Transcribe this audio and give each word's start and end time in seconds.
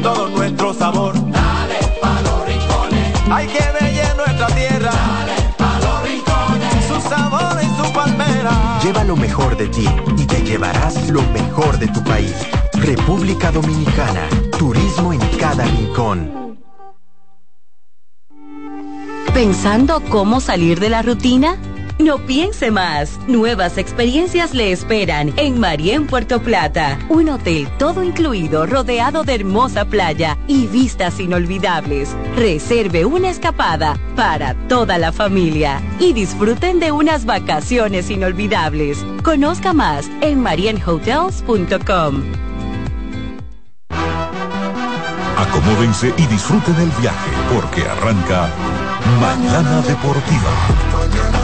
y 0.00 0.02
todo 0.02 0.28
nuestro 0.30 0.72
sabor. 0.72 1.14
Dale 1.30 1.78
pa' 2.00 2.20
los 2.22 2.46
rincones. 2.46 3.30
Hay 3.30 3.46
que 3.46 3.58
ver 3.58 4.16
nuestra 4.16 4.46
tierra. 4.48 4.90
Dale 4.90 5.54
pa' 5.58 5.78
los 5.84 6.02
rincones. 6.08 6.84
Su 6.88 7.08
sabor 7.08 7.56
y 7.62 7.66
su 7.76 7.92
palmera. 7.92 8.80
Lleva 8.82 9.04
lo 9.04 9.16
mejor 9.16 9.56
de 9.56 9.68
ti 9.68 9.86
y 10.16 10.24
te 10.26 10.42
llevarás 10.42 11.08
lo 11.10 11.22
mejor 11.32 11.78
de 11.78 11.88
tu 11.88 12.02
país. 12.04 12.34
República 12.74 13.50
Dominicana. 13.52 14.26
Turismo 14.58 15.12
en 15.12 15.20
cada 15.38 15.64
rincón. 15.64 16.58
¿Pensando 19.34 20.02
cómo 20.08 20.40
salir 20.40 20.80
de 20.80 20.90
la 20.90 21.02
rutina? 21.02 21.56
No 22.00 22.16
piense 22.16 22.70
más. 22.70 23.20
Nuevas 23.28 23.76
experiencias 23.76 24.54
le 24.54 24.72
esperan 24.72 25.34
en 25.36 25.60
Marien 25.60 26.06
Puerto 26.06 26.40
Plata. 26.40 26.98
Un 27.10 27.28
hotel 27.28 27.68
todo 27.78 28.02
incluido, 28.02 28.64
rodeado 28.64 29.22
de 29.22 29.34
hermosa 29.34 29.84
playa 29.84 30.38
y 30.46 30.66
vistas 30.66 31.20
inolvidables. 31.20 32.16
Reserve 32.36 33.04
una 33.04 33.28
escapada 33.28 33.98
para 34.16 34.54
toda 34.66 34.96
la 34.96 35.12
familia 35.12 35.82
y 35.98 36.14
disfruten 36.14 36.80
de 36.80 36.90
unas 36.90 37.26
vacaciones 37.26 38.08
inolvidables. 38.08 39.04
Conozca 39.22 39.74
más 39.74 40.10
en 40.22 40.40
marienhotels.com. 40.40 42.22
Acomódense 45.36 46.14
y 46.16 46.26
disfruten 46.28 46.76
el 46.76 46.90
viaje 46.98 47.30
porque 47.52 47.82
arranca 47.82 48.48
Mañana 49.20 49.82
Deportiva. 49.82 51.39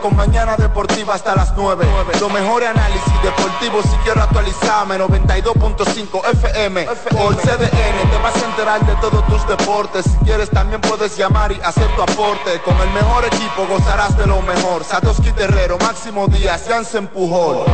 Con 0.00 0.16
mañana 0.16 0.56
deportiva 0.56 1.14
hasta 1.14 1.34
las 1.36 1.52
9. 1.54 1.86
Lo 2.18 2.30
mejor 2.30 2.64
análisis 2.64 3.22
deportivo 3.22 3.82
si 3.82 3.94
quiero 4.04 4.22
actualizarme. 4.22 4.98
92.5 4.98 6.30
FM 6.32 6.84
por 6.84 7.36
CDN. 7.36 8.10
Te 8.10 8.16
vas 8.22 8.36
a 8.36 8.46
enterar 8.46 8.86
de 8.86 8.94
todos 9.02 9.26
tus 9.26 9.46
deportes. 9.46 10.06
Si 10.06 10.16
quieres 10.24 10.48
también 10.48 10.80
puedes 10.80 11.14
llamar 11.18 11.52
y 11.52 11.60
hacer 11.60 11.86
tu 11.94 12.00
aporte. 12.00 12.58
Con 12.64 12.74
el 12.78 12.90
mejor 12.92 13.26
equipo 13.26 13.66
gozarás 13.68 14.16
de 14.16 14.26
lo 14.26 14.40
mejor. 14.40 14.82
Satoshi 14.82 15.32
Terrero, 15.32 15.76
Máximo 15.76 16.26
Díaz, 16.26 16.62
se 16.90 16.96
empujó 16.96 17.66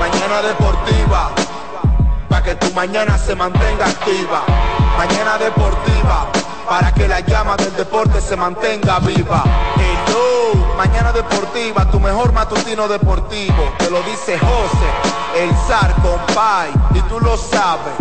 Mañana 0.00 0.40
deportiva. 0.40 1.30
Para 2.30 2.42
que 2.42 2.54
tu 2.54 2.72
mañana 2.72 3.18
se 3.18 3.34
mantenga 3.34 3.84
activa. 3.84 4.44
Mañana 4.96 5.36
deportiva 5.36 6.26
para 6.70 6.94
que 6.94 7.08
la 7.08 7.18
llama 7.18 7.56
del 7.56 7.74
deporte 7.74 8.20
se 8.20 8.36
mantenga 8.36 9.00
viva. 9.00 9.42
Mañana 10.76 11.12
deportiva, 11.12 11.90
tu 11.90 12.00
mejor 12.00 12.32
matutino 12.32 12.88
deportivo. 12.88 13.74
Te 13.78 13.90
lo 13.90 14.02
dice 14.02 14.38
José, 14.38 15.42
el 15.42 15.50
zar 15.68 15.94
compay, 16.02 16.72
y 16.94 17.00
tú 17.02 17.20
lo 17.20 17.36
sabes. 17.36 17.94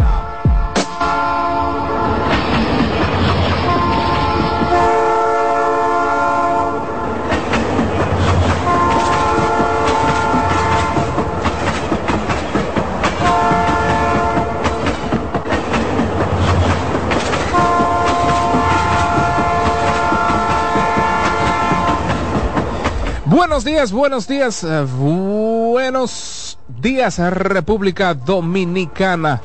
Buenos 23.30 23.64
días, 23.64 23.92
buenos 23.92 24.28
días, 24.28 24.64
eh, 24.64 24.88
buenos 24.98 26.58
días 26.82 27.20
República 27.20 28.16
Dominicana. 28.16 29.40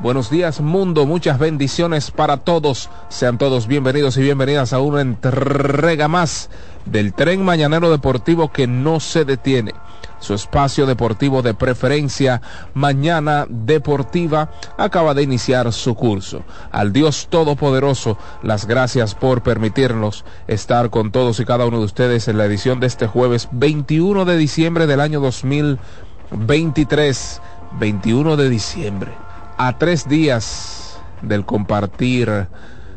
Buenos 0.00 0.30
días 0.30 0.60
mundo, 0.60 1.04
muchas 1.04 1.40
bendiciones 1.40 2.12
para 2.12 2.36
todos. 2.36 2.90
Sean 3.08 3.36
todos 3.36 3.66
bienvenidos 3.66 4.16
y 4.18 4.22
bienvenidas 4.22 4.72
a 4.72 4.78
una 4.78 5.00
entrega 5.00 6.06
más 6.06 6.48
del 6.84 7.12
tren 7.12 7.44
mañanero 7.44 7.90
deportivo 7.90 8.52
que 8.52 8.68
no 8.68 9.00
se 9.00 9.24
detiene 9.24 9.74
su 10.24 10.34
espacio 10.34 10.86
deportivo 10.86 11.42
de 11.42 11.54
preferencia, 11.54 12.42
Mañana 12.72 13.46
Deportiva, 13.48 14.50
acaba 14.76 15.14
de 15.14 15.22
iniciar 15.22 15.72
su 15.72 15.94
curso. 15.94 16.42
Al 16.72 16.92
Dios 16.92 17.28
Todopoderoso, 17.30 18.18
las 18.42 18.66
gracias 18.66 19.14
por 19.14 19.42
permitirnos 19.42 20.24
estar 20.48 20.90
con 20.90 21.12
todos 21.12 21.38
y 21.38 21.44
cada 21.44 21.66
uno 21.66 21.78
de 21.78 21.84
ustedes 21.84 22.26
en 22.26 22.38
la 22.38 22.46
edición 22.46 22.80
de 22.80 22.88
este 22.88 23.06
jueves 23.06 23.48
21 23.52 24.24
de 24.24 24.36
diciembre 24.36 24.88
del 24.88 25.00
año 25.00 25.20
2023. 25.20 27.40
21 27.78 28.36
de 28.36 28.48
diciembre, 28.48 29.12
a 29.56 29.78
tres 29.78 30.08
días 30.08 30.98
del 31.22 31.44
compartir 31.44 32.46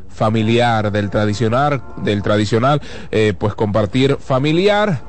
familiar, 0.09 0.91
del 0.91 1.09
tradicional, 1.09 1.81
del 1.97 2.21
tradicional, 2.21 2.81
eh, 3.11 3.33
pues 3.38 3.55
compartir 3.55 4.17
familiar 4.17 5.01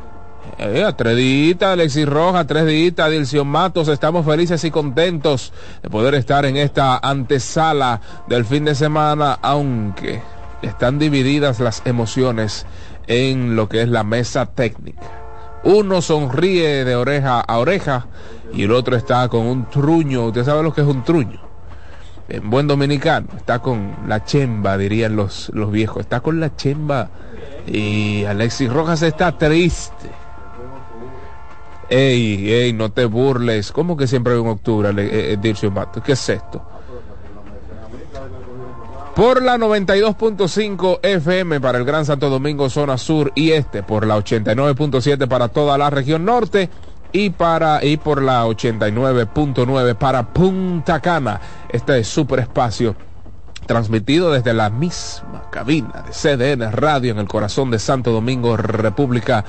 eh, 0.58 1.54
Alexis 1.60 2.08
Roja, 2.08 2.46
tres 2.46 2.66
días, 2.66 3.10
Dilcio 3.10 3.44
Matos, 3.44 3.88
estamos 3.88 4.24
felices 4.24 4.64
y 4.64 4.70
contentos 4.70 5.52
de 5.82 5.90
poder 5.90 6.14
estar 6.14 6.44
en 6.44 6.56
esta 6.56 6.98
antesala 6.98 8.00
del 8.28 8.44
fin 8.44 8.64
de 8.64 8.74
semana, 8.74 9.38
aunque 9.42 10.22
están 10.62 10.98
divididas 10.98 11.60
las 11.60 11.82
emociones 11.84 12.66
en 13.06 13.56
lo 13.56 13.68
que 13.68 13.82
es 13.82 13.88
la 13.88 14.04
mesa 14.04 14.46
técnica. 14.46 15.06
Uno 15.64 16.02
sonríe 16.02 16.84
de 16.84 16.96
oreja 16.96 17.40
a 17.40 17.58
oreja 17.58 18.06
y 18.52 18.64
el 18.64 18.72
otro 18.72 18.96
está 18.96 19.28
con 19.28 19.46
un 19.46 19.68
truño. 19.68 20.26
Usted 20.26 20.44
sabe 20.44 20.62
lo 20.62 20.72
que 20.72 20.82
es 20.82 20.86
un 20.86 21.04
truño. 21.04 21.40
En 22.28 22.50
buen 22.50 22.66
dominicano, 22.66 23.28
está 23.36 23.58
con 23.58 23.96
la 24.06 24.24
chemba, 24.24 24.76
dirían 24.76 25.16
los, 25.16 25.50
los 25.54 25.72
viejos. 25.72 26.00
Está 26.00 26.20
con 26.20 26.40
la 26.40 26.54
chemba 26.54 27.08
y 27.66 28.24
Alexis 28.24 28.72
Rojas 28.72 29.02
está 29.02 29.36
triste 29.36 30.08
Ey, 31.88 32.52
ey, 32.52 32.72
no 32.72 32.90
te 32.90 33.04
burles. 33.06 33.72
¿Cómo 33.72 33.96
que 33.96 34.06
siempre 34.06 34.34
hay 34.34 34.38
un 34.38 34.48
octubre, 34.48 34.90
eh, 34.90 35.32
eh 35.32 35.38
Dircio? 35.40 35.72
¿Qué 36.04 36.12
es 36.12 36.28
esto? 36.28 36.62
Por 39.14 39.42
la 39.42 39.56
92.5 39.56 41.00
FM 41.02 41.60
para 41.60 41.78
el 41.78 41.84
Gran 41.84 42.04
Santo 42.04 42.30
Domingo, 42.30 42.70
zona 42.70 42.96
sur 42.96 43.32
y 43.34 43.50
este, 43.50 43.82
por 43.82 44.06
la 44.06 44.16
89.7 44.16 45.26
para 45.26 45.48
toda 45.48 45.76
la 45.76 45.90
región 45.90 46.24
norte 46.24 46.70
y 47.10 47.30
para 47.30 47.84
y 47.84 47.96
por 47.96 48.22
la 48.22 48.46
89.9 48.46 49.96
para 49.96 50.32
Punta 50.32 51.00
Cana. 51.00 51.40
Este 51.68 51.98
es 51.98 52.06
super 52.06 52.38
espacio 52.38 52.94
transmitido 53.66 54.32
desde 54.32 54.54
la 54.54 54.70
misma 54.70 55.50
cabina 55.50 56.04
de 56.06 56.12
CDN 56.12 56.72
Radio 56.72 57.12
en 57.12 57.18
el 57.18 57.28
corazón 57.28 57.70
de 57.70 57.78
Santo 57.78 58.12
Domingo, 58.12 58.56
República 58.56 59.44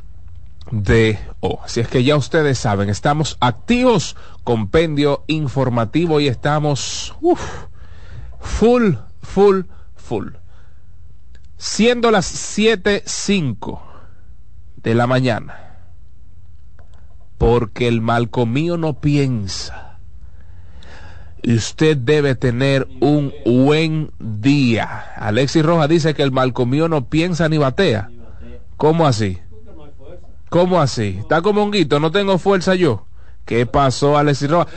Así 1.65 1.81
es 1.81 1.89
que 1.89 2.05
ya 2.05 2.17
ustedes 2.17 2.59
saben, 2.59 2.91
estamos 2.91 3.39
activos, 3.41 4.17
compendio 4.45 5.25
informativo 5.27 6.21
y 6.21 6.29
estamos 6.29 7.15
full, 8.41 8.95
full, 9.23 9.63
full. 9.97 10.29
Siendo 11.57 12.11
las 12.11 12.59
7.05 12.59 13.81
de 14.77 14.95
la 14.95 15.07
mañana, 15.07 15.68
porque 17.39 17.87
el 17.89 18.01
mal 18.01 18.31
comío 18.31 18.77
no 18.77 19.01
piensa. 19.01 19.99
Usted 21.47 21.97
debe 21.97 22.35
tener 22.35 22.89
un 23.01 23.33
buen 23.47 24.11
día. 24.19 25.15
Alexis 25.17 25.65
Rojas 25.65 25.89
dice 25.89 26.15
que 26.15 26.25
el 26.25 26.33
mal 26.33 26.53
comío 26.53 26.89
no 26.89 27.09
piensa 27.09 27.49
ni 27.49 27.57
batea. 27.57 28.11
¿Cómo 28.77 29.07
así? 29.07 29.39
¿Cómo 30.51 30.81
así? 30.81 31.17
Está 31.21 31.41
como 31.41 31.63
un 31.63 31.71
guito, 31.71 32.01
no 32.01 32.11
tengo 32.11 32.39
fuerza 32.39 32.75
yo. 32.75 33.07
¿Qué 33.45 33.65
pasó, 33.67 34.19
Alexis 34.19 34.51
Rojas? 34.51 34.75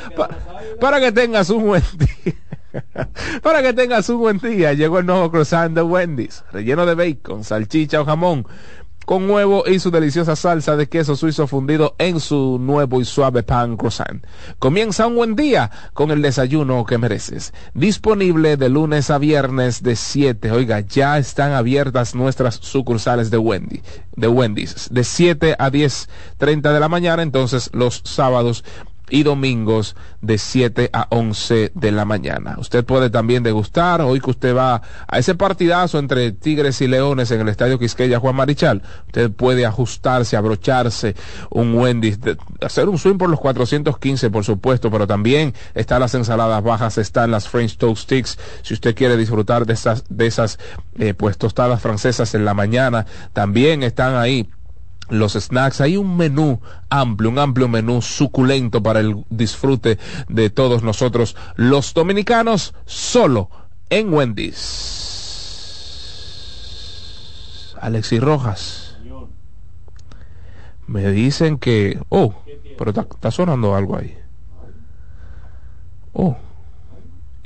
para 0.80 1.00
que 1.00 1.12
tengas 1.12 1.50
un 1.50 1.66
buen 1.66 1.84
día. 1.98 2.36
Para 3.42 3.62
que 3.62 3.74
tengas 3.74 4.08
un 4.10 4.20
buen 4.20 4.38
día, 4.38 4.74
llegó 4.74 5.00
el 5.00 5.06
nuevo 5.06 5.30
croissant 5.30 5.76
de 5.76 5.82
Wendy's, 5.82 6.44
relleno 6.54 6.86
de 6.86 6.96
bacon, 6.96 7.44
salchicha 7.44 8.00
o 8.02 8.06
jamón, 8.06 8.46
con 9.06 9.30
huevo 9.30 9.64
y 9.68 9.80
su 9.80 9.92
deliciosa 9.92 10.36
salsa 10.36 10.76
de 10.76 10.88
queso 10.88 11.16
suizo 11.16 11.48
fundido 11.48 11.96
en 11.98 12.20
su 12.20 12.58
nuevo 12.60 13.02
y 13.02 13.06
suave 13.06 13.44
pan 13.44 13.78
croissant. 13.78 14.26
Comienza 14.60 15.08
un 15.08 15.16
buen 15.16 15.36
día 15.36 15.72
con 15.94 16.12
el 16.12 16.22
desayuno 16.22 16.86
que 16.86 16.98
mereces. 16.98 17.54
Disponible 17.74 18.58
de 18.58 18.70
lunes 18.70 19.10
a 19.10 19.18
viernes 19.18 19.84
de 19.84 19.96
7. 19.96 20.52
Oiga, 20.52 20.82
ya 20.82 21.18
están 21.18 21.54
abiertas 21.54 22.16
nuestras 22.16 22.56
sucursales 22.56 23.32
de 23.32 23.38
Wendy, 23.38 23.82
de 24.16 24.28
Wendy's, 24.28 24.90
de 24.92 25.04
7 25.04 25.56
a 25.58 25.70
10.30 25.70 26.74
de 26.74 26.80
la 26.80 26.90
mañana, 26.90 27.24
entonces 27.24 27.70
los 27.74 28.02
sábados 28.06 28.64
y 29.12 29.24
domingos 29.24 29.96
de 30.22 30.38
7 30.38 30.90
a 30.94 31.08
11 31.10 31.74
de 31.76 31.92
la 31.92 32.06
mañana. 32.06 32.56
Usted 32.58 32.84
puede 32.84 33.10
también 33.10 33.44
degustar, 33.44 34.02
hoy 34.02 34.20
que 34.20 34.32
usted 34.32 34.56
va 34.56 34.82
a 35.08 35.20
ese 35.20 35.36
partidazo 35.36 36.00
entre 36.00 36.32
Tigres 36.32 36.82
y 36.82 36.88
Leones 36.88 37.30
en 37.32 37.42
el 37.42 37.50
Estadio 37.50 37.78
Quisqueya 37.78 38.20
Juan 38.20 38.36
Marichal, 38.36 38.82
usted 39.08 39.30
puede 39.32 39.66
ajustarse, 39.66 40.38
abrocharse 40.38 41.16
un 41.50 41.76
Wendy's, 41.76 42.20
hacer 42.62 42.90
un 42.90 42.98
swing 42.98 43.18
por 43.18 43.30
los 43.30 43.40
415 43.40 44.30
por 44.30 44.44
supuesto, 44.44 44.90
pero 44.90 45.06
también 45.06 45.54
están 45.76 46.00
las 46.00 46.16
ensaladas 46.16 46.64
bajas, 46.64 46.98
están 46.98 47.32
las 47.32 47.50
French 47.50 47.78
Toast 47.78 48.04
Sticks, 48.04 48.40
si 48.62 48.74
usted 48.74 48.96
quiere 48.96 49.18
disfrutar 49.18 49.66
de 49.66 49.74
esas, 49.74 50.06
de 50.10 50.28
esas 50.28 50.58
eh, 50.98 51.14
pues 51.14 51.38
tostadas 51.38 51.82
francesas 51.82 52.34
en 52.34 52.46
la 52.46 52.54
mañana, 52.54 53.06
también 53.34 53.84
están 53.84 54.16
ahí 54.16 54.50
los 55.12 55.34
snacks, 55.34 55.82
hay 55.82 55.98
un 55.98 56.18
menú 56.18 56.62
amplio, 56.90 57.30
un 57.30 57.38
amplio 57.38 57.68
menú 57.68 58.02
suculento 58.02 58.82
para 58.82 59.02
el 59.02 59.26
disfrute 59.30 60.00
de 60.30 60.50
todos 60.50 60.82
nosotros 60.84 61.36
los 61.56 61.94
dominicanos, 61.94 62.74
solo 62.86 63.50
en 63.90 64.14
Wendy's. 64.14 65.12
Alexis 67.80 68.22
Rojas. 68.22 68.98
Me 70.88 71.10
dicen 71.12 71.58
que... 71.58 72.02
Oh, 72.10 72.36
pero 72.78 72.92
está, 72.92 73.32
sonando 73.32 73.76
algo 73.76 73.98
ahí. 73.98 74.18
Oh, 76.14 76.38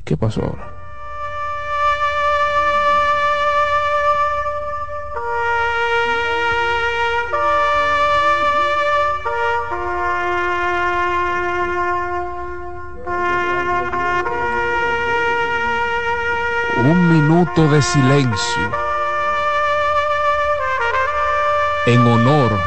¿qué 0.04 0.18
pasó 0.18 0.42
ahora? 0.44 0.75
Silencio 17.94 18.72
en 21.86 22.08
honor 22.08 22.60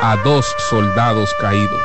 a 0.00 0.16
dos 0.16 0.46
soldados 0.70 1.34
caídos. 1.40 1.82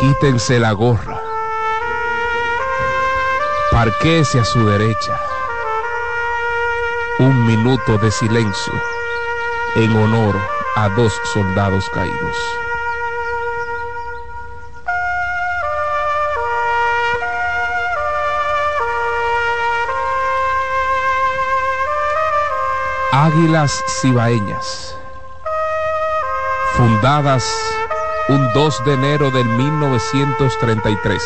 Quítense 0.00 0.58
la 0.58 0.72
gorra. 0.72 1.20
Parquese 3.70 4.40
a 4.40 4.44
su 4.44 4.66
derecha. 4.66 5.20
Un 7.20 7.46
minuto 7.46 7.98
de 7.98 8.10
silencio 8.10 8.72
en 9.76 9.96
honor 9.96 10.55
a 10.76 10.90
dos 10.90 11.12
soldados 11.32 11.88
caídos. 11.88 12.36
Águilas 23.10 23.82
Cibaeñas, 24.00 24.94
fundadas 26.74 27.42
un 28.28 28.52
2 28.52 28.84
de 28.84 28.92
enero 28.92 29.30
del 29.30 29.46
1933, 29.46 31.22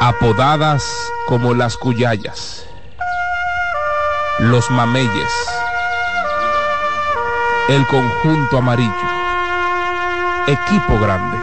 apodadas 0.00 0.84
como 1.26 1.54
las 1.54 1.76
Cuyayas, 1.76 2.66
los 4.38 4.70
Mameyes, 4.70 5.59
el 7.70 7.86
conjunto 7.86 8.58
amarillo. 8.58 8.92
Equipo 10.48 10.98
grande. 11.00 11.38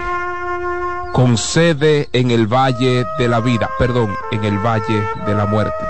Con 1.14 1.38
sede 1.38 2.10
en 2.12 2.32
el 2.32 2.48
Valle 2.48 3.06
de 3.18 3.28
la 3.30 3.40
Vida, 3.40 3.70
perdón, 3.80 4.14
en 4.32 4.44
el 4.44 4.60
Valle 4.60 5.08
de 5.26 5.34
la 5.34 5.46
Muerte. 5.46 5.86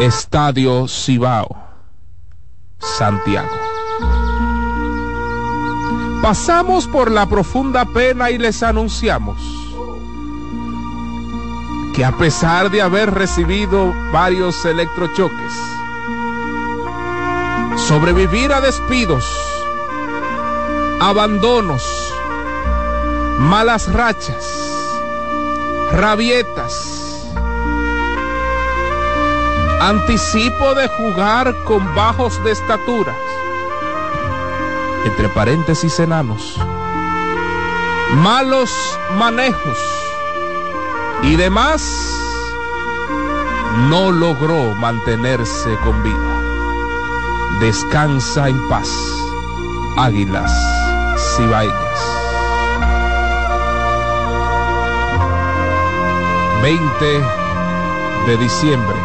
Estadio 0.00 0.88
Cibao, 0.88 1.54
Santiago. 2.78 3.54
Pasamos 6.22 6.88
por 6.88 7.10
la 7.10 7.26
profunda 7.26 7.84
pena 7.84 8.30
y 8.30 8.38
les 8.38 8.62
anunciamos 8.62 9.38
que 11.94 12.04
a 12.04 12.12
pesar 12.12 12.70
de 12.70 12.80
haber 12.80 13.12
recibido 13.12 13.92
varios 14.10 14.64
electrochoques, 14.64 15.73
sobrevivir 17.94 18.52
a 18.52 18.60
despidos, 18.60 19.24
abandonos, 21.00 21.80
malas 23.38 23.86
rachas, 23.92 24.44
rabietas, 25.92 27.24
anticipo 29.80 30.74
de 30.74 30.88
jugar 30.88 31.54
con 31.62 31.94
bajos 31.94 32.42
de 32.42 32.50
estatura, 32.50 33.14
entre 35.04 35.28
paréntesis 35.28 36.00
enanos, 36.00 36.56
malos 38.24 38.72
manejos. 39.20 39.78
Y 41.22 41.36
demás, 41.36 41.80
no 43.88 44.10
logró 44.10 44.74
mantenerse 44.74 45.78
con 45.84 46.02
vida. 46.02 46.33
Descansa 47.60 48.48
en 48.48 48.68
paz, 48.68 48.88
águilas 49.96 50.50
cibaeñas. 51.36 52.00
20 56.62 57.22
de 58.26 58.36
diciembre 58.38 58.96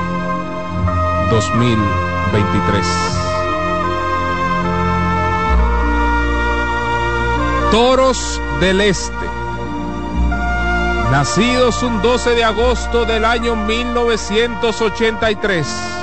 2023. 1.30 2.86
Toros 7.72 8.42
del 8.60 8.82
Este, 8.82 9.14
nacidos 11.12 11.84
un 11.84 12.02
12 12.02 12.32
de 12.32 12.44
agosto 12.44 13.06
del 13.06 13.26
año 13.26 13.56
1983 13.56 15.99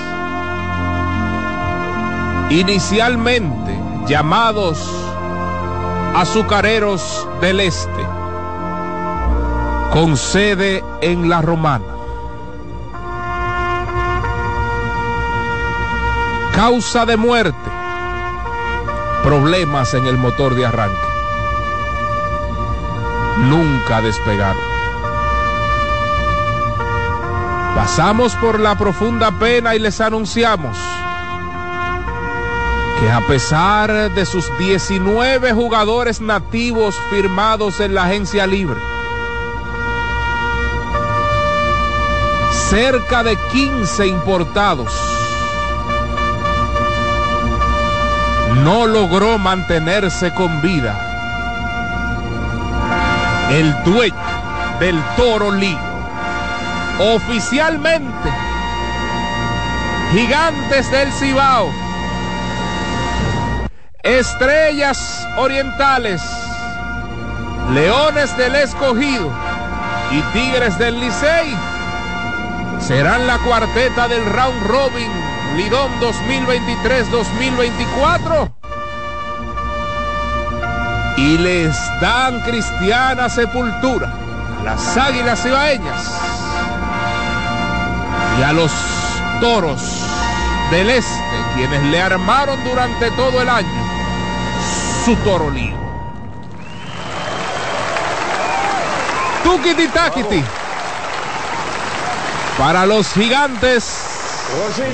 inicialmente 2.50 3.76
llamados 4.06 4.78
azucareros 6.14 7.26
del 7.40 7.60
este, 7.60 8.06
con 9.92 10.16
sede 10.16 10.84
en 11.00 11.28
la 11.28 11.42
Romana. 11.42 11.84
Causa 16.54 17.04
de 17.04 17.16
muerte, 17.16 17.70
problemas 19.22 19.92
en 19.94 20.06
el 20.06 20.16
motor 20.16 20.54
de 20.54 20.66
arranque. 20.66 20.96
Nunca 23.48 24.00
despegaron. 24.00 24.62
Pasamos 27.74 28.34
por 28.36 28.58
la 28.58 28.78
profunda 28.78 29.32
pena 29.32 29.74
y 29.74 29.78
les 29.78 30.00
anunciamos 30.00 30.95
a 33.10 33.20
pesar 33.26 34.10
de 34.10 34.26
sus 34.26 34.46
19 34.58 35.52
jugadores 35.52 36.20
nativos 36.20 36.94
firmados 37.10 37.80
en 37.80 37.94
la 37.94 38.04
agencia 38.04 38.46
libre, 38.46 38.80
cerca 42.68 43.22
de 43.22 43.36
15 43.52 44.06
importados, 44.06 44.92
no 48.64 48.86
logró 48.86 49.38
mantenerse 49.38 50.34
con 50.34 50.60
vida. 50.60 50.98
El 53.50 53.72
dueño 53.84 54.16
del 54.80 55.00
Toro 55.16 55.52
Ligo, 55.52 55.80
oficialmente, 56.98 58.30
Gigantes 60.12 60.90
del 60.90 61.12
Cibao, 61.12 61.85
Estrellas 64.06 65.26
Orientales, 65.36 66.22
Leones 67.74 68.34
del 68.36 68.54
Escogido 68.54 69.32
y 70.12 70.20
Tigres 70.32 70.78
del 70.78 71.00
Licey 71.00 71.52
serán 72.78 73.26
la 73.26 73.38
cuarteta 73.38 74.06
del 74.06 74.24
Round 74.24 74.64
Robin 74.68 75.10
Lidón 75.56 75.90
2023-2024. 75.98 78.52
Y 81.16 81.38
les 81.38 81.74
dan 82.00 82.40
cristiana 82.42 83.28
sepultura 83.28 84.12
a 84.60 84.62
las 84.62 84.96
águilas 84.96 85.42
cibaeñas 85.42 86.12
y 88.38 88.42
a 88.44 88.52
los 88.52 88.70
toros 89.40 89.82
del 90.70 90.90
este, 90.90 91.42
quienes 91.56 91.82
le 91.90 92.00
armaron 92.00 92.62
durante 92.64 93.10
todo 93.10 93.42
el 93.42 93.48
año 93.48 93.85
su 95.06 95.14
toro 95.18 95.48
lío. 95.50 95.76
Tukiti 99.44 99.86
Takiti 99.86 100.42
para 102.58 102.84
los 102.86 103.12
gigantes 103.12 103.84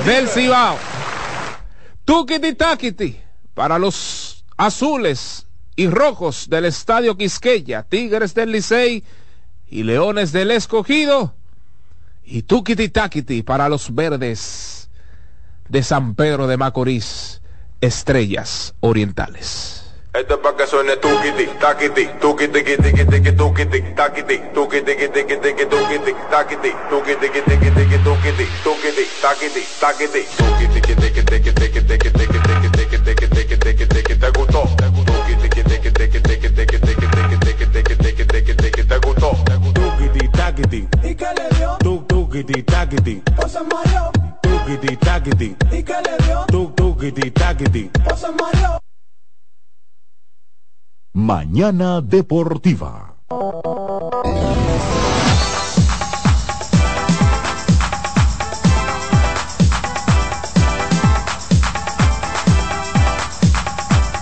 del 0.05 0.29
Cibao. 0.29 0.77
Tukiti 2.05 2.55
Takiti 2.55 3.19
para 3.55 3.79
los 3.79 4.45
azules 4.59 5.47
y 5.77 5.89
rojos 5.89 6.51
del 6.51 6.67
Estadio 6.67 7.17
Quisqueya, 7.17 7.83
Tigres 7.83 8.35
del 8.35 8.53
Licey 8.53 9.05
y 9.71 9.83
Leones 9.83 10.31
del 10.33 10.51
Escogido. 10.51 11.35
Y 12.23 12.43
Tukiti 12.43 12.91
Takiti 12.91 13.43
para 13.43 13.67
los 13.71 13.95
verdes 13.95 14.91
de 15.71 15.83
San 15.83 16.15
Pedro 16.15 16.47
de 16.49 16.59
Macorís, 16.59 17.41
Estrellas 17.81 18.75
Orientales. 18.81 19.82
Esto 20.15 20.35
es 20.35 20.41
para 20.41 20.57
que 20.57 20.67
suene 20.67 20.97
tukiti, 20.99 21.47
takiti, 21.59 22.07
tukiti, 22.21 22.63
tiki, 22.63 22.77
tiki, 22.77 23.33
tukiti, 23.33 23.81
takiti, 23.97 24.43
tukiti, 24.53 24.95
tiki, 25.09 25.37
tiki, 25.41 25.65
tukiti, 25.65 26.15
takiti, 26.31 26.71
tukiti, 26.91 27.31
tiki, 27.31 27.71
tiki, 27.71 27.99
tukiti, 28.05 28.47
tukiti, 28.63 29.05
takiti, 29.23 29.63
takiti, 29.81 30.27
tukiti, 30.37 30.81
tiki, 30.81 30.95
tiki, 30.97 31.23
tiki, 31.25 31.53
tiki, 31.55 31.81
tiki, 31.81 32.11
tiki, 32.13 32.13
tiki, 32.13 32.99
tiki, 33.01 33.29
tiki, 33.29 33.57
tiki, 33.57 33.87
tiki, 33.87 34.15
te 34.21 34.31
gustó, 34.33 34.69
tukiti, 34.77 35.49
tiki, 35.49 35.63
tiki, 35.63 35.91
tiki, 35.91 36.21
tiki, 36.21 36.51
tiki, 36.53 36.79
tiki, 36.79 37.67
tiki, 37.73 38.27
tiki, 38.27 38.55
tiki, 38.55 38.85
te 38.85 38.99
gustó, 38.99 39.33
tukiti, 39.73 40.29
takiti, 40.29 40.89
¿y 41.05 41.15
qué 41.15 41.29
le 41.39 41.49
dio? 41.57 41.79
Tuk, 41.81 42.07
tukiti, 42.07 42.63
takiti, 42.65 43.23
pues 43.35 43.51
se 43.51 43.61
mareó, 43.63 44.13
tukiti, 44.43 44.95
takiti, 44.99 45.57
¿y 45.71 45.83
qué 45.83 45.95
le 46.05 46.17
dio? 46.27 46.45
Tuk, 46.49 46.75
tukiti, 46.77 47.31
takiti, 47.31 47.91
pues 48.05 48.21
se 48.21 48.31
mareó. 48.31 48.79
Mañana 51.15 52.01
Deportiva. 52.01 53.17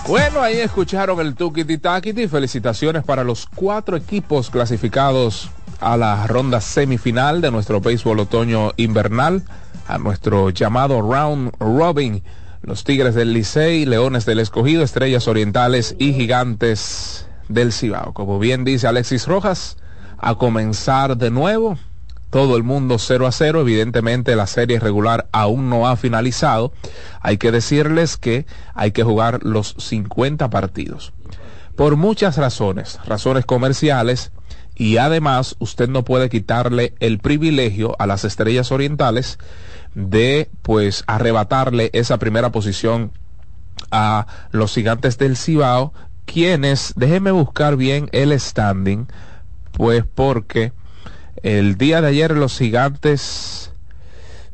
Bueno, 0.05 0.41
ahí 0.41 0.57
escucharon 0.57 1.21
el 1.21 1.33
Tukiti 1.35 1.77
Takiti. 1.77 2.27
Felicitaciones 2.27 3.05
para 3.05 3.23
los 3.23 3.45
cuatro 3.45 3.95
equipos 3.95 4.49
clasificados 4.49 5.49
a 5.79 5.95
la 5.95 6.27
ronda 6.27 6.59
semifinal 6.59 7.39
de 7.39 7.51
nuestro 7.51 7.79
béisbol 7.79 8.19
otoño 8.19 8.71
invernal, 8.75 9.43
a 9.87 9.97
nuestro 9.97 10.49
llamado 10.49 11.01
Round 11.01 11.53
Robin. 11.57 12.21
Los 12.63 12.83
Tigres 12.83 13.15
del 13.15 13.33
Licey, 13.33 13.85
Leones 13.85 14.25
del 14.25 14.39
Escogido, 14.39 14.83
Estrellas 14.83 15.27
Orientales 15.27 15.95
y 15.97 16.13
Gigantes 16.13 17.27
del 17.49 17.73
Cibao. 17.73 18.13
Como 18.13 18.37
bien 18.37 18.63
dice 18.63 18.87
Alexis 18.87 19.27
Rojas, 19.27 19.77
a 20.19 20.35
comenzar 20.35 21.17
de 21.17 21.31
nuevo. 21.31 21.79
Todo 22.29 22.55
el 22.55 22.63
mundo 22.63 22.99
0 22.99 23.25
a 23.25 23.31
0. 23.31 23.61
Evidentemente 23.61 24.35
la 24.35 24.45
serie 24.45 24.79
regular 24.79 25.27
aún 25.31 25.69
no 25.69 25.87
ha 25.87 25.97
finalizado. 25.97 26.71
Hay 27.19 27.37
que 27.37 27.51
decirles 27.51 28.17
que 28.17 28.45
hay 28.75 28.91
que 28.91 29.03
jugar 29.03 29.43
los 29.43 29.75
50 29.79 30.49
partidos. 30.51 31.13
Por 31.75 31.95
muchas 31.95 32.37
razones, 32.37 32.99
razones 33.05 33.45
comerciales, 33.45 34.31
y 34.75 34.97
además 34.97 35.55
usted 35.59 35.89
no 35.89 36.05
puede 36.05 36.29
quitarle 36.29 36.93
el 36.99 37.19
privilegio 37.19 37.95
a 37.99 38.07
las 38.07 38.23
estrellas 38.23 38.71
orientales 38.71 39.37
de 39.95 40.49
pues 40.61 41.03
arrebatarle 41.07 41.89
esa 41.93 42.17
primera 42.17 42.51
posición 42.51 43.11
a 43.91 44.27
los 44.51 44.73
gigantes 44.73 45.17
del 45.17 45.37
Cibao, 45.37 45.93
quienes, 46.25 46.93
déjeme 46.95 47.31
buscar 47.31 47.75
bien 47.75 48.09
el 48.11 48.37
standing, 48.39 49.07
pues 49.71 50.05
porque 50.05 50.73
el 51.43 51.77
día 51.77 52.01
de 52.01 52.07
ayer 52.09 52.37
los 52.37 52.57
gigantes 52.57 53.70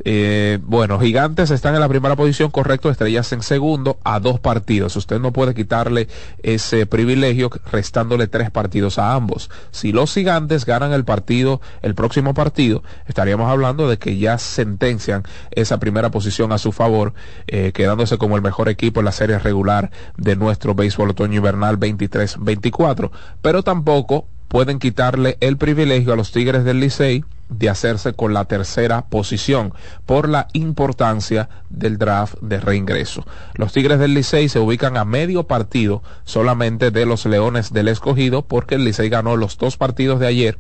eh, 0.04 0.60
bueno, 0.62 1.00
Gigantes 1.00 1.50
están 1.51 1.74
en 1.74 1.82
la 1.82 1.89
primera 1.89 2.16
posición, 2.16 2.51
correcto, 2.51 2.89
Estrellas 2.89 3.32
en 3.34 3.42
segundo 3.42 3.98
a 4.04 4.20
dos 4.20 4.39
partidos. 4.39 4.96
Usted 4.96 5.20
no 5.20 5.34
puede 5.34 5.56
quitarle 5.56 6.08
ese 6.44 6.86
privilegio 6.86 7.50
restándole 7.72 8.27
tres 8.27 8.51
partidos 8.51 9.00
a 9.00 9.13
ambos. 9.13 9.50
Si 9.72 9.92
los 9.92 10.13
Gigantes 10.13 10.66
ganan 10.66 10.94
el 10.94 11.04
partido, 11.04 11.62
el 11.82 11.96
próximo 11.96 12.34
partido, 12.34 12.84
estaríamos 13.08 13.50
hablando 13.50 13.89
de 13.89 13.98
que 13.98 14.18
ya 14.18 14.38
sentencian 14.38 15.24
esa 15.51 15.80
primera 15.80 16.12
posición 16.12 16.51
a 16.51 16.58
su 16.58 16.72
favor, 16.72 17.13
eh, 17.48 17.72
quedándose 17.74 18.18
como 18.18 18.36
el 18.36 18.42
mejor 18.42 18.70
equipo 18.70 19.00
en 19.00 19.06
la 19.06 19.12
serie 19.12 19.39
regular 19.39 19.92
de 20.18 20.36
nuestro 20.36 20.75
béisbol 20.75 21.12
otoño 21.12 21.38
invernal 21.38 21.80
23-24. 21.80 23.12
Pero 23.42 23.63
tampoco 23.63 24.27
pueden 24.48 24.80
quitarle 24.80 25.38
el 25.42 25.58
privilegio 25.58 26.13
a 26.13 26.16
los 26.16 26.32
Tigres 26.32 26.63
del 26.63 26.80
Licey 26.80 27.25
de 27.50 27.70
hacerse 27.70 28.13
con 28.13 28.34
la 28.34 28.46
tercera 28.46 29.06
posición 29.06 29.74
por 30.06 30.30
la 30.30 30.48
importancia 30.54 31.50
del 31.70 31.98
draft 31.98 32.36
de 32.42 32.60
reingreso. 32.60 33.25
Los 33.56 33.74
Tigres 33.74 34.00
del 34.00 34.13
Licey 34.13 34.50
se 34.50 34.60
ubican 34.60 34.98
a 34.98 35.06
medio 35.06 35.44
partido 35.46 36.04
solamente 36.24 36.92
de 36.92 37.06
los 37.06 37.25
Leones 37.25 37.74
del 37.74 37.88
Escogido 37.88 38.44
porque 38.44 38.75
el 38.75 38.84
Licey 38.84 39.10
ganó 39.10 39.36
los 39.38 39.58
dos 39.58 39.77
partidos 39.77 40.20
de 40.20 40.27
ayer 40.27 40.58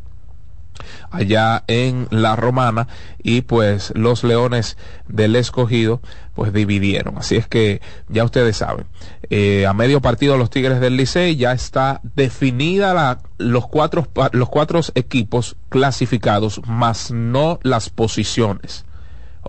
allá 1.11 1.63
en 1.67 2.07
la 2.11 2.35
romana 2.35 2.87
y 3.21 3.41
pues 3.41 3.91
los 3.95 4.23
leones 4.23 4.77
del 5.07 5.35
escogido 5.35 6.01
pues 6.35 6.53
dividieron. 6.53 7.17
Así 7.17 7.35
es 7.35 7.47
que 7.47 7.81
ya 8.09 8.23
ustedes 8.23 8.57
saben 8.57 8.85
eh, 9.29 9.65
a 9.65 9.73
medio 9.73 10.01
partido 10.01 10.37
los 10.37 10.49
tigres 10.49 10.79
del 10.79 10.95
licey 10.95 11.35
ya 11.35 11.51
está 11.51 11.99
definida 12.15 12.93
la, 12.93 13.19
los 13.37 13.67
cuatro 13.67 14.07
los 14.31 14.49
cuatro 14.49 14.79
equipos 14.95 15.57
clasificados 15.69 16.61
más 16.65 17.11
no 17.11 17.59
las 17.63 17.89
posiciones 17.89 18.86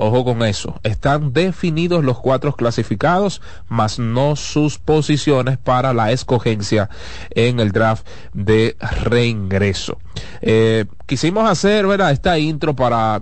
Ojo 0.00 0.24
con 0.24 0.44
eso. 0.44 0.78
Están 0.84 1.32
definidos 1.32 2.04
los 2.04 2.20
cuatro 2.20 2.54
clasificados, 2.54 3.42
más 3.68 3.98
no 3.98 4.36
sus 4.36 4.78
posiciones 4.78 5.58
para 5.58 5.92
la 5.92 6.12
escogencia 6.12 6.88
en 7.30 7.58
el 7.58 7.72
draft 7.72 8.06
de 8.32 8.76
reingreso. 9.02 9.98
Eh, 10.40 10.84
quisimos 11.06 11.50
hacer, 11.50 11.84
¿verdad? 11.88 12.12
Esta 12.12 12.38
intro 12.38 12.76
para 12.76 13.20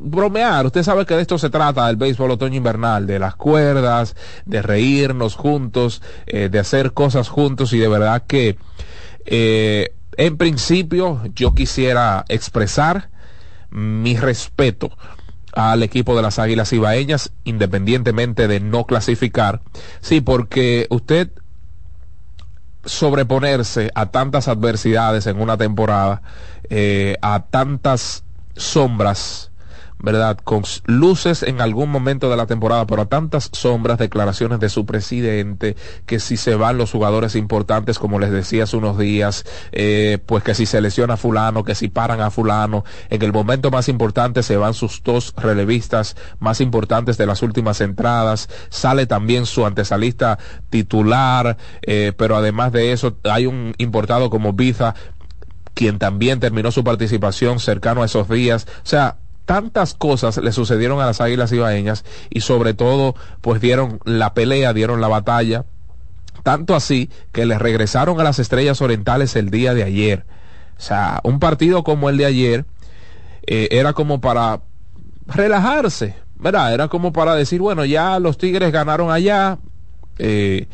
bromear. 0.00 0.66
Usted 0.66 0.82
sabe 0.82 1.06
que 1.06 1.14
de 1.14 1.22
esto 1.22 1.38
se 1.38 1.48
trata, 1.48 1.86
del 1.86 1.94
béisbol 1.94 2.32
otoño 2.32 2.56
invernal, 2.56 3.06
de 3.06 3.20
las 3.20 3.36
cuerdas, 3.36 4.16
de 4.46 4.62
reírnos 4.62 5.36
juntos, 5.36 6.02
eh, 6.26 6.48
de 6.50 6.58
hacer 6.58 6.92
cosas 6.92 7.28
juntos 7.28 7.72
y 7.72 7.78
de 7.78 7.86
verdad 7.86 8.24
que 8.26 8.58
eh, 9.26 9.94
en 10.16 10.36
principio 10.36 11.22
yo 11.36 11.54
quisiera 11.54 12.24
expresar 12.28 13.10
mi 13.70 14.16
respeto 14.16 14.90
al 15.56 15.82
equipo 15.82 16.14
de 16.14 16.20
las 16.22 16.38
Águilas 16.38 16.72
Ibaeñas, 16.74 17.32
independientemente 17.44 18.46
de 18.46 18.60
no 18.60 18.84
clasificar. 18.84 19.62
Sí, 20.00 20.20
porque 20.20 20.86
usted 20.90 21.30
sobreponerse 22.84 23.90
a 23.94 24.06
tantas 24.06 24.48
adversidades 24.48 25.26
en 25.26 25.40
una 25.40 25.56
temporada, 25.56 26.20
eh, 26.68 27.16
a 27.22 27.46
tantas 27.46 28.22
sombras, 28.54 29.50
¿verdad? 29.98 30.38
Con 30.42 30.62
luces 30.84 31.42
en 31.42 31.60
algún 31.60 31.90
momento 31.90 32.30
de 32.30 32.36
la 32.36 32.46
temporada, 32.46 32.86
pero 32.86 33.02
a 33.02 33.06
tantas 33.06 33.48
sombras, 33.52 33.98
declaraciones 33.98 34.60
de 34.60 34.68
su 34.68 34.84
presidente, 34.86 35.76
que 36.04 36.20
si 36.20 36.36
se 36.36 36.54
van 36.54 36.78
los 36.78 36.92
jugadores 36.92 37.34
importantes, 37.34 37.98
como 37.98 38.18
les 38.18 38.30
decía 38.30 38.64
hace 38.64 38.76
unos 38.76 38.98
días, 38.98 39.44
eh, 39.72 40.18
pues 40.26 40.44
que 40.44 40.54
si 40.54 40.66
se 40.66 40.80
lesiona 40.80 41.14
a 41.14 41.16
fulano, 41.16 41.64
que 41.64 41.74
si 41.74 41.88
paran 41.88 42.20
a 42.20 42.30
fulano, 42.30 42.84
en 43.10 43.22
el 43.22 43.32
momento 43.32 43.70
más 43.70 43.88
importante 43.88 44.42
se 44.42 44.56
van 44.56 44.74
sus 44.74 45.02
dos 45.02 45.34
relevistas 45.36 46.16
más 46.38 46.60
importantes 46.60 47.16
de 47.16 47.26
las 47.26 47.42
últimas 47.42 47.80
entradas, 47.80 48.48
sale 48.68 49.06
también 49.06 49.46
su 49.46 49.64
antesalista 49.64 50.38
titular, 50.70 51.56
eh, 51.82 52.12
pero 52.16 52.36
además 52.36 52.72
de 52.72 52.92
eso 52.92 53.16
hay 53.24 53.46
un 53.46 53.74
importado 53.78 54.30
como 54.30 54.52
Biza, 54.52 54.94
quien 55.74 55.98
también 55.98 56.40
terminó 56.40 56.70
su 56.70 56.84
participación 56.84 57.60
cercano 57.60 58.02
a 58.02 58.06
esos 58.06 58.28
días. 58.28 58.66
O 58.78 58.86
sea, 58.86 59.18
tantas 59.46 59.94
cosas 59.94 60.36
le 60.36 60.52
sucedieron 60.52 61.00
a 61.00 61.06
las 61.06 61.22
Águilas 61.22 61.52
Ibaeñas 61.52 62.04
y 62.28 62.40
sobre 62.40 62.74
todo 62.74 63.14
pues 63.40 63.60
dieron 63.60 64.00
la 64.04 64.34
pelea, 64.34 64.74
dieron 64.74 65.00
la 65.00 65.08
batalla, 65.08 65.64
tanto 66.42 66.74
así 66.74 67.08
que 67.32 67.46
le 67.46 67.58
regresaron 67.58 68.20
a 68.20 68.24
las 68.24 68.38
Estrellas 68.38 68.82
Orientales 68.82 69.34
el 69.36 69.50
día 69.50 69.72
de 69.72 69.84
ayer. 69.84 70.26
O 70.76 70.80
sea, 70.80 71.20
un 71.22 71.38
partido 71.40 71.84
como 71.84 72.10
el 72.10 72.18
de 72.18 72.26
ayer 72.26 72.64
eh, 73.46 73.68
era 73.70 73.94
como 73.94 74.20
para 74.20 74.60
relajarse, 75.26 76.16
¿verdad? 76.36 76.74
Era 76.74 76.88
como 76.88 77.12
para 77.12 77.34
decir, 77.34 77.60
bueno, 77.60 77.84
ya 77.84 78.18
los 78.18 78.38
Tigres 78.38 78.72
ganaron 78.72 79.10
allá, 79.10 79.58
eh, 80.18 80.66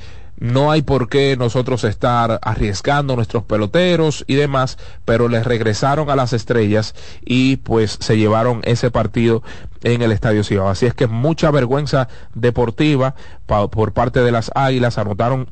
no 0.43 0.73
hay 0.73 0.83
por 0.83 1.09
qué 1.09 1.37
nosotros 1.37 1.85
estar 1.85 2.41
arriesgando 2.43 3.15
nuestros 3.15 3.45
peloteros 3.45 4.25
y 4.27 4.35
demás, 4.35 4.77
pero 5.05 5.29
les 5.29 5.47
regresaron 5.47 6.11
a 6.11 6.17
las 6.17 6.33
estrellas 6.33 6.97
y 7.25 7.59
pues 7.59 7.97
se 8.01 8.19
llevaron 8.19 8.61
ese 8.65 8.91
partido 8.91 9.45
en 9.85 10.03
el 10.03 10.11
Estadio 10.11 10.43
Cibao. 10.43 10.69
Así 10.69 10.87
es 10.87 10.95
que 10.95 11.07
mucha 11.07 11.53
vergüenza 11.53 12.09
deportiva 12.35 13.15
por 13.47 13.93
parte 13.93 14.21
de 14.25 14.33
las 14.33 14.51
Águilas, 14.57 14.99
anotaron 14.99 15.49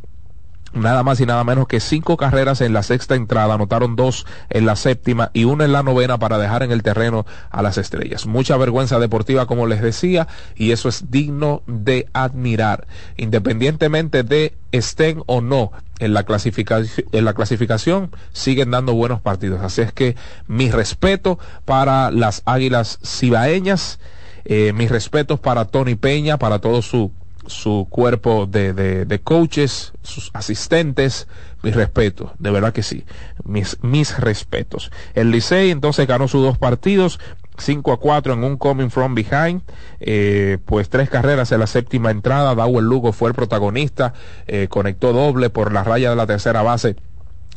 nada 0.72 1.02
más 1.02 1.20
y 1.20 1.26
nada 1.26 1.44
menos 1.44 1.66
que 1.66 1.80
cinco 1.80 2.16
carreras 2.16 2.60
en 2.60 2.72
la 2.72 2.82
sexta 2.82 3.14
entrada, 3.14 3.54
anotaron 3.54 3.96
dos 3.96 4.26
en 4.48 4.66
la 4.66 4.76
séptima 4.76 5.30
y 5.32 5.44
una 5.44 5.64
en 5.64 5.72
la 5.72 5.82
novena 5.82 6.18
para 6.18 6.38
dejar 6.38 6.62
en 6.62 6.72
el 6.72 6.82
terreno 6.82 7.26
a 7.50 7.62
las 7.62 7.78
estrellas. 7.78 8.26
Mucha 8.26 8.56
vergüenza 8.56 8.98
deportiva, 8.98 9.46
como 9.46 9.66
les 9.66 9.82
decía, 9.82 10.28
y 10.54 10.72
eso 10.72 10.88
es 10.88 11.10
digno 11.10 11.62
de 11.66 12.08
admirar, 12.12 12.86
independientemente 13.16 14.22
de 14.22 14.54
estén 14.72 15.22
o 15.26 15.40
no 15.40 15.72
en 15.98 16.14
la 16.14 16.24
clasificación, 16.24 17.06
en 17.12 17.24
la 17.24 17.34
clasificación 17.34 18.10
siguen 18.32 18.70
dando 18.70 18.94
buenos 18.94 19.20
partidos. 19.20 19.62
Así 19.62 19.82
es 19.82 19.92
que 19.92 20.16
mi 20.46 20.70
respeto 20.70 21.38
para 21.64 22.10
las 22.10 22.42
Águilas 22.46 22.98
Cibaeñas, 23.04 23.98
eh, 24.44 24.72
mis 24.72 24.90
respetos 24.90 25.38
para 25.40 25.66
Tony 25.66 25.96
Peña, 25.96 26.38
para 26.38 26.60
todo 26.60 26.80
su 26.82 27.12
su 27.50 27.86
cuerpo 27.90 28.46
de, 28.46 28.72
de, 28.72 29.20
coaches, 29.20 29.92
sus 30.02 30.30
asistentes, 30.32 31.28
mis 31.62 31.74
respetos, 31.74 32.30
de 32.38 32.50
verdad 32.50 32.72
que 32.72 32.82
sí, 32.82 33.04
mis, 33.44 33.78
mis 33.82 34.18
respetos. 34.18 34.90
El 35.14 35.30
Licey 35.30 35.70
entonces 35.70 36.06
ganó 36.06 36.28
sus 36.28 36.42
dos 36.42 36.58
partidos, 36.58 37.20
5 37.58 37.92
a 37.92 38.00
4 38.00 38.32
en 38.32 38.44
un 38.44 38.56
coming 38.56 38.88
from 38.88 39.14
behind, 39.14 39.62
eh, 40.00 40.58
pues 40.64 40.88
tres 40.88 41.10
carreras 41.10 41.52
en 41.52 41.60
la 41.60 41.66
séptima 41.66 42.10
entrada, 42.10 42.54
Dawel 42.54 42.86
Lugo 42.86 43.12
fue 43.12 43.28
el 43.28 43.34
protagonista, 43.34 44.14
eh, 44.46 44.68
conectó 44.68 45.12
doble 45.12 45.50
por 45.50 45.72
la 45.72 45.84
raya 45.84 46.10
de 46.10 46.16
la 46.16 46.26
tercera 46.26 46.62
base 46.62 46.96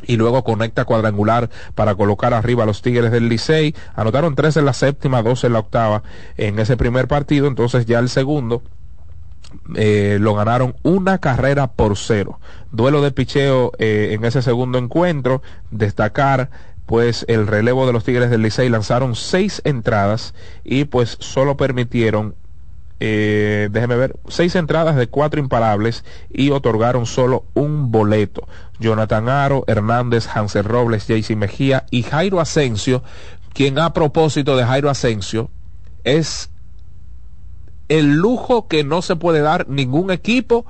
y 0.06 0.18
luego 0.18 0.44
conecta 0.44 0.86
cuadrangular 0.86 1.50
para 1.76 1.96
colocar 1.96 2.34
arriba 2.34 2.64
a 2.64 2.66
los 2.66 2.82
Tigres 2.82 3.12
del 3.12 3.30
Licey. 3.30 3.74
Anotaron 3.96 4.36
tres 4.36 4.58
en 4.58 4.66
la 4.66 4.74
séptima, 4.74 5.22
dos 5.22 5.46
en 5.46 5.54
la 5.54 5.60
octava 5.60 6.04
en 6.36 6.60
ese 6.60 6.76
primer 6.76 7.08
partido, 7.08 7.48
entonces 7.48 7.86
ya 7.86 8.00
el 8.00 8.10
segundo 8.10 8.62
eh, 9.76 10.18
lo 10.20 10.36
ganaron 10.36 10.76
una 10.84 11.18
carrera 11.18 11.68
por 11.68 11.98
cero. 11.98 12.40
Duelo 12.72 13.02
de 13.02 13.12
picheo 13.12 13.72
eh, 13.78 14.12
en 14.14 14.26
ese 14.26 14.42
segundo 14.42 14.78
encuentro. 14.78 15.42
Destacar 15.72 16.50
pues 16.86 17.26
el 17.28 17.48
relevo 17.48 17.88
de 17.88 17.94
los 17.94 18.04
Tigres 18.04 18.30
del 18.30 18.42
Licey 18.42 18.70
lanzaron 18.70 19.16
seis 19.16 19.62
entradas 19.64 20.34
y 20.64 20.86
pues 20.86 21.18
solo 21.20 21.56
permitieron 21.56 22.36
eh, 23.06 23.68
déjeme 23.70 23.98
ver, 23.98 24.16
seis 24.30 24.56
entradas 24.56 24.96
de 24.96 25.08
cuatro 25.08 25.42
imparables 25.42 26.06
y 26.30 26.52
otorgaron 26.52 27.06
solo 27.06 27.44
un 27.54 27.92
boleto. 27.92 28.48
Jonathan 28.80 29.28
Aro, 29.28 29.66
Hernández, 29.68 30.30
Hansel 30.34 30.64
Robles, 30.64 31.08
JC 31.08 31.36
Mejía 31.36 31.86
y 31.92 32.04
Jairo 32.04 32.40
Asensio, 32.40 33.04
quien 33.54 33.78
a 33.78 33.92
propósito 33.92 34.56
de 34.56 34.64
Jairo 34.64 34.90
Asensio 34.90 35.50
es 36.06 36.50
el 37.90 38.14
lujo 38.16 38.68
que 38.68 38.84
no 38.84 39.02
se 39.02 39.16
puede 39.16 39.42
dar 39.42 39.68
ningún 39.70 40.12
equipo 40.12 40.66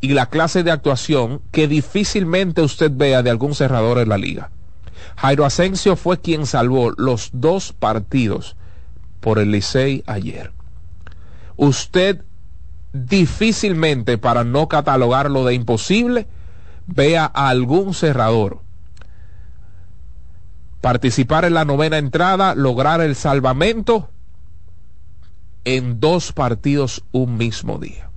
y 0.00 0.10
la 0.10 0.26
clase 0.26 0.62
de 0.62 0.70
actuación 0.70 1.42
que 1.50 1.68
difícilmente 1.68 2.62
usted 2.62 2.90
vea 2.94 3.22
de 3.22 3.30
algún 3.30 3.54
cerrador 3.54 3.98
en 3.98 4.08
la 4.08 4.18
liga. 4.18 4.50
Jairo 5.16 5.44
Asensio 5.44 5.96
fue 5.96 6.20
quien 6.20 6.46
salvó 6.46 6.92
los 6.96 7.30
dos 7.32 7.72
partidos 7.72 8.56
por 9.20 9.38
el 9.38 9.50
Licey 9.50 10.02
ayer. 10.06 10.52
Usted 11.56 12.22
difícilmente, 12.92 14.18
para 14.18 14.44
no 14.44 14.68
catalogarlo 14.68 15.44
de 15.44 15.54
imposible, 15.54 16.26
vea 16.86 17.30
a 17.32 17.48
algún 17.48 17.94
cerrador 17.94 18.60
participar 20.80 21.44
en 21.44 21.54
la 21.54 21.64
novena 21.64 21.98
entrada, 21.98 22.54
lograr 22.54 23.00
el 23.00 23.14
salvamento 23.14 24.09
en 25.64 26.00
dos 26.00 26.32
partidos 26.32 27.04
un 27.12 27.36
mismo 27.36 27.78
día. 27.78 28.10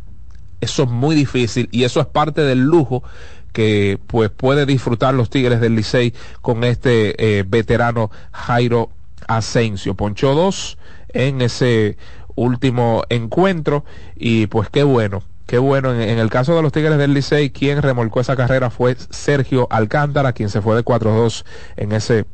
Eso 0.61 0.83
es 0.83 0.89
muy 0.89 1.15
difícil 1.15 1.67
y 1.71 1.83
eso 1.83 1.99
es 1.99 2.05
parte 2.05 2.41
del 2.41 2.61
lujo 2.61 3.03
que 3.51 3.99
pues 4.07 4.29
puede 4.29 4.65
disfrutar 4.65 5.13
los 5.13 5.29
Tigres 5.29 5.61
del 5.61 5.75
Licey 5.75 6.13
con 6.41 6.63
este 6.63 7.39
eh, 7.39 7.43
veterano 7.47 8.09
Jairo 8.31 8.89
Asensio. 9.27 9.93
Ponchó 9.95 10.33
dos 10.33 10.77
en 11.09 11.41
ese 11.41 11.97
último 12.35 13.03
encuentro 13.09 13.85
y 14.15 14.47
pues 14.47 14.69
qué 14.69 14.83
bueno. 14.83 15.23
Qué 15.45 15.57
bueno, 15.57 15.93
en, 15.93 16.01
en 16.01 16.19
el 16.19 16.29
caso 16.29 16.55
de 16.55 16.61
los 16.61 16.71
Tigres 16.71 16.97
del 16.97 17.13
Licey, 17.13 17.49
quien 17.49 17.81
remolcó 17.81 18.21
esa 18.21 18.37
carrera 18.37 18.69
fue 18.69 18.95
Sergio 19.09 19.67
Alcántara, 19.69 20.31
quien 20.31 20.49
se 20.49 20.61
fue 20.61 20.75
de 20.75 20.85
4-2 20.85 21.43
en 21.75 21.91
ese 21.91 22.25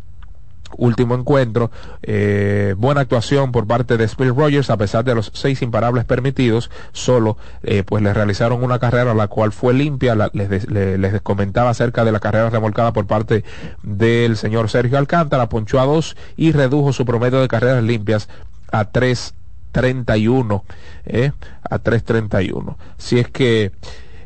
último 0.77 1.15
encuentro. 1.15 1.71
Eh, 2.01 2.75
buena 2.77 3.01
actuación 3.01 3.51
por 3.51 3.67
parte 3.67 3.97
de 3.97 4.07
Spill 4.07 4.35
Rogers, 4.35 4.69
a 4.69 4.77
pesar 4.77 5.03
de 5.03 5.15
los 5.15 5.31
seis 5.33 5.61
imparables 5.61 6.05
permitidos, 6.05 6.69
solo 6.91 7.37
eh, 7.63 7.83
pues 7.83 8.03
le 8.03 8.13
realizaron 8.13 8.63
una 8.63 8.79
carrera 8.79 9.13
la 9.13 9.27
cual 9.27 9.51
fue 9.51 9.73
limpia. 9.73 10.15
les, 10.33 10.69
les, 10.69 11.21
comentaba 11.21 11.69
acerca 11.69 12.05
de 12.05 12.11
la 12.11 12.19
carrera 12.19 12.49
remolcada 12.49 12.93
por 12.93 13.05
parte 13.07 13.43
del 13.83 14.37
señor 14.37 14.69
Sergio 14.69 14.97
Alcántara, 14.97 15.49
ponchó 15.49 15.79
a 15.79 15.85
dos 15.85 16.15
y 16.37 16.51
redujo 16.51 16.93
su 16.93 17.05
promedio 17.05 17.41
de 17.41 17.47
carreras 17.47 17.83
limpias 17.83 18.29
a 18.71 18.91
3.31, 18.91 20.63
eh, 21.05 21.31
a 21.69 21.79
3.31. 21.79 22.75
Si 22.97 23.19
es 23.19 23.29
que 23.29 23.71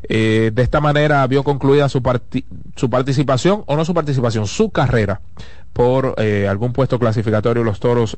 eh, 0.08 0.50
de 0.52 0.62
esta 0.62 0.80
manera 0.80 1.26
vio 1.26 1.42
concluida 1.44 1.88
su, 1.88 2.02
su 2.76 2.90
participación, 2.90 3.64
o 3.66 3.76
no 3.76 3.84
su 3.84 3.94
participación, 3.94 4.46
su 4.46 4.70
carrera 4.70 5.20
por 5.74 6.14
eh, 6.16 6.48
algún 6.48 6.72
puesto 6.72 6.98
clasificatorio 6.98 7.62
los 7.62 7.80
toros 7.80 8.16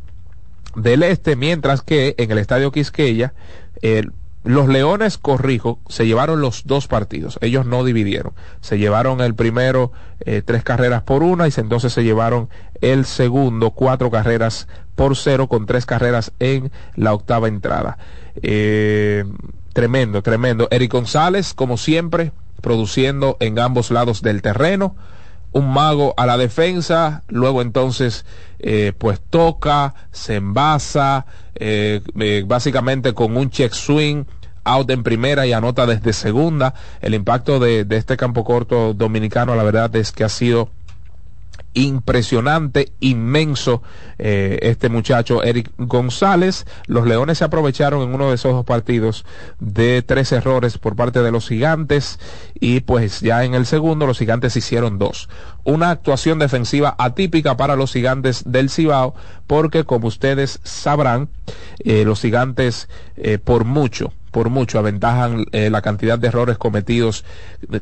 del 0.76 1.02
este, 1.02 1.34
mientras 1.34 1.82
que 1.82 2.14
en 2.18 2.30
el 2.30 2.38
estadio 2.38 2.70
Quisqueya, 2.70 3.32
los 4.46 4.68
Leones, 4.68 5.18
corrijo, 5.18 5.80
se 5.88 6.06
llevaron 6.06 6.40
los 6.40 6.66
dos 6.66 6.86
partidos. 6.86 7.36
Ellos 7.40 7.66
no 7.66 7.82
dividieron. 7.82 8.32
Se 8.60 8.78
llevaron 8.78 9.20
el 9.20 9.34
primero 9.34 9.90
eh, 10.20 10.40
tres 10.44 10.62
carreras 10.62 11.02
por 11.02 11.24
una 11.24 11.48
y 11.48 11.52
entonces 11.56 11.92
se 11.92 12.04
llevaron 12.04 12.48
el 12.80 13.06
segundo 13.06 13.72
cuatro 13.72 14.08
carreras 14.08 14.68
por 14.94 15.16
cero 15.16 15.48
con 15.48 15.66
tres 15.66 15.84
carreras 15.84 16.30
en 16.38 16.70
la 16.94 17.12
octava 17.12 17.48
entrada. 17.48 17.98
Eh, 18.40 19.24
tremendo, 19.72 20.22
tremendo. 20.22 20.68
Eric 20.70 20.92
González, 20.92 21.52
como 21.52 21.76
siempre, 21.76 22.30
produciendo 22.60 23.36
en 23.40 23.58
ambos 23.58 23.90
lados 23.90 24.22
del 24.22 24.42
terreno 24.42 24.94
un 25.56 25.72
mago 25.72 26.12
a 26.18 26.26
la 26.26 26.36
defensa, 26.36 27.22
luego 27.28 27.62
entonces 27.62 28.26
eh, 28.58 28.92
pues 28.98 29.22
toca, 29.30 29.94
se 30.12 30.36
envasa, 30.36 31.24
eh, 31.54 32.02
eh, 32.20 32.44
básicamente 32.46 33.14
con 33.14 33.34
un 33.38 33.48
check 33.48 33.72
swing, 33.72 34.24
out 34.64 34.90
en 34.90 35.02
primera 35.02 35.46
y 35.46 35.54
anota 35.54 35.86
desde 35.86 36.12
segunda. 36.12 36.74
El 37.00 37.14
impacto 37.14 37.58
de, 37.58 37.86
de 37.86 37.96
este 37.96 38.18
campo 38.18 38.44
corto 38.44 38.92
dominicano, 38.92 39.54
la 39.56 39.62
verdad 39.62 39.96
es 39.96 40.12
que 40.12 40.24
ha 40.24 40.28
sido 40.28 40.68
impresionante, 41.76 42.90
inmenso 43.00 43.82
eh, 44.18 44.58
este 44.62 44.88
muchacho 44.88 45.44
Eric 45.44 45.70
González. 45.76 46.66
Los 46.86 47.06
Leones 47.06 47.38
se 47.38 47.44
aprovecharon 47.44 48.02
en 48.02 48.14
uno 48.14 48.30
de 48.30 48.36
esos 48.36 48.52
dos 48.52 48.64
partidos 48.64 49.26
de 49.60 50.02
tres 50.02 50.32
errores 50.32 50.78
por 50.78 50.96
parte 50.96 51.22
de 51.22 51.30
los 51.30 51.48
gigantes 51.48 52.18
y 52.58 52.80
pues 52.80 53.20
ya 53.20 53.44
en 53.44 53.54
el 53.54 53.66
segundo 53.66 54.06
los 54.06 54.18
gigantes 54.18 54.56
hicieron 54.56 54.98
dos. 54.98 55.28
Una 55.64 55.90
actuación 55.90 56.38
defensiva 56.38 56.96
atípica 56.98 57.58
para 57.58 57.76
los 57.76 57.92
gigantes 57.92 58.42
del 58.46 58.70
Cibao 58.70 59.14
porque 59.46 59.84
como 59.84 60.08
ustedes 60.08 60.60
sabrán, 60.64 61.28
eh, 61.80 62.04
los 62.06 62.22
gigantes 62.22 62.88
eh, 63.16 63.38
por 63.38 63.64
mucho 63.64 64.12
por 64.30 64.50
mucho 64.50 64.78
aventajan 64.78 65.46
la 65.50 65.80
cantidad 65.80 66.18
de 66.18 66.28
errores 66.28 66.58
cometidos 66.58 67.24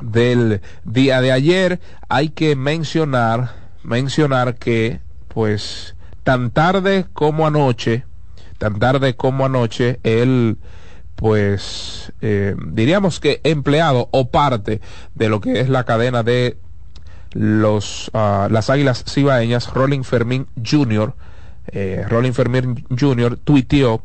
del 0.00 0.60
día 0.84 1.20
de 1.20 1.32
ayer. 1.32 1.80
Hay 2.08 2.28
que 2.28 2.54
mencionar, 2.54 3.54
mencionar 3.82 4.54
que, 4.54 5.00
pues, 5.28 5.96
tan 6.22 6.50
tarde 6.50 7.06
como 7.12 7.46
anoche, 7.46 8.04
tan 8.58 8.78
tarde 8.78 9.16
como 9.16 9.46
anoche, 9.46 9.98
el 10.02 10.58
pues 11.18 12.12
eh, 12.20 12.54
diríamos 12.64 13.18
que 13.18 13.40
empleado 13.42 14.08
o 14.12 14.30
parte 14.30 14.80
de 15.16 15.28
lo 15.28 15.40
que 15.40 15.58
es 15.58 15.68
la 15.68 15.82
cadena 15.82 16.22
de 16.22 16.58
los, 17.32 18.10
uh, 18.14 18.50
las 18.50 18.70
Águilas 18.70 19.04
Cibaeñas, 19.08 19.72
Rolling 19.72 20.02
Fermín 20.02 20.46
Jr., 20.64 21.14
eh, 21.70 22.04
Rolling 22.08 22.32
Fermín 22.32 22.86
Jr. 22.98 23.36
tuiteó 23.36 24.02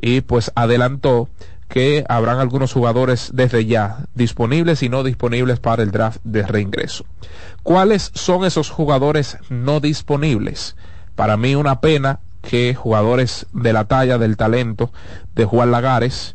y 0.00 0.20
pues 0.20 0.52
adelantó 0.54 1.28
que 1.68 2.04
habrán 2.08 2.38
algunos 2.38 2.72
jugadores 2.72 3.30
desde 3.32 3.64
ya 3.64 4.04
disponibles 4.14 4.82
y 4.82 4.88
no 4.88 5.04
disponibles 5.04 5.60
para 5.60 5.82
el 5.82 5.92
draft 5.92 6.20
de 6.24 6.42
reingreso. 6.46 7.04
¿Cuáles 7.62 8.10
son 8.14 8.44
esos 8.44 8.70
jugadores 8.70 9.38
no 9.48 9.80
disponibles? 9.80 10.76
Para 11.14 11.36
mí 11.36 11.54
una 11.54 11.80
pena 11.80 12.20
que 12.42 12.74
jugadores 12.74 13.46
de 13.52 13.72
la 13.72 13.84
talla 13.84 14.18
del 14.18 14.36
talento 14.36 14.92
de 15.34 15.44
Juan 15.44 15.70
Lagares, 15.70 16.34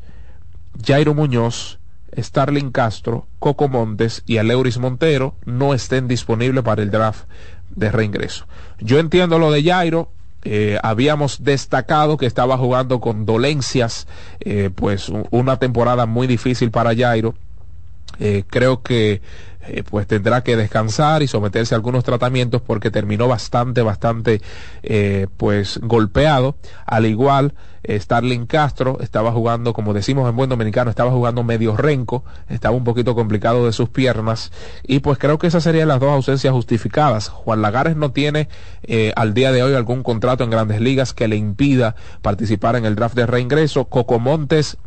Jairo 0.86 1.14
Muñoz, 1.14 1.80
Starling 2.18 2.72
Castro, 2.72 3.28
Coco 3.40 3.68
Montes 3.68 4.24
y 4.26 4.38
Aleuris 4.38 4.78
Montero 4.78 5.36
no 5.46 5.74
estén 5.74 6.08
disponibles 6.08 6.64
para 6.64 6.82
el 6.82 6.92
draft 6.92 7.26
de 7.70 7.92
reingreso. 7.92 8.48
Yo 8.80 9.00
entiendo 9.00 9.40
lo 9.40 9.52
de 9.52 9.64
Jairo, 9.64 10.10
eh, 10.44 10.78
habíamos 10.84 11.44
destacado 11.44 12.18
que 12.18 12.28
estaba 12.28 12.58
jugando 12.58 13.00
con 13.00 13.26
dolencias, 13.26 14.08
eh, 14.40 14.70
pues 14.74 15.12
una 15.32 15.58
temporada 15.58 16.06
muy 16.06 16.28
difícil 16.28 16.72
para 16.72 16.96
Jairo. 16.96 17.34
Eh, 18.20 18.44
creo 18.48 18.82
que 18.82 19.22
eh, 19.68 19.84
pues 19.84 20.08
tendrá 20.08 20.42
que 20.42 20.56
descansar 20.56 21.24
y 21.24 21.28
someterse 21.28 21.76
a 21.76 21.78
algunos 21.78 22.04
tratamientos 22.04 22.62
porque 22.62 22.92
terminó 22.92 23.28
bastante, 23.28 23.82
bastante 23.82 24.42
eh, 24.84 25.28
pues 25.38 25.80
golpeado. 25.82 26.56
Al 26.86 27.06
igual, 27.06 27.54
eh, 27.84 28.00
Starling 28.00 28.46
Castro 28.46 29.00
estaba 29.02 29.32
jugando, 29.32 29.74
como 29.74 29.94
decimos 29.94 30.30
en 30.30 30.36
buen 30.36 30.50
dominicano, 30.50 30.90
estaba 30.90 31.12
jugando 31.12 31.44
medio 31.44 31.76
renco, 31.76 32.24
estaba 32.50 32.76
un 32.76 32.84
poquito 32.84 33.16
complicado 33.16 33.66
de 33.66 33.74
sus 33.74 33.90
piernas 33.90 34.52
y 34.84 35.00
pues 35.00 35.18
creo 35.18 35.38
que 35.38 35.48
esas 35.48 35.64
serían 35.64 35.88
las 35.88 36.00
dos 36.00 36.10
ausencias 36.10 36.54
justificadas. 36.54 37.30
Juan 37.30 37.62
Lagares 37.62 37.96
no 37.96 38.12
tiene 38.12 38.50
al 39.16 39.34
día 39.34 39.52
de 39.52 39.64
hoy 39.64 39.74
algún 39.74 40.04
contrato 40.04 40.44
en 40.44 40.50
grandes 40.50 40.80
ligas 40.80 41.14
que 41.14 41.28
le 41.28 41.36
impida 41.36 41.96
participar 42.22 42.76
en 42.76 42.86
el 42.86 42.96
draft 42.96 43.16
de 43.16 43.26
reingreso. 43.26 43.86
Coco 43.86 44.20
Montes 44.20 44.78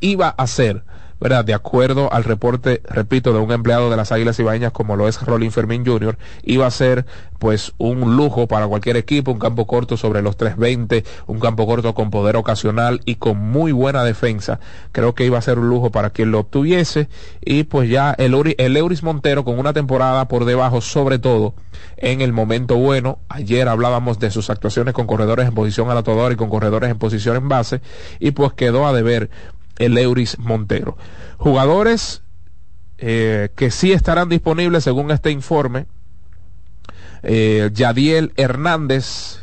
iba 0.00 0.28
a 0.28 0.46
ser 0.46 0.84
¿verdad? 1.22 1.44
De 1.44 1.54
acuerdo 1.54 2.12
al 2.12 2.24
reporte, 2.24 2.82
repito, 2.84 3.32
de 3.32 3.38
un 3.38 3.52
empleado 3.52 3.88
de 3.90 3.96
las 3.96 4.10
Águilas 4.10 4.40
Ibaeñas 4.40 4.72
como 4.72 4.96
lo 4.96 5.06
es 5.06 5.22
Rolling 5.22 5.50
Fermín 5.50 5.86
Jr., 5.86 6.18
iba 6.42 6.66
a 6.66 6.70
ser 6.72 7.06
pues 7.38 7.74
un 7.78 8.16
lujo 8.16 8.48
para 8.48 8.66
cualquier 8.66 8.96
equipo, 8.96 9.30
un 9.30 9.38
campo 9.38 9.66
corto 9.68 9.96
sobre 9.96 10.20
los 10.20 10.36
320, 10.36 11.04
un 11.28 11.38
campo 11.38 11.64
corto 11.66 11.94
con 11.94 12.10
poder 12.10 12.36
ocasional 12.36 13.00
y 13.04 13.16
con 13.16 13.38
muy 13.38 13.70
buena 13.70 14.02
defensa. 14.02 14.58
Creo 14.90 15.14
que 15.14 15.24
iba 15.24 15.38
a 15.38 15.42
ser 15.42 15.60
un 15.60 15.68
lujo 15.68 15.90
para 15.90 16.10
quien 16.10 16.32
lo 16.32 16.40
obtuviese 16.40 17.08
y 17.40 17.64
pues 17.64 17.88
ya 17.88 18.12
el, 18.18 18.34
Euris 18.76 19.04
Montero 19.04 19.44
con 19.44 19.60
una 19.60 19.72
temporada 19.72 20.26
por 20.26 20.44
debajo, 20.44 20.80
sobre 20.80 21.20
todo 21.20 21.54
en 21.98 22.20
el 22.20 22.32
momento 22.32 22.76
bueno. 22.76 23.18
Ayer 23.28 23.68
hablábamos 23.68 24.18
de 24.18 24.32
sus 24.32 24.50
actuaciones 24.50 24.92
con 24.92 25.06
corredores 25.06 25.46
en 25.46 25.54
posición 25.54 25.88
al 25.88 26.02
y 26.32 26.36
con 26.36 26.50
corredores 26.50 26.90
en 26.90 26.98
posición 26.98 27.36
en 27.36 27.48
base 27.48 27.80
y 28.18 28.32
pues 28.32 28.52
quedó 28.54 28.86
a 28.86 28.92
deber 28.92 29.30
el 29.78 29.96
Euris 29.98 30.38
Montero. 30.38 30.96
Jugadores 31.38 32.22
eh, 32.98 33.48
que 33.56 33.70
sí 33.70 33.92
estarán 33.92 34.28
disponibles 34.28 34.84
según 34.84 35.10
este 35.10 35.30
informe. 35.30 35.86
Eh, 37.22 37.70
Yadiel 37.72 38.32
Hernández, 38.36 39.40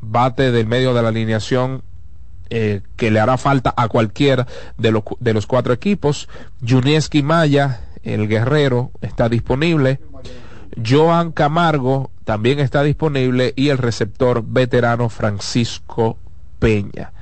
bate 0.00 0.52
del 0.52 0.66
medio 0.66 0.94
de 0.94 1.02
la 1.02 1.08
alineación 1.08 1.82
eh, 2.50 2.82
que 2.96 3.10
le 3.10 3.20
hará 3.20 3.36
falta 3.36 3.72
a 3.76 3.88
cualquiera 3.88 4.46
de 4.76 4.90
los, 4.90 5.04
de 5.18 5.34
los 5.34 5.46
cuatro 5.46 5.72
equipos. 5.72 6.28
Junieski 6.66 7.22
Maya, 7.22 7.80
el 8.02 8.28
guerrero, 8.28 8.90
está 9.00 9.28
disponible. 9.28 10.00
Joan 10.84 11.32
Camargo 11.32 12.10
también 12.24 12.60
está 12.60 12.82
disponible 12.82 13.52
y 13.56 13.70
el 13.70 13.78
receptor 13.78 14.44
veterano 14.46 15.08
Francisco 15.08 16.16
Peña. 16.58 17.12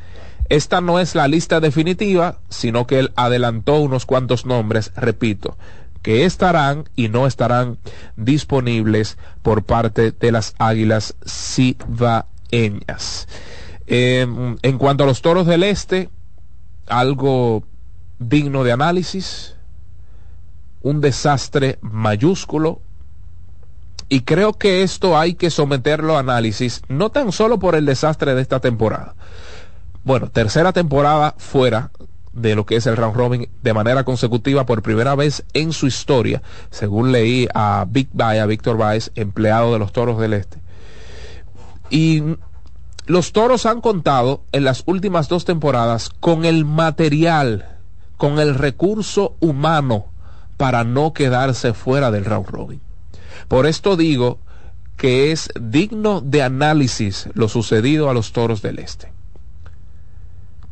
Esta 0.48 0.80
no 0.80 0.98
es 0.98 1.14
la 1.14 1.28
lista 1.28 1.61
definitiva, 1.61 2.38
sino 2.48 2.87
que 2.87 2.98
él 2.98 3.12
adelantó 3.16 3.76
unos 3.76 4.06
cuantos 4.06 4.46
nombres, 4.46 4.92
repito, 4.96 5.58
que 6.02 6.24
estarán 6.24 6.88
y 6.96 7.08
no 7.08 7.26
estarán 7.26 7.78
disponibles 8.16 9.18
por 9.42 9.64
parte 9.64 10.12
de 10.12 10.32
las 10.32 10.54
Águilas 10.58 11.14
Cibaeñas. 11.26 12.26
Em, 13.87 14.56
en 14.62 14.78
cuanto 14.78 15.04
a 15.04 15.06
los 15.06 15.20
Toros 15.22 15.46
del 15.46 15.62
Este, 15.64 16.08
algo 16.87 17.64
digno 18.18 18.64
de 18.64 18.72
análisis, 18.72 19.54
un 20.82 21.00
desastre 21.00 21.78
mayúsculo, 21.82 22.80
y 24.08 24.22
creo 24.22 24.54
que 24.54 24.82
esto 24.82 25.18
hay 25.18 25.34
que 25.34 25.50
someterlo 25.50 26.16
a 26.16 26.20
análisis, 26.20 26.82
no 26.88 27.11
tan 27.11 27.32
solo 27.32 27.58
por 27.58 27.74
el 27.74 27.84
desastre 27.84 28.34
de 28.34 28.40
esta 28.40 28.61
temporada, 28.61 29.14
bueno, 30.09 30.31
tercera 30.31 30.73
temporada 30.73 31.35
fuera 31.37 31.90
de 32.33 32.55
lo 32.55 32.64
que 32.64 32.77
es 32.77 32.87
el 32.87 32.97
round 32.97 33.14
robin 33.14 33.51
de 33.62 33.75
manera 33.75 34.05
consecutiva 34.05 34.64
por 34.64 34.81
primera 34.81 35.14
vez 35.14 35.44
en 35.53 35.75
su 35.75 35.87
historia, 35.87 36.40
según 36.71 37.12
leí 37.12 37.47
a 37.53 37.85
Big 37.87 38.09
a 38.18 38.47
Víctor 38.47 38.79
Baez, 38.79 39.11
empleado 39.16 39.75
de 39.75 39.79
los 39.79 39.92
Toros 39.92 40.18
del 40.18 40.33
Este. 40.33 40.62
Y 41.90 42.23
los 43.05 43.33
Toros 43.33 43.66
han 43.66 43.83
contado 43.83 44.44
en 44.53 44.64
las 44.64 44.83
últimas 44.87 45.29
dos 45.29 45.44
temporadas 45.44 46.09
con 46.21 46.47
el 46.47 46.64
material, 46.64 47.77
con 48.16 48.38
el 48.38 48.55
recurso 48.55 49.37
humano 49.40 50.07
para 50.57 50.85
no 50.85 51.12
quedarse 51.12 51.75
fuera 51.75 52.11
del 52.11 52.25
round 52.25 52.47
robin. 52.47 52.81
Por 53.47 53.66
esto 53.66 53.94
digo 53.94 54.38
que 54.97 55.33
es 55.33 55.51
digno 55.61 56.23
de 56.23 56.42
análisis 56.42 57.29
lo 57.35 57.47
sucedido 57.49 58.09
a 58.09 58.14
los 58.14 58.33
Toros 58.33 58.62
del 58.62 58.79
Este. 58.79 59.17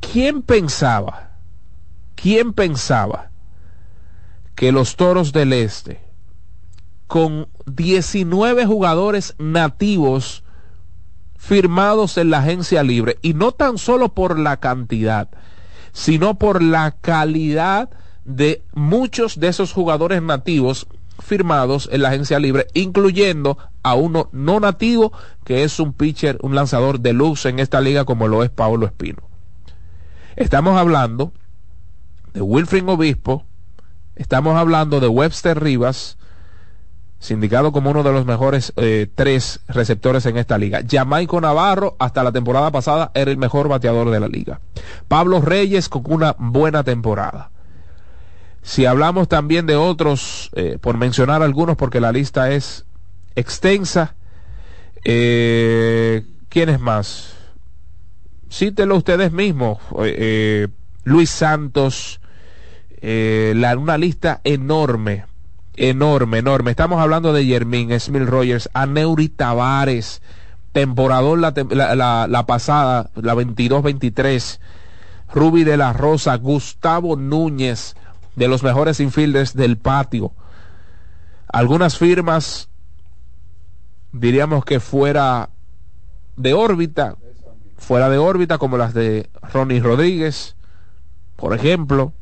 ¿Quién 0.01 0.43
pensaba? 0.43 1.31
¿Quién 2.15 2.53
pensaba 2.53 3.31
que 4.55 4.73
los 4.73 4.97
Toros 4.97 5.33
del 5.33 5.53
Este, 5.53 6.01
con 7.07 7.49
19 7.67 8.67
jugadores 8.67 9.35
nativos 9.39 10.45
firmados 11.37 12.17
en 12.17 12.31
la 12.31 12.39
agencia 12.39 12.83
libre, 12.83 13.19
y 13.23 13.35
no 13.35 13.53
tan 13.53 13.79
solo 13.79 14.15
por 14.15 14.39
la 14.39 14.57
cantidad, 14.57 15.29
sino 15.93 16.39
por 16.39 16.63
la 16.63 16.93
calidad 16.93 17.91
de 18.25 18.65
muchos 18.75 19.39
de 19.39 19.49
esos 19.49 19.73
jugadores 19.73 20.21
nativos 20.23 20.89
firmados 21.19 21.89
en 21.93 22.03
la 22.03 22.09
agencia 22.09 22.39
libre, 22.39 22.67
incluyendo 22.75 23.59
a 23.83 23.95
uno 23.95 24.29
no 24.33 24.61
nativo 24.61 25.13
que 25.45 25.65
es 25.65 25.79
un 25.81 25.93
pitcher, 25.93 26.39
un 26.43 26.55
lanzador 26.55 27.01
de 27.01 27.13
luz 27.13 27.47
en 27.47 27.59
esta 27.59 27.81
liga 27.81 28.05
como 28.05 28.29
lo 28.29 28.43
es 28.43 28.51
Pablo 28.51 28.87
Espino. 28.87 29.26
Estamos 30.37 30.79
hablando 30.79 31.33
de 32.35 32.43
Wilfring 32.43 32.89
Obispo, 32.91 33.45
estamos 34.17 34.55
hablando 34.57 35.01
de 35.01 35.09
Webster 35.09 35.59
Rivas, 35.59 36.19
sindicado 37.19 37.73
como 37.73 37.91
uno 37.91 38.03
de 38.03 38.13
los 38.13 38.27
mejores 38.27 38.75
eh, 38.77 39.09
tres 39.15 39.61
receptores 39.67 40.27
en 40.27 40.37
esta 40.37 40.59
liga. 40.59 40.83
Jamaico 40.87 41.41
Navarro, 41.41 41.97
hasta 41.99 42.23
la 42.23 42.33
temporada 42.33 42.71
pasada, 42.71 43.11
era 43.15 43.31
el 43.31 43.39
mejor 43.39 43.69
bateador 43.69 44.11
de 44.11 44.21
la 44.21 44.29
liga. 44.29 44.61
Pablo 45.09 45.41
Reyes 45.41 45.89
con 45.89 46.03
una 46.07 46.37
buena 46.39 46.85
temporada. 46.85 47.51
Si 48.61 48.85
hablamos 48.85 49.29
también 49.29 49.65
de 49.65 49.77
otros, 49.77 50.51
eh, 50.55 50.77
por 50.79 50.99
mencionar 50.99 51.43
algunos, 51.43 51.77
porque 51.77 52.01
la 52.01 52.13
lista 52.13 52.51
es 52.51 52.85
extensa, 53.35 54.15
Eh, 55.09 56.27
¿Quiénes 56.49 56.81
más? 56.81 57.36
Cítelo 58.51 58.97
ustedes 58.97 59.33
mismos. 59.33 59.79
Eh, 60.05 60.69
Luis 61.05 61.31
Santos, 61.31 62.21
eh, 63.01 63.53
la, 63.57 63.77
una 63.77 63.99
lista 63.99 64.41
enorme, 64.45 65.25
enorme, 65.77 66.39
enorme. 66.39 66.71
Estamos 66.71 67.01
hablando 67.01 67.33
de 67.33 67.47
Yermín, 67.47 67.99
Smil 67.99 68.27
Rogers, 68.27 68.71
Aneuri 68.73 69.29
Tavares, 69.29 70.23
temporador 70.73 71.39
la, 71.39 71.53
la, 71.95 72.27
la 72.29 72.47
pasada, 72.47 73.11
la 73.15 73.35
22-23, 73.35 74.59
Ruby 75.33 75.65
de 75.65 75.77
la 75.77 75.93
Rosa, 75.93 76.37
Gustavo 76.37 77.17
Núñez, 77.17 77.95
de 78.37 78.49
los 78.49 78.63
mejores 78.63 79.01
infielders 79.01 79.55
del 79.55 79.77
patio. 79.77 80.33
Algunas 81.49 81.99
firmas, 81.99 82.69
diríamos 84.13 84.65
que 84.65 84.81
fuera 84.81 85.51
de 86.37 86.53
órbita, 86.53 87.17
fuera 87.77 88.09
de 88.09 88.19
órbita, 88.19 88.59
como 88.59 88.77
las 88.77 88.95
de 88.95 89.29
Ronnie 89.53 89.81
Rodríguez, 89.81 90.57
por 91.37 91.55
ejemplo. 91.55 92.13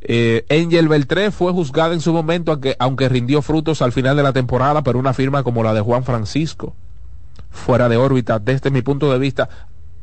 Eh, 0.00 0.44
Angel 0.50 0.88
Beltré 0.88 1.30
fue 1.30 1.52
juzgada 1.52 1.94
en 1.94 2.00
su 2.00 2.12
momento, 2.12 2.52
aunque, 2.52 2.76
aunque 2.78 3.08
rindió 3.08 3.40
frutos 3.40 3.82
al 3.82 3.92
final 3.92 4.16
de 4.16 4.24
la 4.24 4.32
temporada, 4.32 4.82
pero 4.82 4.98
una 4.98 5.14
firma 5.14 5.44
como 5.44 5.62
la 5.62 5.74
de 5.74 5.80
Juan 5.80 6.04
Francisco, 6.04 6.74
fuera 7.50 7.88
de 7.88 7.96
órbita, 7.96 8.38
desde 8.38 8.70
mi 8.70 8.82
punto 8.82 9.12
de 9.12 9.18
vista, 9.18 9.48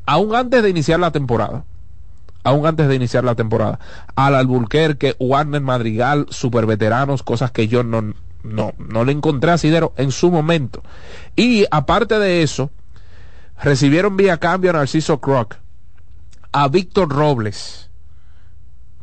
aún 0.05 0.35
antes 0.35 0.63
de 0.63 0.69
iniciar 0.69 0.99
la 0.99 1.11
temporada. 1.11 1.65
Aún 2.43 2.65
antes 2.65 2.87
de 2.87 2.95
iniciar 2.95 3.25
la 3.25 3.35
temporada. 3.35 3.79
Al 4.15 4.33
Alburquerque, 4.33 5.15
Warner 5.19 5.61
Madrigal, 5.61 6.25
super 6.29 6.65
veteranos, 6.65 7.21
cosas 7.21 7.51
que 7.51 7.67
yo 7.67 7.83
no, 7.83 8.13
no, 8.43 8.73
no 8.77 9.03
le 9.03 9.11
encontré 9.11 9.51
a 9.51 9.57
Sidero 9.57 9.93
en 9.97 10.11
su 10.11 10.31
momento. 10.31 10.81
Y 11.35 11.65
aparte 11.69 12.17
de 12.17 12.41
eso, 12.41 12.71
recibieron 13.61 14.17
vía 14.17 14.37
cambio 14.37 14.71
a 14.71 14.73
Narciso 14.73 15.19
Croc, 15.19 15.57
a 16.51 16.67
Víctor 16.67 17.09
Robles, 17.09 17.89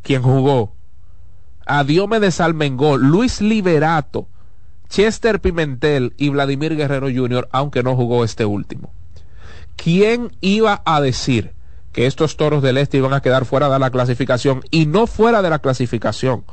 quien 0.01 0.21
jugó, 0.21 0.73
a 1.65 1.83
de 1.83 2.31
Salmengol, 2.31 3.01
Luis 3.01 3.41
Liberato, 3.41 4.27
Chester 4.89 5.41
Pimentel 5.41 6.13
y 6.17 6.29
Vladimir 6.29 6.75
Guerrero 6.75 7.07
Jr., 7.13 7.49
aunque 7.51 7.83
no 7.83 7.95
jugó 7.95 8.23
este 8.23 8.45
último. 8.45 8.93
¿Quién 9.75 10.31
iba 10.41 10.81
a 10.85 11.01
decir 11.01 11.53
que 11.91 12.07
estos 12.07 12.37
toros 12.37 12.63
del 12.63 12.77
este 12.77 12.97
iban 12.97 13.13
a 13.13 13.21
quedar 13.21 13.45
fuera 13.45 13.69
de 13.69 13.79
la 13.79 13.91
clasificación 13.91 14.63
y 14.71 14.85
no 14.85 15.07
fuera 15.07 15.41
de 15.41 15.49
la 15.49 15.59
clasificación? 15.59 16.45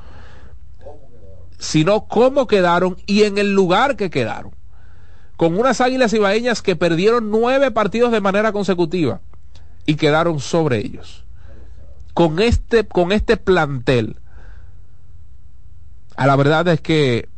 Sino 1.58 2.06
cómo 2.06 2.46
quedaron 2.46 2.96
y 3.06 3.22
en 3.22 3.38
el 3.38 3.54
lugar 3.54 3.96
que 3.96 4.10
quedaron. 4.10 4.52
Con 5.36 5.58
unas 5.58 5.80
águilas 5.80 6.12
ibaeñas 6.12 6.62
que 6.62 6.76
perdieron 6.76 7.30
nueve 7.30 7.70
partidos 7.70 8.12
de 8.12 8.20
manera 8.20 8.52
consecutiva 8.52 9.20
y 9.86 9.96
quedaron 9.96 10.40
sobre 10.40 10.78
ellos. 10.78 11.24
Con 12.14 12.40
este, 12.40 12.86
con 12.86 13.10
este 13.10 13.36
plantel 13.36 14.16
a 16.16 16.26
la 16.26 16.36
verdad 16.36 16.68
es 16.68 16.80
que 16.80 17.28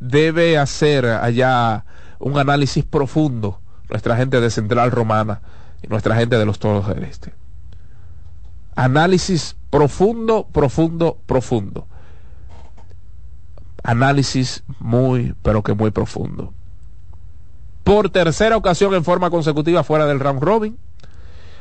debe 0.00 0.58
hacer 0.58 1.06
allá 1.06 1.84
un 2.18 2.38
análisis 2.38 2.84
profundo 2.84 3.60
nuestra 3.88 4.16
gente 4.16 4.40
de 4.40 4.50
Central 4.50 4.90
Romana 4.90 5.40
y 5.82 5.86
nuestra 5.86 6.16
gente 6.16 6.36
de 6.36 6.44
los 6.44 6.58
Toros 6.58 6.88
del 6.88 7.04
Este. 7.04 7.32
Análisis 8.74 9.56
profundo, 9.70 10.48
profundo, 10.52 11.18
profundo. 11.26 11.86
Análisis 13.82 14.64
muy, 14.80 15.34
pero 15.42 15.62
que 15.62 15.74
muy 15.74 15.92
profundo. 15.92 16.52
Por 17.86 18.10
tercera 18.10 18.56
ocasión 18.56 18.94
en 18.94 19.04
forma 19.04 19.30
consecutiva 19.30 19.84
fuera 19.84 20.06
del 20.06 20.18
round 20.18 20.42
robin, 20.42 20.76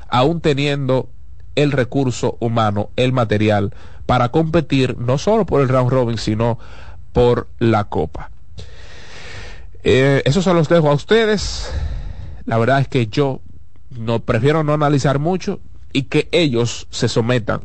aún 0.10 0.42
teniendo 0.42 1.08
el 1.54 1.72
recurso 1.72 2.36
humano, 2.40 2.90
el 2.96 3.14
material, 3.14 3.76
para 4.08 4.30
competir 4.30 4.98
no 4.98 5.20
solo 5.20 5.46
por 5.46 5.62
el 5.62 5.70
round 5.70 5.92
robin, 5.92 6.18
sino 6.18 6.58
por 7.14 7.48
la 7.60 7.84
copa. 7.84 8.32
Eh, 9.84 10.24
eso 10.26 10.42
se 10.42 10.52
los 10.52 10.68
dejo 10.68 10.90
a 10.90 10.96
ustedes. 10.96 11.72
La 12.46 12.58
verdad 12.58 12.80
es 12.80 12.88
que 12.88 13.06
yo 13.06 13.42
no 13.92 14.22
prefiero 14.22 14.64
no 14.64 14.74
analizar 14.74 15.20
mucho 15.20 15.60
y 15.94 16.06
que 16.06 16.28
ellos 16.32 16.88
se 16.90 17.08
sometan 17.08 17.62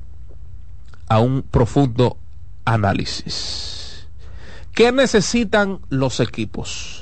a 1.08 1.18
un 1.18 1.44
profundo 1.44 2.18
análisis. 2.66 4.06
¿Qué 4.74 4.92
necesitan 4.92 5.80
los 5.88 6.20
equipos? 6.20 6.99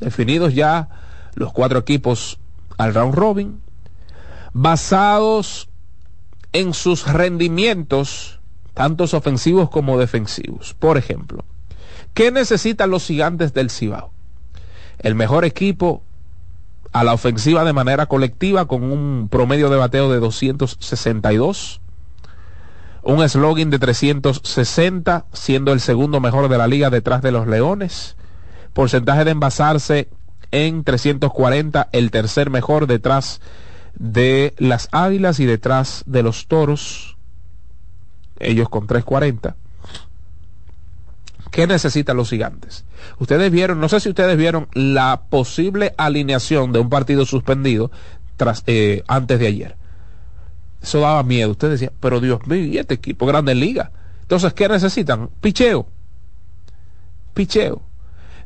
Definidos 0.00 0.54
ya 0.54 0.88
los 1.34 1.52
cuatro 1.52 1.78
equipos 1.78 2.38
al 2.76 2.94
round 2.94 3.14
robin, 3.14 3.60
basados 4.52 5.68
en 6.52 6.74
sus 6.74 7.06
rendimientos, 7.06 8.40
tantos 8.74 9.14
ofensivos 9.14 9.70
como 9.70 9.98
defensivos. 9.98 10.74
Por 10.74 10.96
ejemplo, 10.96 11.44
¿qué 12.14 12.30
necesitan 12.30 12.90
los 12.90 13.06
gigantes 13.06 13.52
del 13.52 13.70
Cibao? 13.70 14.12
El 14.98 15.14
mejor 15.14 15.44
equipo 15.44 16.02
a 16.92 17.04
la 17.04 17.12
ofensiva 17.12 17.64
de 17.64 17.72
manera 17.72 18.06
colectiva 18.06 18.66
con 18.66 18.82
un 18.82 19.28
promedio 19.30 19.70
de 19.70 19.76
bateo 19.76 20.10
de 20.10 20.20
262, 20.20 21.80
un 23.02 23.28
slogan 23.28 23.70
de 23.70 23.78
360, 23.78 25.26
siendo 25.32 25.72
el 25.72 25.80
segundo 25.80 26.20
mejor 26.20 26.48
de 26.48 26.58
la 26.58 26.66
liga 26.66 26.90
detrás 26.90 27.22
de 27.22 27.32
los 27.32 27.46
Leones, 27.46 28.16
porcentaje 28.78 29.24
de 29.24 29.32
envasarse 29.32 30.08
en 30.52 30.84
340, 30.84 31.88
el 31.90 32.12
tercer 32.12 32.48
mejor 32.48 32.86
detrás 32.86 33.40
de 33.96 34.54
las 34.56 34.88
Águilas 34.92 35.40
y 35.40 35.46
detrás 35.46 36.04
de 36.06 36.22
los 36.22 36.46
Toros, 36.46 37.16
ellos 38.38 38.68
con 38.68 38.86
340. 38.86 39.56
¿Qué 41.50 41.66
necesitan 41.66 42.16
los 42.16 42.30
gigantes? 42.30 42.84
Ustedes 43.18 43.50
vieron, 43.50 43.80
no 43.80 43.88
sé 43.88 43.98
si 43.98 44.10
ustedes 44.10 44.36
vieron 44.36 44.68
la 44.74 45.22
posible 45.28 45.92
alineación 45.96 46.70
de 46.70 46.78
un 46.78 46.88
partido 46.88 47.26
suspendido 47.26 47.90
eh, 48.66 49.02
antes 49.08 49.40
de 49.40 49.46
ayer. 49.48 49.76
Eso 50.80 51.00
daba 51.00 51.24
miedo. 51.24 51.50
Ustedes 51.50 51.80
decían, 51.80 51.94
pero 51.98 52.20
Dios 52.20 52.46
mío, 52.46 52.64
y 52.64 52.78
este 52.78 52.94
equipo 52.94 53.26
grande 53.26 53.50
en 53.50 53.58
liga. 53.58 53.90
Entonces, 54.22 54.52
¿qué 54.52 54.68
necesitan? 54.68 55.30
Picheo. 55.40 55.88
Picheo. 57.34 57.87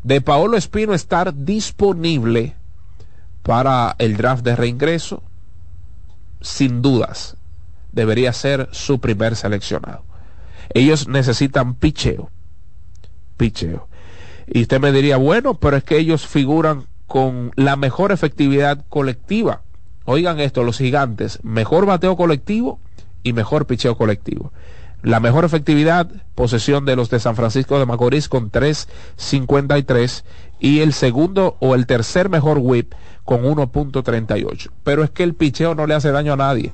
De 0.02 0.20
Paolo 0.20 0.56
Espino 0.56 0.94
estar 0.94 1.34
disponible 1.34 2.56
para 3.42 3.94
el 3.98 4.16
draft 4.16 4.44
de 4.44 4.56
reingreso 4.56 5.22
sin 6.40 6.82
dudas, 6.82 7.36
debería 7.92 8.32
ser 8.32 8.68
su 8.72 9.00
primer 9.00 9.36
seleccionado. 9.36 10.04
Ellos 10.74 11.08
necesitan 11.08 11.74
picheo. 11.74 12.30
Picheo. 13.36 13.88
Y 14.46 14.62
usted 14.62 14.80
me 14.80 14.92
diría, 14.92 15.16
bueno, 15.16 15.54
pero 15.54 15.76
es 15.76 15.84
que 15.84 15.98
ellos 15.98 16.26
figuran 16.26 16.86
con 17.06 17.52
la 17.56 17.76
mejor 17.76 18.12
efectividad 18.12 18.84
colectiva. 18.88 19.62
Oigan 20.04 20.40
esto, 20.40 20.64
los 20.64 20.78
gigantes, 20.78 21.38
mejor 21.42 21.86
bateo 21.86 22.16
colectivo 22.16 22.80
y 23.22 23.32
mejor 23.32 23.66
picheo 23.66 23.96
colectivo. 23.96 24.52
La 25.02 25.18
mejor 25.18 25.44
efectividad, 25.44 26.08
posesión 26.36 26.84
de 26.84 26.94
los 26.94 27.10
de 27.10 27.18
San 27.18 27.34
Francisco 27.34 27.78
de 27.78 27.86
Macorís 27.86 28.28
con 28.28 28.52
3.53 28.52 30.22
y 30.60 30.78
el 30.80 30.92
segundo 30.92 31.56
o 31.58 31.74
el 31.74 31.86
tercer 31.86 32.28
mejor 32.28 32.58
whip 32.60 32.94
con 33.24 33.42
1.38. 33.42 34.70
Pero 34.84 35.02
es 35.02 35.10
que 35.10 35.24
el 35.24 35.34
picheo 35.34 35.74
no 35.74 35.88
le 35.88 35.94
hace 35.94 36.12
daño 36.12 36.34
a 36.34 36.36
nadie. 36.36 36.70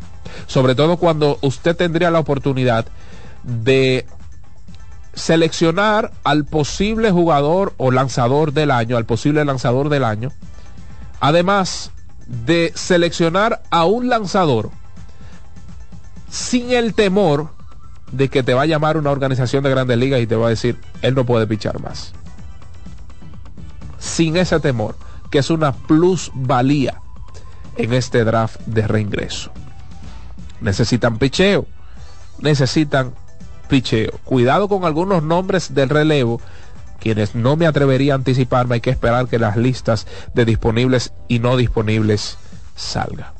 Sobre 0.46 0.74
todo 0.74 0.98
cuando 0.98 1.38
usted 1.40 1.74
tendría 1.74 2.10
la 2.10 2.18
oportunidad 2.18 2.86
de 3.44 4.04
seleccionar 5.14 6.12
al 6.22 6.44
posible 6.44 7.10
jugador 7.10 7.72
o 7.78 7.90
lanzador 7.90 8.52
del 8.52 8.70
año, 8.70 8.98
al 8.98 9.06
posible 9.06 9.42
lanzador 9.46 9.88
del 9.88 10.04
año. 10.04 10.32
Además 11.18 11.92
de 12.26 12.72
seleccionar 12.74 13.62
a 13.70 13.86
un 13.86 14.10
lanzador 14.10 14.70
sin 16.28 16.72
el 16.72 16.92
temor 16.92 17.57
de 18.12 18.28
que 18.28 18.42
te 18.42 18.54
va 18.54 18.62
a 18.62 18.66
llamar 18.66 18.96
una 18.96 19.10
organización 19.10 19.62
de 19.64 19.70
grandes 19.70 19.98
ligas 19.98 20.20
y 20.20 20.26
te 20.26 20.36
va 20.36 20.46
a 20.46 20.50
decir, 20.50 20.78
él 21.02 21.14
no 21.14 21.24
puede 21.24 21.46
pichar 21.46 21.80
más. 21.80 22.12
Sin 23.98 24.36
ese 24.36 24.60
temor 24.60 24.96
que 25.30 25.38
es 25.38 25.50
una 25.50 25.72
plusvalía 25.72 27.00
en 27.76 27.92
este 27.92 28.24
draft 28.24 28.60
de 28.66 28.86
reingreso. 28.86 29.50
Necesitan 30.60 31.18
picheo, 31.18 31.66
necesitan 32.40 33.14
picheo. 33.68 34.12
Cuidado 34.24 34.68
con 34.68 34.84
algunos 34.84 35.22
nombres 35.22 35.74
del 35.74 35.88
relevo, 35.88 36.40
quienes 36.98 37.34
no 37.34 37.56
me 37.56 37.66
atrevería 37.66 38.14
a 38.14 38.16
anticiparme, 38.16 38.76
hay 38.76 38.80
que 38.80 38.90
esperar 38.90 39.28
que 39.28 39.38
las 39.38 39.56
listas 39.56 40.06
de 40.34 40.44
disponibles 40.44 41.12
y 41.28 41.38
no 41.38 41.56
disponibles 41.56 42.38
salgan. 42.74 43.37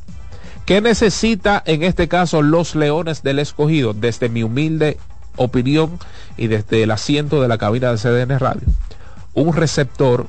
¿Qué 0.68 0.83
necesita 0.83 1.62
en 1.64 1.83
este 1.83 2.09
caso 2.09 2.42
los 2.42 2.74
Leones 2.74 3.22
del 3.22 3.38
Escogido? 3.38 3.94
Desde 3.94 4.28
mi 4.28 4.42
humilde 4.42 4.98
opinión 5.37 5.98
y 6.37 6.48
desde 6.48 6.83
el 6.83 6.90
asiento 6.90 7.40
de 7.40 7.48
la 7.48 7.57
cabina 7.57 7.90
de 7.90 7.96
CDN 7.96 8.38
Radio. 8.38 8.68
Un 9.33 9.54
receptor 9.54 10.26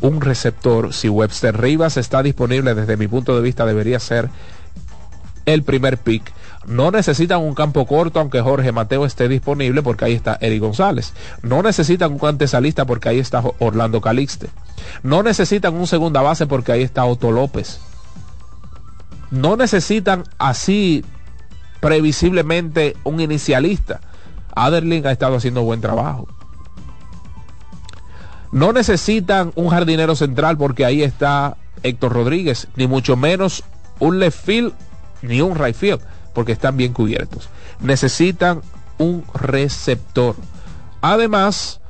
un 0.00 0.20
receptor. 0.20 0.94
Si 0.94 1.08
Webster 1.08 1.60
Rivas 1.60 1.96
está 1.96 2.22
disponible, 2.22 2.72
desde 2.76 2.96
mi 2.96 3.08
punto 3.08 3.34
de 3.34 3.42
vista, 3.42 3.66
debería 3.66 3.98
ser 3.98 4.30
el 5.44 5.64
primer 5.64 5.98
pick. 5.98 6.32
No 6.68 6.92
necesitan 6.92 7.40
un 7.40 7.56
campo 7.56 7.88
corto, 7.88 8.20
aunque 8.20 8.40
Jorge 8.40 8.70
Mateo 8.70 9.04
esté 9.04 9.26
disponible, 9.26 9.82
porque 9.82 10.04
ahí 10.04 10.12
está 10.12 10.38
Eric 10.40 10.60
González. 10.60 11.14
No 11.42 11.64
necesitan 11.64 12.12
un 12.12 12.28
antesalista, 12.28 12.84
porque 12.84 13.08
ahí 13.08 13.18
está 13.18 13.42
Orlando 13.58 14.00
Calixte. 14.00 14.50
No 15.02 15.24
necesitan 15.24 15.74
un 15.74 15.88
segunda 15.88 16.22
base, 16.22 16.46
porque 16.46 16.70
ahí 16.70 16.82
está 16.82 17.04
Otto 17.04 17.32
López. 17.32 17.80
No 19.30 19.56
necesitan 19.56 20.24
así 20.38 21.04
previsiblemente 21.80 22.96
un 23.04 23.20
inicialista. 23.20 24.00
Aderling 24.54 25.06
ha 25.06 25.12
estado 25.12 25.36
haciendo 25.36 25.62
buen 25.62 25.80
trabajo. 25.80 26.26
No 28.52 28.72
necesitan 28.72 29.52
un 29.54 29.68
jardinero 29.68 30.16
central 30.16 30.56
porque 30.56 30.84
ahí 30.84 31.02
está 31.02 31.56
Héctor 31.82 32.12
Rodríguez, 32.12 32.68
ni 32.74 32.86
mucho 32.86 33.16
menos 33.16 33.62
un 34.00 34.18
left 34.18 34.44
field 34.44 34.74
ni 35.22 35.40
un 35.40 35.56
right 35.56 35.76
field, 35.76 36.00
porque 36.34 36.52
están 36.52 36.76
bien 36.76 36.92
cubiertos. 36.92 37.48
Necesitan 37.80 38.62
un 38.98 39.24
receptor. 39.34 40.34
Además 41.00 41.80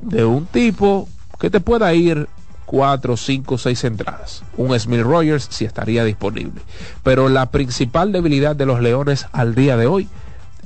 de 0.00 0.24
un 0.24 0.46
tipo 0.46 1.08
que 1.38 1.50
te 1.50 1.60
pueda 1.60 1.92
ir 1.94 2.28
cuatro, 2.70 3.16
cinco, 3.16 3.58
seis 3.58 3.82
entradas. 3.82 4.44
Un 4.56 4.78
Smith 4.78 5.00
Rogers 5.00 5.48
si 5.50 5.64
estaría 5.64 6.04
disponible. 6.04 6.62
Pero 7.02 7.28
la 7.28 7.50
principal 7.50 8.12
debilidad 8.12 8.54
de 8.54 8.64
los 8.64 8.80
Leones 8.80 9.26
al 9.32 9.56
día 9.56 9.76
de 9.76 9.88
hoy 9.88 10.08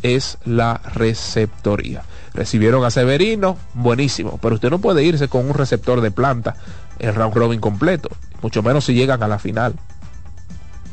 es 0.03 0.37
la 0.45 0.83
receptoría. 0.93 2.03
Recibieron 2.35 2.85
a 2.85 2.91
Severino, 2.91 3.57
buenísimo, 3.73 4.39
pero 4.43 4.57
usted 4.57 4.69
no 4.69 4.81
puede 4.81 5.03
irse 5.03 5.29
con 5.29 5.47
un 5.47 5.55
receptor 5.55 6.03
de 6.03 6.11
planta 6.11 6.57
en 6.99 7.15
round 7.15 7.35
robin 7.35 7.59
completo, 7.59 8.11
mucho 8.43 8.63
menos 8.63 8.85
si 8.85 8.93
llegan 8.93 9.23
a 9.23 9.29
la 9.29 9.39
final. 9.39 9.75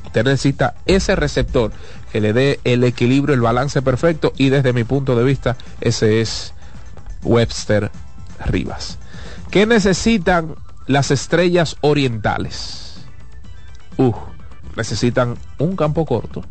Usted 0.06 0.24
necesita 0.24 0.76
ese 0.86 1.18
receptor 1.18 1.74
que 2.14 2.22
le 2.22 2.32
dé 2.32 2.62
el 2.64 2.86
equilibrio, 2.86 3.36
el 3.36 3.42
balance 3.42 3.82
perfecto 3.82 4.32
y 4.38 4.48
desde 4.48 4.72
mi 4.72 4.86
punto 4.86 5.18
de 5.18 5.26
vista 5.26 5.58
ese 5.82 6.22
es 6.22 6.54
Webster 7.24 7.92
Rivas. 8.46 8.98
¿Qué 9.50 9.66
necesitan 9.66 10.56
las 10.92 11.12
estrellas 11.12 11.78
orientales? 11.82 13.06
Uh, 13.98 14.14
necesitan 14.76 15.38
un 15.58 15.76
campo 15.76 16.06
corto. 16.06 16.44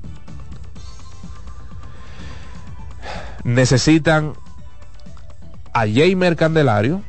Necesitan 3.44 4.34
a 5.72 5.86
Jamer 5.86 6.36
Candelario. 6.36 7.02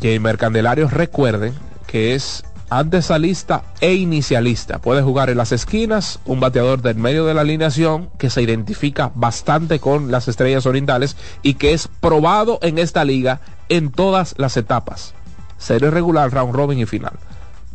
Jamer 0.00 0.38
Candelario, 0.38 0.88
recuerden 0.88 1.54
que 1.86 2.14
es 2.14 2.44
antesalista 2.68 3.64
e 3.80 3.94
inicialista. 3.94 4.80
Puede 4.80 5.02
jugar 5.02 5.30
en 5.30 5.38
las 5.38 5.52
esquinas, 5.52 6.18
un 6.24 6.40
bateador 6.40 6.82
del 6.82 6.96
medio 6.96 7.24
de 7.24 7.34
la 7.34 7.42
alineación 7.42 8.10
que 8.18 8.30
se 8.30 8.42
identifica 8.42 9.12
bastante 9.14 9.78
con 9.78 10.10
las 10.10 10.28
estrellas 10.28 10.66
orientales 10.66 11.16
y 11.42 11.54
que 11.54 11.72
es 11.72 11.88
probado 11.88 12.58
en 12.62 12.78
esta 12.78 13.04
liga 13.04 13.40
en 13.68 13.90
todas 13.90 14.34
las 14.36 14.56
etapas. 14.56 15.14
Serie 15.58 15.90
regular, 15.90 16.32
round 16.32 16.54
robin 16.54 16.78
y 16.78 16.86
final. 16.86 17.14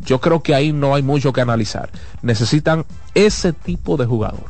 Yo 0.04 0.20
creo 0.20 0.42
que 0.42 0.56
ahí 0.56 0.72
no 0.74 0.96
hay 0.96 1.04
mucho 1.04 1.34
que 1.34 1.42
analizar. 1.42 1.90
Necesitan 2.22 2.86
ese 3.14 3.54
tipo 3.54 3.98
de 3.98 4.06
jugador. 4.06 4.46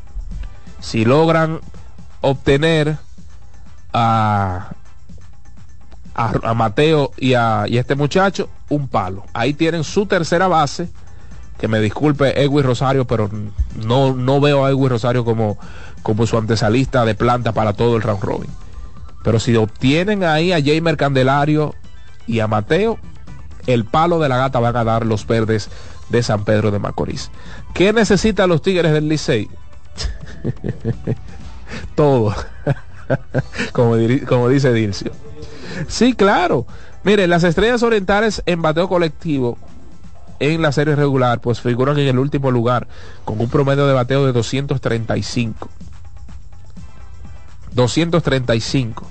Si 0.79 1.05
logran 1.05 1.59
obtener 2.21 2.97
a, 3.93 4.71
a, 6.13 6.53
Mateo 6.53 7.11
y 7.17 7.33
a, 7.33 7.65
y 7.67 7.77
este 7.77 7.95
muchacho 7.95 8.49
un 8.69 8.87
palo. 8.87 9.25
Ahí 9.33 9.53
tienen 9.53 9.83
su 9.83 10.05
tercera 10.05 10.47
base. 10.47 10.89
Que 11.57 11.67
me 11.67 11.79
disculpe 11.79 12.41
Edwin 12.41 12.63
Rosario, 12.63 13.05
pero 13.05 13.29
no, 13.85 14.15
no 14.15 14.41
veo 14.41 14.65
a 14.65 14.71
Edwin 14.71 14.89
Rosario 14.89 15.23
como, 15.23 15.59
como 16.01 16.25
su 16.25 16.35
antesalista 16.37 17.05
de 17.05 17.13
planta 17.13 17.51
para 17.51 17.73
todo 17.73 17.97
el 17.97 18.01
round 18.01 18.23
robin. 18.23 18.49
Pero 19.23 19.39
si 19.39 19.55
obtienen 19.55 20.23
ahí 20.23 20.53
a 20.53 20.63
Jamer 20.63 20.97
Candelario 20.97 21.75
y 22.25 22.39
a 22.39 22.47
Mateo, 22.47 22.97
el 23.67 23.85
palo 23.85 24.19
de 24.19 24.29
la 24.29 24.37
gata 24.37 24.59
van 24.59 24.75
a 24.75 24.83
dar 24.83 25.05
los 25.05 25.25
verdes 25.27 25.69
de 26.09 26.23
San 26.23 26.43
Pedro 26.45 26.71
de 26.71 26.79
Macorís. 26.79 27.31
¿Qué 27.73 27.93
necesitan 27.93 28.49
los 28.49 28.61
Tigres 28.61 28.91
del 28.91 29.07
Licey? 29.07 29.49
Todo. 31.95 32.35
como, 33.71 33.95
como 34.27 34.49
dice 34.49 34.73
Dircio. 34.73 35.11
Sí, 35.87 36.13
claro. 36.13 36.65
Mire, 37.03 37.27
las 37.27 37.43
estrellas 37.43 37.81
orientales 37.83 38.43
en 38.45 38.61
bateo 38.61 38.87
colectivo 38.87 39.57
en 40.39 40.61
la 40.61 40.71
serie 40.71 40.95
regular, 40.95 41.39
pues 41.39 41.61
figuran 41.61 41.97
en 41.99 42.07
el 42.07 42.19
último 42.19 42.51
lugar 42.51 42.87
con 43.25 43.39
un 43.39 43.49
promedio 43.49 43.87
de 43.87 43.93
bateo 43.93 44.25
de 44.25 44.33
235. 44.33 45.69
235. 47.73 49.07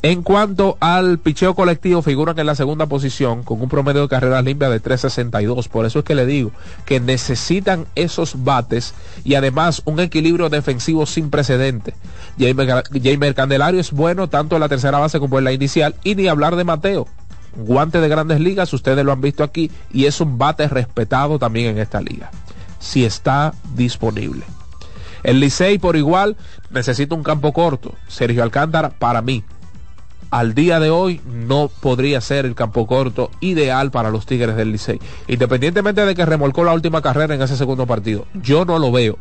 En 0.00 0.22
cuanto 0.22 0.76
al 0.78 1.18
picheo 1.18 1.56
colectivo, 1.56 2.02
figuran 2.02 2.38
en 2.38 2.46
la 2.46 2.54
segunda 2.54 2.86
posición 2.86 3.42
con 3.42 3.60
un 3.60 3.68
promedio 3.68 4.02
de 4.02 4.08
carreras 4.08 4.44
limpias 4.44 4.70
de 4.70 4.78
362. 4.78 5.66
Por 5.68 5.86
eso 5.86 5.98
es 5.98 6.04
que 6.04 6.14
le 6.14 6.24
digo 6.24 6.52
que 6.84 7.00
necesitan 7.00 7.84
esos 7.96 8.44
bates 8.44 8.94
y 9.24 9.34
además 9.34 9.82
un 9.86 9.98
equilibrio 9.98 10.50
defensivo 10.50 11.04
sin 11.04 11.30
precedente. 11.30 11.94
Jamer 12.38 13.34
Candelario 13.34 13.80
es 13.80 13.90
bueno 13.90 14.28
tanto 14.28 14.54
en 14.54 14.60
la 14.60 14.68
tercera 14.68 15.00
base 15.00 15.18
como 15.18 15.38
en 15.38 15.44
la 15.44 15.52
inicial 15.52 15.96
y 16.04 16.14
ni 16.14 16.28
hablar 16.28 16.54
de 16.54 16.62
Mateo. 16.62 17.08
Guante 17.56 18.00
de 18.00 18.08
grandes 18.08 18.38
ligas, 18.38 18.72
ustedes 18.72 19.04
lo 19.04 19.10
han 19.10 19.20
visto 19.20 19.42
aquí 19.42 19.68
y 19.92 20.04
es 20.04 20.20
un 20.20 20.38
bate 20.38 20.68
respetado 20.68 21.40
también 21.40 21.70
en 21.70 21.78
esta 21.78 22.00
liga. 22.00 22.30
Si 22.78 23.04
está 23.04 23.52
disponible. 23.74 24.44
El 25.24 25.40
Licey 25.40 25.78
por 25.78 25.96
igual 25.96 26.36
necesita 26.70 27.16
un 27.16 27.24
campo 27.24 27.52
corto. 27.52 27.94
Sergio 28.06 28.44
Alcántara 28.44 28.90
para 28.90 29.22
mí 29.22 29.42
al 30.30 30.54
día 30.54 30.80
de 30.80 30.90
hoy 30.90 31.20
no 31.26 31.70
podría 31.80 32.20
ser 32.20 32.46
el 32.46 32.54
campo 32.54 32.86
corto 32.86 33.30
ideal 33.40 33.90
para 33.90 34.10
los 34.10 34.26
Tigres 34.26 34.56
del 34.56 34.72
Licey. 34.72 35.00
Independientemente 35.26 36.04
de 36.04 36.14
que 36.14 36.26
remolcó 36.26 36.64
la 36.64 36.74
última 36.74 37.02
carrera 37.02 37.34
en 37.34 37.42
ese 37.42 37.56
segundo 37.56 37.86
partido, 37.86 38.26
yo 38.34 38.64
no 38.64 38.78
lo 38.78 38.92
veo 38.92 39.18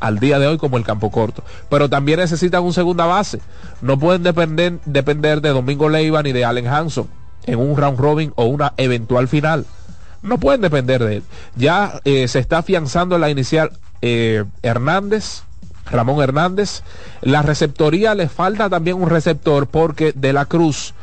al 0.00 0.18
día 0.18 0.38
de 0.38 0.46
hoy 0.46 0.58
como 0.58 0.76
el 0.76 0.84
campo 0.84 1.10
corto. 1.10 1.42
Pero 1.68 1.88
también 1.88 2.20
necesitan 2.20 2.62
un 2.62 2.72
segunda 2.72 3.06
base. 3.06 3.40
No 3.80 3.98
pueden 3.98 4.22
depender, 4.22 4.78
depender 4.84 5.40
de 5.40 5.50
Domingo 5.50 5.88
Leiva 5.88 6.22
ni 6.22 6.32
de 6.32 6.44
Allen 6.44 6.66
Hanson 6.66 7.08
en 7.46 7.58
un 7.58 7.76
round 7.76 7.98
robin 7.98 8.32
o 8.36 8.44
una 8.44 8.74
eventual 8.76 9.28
final. 9.28 9.66
No 10.22 10.38
pueden 10.38 10.60
depender 10.60 11.02
de 11.02 11.16
él. 11.16 11.22
Ya 11.56 12.00
eh, 12.04 12.28
se 12.28 12.38
está 12.38 12.58
afianzando 12.58 13.14
en 13.14 13.20
la 13.20 13.30
inicial 13.30 13.72
eh, 14.02 14.44
Hernández, 14.62 15.42
Ramón 15.90 16.22
Hernández. 16.22 16.82
La 17.20 17.42
receptoría 17.42 18.14
le 18.14 18.28
falta 18.28 18.68
también 18.68 19.00
un 19.00 19.10
receptor 19.10 19.66
porque 19.66 20.12
De 20.12 20.32
la 20.32 20.44
Cruz 20.44 20.94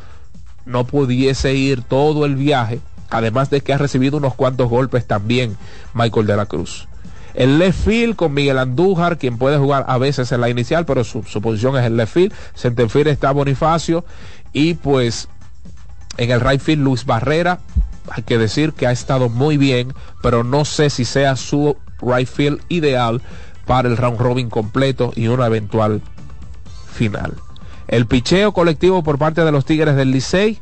no 0.64 0.84
pudiese 0.84 1.54
ir 1.54 1.82
todo 1.82 2.26
el 2.26 2.34
viaje, 2.34 2.80
además 3.10 3.50
de 3.50 3.60
que 3.60 3.72
ha 3.72 3.78
recibido 3.78 4.16
unos 4.16 4.34
cuantos 4.34 4.68
golpes 4.68 5.06
también 5.06 5.56
Michael 5.94 6.26
De 6.26 6.36
la 6.36 6.46
Cruz. 6.46 6.88
El 7.34 7.58
left 7.58 7.84
field 7.84 8.16
con 8.16 8.32
Miguel 8.32 8.58
Andújar, 8.58 9.18
quien 9.18 9.36
puede 9.36 9.58
jugar 9.58 9.84
a 9.88 9.98
veces 9.98 10.32
en 10.32 10.40
la 10.40 10.48
inicial, 10.48 10.86
pero 10.86 11.04
su, 11.04 11.22
posición 11.42 11.76
es 11.76 11.84
el 11.84 11.96
left 11.96 12.14
field. 12.14 12.32
Centerfield 12.54 13.08
está 13.08 13.30
Bonifacio 13.30 14.06
y 14.54 14.74
pues 14.74 15.28
en 16.16 16.30
el 16.30 16.40
right 16.40 16.60
field 16.60 16.82
Luis 16.82 17.04
Barrera. 17.04 17.60
Hay 18.10 18.22
que 18.22 18.38
decir 18.38 18.72
que 18.72 18.86
ha 18.86 18.92
estado 18.92 19.28
muy 19.28 19.58
bien, 19.58 19.92
pero 20.22 20.44
no 20.44 20.64
sé 20.64 20.88
si 20.88 21.04
sea 21.04 21.36
su 21.36 21.76
right 22.00 22.28
field 22.28 22.60
ideal 22.68 23.20
para 23.66 23.88
el 23.88 23.96
round 23.96 24.18
robin 24.18 24.48
completo 24.48 25.12
y 25.14 25.28
una 25.28 25.46
eventual 25.46 26.00
final. 26.92 27.34
El 27.88 28.06
picheo 28.06 28.52
colectivo 28.52 29.02
por 29.02 29.18
parte 29.18 29.44
de 29.44 29.52
los 29.52 29.64
Tigres 29.64 29.96
del 29.96 30.10
Licey, 30.10 30.60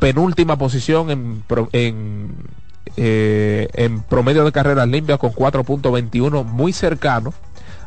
penúltima 0.00 0.56
posición 0.56 1.10
en, 1.10 1.44
en, 1.72 2.34
eh, 2.96 3.68
en 3.74 4.02
promedio 4.02 4.44
de 4.44 4.52
carreras 4.52 4.88
limpias 4.88 5.18
con 5.18 5.32
4.21, 5.32 6.44
muy 6.44 6.72
cercano 6.72 7.34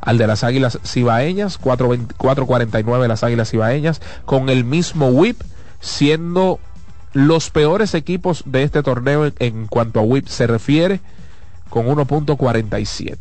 al 0.02 0.18
de 0.18 0.28
las 0.28 0.44
Águilas 0.44 0.80
Cibaeñas, 0.86 1.60
4.49 1.60 3.08
las 3.08 3.24
Águilas 3.24 3.50
Cibaeñas, 3.52 4.02
con 4.26 4.50
el 4.50 4.64
mismo 4.64 5.08
whip, 5.08 5.42
siendo 5.80 6.60
los 7.14 7.50
peores 7.50 7.94
equipos 7.94 8.44
de 8.46 8.64
este 8.64 8.84
torneo 8.84 9.26
en, 9.26 9.34
en 9.40 9.68
cuanto 9.68 10.00
a 10.00 10.04
whip 10.04 10.28
se 10.28 10.48
refiere, 10.48 11.02
con 11.70 11.88
1.47. 11.88 13.18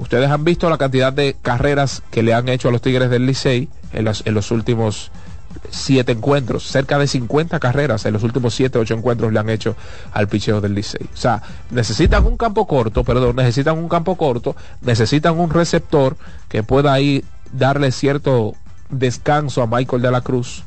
Ustedes 0.00 0.30
han 0.30 0.44
visto 0.44 0.70
la 0.70 0.78
cantidad 0.78 1.12
de 1.12 1.36
carreras 1.42 2.02
que 2.10 2.22
le 2.22 2.32
han 2.32 2.48
hecho 2.48 2.68
a 2.68 2.72
los 2.72 2.80
Tigres 2.80 3.10
del 3.10 3.26
Licey 3.26 3.68
en 3.92 4.06
los, 4.06 4.50
últimos 4.50 5.12
siete 5.68 6.12
encuentros, 6.12 6.62
cerca 6.62 6.98
de 6.98 7.06
50 7.06 7.60
carreras 7.60 8.06
en 8.06 8.14
los 8.14 8.22
últimos 8.22 8.54
siete, 8.54 8.78
ocho 8.78 8.94
encuentros 8.94 9.30
le 9.30 9.38
han 9.38 9.50
hecho 9.50 9.76
al 10.12 10.26
picheo 10.26 10.62
del 10.62 10.74
Licey. 10.74 11.06
O 11.12 11.16
sea, 11.18 11.42
necesitan 11.70 12.24
un 12.24 12.38
campo 12.38 12.66
corto, 12.66 13.04
perdón, 13.04 13.36
necesitan 13.36 13.76
un 13.76 13.90
campo 13.90 14.16
corto, 14.16 14.56
necesitan 14.80 15.38
un 15.38 15.50
receptor 15.50 16.16
que 16.48 16.62
pueda 16.62 16.94
ahí 16.94 17.22
darle 17.52 17.92
cierto 17.92 18.54
descanso 18.88 19.60
a 19.62 19.66
Michael 19.66 20.00
de 20.00 20.10
la 20.10 20.22
Cruz. 20.22 20.64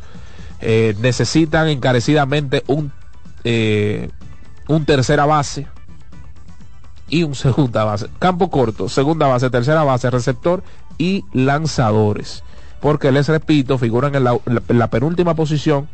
Eh, 0.61 0.95
necesitan 1.01 1.69
encarecidamente 1.69 2.63
un 2.67 2.91
eh, 3.43 4.09
un 4.67 4.85
tercera 4.85 5.25
base 5.25 5.65
y 7.09 7.23
un 7.23 7.35
segunda 7.35 7.83
base. 7.83 8.07
Campo 8.19 8.49
corto, 8.49 8.89
segunda 8.89 9.27
base, 9.27 9.49
tercera 9.49 9.83
base, 9.83 10.09
receptor 10.09 10.63
y 10.97 11.25
lanzadores. 11.33 12.43
Porque 12.79 13.11
les 13.11 13.27
repito, 13.27 13.77
figuran 13.77 14.15
en 14.15 14.23
la, 14.25 14.37
en 14.45 14.79
la 14.79 14.89
penúltima 14.89 15.35
posición 15.35 15.87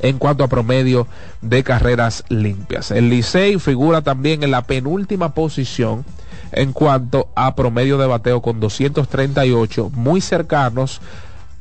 en 0.00 0.18
cuanto 0.18 0.44
a 0.44 0.48
promedio 0.48 1.06
de 1.42 1.62
carreras 1.64 2.24
limpias. 2.28 2.90
El 2.90 3.10
Licey 3.10 3.58
figura 3.58 4.02
también 4.02 4.42
en 4.42 4.50
la 4.50 4.62
penúltima 4.62 5.34
posición 5.34 6.04
en 6.52 6.72
cuanto 6.72 7.28
a 7.34 7.54
promedio 7.54 7.98
de 7.98 8.06
bateo 8.06 8.40
con 8.40 8.60
238, 8.60 9.90
muy 9.94 10.20
cercanos 10.20 11.00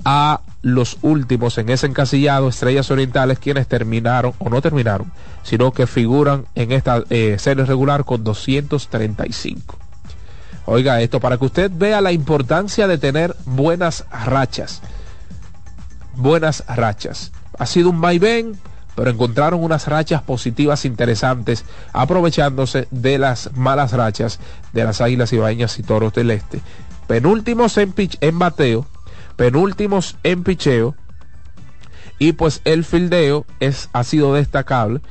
a 0.06 0.41
los 0.62 0.98
últimos 1.02 1.58
en 1.58 1.70
ese 1.70 1.88
encasillado, 1.88 2.50
Estrellas 2.50 2.89
Orientales, 2.91 3.39
quienes 3.39 3.68
terminaron, 3.68 4.34
o 4.39 4.50
no 4.50 4.62
terminaron, 4.62 5.12
sino 5.43 5.72
que 5.72 5.88
figuran 5.88 6.45
en 6.56 6.72
esta 6.72 7.04
eh, 7.10 7.38
serie 7.39 7.66
regular 7.66 8.06
con 8.06 8.24
235. 8.24 9.78
Oiga 10.66 11.02
esto, 11.02 11.22
para 11.22 11.38
que 11.38 11.45
usted 11.45 11.72
vea 11.74 12.02
la 12.02 12.12
importancia 12.12 12.88
de 12.88 12.98
tener 12.98 13.36
buenas 13.45 14.06
rachas. 14.12 14.82
Buenas 16.16 16.64
rachas. 16.68 17.32
Ha 17.58 17.66
sido 17.66 17.89
un 17.89 18.02
vaivén, 18.02 18.60
pero 18.93 19.10
encontraron 19.10 19.64
unas 19.64 19.88
rachas 19.88 20.24
positivas 20.24 20.84
interesantes, 20.84 21.64
aprovechándose 21.93 22.88
de 22.91 23.18
las 23.18 23.56
malas 23.56 23.93
rachas 23.93 24.39
de 24.74 24.84
las 24.84 25.00
Águilas 25.00 25.32
Ibaeñas 25.32 25.80
y 25.80 25.84
Toros 25.84 26.14
del 26.14 26.32
Este. 26.32 26.60
Penúltimos 27.08 27.78
en, 27.78 27.93
en 28.20 28.39
bateo, 28.39 28.86
penúltimos 29.38 30.17
en 30.23 30.43
picheo, 30.43 30.95
y 32.19 32.33
pues 32.33 32.61
el 32.65 32.83
fildeo 32.83 33.45
es, 33.59 33.89
ha 33.93 34.03
sido 34.03 34.33
destacable 34.33 35.01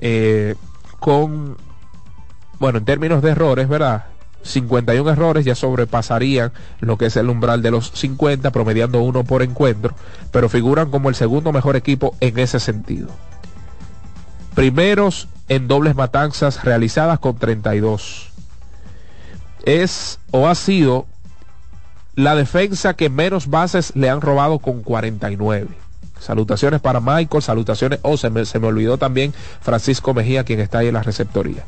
eh, 0.00 0.54
con, 1.00 1.56
bueno, 2.58 2.78
en 2.78 2.84
términos 2.84 3.22
de 3.22 3.30
errores, 3.30 3.68
¿verdad? 3.68 4.04
51 4.42 5.10
errores 5.10 5.44
ya 5.44 5.54
sobrepasarían 5.54 6.52
lo 6.80 6.98
que 6.98 7.06
es 7.06 7.16
el 7.16 7.30
umbral 7.30 7.62
de 7.62 7.70
los 7.70 7.90
50, 7.92 8.50
promediando 8.50 9.02
uno 9.02 9.24
por 9.24 9.42
encuentro, 9.42 9.94
pero 10.30 10.48
figuran 10.48 10.90
como 10.90 11.08
el 11.08 11.14
segundo 11.14 11.50
mejor 11.50 11.76
equipo 11.76 12.14
en 12.20 12.38
ese 12.38 12.60
sentido. 12.60 13.08
Primeros 14.54 15.28
en 15.48 15.66
dobles 15.66 15.96
matanzas 15.96 16.62
realizadas 16.62 17.18
con 17.18 17.36
32. 17.36 18.30
Es 19.64 20.20
o 20.30 20.46
ha 20.46 20.54
sido 20.54 21.06
la 22.16 22.34
defensa 22.34 22.94
que 22.94 23.10
menos 23.10 23.48
bases 23.48 23.92
le 23.94 24.08
han 24.08 24.20
robado 24.20 24.58
con 24.58 24.82
49. 24.82 25.68
Salutaciones 26.20 26.80
para 26.80 27.00
Michael, 27.00 27.42
salutaciones, 27.42 27.98
oh, 28.02 28.16
se 28.16 28.30
me, 28.30 28.44
se 28.44 28.58
me 28.58 28.68
olvidó 28.68 28.98
también 28.98 29.34
Francisco 29.60 30.14
Mejía, 30.14 30.44
quien 30.44 30.60
está 30.60 30.78
ahí 30.78 30.88
en 30.88 30.94
la 30.94 31.02
receptoría 31.02 31.64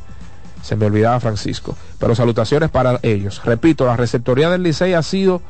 se 0.66 0.74
me 0.74 0.86
olvidaba 0.86 1.20
Francisco. 1.20 1.76
Pero 2.00 2.16
salutaciones 2.16 2.70
para 2.70 2.98
ellos. 3.02 3.40
Repito, 3.44 3.86
la 3.86 3.96
receptoría 3.96 4.50
del 4.50 4.64
Licey 4.64 4.94
ha 4.94 5.02
sido 5.02 5.40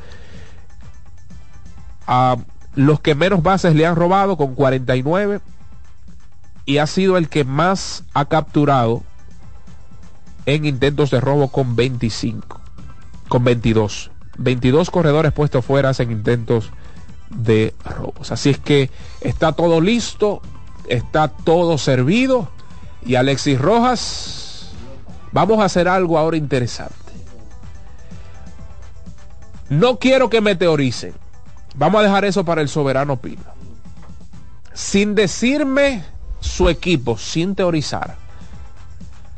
a 2.05 2.37
los 2.75 2.99
que 2.99 3.15
menos 3.15 3.41
bases 3.41 3.73
le 3.73 3.87
han 3.87 3.95
robado 3.95 4.37
con 4.37 4.53
49 4.53 5.41
y 6.65 6.77
ha 6.77 6.85
sido 6.85 7.17
el 7.17 7.29
que 7.29 7.43
más 7.43 8.03
ha 8.13 8.25
capturado 8.25 9.01
en 10.45 10.65
intentos 10.65 11.09
de 11.09 11.19
robo 11.19 11.47
con 11.47 11.75
25, 11.75 12.61
con 13.27 13.43
22. 13.43 14.11
22 14.37 14.89
corredores 14.89 15.31
puestos 15.31 15.63
fuera 15.65 15.91
en 15.97 16.11
intentos 16.11 16.71
de 17.29 17.73
robos. 17.83 18.31
Así 18.31 18.49
es 18.49 18.59
que 18.59 18.89
está 19.21 19.51
todo 19.51 19.81
listo, 19.81 20.41
está 20.87 21.27
todo 21.27 21.77
servido 21.77 22.49
y 23.05 23.15
Alexis 23.15 23.59
Rojas 23.59 24.47
Vamos 25.31 25.59
a 25.59 25.65
hacer 25.65 25.87
algo 25.87 26.17
ahora 26.17 26.37
interesante. 26.37 26.95
No 29.69 29.99
quiero 29.99 30.29
que 30.29 30.41
meteoricen. 30.41 31.13
Vamos 31.75 31.99
a 31.99 32.03
dejar 32.03 32.25
eso 32.25 32.45
para 32.45 32.61
el 32.61 32.69
soberano 32.69 33.17
Pino. 33.17 33.43
Sin 34.73 35.15
decirme 35.15 36.03
su 36.39 36.69
equipo, 36.69 37.17
sin 37.17 37.55
teorizar, 37.55 38.15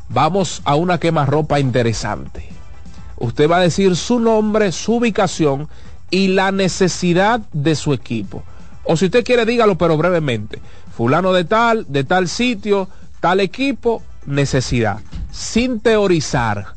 vamos 0.10 0.62
a 0.66 0.76
una 0.76 1.00
quemarropa 1.00 1.60
interesante. 1.60 2.48
Usted 3.20 3.50
va 3.50 3.58
a 3.58 3.62
decir 3.62 3.96
su 3.96 4.20
nombre, 4.20 4.72
su 4.72 4.96
ubicación 4.96 5.68
y 6.10 6.30
la 6.30 6.52
necesidad 6.52 7.42
de 7.54 7.76
su 7.76 7.94
equipo. 7.94 8.44
O 8.84 8.98
si 8.98 9.06
usted 9.06 9.24
quiere, 9.24 9.46
dígalo, 9.46 9.78
pero 9.78 9.98
brevemente. 9.98 10.60
Fulano 10.96 11.34
de 11.34 11.44
tal, 11.44 11.86
de 11.88 12.04
tal 12.04 12.28
sitio, 12.28 12.90
tal 13.20 13.40
equipo, 13.40 14.02
necesidad 14.26 15.00
sin 15.32 15.80
teorizar, 15.80 16.76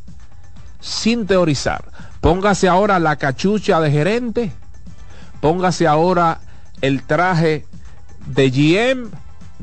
sin 0.81 1.27
teorizar. 1.27 1.85
Póngase 2.21 2.69
ahora 2.69 2.99
la 2.99 3.17
cachucha 3.17 3.81
de 3.81 3.91
gerente, 3.91 4.53
póngase 5.41 5.87
ahora 5.87 6.41
el 6.81 7.03
traje 7.03 7.67
de 8.27 8.51
GM, 8.51 9.11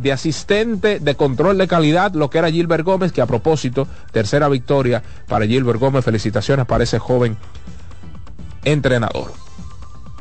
de 0.02 0.12
asistente 0.12 1.00
de 1.00 1.16
control 1.16 1.58
de 1.58 1.68
calidad, 1.68 2.14
lo 2.14 2.30
que 2.30 2.38
era 2.38 2.52
Gilbert 2.52 2.84
Gómez, 2.84 3.12
que 3.12 3.22
a 3.22 3.26
propósito, 3.26 3.88
tercera 4.12 4.50
victoria 4.50 5.04
para 5.28 5.46
Gilbert 5.46 5.80
Gómez, 5.80 6.06
felicitaciones 6.06 6.66
para 6.66 6.84
ese 6.84 7.00
joven 7.00 7.38
entrenador. 8.64 9.32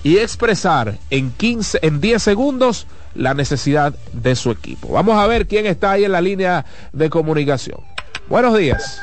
y 0.03 0.19
expresar 0.19 0.95
en 1.11 1.33
15, 1.33 1.81
en 1.83 2.01
10 2.01 2.23
segundos 2.23 2.87
la 3.15 3.35
necesidad 3.35 3.95
de 4.13 4.37
su 4.37 4.51
equipo. 4.51 4.89
Vamos 4.89 5.17
a 5.17 5.27
ver 5.27 5.47
quién 5.47 5.67
está 5.67 5.93
ahí 5.93 6.05
en 6.05 6.13
la 6.13 6.21
línea 6.21 6.65
de 6.93 7.11
comunicación. 7.11 7.81
Buenos 8.29 8.57
días. 8.57 9.03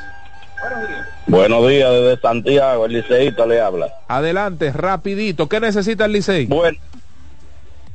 Buenos 1.28 1.68
días, 1.68 1.89
desde 1.91 2.20
Santiago, 2.20 2.86
el 2.86 2.93
liceísta 2.93 3.45
le 3.45 3.59
habla. 3.62 3.93
Adelante, 4.07 4.72
rapidito. 4.72 5.47
¿Qué 5.47 5.59
necesita 5.59 6.05
el 6.05 6.14
licey? 6.14 6.45
Bueno, 6.45 6.78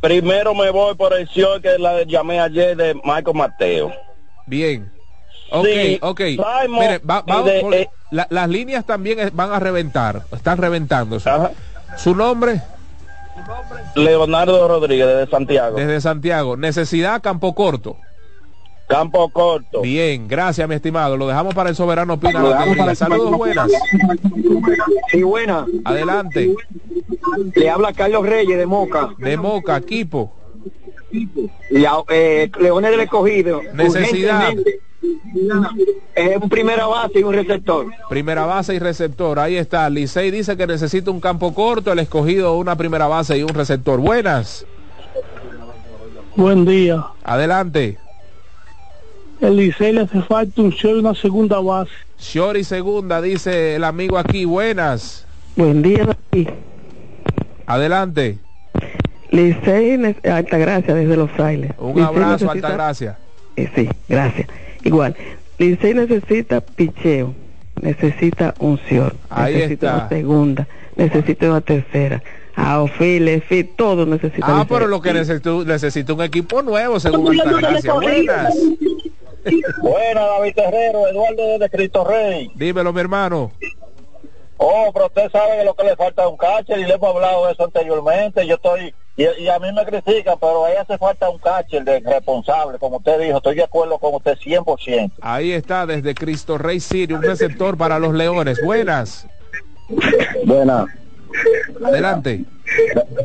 primero 0.01 0.55
me 0.55 0.71
voy 0.71 0.95
por 0.95 1.13
el 1.15 1.27
show 1.29 1.61
que 1.61 1.79
la 1.79 2.03
llamé 2.05 2.41
ayer 2.41 2.77
de 2.77 2.95
Michael 2.95 3.37
Mateo. 3.37 3.93
Bien. 4.47 4.96
Ok, 5.51 5.67
ok. 6.01 6.21
Mire, 6.69 7.01
eh, 7.73 7.89
las 8.31 8.49
líneas 8.49 8.85
también 8.85 9.31
van 9.33 9.53
a 9.53 9.59
reventar, 9.61 10.23
están 10.33 10.59
reventándose. 10.59 11.31
¿Su 11.97 12.15
nombre? 12.15 12.61
Leonardo 13.95 14.69
Rodríguez 14.69 15.07
desde 15.07 15.31
Santiago. 15.31 15.77
Desde 15.77 16.01
Santiago. 16.01 16.57
Necesidad 16.57 17.23
Campo 17.23 17.55
Corto. 17.55 17.97
Campo 18.89 19.29
Corto. 19.31 19.83
Bien, 19.83 20.29
gracias 20.29 20.69
mi 20.69 20.75
estimado. 20.75 21.17
Lo 21.17 21.27
dejamos 21.27 21.55
para 21.55 21.71
el 21.71 21.77
soberano 21.77 22.19
Pina. 22.19 22.95
Saludos 22.95 23.37
buenas. 23.37 23.71
Sí, 25.11 25.23
buenas. 25.23 25.67
Adelante. 25.85 26.55
Le 27.55 27.71
habla 27.71 27.93
Carlos 27.93 28.25
Reyes 28.27 28.57
de 28.57 28.67
Moca. 28.67 29.11
De 29.19 29.37
Moca, 29.37 29.77
equipo. 29.77 30.33
Eh, 32.09 32.51
Leones 32.61 32.91
del 32.91 33.01
Escogido. 33.01 33.61
Necesidad. 33.75 34.53
Es 36.15 36.37
un 36.41 36.49
primera 36.49 36.87
base 36.87 37.21
y 37.21 37.23
un 37.23 37.35
receptor. 37.35 37.87
Primera 38.09 38.47
base 38.47 38.75
y 38.75 38.79
receptor, 38.79 39.39
ahí 39.39 39.57
está. 39.57 39.89
Licey 39.91 40.31
dice 40.31 40.57
que 40.57 40.67
necesita 40.67 41.11
un 41.11 41.21
campo 41.21 41.55
corto, 41.55 41.93
el 41.93 41.99
escogido 41.99 42.57
una 42.57 42.77
primera 42.77 43.07
base 43.07 43.37
y 43.39 43.43
un 43.43 43.51
receptor. 43.51 44.01
Buenas. 44.01 44.67
Buen 46.35 46.65
día. 46.65 47.05
Adelante. 47.25 47.99
El 49.41 49.57
Licey 49.57 49.93
le 49.93 50.03
hace 50.03 50.23
falta 50.23 50.63
un 50.63 50.71
short 50.71 50.97
y 50.97 51.01
una 51.01 51.15
segunda 51.15 51.61
base. 51.61 51.91
Short 52.19 52.57
y 52.57 52.65
segunda, 52.65 53.21
dice 53.21 53.75
el 53.75 53.85
amigo 53.85 54.17
aquí. 54.19 54.45
Buenas. 54.45 55.27
Buen 55.57 55.83
día, 55.83 56.07
Adelante. 57.67 58.39
Licey, 59.31 60.17
Altagracia, 60.25 60.95
desde 60.95 61.17
Los 61.17 61.31
Frailes. 61.33 61.73
Un 61.79 62.01
abrazo, 62.01 62.51
Altagracia. 62.51 63.19
Eh, 63.57 63.71
sí, 63.75 63.89
gracias. 64.09 64.49
Igual, 64.87 65.17
Licey 65.59 65.95
necesita 65.95 66.61
picheo, 66.61 67.35
necesita 67.81 68.55
unción, 68.59 69.13
necesita 69.37 69.95
una 69.95 70.09
segunda, 70.09 70.69
necesita 70.95 71.47
una 71.47 71.61
tercera. 71.61 72.23
A 72.55 72.81
Ofile, 72.81 73.43
todo 73.77 74.07
necesita. 74.07 74.47
Ah, 74.49 74.67
pero 74.67 74.87
lo 74.87 75.03
que 75.03 75.13
necesito, 75.13 75.65
necesito 75.65 76.15
un 76.15 76.23
equipo 76.23 76.63
nuevo, 76.63 76.99
según 76.99 77.39
Altagracia. 77.39 77.93
Buenas. 77.93 78.55
Buenas, 79.83 80.25
David 80.25 80.55
Terrero, 80.55 81.09
Eduardo 81.09 81.59
de 81.59 81.69
Cristo 81.69 82.05
Rey. 82.05 82.51
Dímelo, 82.55 82.93
mi 82.93 83.01
hermano. 83.01 83.53
Oh, 84.57 84.91
pero 84.93 85.07
usted 85.07 85.31
sabe 85.31 85.65
lo 85.65 85.75
que 85.75 85.85
le 85.85 85.97
falta 85.97 86.23
a 86.23 86.29
un 86.29 86.37
catcher 86.37 86.79
y 86.79 86.85
le 86.85 86.95
hemos 86.95 87.15
hablado 87.15 87.47
de 87.47 87.53
eso 87.53 87.65
anteriormente. 87.65 88.47
Yo 88.47 88.55
estoy, 88.55 88.95
y, 89.17 89.49
a 89.49 89.59
mí 89.59 89.73
me 89.73 89.85
critican, 89.87 90.37
pero 90.39 90.67
ahí 90.67 90.75
hace 90.77 90.99
falta 90.99 91.31
un 91.31 91.39
catcher 91.39 91.83
de 91.85 92.01
responsable, 92.01 92.79
como 92.79 92.99
usted 92.99 93.19
dijo. 93.19 93.39
Estoy 93.39 93.57
de 93.57 93.65
acuerdo 93.65 93.99
con 93.99 94.15
usted 94.15 94.37
100%. 94.37 95.13
Ahí 95.23 95.53
está, 95.53 95.87
desde 95.87 96.15
Cristo 96.15 96.59
Rey 96.59 96.81
City, 96.81 97.15
un 97.15 97.23
receptor 97.23 97.79
para 97.79 97.99
los 97.99 98.13
Leones. 98.13 98.61
Buenas. 98.63 99.27
Buenas. 100.45 100.87
Adelante. 101.83 102.45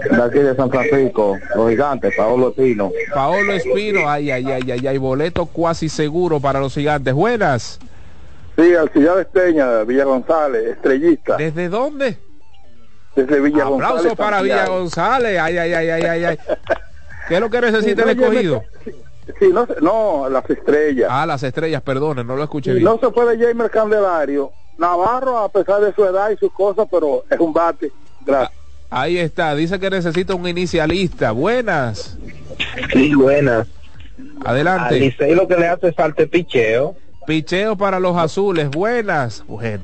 De 0.09 0.23
aquí 0.23 0.39
de 0.39 0.55
San 0.55 0.69
Francisco, 0.69 1.37
los 1.55 1.69
gigantes, 1.69 2.13
Paolo 2.15 2.49
Espino. 2.49 2.91
Paolo 3.13 3.53
Espino, 3.53 4.09
ay, 4.09 4.31
ay, 4.31 4.45
ay, 4.45 4.71
ay, 4.71 4.87
ay, 4.87 4.97
boleto 4.97 5.45
cuasi 5.45 5.89
seguro 5.89 6.39
para 6.39 6.59
los 6.59 6.73
gigantes. 6.73 7.13
Buenas. 7.13 7.79
Sí, 8.55 8.73
Ciudad 8.93 9.19
Esteña, 9.19 9.83
Villa 9.83 10.05
González, 10.05 10.63
estrellista. 10.67 11.37
¿Desde 11.37 11.67
dónde? 11.67 12.17
Desde 13.15 13.41
Villa 13.41 13.65
González. 13.65 13.97
Aplauso 13.97 14.15
para 14.15 14.41
Villa 14.41 14.67
González. 14.67 15.39
Ay, 15.39 15.57
ay, 15.57 15.73
ay, 15.73 15.89
ay, 15.89 16.03
ay, 16.03 16.23
ay. 16.23 16.37
¿Qué 17.27 17.35
es 17.35 17.41
lo 17.41 17.49
que 17.49 17.61
necesita 17.61 18.03
el 18.03 18.09
escogido? 18.09 18.63
Sí, 19.39 19.49
no, 19.53 19.67
no, 19.81 20.29
las 20.29 20.49
estrellas. 20.49 21.07
Ah, 21.11 21.25
las 21.25 21.43
estrellas, 21.43 21.81
perdone, 21.81 22.23
no 22.23 22.35
lo 22.35 22.43
escuché 22.43 22.73
bien. 22.73 22.83
No 22.83 22.99
se 22.99 23.09
puede 23.09 23.37
Jamer 23.37 23.69
Candelario. 23.69 24.51
Navarro, 24.77 25.37
a 25.37 25.49
pesar 25.49 25.81
de 25.81 25.93
su 25.93 26.03
edad 26.03 26.31
y 26.31 26.37
sus 26.37 26.51
cosas, 26.51 26.87
pero 26.89 27.23
es 27.29 27.39
un 27.39 27.53
bate. 27.53 27.91
Gracias. 28.25 28.59
Ahí 28.89 29.17
está, 29.17 29.55
dice 29.55 29.79
que 29.79 29.89
necesita 29.89 30.35
un 30.35 30.47
inicialista. 30.47 31.31
Buenas. 31.31 32.17
Sí, 32.91 33.13
buenas. 33.15 33.67
Adelante. 34.43 35.15
A 35.19 35.27
lo 35.35 35.47
que 35.47 35.55
le 35.55 35.67
hace 35.67 35.93
falta 35.93 36.25
picheo. 36.25 36.95
Picheo 37.25 37.77
para 37.77 37.99
los 37.99 38.17
azules. 38.17 38.69
Buenas. 38.69 39.43
Bueno. 39.47 39.83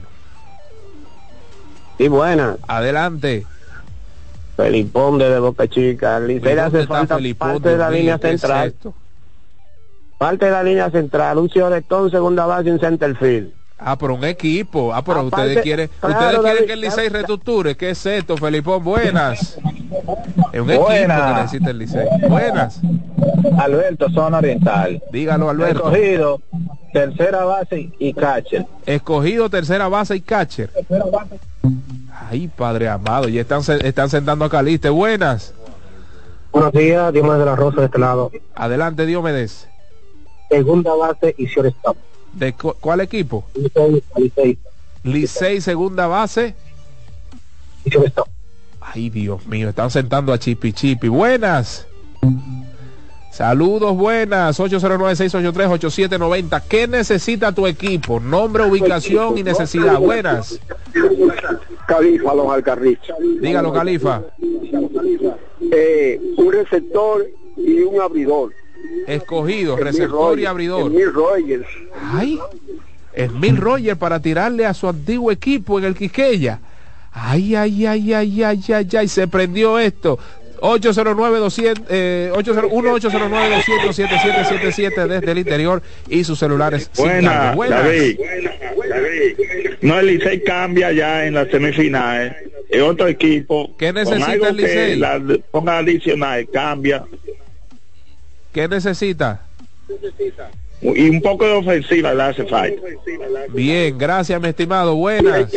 Sí, 1.98 2.08
buenas. 2.08 2.58
Adelante. 2.68 3.46
Felipón 4.56 5.20
de 5.20 5.40
Boca 5.40 5.68
Chica. 5.68 6.20
Licey 6.20 6.56
le 6.56 6.62
hace 6.62 6.88
falta 6.88 7.18
parte 7.38 7.70
de 7.70 7.78
la 7.78 7.90
línea 7.90 8.18
central. 8.18 8.74
parte 10.18 10.46
de 10.46 10.52
la 10.52 10.64
línea 10.64 10.90
central. 10.90 11.38
Un 11.38 11.50
Cioretón, 11.50 12.10
segunda 12.10 12.46
base 12.46 12.70
y 12.70 12.72
un 12.72 12.80
centerfield. 12.80 13.52
Ah, 13.80 13.96
por 13.96 14.10
un 14.10 14.24
equipo. 14.24 14.94
Ah, 14.94 15.04
pero 15.04 15.24
ustedes 15.24 15.62
quieren, 15.62 15.90
ustedes 16.02 16.40
quieren 16.40 16.66
que 16.66 16.74
el 16.74 16.82
Licey 16.82 17.10
reestructure. 17.10 17.78
¿Qué 17.78 17.92
es 17.92 18.06
esto, 18.06 18.36
Felipón? 18.36 18.84
Buenas. 18.84 19.60
Es 20.52 20.62
un 20.62 20.72
equipo 20.72 20.88
que 20.88 21.08
necesita 21.08 21.70
el 21.70 21.78
Licey. 21.78 22.08
Buenas. 22.28 22.82
Alberto, 23.60 24.10
zona 24.10 24.40
oriental. 24.40 25.02
Dígalo, 25.12 25.50
Alberto. 25.50 25.92
Escogido, 25.92 26.42
tercera 26.92 27.46
base 27.46 27.92
y 28.00 28.14
catcher. 28.14 28.66
Escogido, 28.88 29.50
tercera 29.50 29.88
base 29.88 30.16
y 30.16 30.22
catcher. 30.22 30.72
Ay, 32.30 32.48
padre 32.48 32.90
amado, 32.90 33.28
ya 33.30 33.42
están, 33.42 33.62
están 33.84 34.10
sentando 34.10 34.46
a 34.46 34.50
Caliste. 34.50 34.90
Buenas. 34.90 35.54
Buenos 36.52 36.72
días, 36.74 37.14
Diomedes 37.14 37.40
de 37.40 37.46
la 37.46 37.56
Rosa 37.56 37.82
de 37.82 37.86
este 37.86 38.00
lado. 38.00 38.32
Adelante, 38.56 39.06
Diomedes. 39.06 39.68
Segunda 40.50 40.94
base 40.96 41.36
y 41.38 41.46
shortstop. 41.46 41.98
¿De 42.34 42.54
cuál 42.54 43.02
equipo? 43.02 43.46
Licey. 45.04 45.62
segunda 45.62 46.08
base. 46.08 46.56
Ay, 48.82 49.10
Dios 49.10 49.46
mío, 49.48 49.70
están 49.70 49.92
sentando 49.92 50.34
a 50.34 50.40
Chipi 50.40 50.74
Chipi. 50.74 51.08
Buenas. 51.08 51.88
Saludos, 53.38 53.96
buenas. 53.96 54.60
809-683-8790. 54.60 56.64
¿Qué 56.68 56.88
necesita 56.88 57.52
tu 57.52 57.68
equipo? 57.68 58.20
Nombre, 58.20 58.64
ubicación 58.64 59.38
y 59.38 59.44
necesidad. 59.44 60.00
Buenas. 60.00 60.60
Califa, 61.86 62.34
los 62.34 62.52
Alcarrichos. 62.52 63.16
Dígalo, 63.40 63.72
Califa. 63.72 64.24
Eh, 65.72 66.20
un 66.36 66.52
receptor 66.52 67.28
y 67.58 67.82
un 67.82 68.02
abridor. 68.02 68.54
Escogido, 69.06 69.78
receptor 69.78 70.40
y 70.40 70.48
abridor. 70.48 70.90
Mil 70.90 71.14
Rogers. 71.14 71.68
Ay, 72.12 72.40
es 73.14 73.32
Mil 73.34 73.58
Rogers 73.58 74.00
para 74.00 74.20
tirarle 74.20 74.66
a 74.66 74.74
su 74.74 74.90
antiguo 74.90 75.32
equipo 75.32 75.78
en 75.78 75.86
el 75.86 75.94
Quiqueya. 75.94 76.60
Ay, 77.12 77.54
ay, 77.54 77.86
ay, 77.86 78.14
ay, 78.16 78.44
ay, 78.44 78.64
ay, 78.74 78.90
ay, 78.98 79.08
se 79.08 79.28
prendió 79.28 79.78
esto. 79.78 80.18
809 80.60 81.40
200 81.40 81.86
eh, 81.90 82.32
809 82.34 83.64
200 83.86 85.10
desde 85.10 85.32
el 85.32 85.38
interior 85.38 85.82
y 86.10 86.24
sus 86.24 86.40
celulares 86.40 86.90
Buena, 86.96 87.56
David, 87.56 88.20
no 89.82 90.00
el 90.00 90.08
Licey 90.08 90.44
cambia 90.44 90.92
ya 90.92 91.26
en 91.26 91.34
las 91.34 91.50
semifinales 91.50 92.36
es 92.70 92.82
otro 92.82 93.08
equipo. 93.08 93.76
¿qué 93.78 93.94
necesita 93.94 94.50
el 94.50 94.58
Licey? 94.58 94.96
La, 94.98 95.22
ponga 95.52 95.78
adicional 95.78 96.48
cambia. 96.50 97.06
¿Qué 98.54 98.68
necesita? 98.68 99.42
Y 100.82 101.10
un 101.10 101.22
poco 101.22 101.46
de 101.46 101.54
ofensiva 101.54 102.14
le 102.14 102.24
hace 102.24 102.46
falta. 102.46 102.82
Bien, 103.50 103.98
gracias, 103.98 104.40
mi 104.40 104.50
estimado. 104.50 104.96
Buenas. 104.96 105.52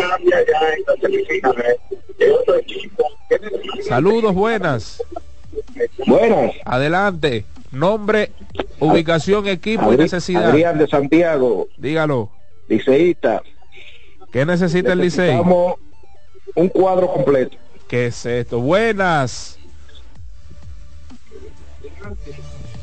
Saludos, 3.87 4.35
buenas. 4.35 5.03
Buenas. 6.07 6.53
Adelante. 6.65 7.45
Nombre, 7.71 8.33
ubicación, 8.81 9.47
equipo 9.47 9.93
y 9.93 9.97
necesidad. 9.97 10.49
Adrián 10.49 10.79
de 10.79 10.89
Santiago. 10.89 11.69
Dígalo. 11.77 12.31
Liceísta. 12.69 13.43
¿Qué 14.33 14.47
necesita 14.47 14.93
el 14.93 15.01
liceo? 15.01 15.77
un 16.55 16.69
cuadro 16.69 17.13
completo. 17.13 17.57
¿Qué 17.89 18.07
es 18.07 18.27
esto? 18.27 18.61
Buenas. 18.61 19.59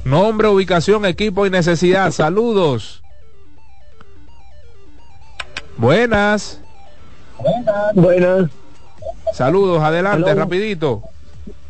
Nombre, 0.08 0.48
ubicación, 0.48 1.06
equipo 1.06 1.46
y 1.46 1.50
necesidad. 1.50 2.12
Saludos. 2.12 3.04
Buenas. 5.76 6.62
Buenas. 7.94 8.50
Saludos, 9.34 9.84
adelante, 9.84 10.34
rapidito. 10.34 11.04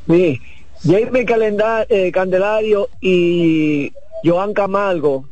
Sí, 0.08 0.40
Jaime 0.86 1.26
eh, 1.90 2.12
Candelario 2.12 2.90
y 3.02 3.92
Joan 4.24 4.54
Camargo. 4.54 5.26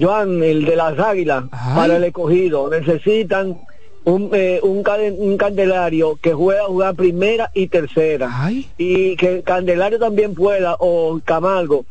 Joan, 0.00 0.42
el 0.44 0.64
de 0.64 0.76
las 0.76 0.98
águilas, 1.00 1.44
para 1.50 1.96
el 1.96 2.04
escogido. 2.04 2.70
Necesitan 2.70 3.58
un, 4.04 4.30
eh, 4.32 4.60
un, 4.62 4.84
un, 5.18 5.36
Candelario 5.36 6.16
que 6.22 6.32
juega 6.32 6.64
jugar 6.66 6.94
primera 6.94 7.50
y 7.54 7.66
tercera. 7.66 8.30
Y 8.78 9.16
que 9.16 9.42
Candelario 9.42 9.98
también 9.98 10.34
pueda, 10.34 10.76
o 10.78 11.20
Camargo, 11.24 11.84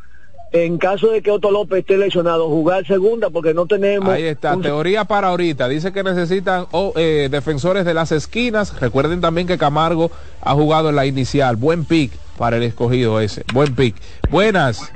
en 0.52 0.76
caso 0.76 1.08
de 1.08 1.22
que 1.22 1.30
Otto 1.30 1.50
López 1.50 1.80
esté 1.80 1.96
lesionado, 1.96 2.48
jugar 2.48 2.86
segunda 2.86 3.30
porque 3.30 3.54
no 3.54 3.66
tenemos... 3.66 4.08
Ahí 4.08 4.24
está, 4.24 4.56
teoría 4.58 5.04
para 5.04 5.28
ahorita. 5.28 5.66
Dice 5.66 5.92
que 5.92 6.02
necesitan 6.02 6.66
oh, 6.72 6.92
eh, 6.94 7.28
defensores 7.30 7.86
de 7.86 7.94
las 7.94 8.12
esquinas. 8.12 8.78
Recuerden 8.78 9.22
también 9.22 9.46
que 9.46 9.56
Camargo 9.56 10.10
ha 10.42 10.52
jugado 10.52 10.90
en 10.90 10.96
la 10.96 11.06
inicial. 11.06 11.56
Buen 11.56 11.86
pick 11.86 12.12
para 12.36 12.58
el 12.58 12.64
escogido 12.64 13.18
ese. 13.20 13.44
Buen 13.54 13.74
pick. 13.74 13.96
Buenas. 14.30 14.92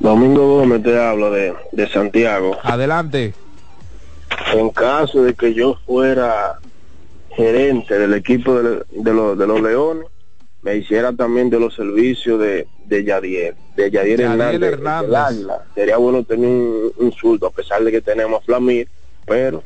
Domingo 0.00 0.56
Gómez 0.56 0.82
te 0.82 0.98
hablo 0.98 1.30
de, 1.30 1.52
de 1.72 1.88
Santiago. 1.88 2.56
Adelante. 2.62 3.34
En 4.54 4.70
caso 4.70 5.22
de 5.22 5.34
que 5.34 5.52
yo 5.52 5.76
fuera 5.84 6.58
gerente 7.36 7.98
del 7.98 8.14
equipo 8.14 8.54
de, 8.54 8.84
de 8.90 9.12
los 9.12 9.60
Leones, 9.60 10.06
me 10.62 10.76
hiciera 10.76 11.12
también 11.12 11.50
de 11.50 11.60
los 11.60 11.74
servicios 11.74 12.40
de, 12.40 12.66
de 12.86 13.04
Yadier, 13.04 13.54
de 13.76 13.90
Yadier, 13.90 14.20
Hernández, 14.20 15.46
Sería 15.74 15.96
bueno 15.96 16.24
tener 16.24 16.48
un, 16.48 16.92
un, 17.22 17.38
a 17.46 17.50
pesar 17.50 17.82
de 17.84 17.92
que 17.92 18.00
tenemos 18.00 18.44
Flamir, 18.44 18.88
pero 19.26 19.62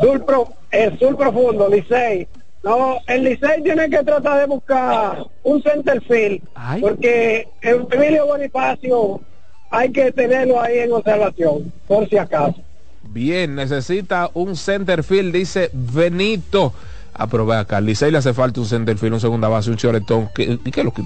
El 0.72 1.00
sur, 1.00 1.18
profundo, 1.18 1.68
Licey. 1.70 2.28
No, 2.64 2.98
el 3.08 3.24
Licey 3.24 3.64
tiene 3.64 3.90
que 3.90 4.04
tratar 4.04 4.40
de 4.40 4.46
buscar 4.48 5.26
un 5.44 5.62
centerfield, 5.62 6.42
porque 6.82 7.48
Emilio 7.62 8.28
Bonifacio 8.28 9.22
hay 9.70 9.92
que 9.92 10.12
tenerlo 10.12 10.62
ahí 10.62 10.80
en 10.80 10.92
observación, 10.92 11.72
por 11.88 12.08
si 12.10 12.18
acaso. 12.18 12.56
Bien, 13.04 13.56
necesita 13.56 14.30
un 14.34 14.56
centerfield, 14.56 15.34
dice 15.34 15.70
Benito. 15.74 16.74
Ah, 17.18 17.28
pero 17.28 17.46
ve 17.46 17.56
acá, 17.56 17.80
Licey 17.80 18.12
le 18.12 18.18
hace 18.18 18.34
falta 18.34 18.60
un 18.60 18.66
centerfield, 18.66 19.14
un 19.14 19.20
segunda 19.22 19.48
base, 19.48 19.70
un 19.70 19.78
choretón. 19.78 20.28
¿Qué, 20.36 20.60
qué 20.70 20.84
lo 20.84 20.92
que, 20.92 21.02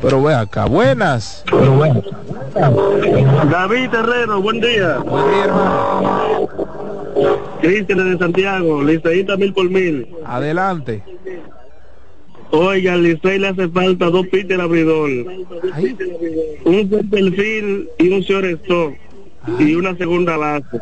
pero, 0.00 0.22
ve 0.22 0.32
acá, 0.32 0.66
buenas. 0.66 1.44
David 3.50 3.90
Terreno, 3.90 4.40
buen 4.40 4.60
día. 4.60 4.98
Buen 4.98 5.30
día, 5.30 5.44
hermano. 5.44 6.48
Cristian 7.60 8.12
de 8.12 8.18
Santiago, 8.18 8.80
Liceíta 8.84 9.36
mil 9.36 9.52
por 9.52 9.68
mil. 9.68 10.06
Adelante. 10.24 11.02
Oiga, 12.52 12.92
al 12.92 13.02
Licey 13.02 13.40
le 13.40 13.48
hace 13.48 13.68
falta 13.68 14.10
dos 14.10 14.26
pitcher 14.28 14.60
abridor. 14.60 15.10
Un 16.64 16.88
centerfield 16.88 17.88
y 17.98 18.08
un 18.10 18.20
shortstop 18.20 18.92
y 19.58 19.74
una 19.74 19.96
segunda 19.96 20.36
base. 20.36 20.80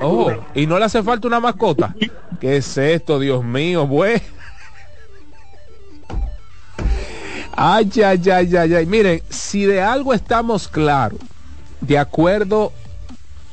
Oh, 0.00 0.32
y 0.54 0.66
no 0.66 0.78
le 0.78 0.84
hace 0.84 1.02
falta 1.02 1.28
una 1.28 1.40
mascota. 1.40 1.94
¿Qué 2.40 2.56
es 2.56 2.76
esto, 2.76 3.18
Dios 3.18 3.44
mío, 3.44 3.86
güey? 3.86 4.20
Ay, 7.56 7.90
ay, 8.04 8.30
ay, 8.30 8.56
ay, 8.56 8.74
ay. 8.74 8.86
Miren, 8.86 9.22
si 9.28 9.64
de 9.64 9.80
algo 9.80 10.12
estamos 10.12 10.66
claros, 10.66 11.20
de 11.80 11.98
acuerdo 11.98 12.72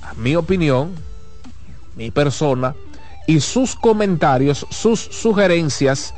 a 0.02 0.14
mi 0.16 0.36
opinión, 0.36 0.96
mi 1.96 2.10
persona, 2.10 2.76
y 3.28 3.39
sus 3.39 3.76
comentarios, 3.76 4.66
sus 4.72 5.00
sugerencias, 5.00 6.14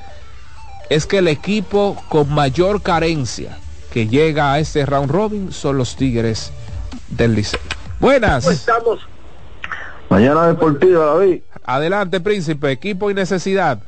es 0.89 1.05
que 1.05 1.17
el 1.17 1.27
equipo 1.27 2.01
con 2.09 2.33
mayor 2.33 2.81
carencia 2.81 3.57
que 3.91 4.07
llega 4.07 4.53
a 4.53 4.59
este 4.59 4.85
round 4.85 5.11
robin 5.11 5.51
son 5.51 5.77
los 5.77 5.95
Tigres 5.95 6.51
del 7.09 7.35
Liceo. 7.35 7.59
Buenas. 7.99 8.45
estamos? 8.47 8.99
Mañana 10.09 10.47
Deportiva, 10.47 11.05
David. 11.05 11.41
Adelante, 11.63 12.19
príncipe. 12.19 12.71
Equipo 12.71 13.09
y 13.09 13.13
necesidad. 13.13 13.79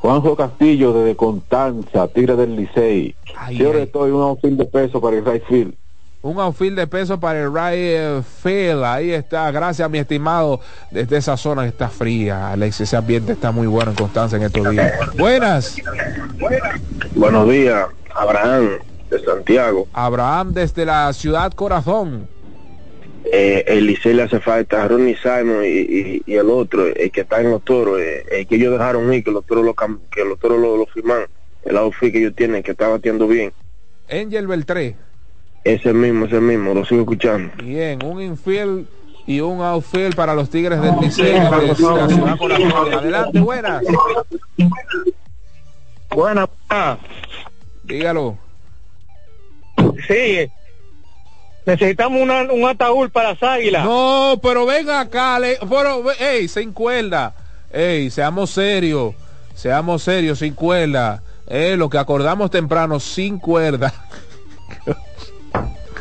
Juanjo 0.00 0.36
Castillo 0.36 0.92
desde 0.92 1.16
Constanza, 1.16 2.06
Tigre 2.08 2.36
del 2.36 2.54
Licey. 2.54 3.16
Yo 3.52 3.72
estoy 3.72 4.10
un 4.10 4.22
outfield 4.22 4.58
de 4.58 4.66
peso 4.66 5.00
para 5.00 5.16
el 5.16 5.24
right 5.24 5.42
field. 5.48 5.74
Un 6.22 6.38
outfield 6.38 6.76
de 6.76 6.86
peso 6.86 7.18
para 7.18 7.40
el 7.42 7.52
right 7.52 8.24
field. 8.24 8.84
Ahí 8.84 9.12
está. 9.12 9.50
Gracias, 9.50 9.88
mi 9.90 9.98
estimado. 9.98 10.60
Desde 10.90 11.16
esa 11.16 11.36
zona 11.36 11.62
que 11.62 11.68
está 11.68 11.88
fría. 11.88 12.52
Alex, 12.52 12.80
ese 12.82 12.96
ambiente 12.96 13.32
está 13.32 13.50
muy 13.52 13.66
bueno 13.66 13.90
en 13.92 13.96
Constanza 13.96 14.36
en 14.36 14.42
estos 14.42 14.70
días. 14.70 14.92
Buenas. 15.16 15.76
Buenos 17.14 17.48
días, 17.48 17.86
Abraham 18.14 18.78
de 19.10 19.24
Santiago. 19.24 19.86
Abraham 19.92 20.52
desde 20.52 20.84
la 20.84 21.12
ciudad 21.12 21.52
Corazón 21.52 22.28
eh, 23.32 23.64
el 23.66 23.86
Licey 23.86 24.14
le 24.14 24.22
hace 24.22 24.40
falta 24.40 24.86
Ronnie 24.86 25.16
Simon 25.16 25.64
y, 25.64 26.22
el 26.26 26.48
otro, 26.48 26.86
el 26.86 27.10
que 27.10 27.22
está 27.22 27.40
en 27.40 27.50
los 27.50 27.64
toros, 27.64 28.00
eh, 28.00 28.24
el 28.30 28.46
que 28.46 28.54
ellos 28.56 28.72
dejaron 28.72 29.12
ir, 29.12 29.24
que 29.24 29.30
los 29.30 29.44
toros 29.44 29.64
lo, 29.64 29.74
que 29.74 30.24
los 30.24 30.38
toros 30.38 30.60
lo, 30.60 30.86
firman, 30.86 31.22
el 31.64 31.76
outfit 31.76 32.12
que 32.12 32.18
ellos 32.18 32.34
tienen, 32.36 32.62
que 32.62 32.72
está 32.72 32.88
batiendo 32.88 33.26
bien. 33.26 33.52
Angel 34.10 34.46
Beltré. 34.46 34.96
Ese 35.64 35.92
mismo, 35.92 36.26
ese 36.26 36.40
mismo, 36.40 36.74
lo 36.74 36.84
sigo 36.84 37.00
escuchando. 37.00 37.52
Bien, 37.62 37.98
un 38.04 38.20
infield 38.20 38.86
y 39.26 39.40
un 39.40 39.60
outfield 39.60 40.14
para 40.14 40.32
los 40.34 40.48
Tigres 40.48 40.80
del 40.80 40.94
Licey 41.00 41.34
Adelante, 42.92 43.40
buenas. 43.40 43.82
Buenas. 46.10 46.48
Dígalo. 47.82 48.38
Sí, 50.06 50.48
Necesitamos 51.66 52.22
un 52.22 52.68
ataúd 52.68 53.10
para 53.10 53.30
las 53.30 53.42
águilas. 53.42 53.84
No, 53.84 54.38
pero 54.40 54.64
venga 54.66 55.00
acá, 55.00 55.40
le, 55.40 55.58
pero, 55.68 56.04
ey, 56.12 56.46
sin 56.46 56.72
cuerda. 56.72 57.34
Ey, 57.72 58.08
seamos 58.08 58.50
serios, 58.50 59.14
seamos 59.52 60.04
serios, 60.04 60.38
sin 60.38 60.54
cuerda. 60.54 61.24
Eh, 61.48 61.74
lo 61.76 61.90
que 61.90 61.98
acordamos 61.98 62.52
temprano, 62.52 63.00
sin 63.00 63.40
cuerda. 63.40 63.92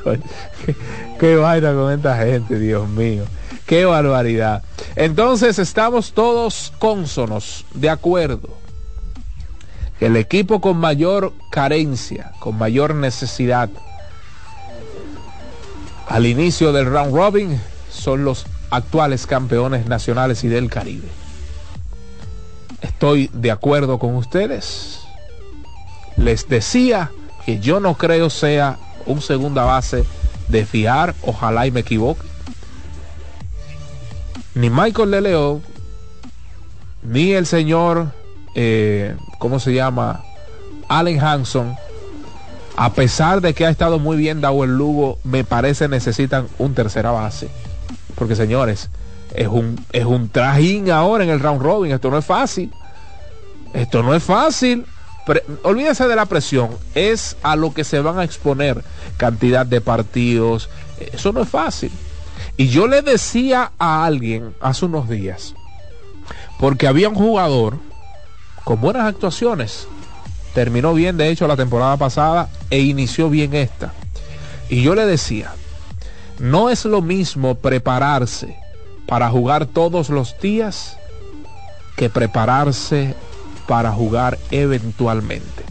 qué, 0.03 0.75
qué 1.19 1.35
vaina 1.35 1.73
con 1.73 1.91
esta 1.91 2.15
gente, 2.17 2.59
Dios 2.59 2.87
mío. 2.87 3.23
Qué 3.65 3.85
barbaridad. 3.85 4.61
Entonces 4.95 5.57
estamos 5.57 6.13
todos 6.13 6.73
cónsonos, 6.77 7.65
de 7.73 7.89
acuerdo. 7.89 8.49
El 9.99 10.15
equipo 10.15 10.61
con 10.61 10.77
mayor 10.77 11.33
carencia, 11.49 12.33
con 12.39 12.55
mayor 12.59 12.93
necesidad, 12.93 13.69
al 16.07 16.25
inicio 16.25 16.71
del 16.71 16.85
round 16.85 17.13
robin 17.13 17.61
son 17.89 18.25
los 18.25 18.45
actuales 18.69 19.25
campeones 19.25 19.87
nacionales 19.87 20.43
y 20.43 20.47
del 20.47 20.69
Caribe. 20.69 21.07
Estoy 22.81 23.29
de 23.33 23.51
acuerdo 23.51 23.99
con 23.99 24.15
ustedes. 24.15 25.01
Les 26.17 26.47
decía 26.47 27.11
que 27.45 27.59
yo 27.59 27.79
no 27.79 27.95
creo 27.95 28.29
sea 28.29 28.77
un 29.05 29.21
segunda 29.21 29.63
base 29.63 30.03
de 30.47 30.65
fiar, 30.65 31.15
ojalá 31.21 31.67
y 31.67 31.71
me 31.71 31.81
equivoque. 31.81 32.25
Ni 34.53 34.69
Michael 34.69 35.11
de 35.11 35.21
León, 35.21 35.63
ni 37.03 37.33
el 37.33 37.45
señor, 37.45 38.11
eh, 38.55 39.15
¿cómo 39.39 39.59
se 39.59 39.73
llama? 39.73 40.23
Allen 40.87 41.19
Hanson 41.19 41.75
a 42.77 42.93
pesar 42.93 43.41
de 43.41 43.53
que 43.53 43.65
ha 43.65 43.69
estado 43.69 43.99
muy 43.99 44.17
bien 44.17 44.41
dado 44.41 44.63
el 44.63 44.77
Lugo, 44.77 45.17
me 45.23 45.43
parece 45.43 45.87
necesitan 45.87 46.47
un 46.57 46.73
tercera 46.73 47.11
base. 47.11 47.49
Porque 48.15 48.35
señores, 48.35 48.89
es 49.33 49.47
un, 49.47 49.83
es 49.91 50.05
un 50.05 50.29
trajín 50.29 50.91
ahora 50.91 51.23
en 51.23 51.29
el 51.29 51.39
round 51.39 51.61
robin. 51.61 51.91
Esto 51.91 52.09
no 52.09 52.17
es 52.17 52.25
fácil. 52.25 52.71
Esto 53.73 54.03
no 54.03 54.13
es 54.13 54.23
fácil. 54.23 54.85
olvídense 55.63 56.07
de 56.07 56.15
la 56.15 56.25
presión. 56.25 56.69
Es 56.95 57.37
a 57.43 57.55
lo 57.55 57.73
que 57.73 57.83
se 57.83 57.99
van 57.99 58.19
a 58.19 58.23
exponer. 58.23 58.83
Cantidad 59.17 59.65
de 59.65 59.81
partidos. 59.81 60.69
Eso 60.99 61.31
no 61.31 61.41
es 61.41 61.49
fácil. 61.49 61.91
Y 62.57 62.67
yo 62.67 62.87
le 62.87 63.01
decía 63.01 63.71
a 63.77 64.05
alguien 64.05 64.53
hace 64.61 64.85
unos 64.85 65.09
días, 65.09 65.55
porque 66.59 66.87
había 66.87 67.09
un 67.09 67.15
jugador 67.15 67.77
con 68.63 68.79
buenas 68.79 69.05
actuaciones 69.05 69.87
terminó 70.55 70.93
bien 70.93 71.17
de 71.17 71.29
hecho 71.29 71.47
la 71.47 71.57
temporada 71.57 71.97
pasada 71.97 72.49
e 72.71 72.79
inició 72.79 73.29
bien 73.29 73.53
esta. 73.53 73.93
Y 74.69 74.81
yo 74.81 74.95
le 74.95 75.05
decía, 75.05 75.53
no 76.39 76.69
es 76.69 76.85
lo 76.85 77.01
mismo 77.01 77.55
prepararse 77.55 78.57
para 79.05 79.29
jugar 79.29 79.67
todos 79.67 80.09
los 80.09 80.39
días 80.39 80.97
que 81.97 82.09
prepararse 82.09 83.15
para 83.67 83.91
jugar 83.91 84.39
eventualmente. 84.49 85.63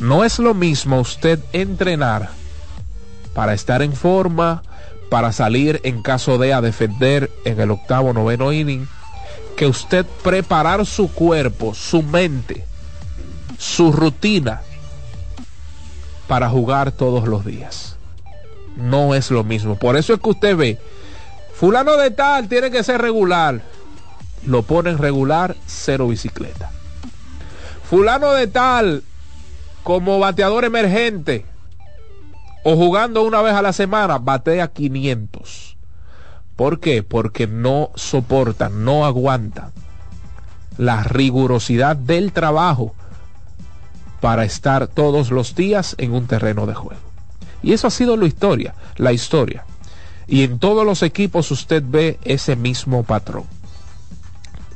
No 0.00 0.22
es 0.22 0.38
lo 0.38 0.54
mismo 0.54 1.00
usted 1.00 1.40
entrenar 1.52 2.28
para 3.34 3.54
estar 3.54 3.82
en 3.82 3.94
forma, 3.94 4.62
para 5.10 5.32
salir 5.32 5.80
en 5.82 6.02
caso 6.02 6.36
de 6.36 6.52
a 6.52 6.60
defender 6.60 7.30
en 7.46 7.58
el 7.58 7.70
octavo, 7.70 8.12
noveno 8.12 8.52
inning, 8.52 8.86
que 9.56 9.66
usted 9.66 10.04
preparar 10.22 10.84
su 10.84 11.10
cuerpo, 11.10 11.74
su 11.74 12.02
mente, 12.02 12.64
su 13.58 13.92
rutina 13.92 14.62
para 16.26 16.48
jugar 16.48 16.92
todos 16.92 17.28
los 17.28 17.44
días. 17.44 17.96
No 18.76 19.14
es 19.14 19.30
lo 19.30 19.44
mismo. 19.44 19.76
Por 19.76 19.96
eso 19.96 20.14
es 20.14 20.20
que 20.20 20.30
usted 20.30 20.56
ve, 20.56 20.78
fulano 21.52 21.96
de 21.96 22.10
tal 22.10 22.48
tiene 22.48 22.70
que 22.70 22.84
ser 22.84 23.02
regular. 23.02 23.60
Lo 24.46 24.62
ponen 24.62 24.98
regular, 24.98 25.56
cero 25.66 26.08
bicicleta. 26.08 26.70
Fulano 27.90 28.32
de 28.32 28.46
tal, 28.46 29.02
como 29.82 30.18
bateador 30.18 30.64
emergente, 30.64 31.44
o 32.62 32.76
jugando 32.76 33.22
una 33.22 33.42
vez 33.42 33.54
a 33.54 33.62
la 33.62 33.72
semana, 33.72 34.18
batea 34.18 34.68
500. 34.68 35.76
¿Por 36.54 36.80
qué? 36.80 37.02
Porque 37.02 37.46
no 37.46 37.90
soportan, 37.94 38.84
no 38.84 39.04
aguantan 39.04 39.72
la 40.78 41.02
rigurosidad 41.02 41.96
del 41.96 42.32
trabajo 42.32 42.94
para 44.20 44.44
estar 44.44 44.88
todos 44.88 45.30
los 45.30 45.54
días 45.54 45.94
en 45.98 46.12
un 46.12 46.26
terreno 46.26 46.66
de 46.66 46.74
juego. 46.74 47.00
Y 47.62 47.72
eso 47.72 47.86
ha 47.86 47.90
sido 47.90 48.16
la 48.16 48.26
historia, 48.26 48.74
la 48.96 49.12
historia. 49.12 49.64
Y 50.26 50.44
en 50.44 50.58
todos 50.58 50.84
los 50.84 51.02
equipos 51.02 51.50
usted 51.50 51.82
ve 51.86 52.18
ese 52.24 52.56
mismo 52.56 53.02
patrón. 53.02 53.44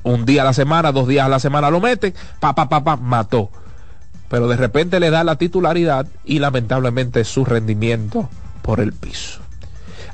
Un 0.03 0.25
día 0.25 0.43
a 0.43 0.47
la 0.47 0.53
semana, 0.53 0.91
dos 0.91 1.07
días 1.07 1.27
a 1.27 1.29
la 1.29 1.39
semana 1.39 1.71
lo 1.71 1.81
mete, 1.81 2.15
pa, 2.41 2.55
pa, 2.55 2.97
mató. 2.97 3.51
Pero 4.29 4.49
de 4.49 4.57
repente 4.57 4.99
le 4.99 5.11
da 5.11 5.23
la 5.23 5.37
titularidad 5.37 6.07
y 6.25 6.39
lamentablemente 6.39 7.25
su 7.25 7.45
rendimiento 7.45 8.29
por 8.63 8.81
el 8.81 8.93
piso. 8.93 9.41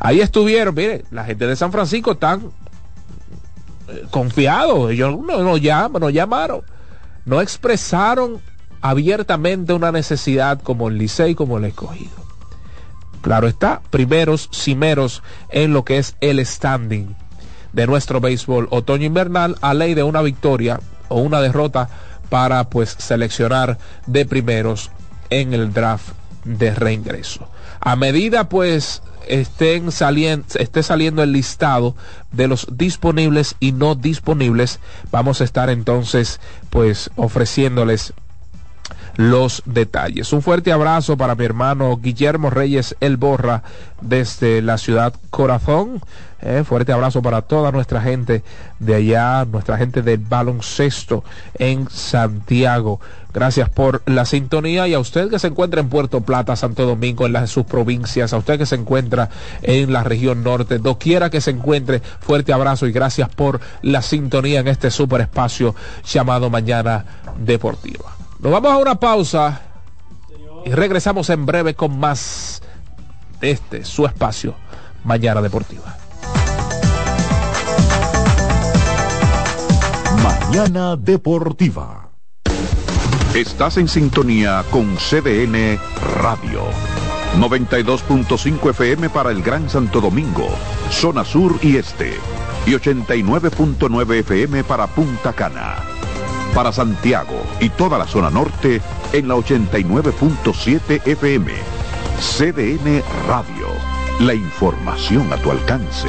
Ahí 0.01 0.21
estuvieron, 0.21 0.75
mire, 0.75 1.05
la 1.11 1.25
gente 1.25 1.47
de 1.47 1.57
San 1.57 1.73
Francisco 1.73 2.13
están 2.13 2.51
eh, 3.89 4.05
confiados. 4.11 4.91
Ellos 4.91 5.17
no, 5.19 5.43
no, 5.43 5.57
llaman, 5.57 6.01
no 6.01 6.11
llamaron 6.11 6.63
no 7.29 7.43
expresaron 7.43 8.41
abiertamente 8.81 9.73
una 9.73 9.93
necesidad 9.93 10.61
como 10.61 10.89
el 10.89 10.99
Licey, 10.99 11.35
como 11.35 11.59
el 11.59 11.65
escogido. 11.65 12.29
Claro 13.23 13.49
está, 13.49 13.81
primeros, 13.91 14.49
cimeros 14.53 15.23
en 15.51 15.73
lo 15.73 15.85
que 15.85 15.99
es 15.99 16.17
el 16.21 16.45
standing 16.45 17.17
de 17.73 17.87
nuestro 17.87 18.21
béisbol 18.21 18.69
otoño-invernal 18.71 19.57
a 19.61 19.75
ley 19.75 19.95
de 19.95 20.03
una 20.03 20.23
victoria 20.23 20.81
o 21.09 21.21
una 21.21 21.41
derrota 21.41 21.89
para 22.29 22.69
pues 22.71 22.95
seleccionar 22.99 23.79
de 24.07 24.25
primeros 24.25 24.91
en 25.31 25.53
el 25.53 25.73
draft 25.73 26.13
de 26.45 26.75
reingreso. 26.75 27.49
A 27.81 27.97
medida 27.97 28.49
pues 28.49 29.03
estén 29.27 29.93
saliendo, 29.93 30.47
esté 30.59 30.83
saliendo 30.83 31.23
el 31.23 31.33
listado 31.33 31.95
de 32.33 32.49
los 32.49 32.67
disponibles 32.73 33.57
y 33.61 33.73
no 33.73 33.95
disponibles, 33.95 34.81
vamos 35.11 35.41
a 35.41 35.45
estar 35.45 35.71
entonces 35.71 36.41
pues 36.71 37.11
ofreciéndoles 37.17 38.15
los 39.19 39.63
detalles. 39.67 40.33
Un 40.33 40.43
fuerte 40.43 40.71
abrazo 40.71 41.17
para 41.17 41.35
mi 41.35 41.45
hermano 41.45 41.99
Guillermo 42.01 42.51
Reyes 42.51 42.95
El 43.01 43.17
Borra 43.17 43.65
desde 44.01 44.63
la 44.63 44.79
ciudad 44.79 45.13
Corazón. 45.31 46.01
Eh, 46.41 46.63
fuerte 46.65 46.93
abrazo 46.93 47.21
para 47.21 47.43
toda 47.43 47.73
nuestra 47.73 48.01
gente 48.01 48.45
de 48.79 48.95
allá, 48.95 49.45
nuestra 49.45 49.77
gente 49.77 50.03
del 50.03 50.19
baloncesto 50.19 51.25
en 51.59 51.91
Santiago. 51.91 53.01
Gracias 53.35 53.69
por 53.69 54.03
la 54.07 54.25
sintonía 54.25 54.87
y 54.87 54.95
a 54.95 55.01
usted 55.01 55.29
que 55.29 55.41
se 55.41 55.49
encuentra 55.49 55.81
en 55.81 55.89
Puerto 55.89 56.21
Plata, 56.21 56.55
Santo 56.55 56.87
Domingo, 56.87 57.27
en 57.27 57.33
las, 57.33 57.51
sus 57.51 57.67
provincias, 57.67 58.33
a 58.33 58.37
usted 58.37 58.57
que 58.57 58.67
se 58.67 58.77
encuentra 58.77 59.31
en 59.63 59.93
la 59.93 60.05
región 60.05 60.45
norte, 60.45 60.79
doquiera 60.79 61.29
que 61.29 61.41
se 61.41 61.51
encuentre, 61.51 62.03
fuerte 62.21 62.53
abrazo 62.53 62.87
y 62.87 62.93
gracias 62.93 63.29
por 63.31 63.59
la 63.83 64.01
sintonía 64.01 64.61
en 64.61 64.69
este 64.69 64.93
super 64.93 65.21
espacio 65.23 65.75
llamado 66.05 66.51
Mañana 66.51 67.05
Deportiva. 67.37 68.28
Nos 68.41 68.53
vamos 68.53 68.71
a 68.71 68.77
una 68.77 68.95
pausa 68.95 69.63
y 70.65 70.71
regresamos 70.71 71.29
en 71.31 71.45
breve 71.45 71.75
con 71.75 71.99
más 71.99 72.63
de 73.41 73.51
este, 73.51 73.85
su 73.85 74.07
espacio, 74.07 74.55
Mañana 75.03 75.43
Deportiva. 75.43 75.97
Mañana 80.23 80.95
Deportiva. 80.95 82.11
Estás 83.35 83.77
en 83.77 83.89
sintonía 83.89 84.65
con 84.71 84.97
CDN 84.97 85.79
Radio. 86.23 86.63
92.5 87.39 88.71
FM 88.71 89.11
para 89.11 89.33
el 89.33 89.43
Gran 89.43 89.69
Santo 89.69 90.01
Domingo, 90.01 90.49
zona 90.91 91.25
sur 91.25 91.59
y 91.61 91.77
este. 91.77 92.15
Y 92.67 92.71
89.9 92.71 94.21
FM 94.21 94.63
para 94.63 94.87
Punta 94.87 95.33
Cana 95.33 95.98
para 96.55 96.73
Santiago 96.73 97.43
y 97.61 97.71
toda 97.71 97.99
la 97.99 98.07
zona 98.07 98.31
norte 98.31 98.81
en 99.13 99.29
la 99.29 99.35
89.7 99.37 101.07
FM. 101.07 101.53
CDN 102.19 103.03
Radio. 103.27 103.69
La 104.21 104.35
información 104.35 105.33
a 105.33 105.37
tu 105.37 105.51
alcance. 105.51 106.09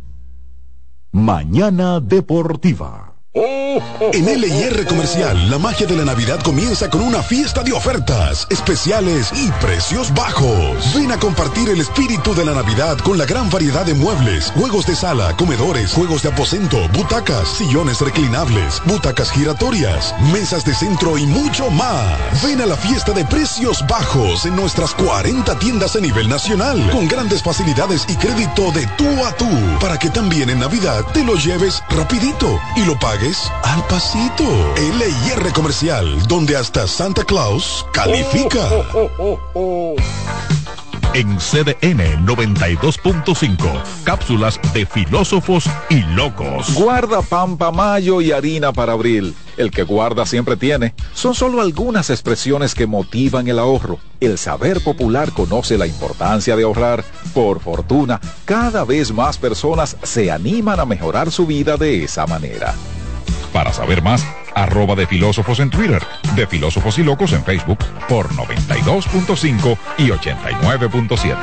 Mañana 1.13 1.99
Deportiva. 1.99 3.10
En 3.33 4.25
LIR 4.25 4.85
Comercial, 4.87 5.49
la 5.49 5.57
magia 5.57 5.87
de 5.87 5.95
la 5.95 6.03
Navidad 6.03 6.41
comienza 6.43 6.89
con 6.89 6.99
una 6.99 7.23
fiesta 7.23 7.63
de 7.63 7.71
ofertas, 7.71 8.45
especiales 8.49 9.31
y 9.33 9.49
precios 9.65 10.13
bajos. 10.13 10.93
Ven 10.93 11.13
a 11.13 11.17
compartir 11.17 11.69
el 11.69 11.79
espíritu 11.79 12.35
de 12.35 12.43
la 12.43 12.53
Navidad 12.53 12.97
con 12.97 13.17
la 13.17 13.25
gran 13.25 13.49
variedad 13.49 13.85
de 13.85 13.93
muebles, 13.93 14.51
juegos 14.51 14.85
de 14.85 14.97
sala, 14.97 15.33
comedores, 15.37 15.93
juegos 15.93 16.23
de 16.23 16.29
aposento, 16.29 16.77
butacas, 16.89 17.47
sillones 17.47 18.01
reclinables, 18.01 18.81
butacas 18.85 19.31
giratorias, 19.31 20.13
mesas 20.33 20.65
de 20.65 20.75
centro 20.75 21.17
y 21.17 21.25
mucho 21.25 21.69
más. 21.69 22.43
Ven 22.43 22.59
a 22.59 22.65
la 22.65 22.75
fiesta 22.75 23.13
de 23.13 23.23
precios 23.23 23.81
bajos 23.87 24.45
en 24.45 24.57
nuestras 24.57 24.93
40 24.95 25.57
tiendas 25.57 25.95
a 25.95 26.01
nivel 26.01 26.27
nacional, 26.27 26.89
con 26.91 27.07
grandes 27.07 27.41
facilidades 27.41 28.05
y 28.09 28.15
crédito 28.17 28.73
de 28.73 28.85
tú 28.97 29.07
a 29.25 29.31
tú, 29.37 29.47
para 29.79 29.97
que 29.97 30.09
también 30.09 30.49
en 30.49 30.59
Navidad 30.59 31.05
te 31.13 31.23
lo 31.23 31.35
lleves 31.35 31.81
rapidito 31.91 32.59
y 32.75 32.83
lo 32.83 32.99
pagues 32.99 33.20
al 33.21 33.85
pasito. 33.85 34.43
LIR 34.75 35.53
Comercial, 35.53 36.27
donde 36.27 36.55
hasta 36.55 36.87
Santa 36.87 37.23
Claus 37.23 37.85
califica. 37.93 38.67
en 41.13 41.37
CDN 41.37 42.25
92.5, 42.25 43.57
cápsulas 44.03 44.59
de 44.73 44.87
filósofos 44.87 45.65
y 45.91 46.01
locos. 46.15 46.73
Guarda 46.73 47.21
pampa 47.21 47.69
mayo 47.71 48.21
y 48.21 48.31
harina 48.31 48.73
para 48.73 48.93
abril. 48.93 49.35
El 49.55 49.69
que 49.69 49.83
guarda 49.83 50.25
siempre 50.25 50.57
tiene. 50.57 50.95
Son 51.13 51.35
solo 51.35 51.61
algunas 51.61 52.09
expresiones 52.09 52.73
que 52.73 52.87
motivan 52.87 53.47
el 53.47 53.59
ahorro. 53.59 53.99
El 54.19 54.39
saber 54.39 54.81
popular 54.83 55.31
conoce 55.31 55.77
la 55.77 55.85
importancia 55.85 56.55
de 56.55 56.63
ahorrar. 56.63 57.03
Por 57.35 57.59
fortuna, 57.59 58.19
cada 58.45 58.83
vez 58.83 59.13
más 59.13 59.37
personas 59.37 59.95
se 60.01 60.31
animan 60.31 60.79
a 60.79 60.85
mejorar 60.85 61.29
su 61.29 61.45
vida 61.45 61.77
de 61.77 62.03
esa 62.05 62.25
manera. 62.25 62.73
Para 63.53 63.73
saber 63.73 64.01
más, 64.01 64.25
arroba 64.55 64.95
de 64.95 65.07
filósofos 65.07 65.59
en 65.59 65.69
Twitter, 65.69 66.01
de 66.35 66.47
filósofos 66.47 66.97
y 66.99 67.03
locos 67.03 67.33
en 67.33 67.43
Facebook 67.43 67.79
por 68.07 68.29
92.5 68.29 69.77
y 69.97 70.07
89.7. 70.09 71.35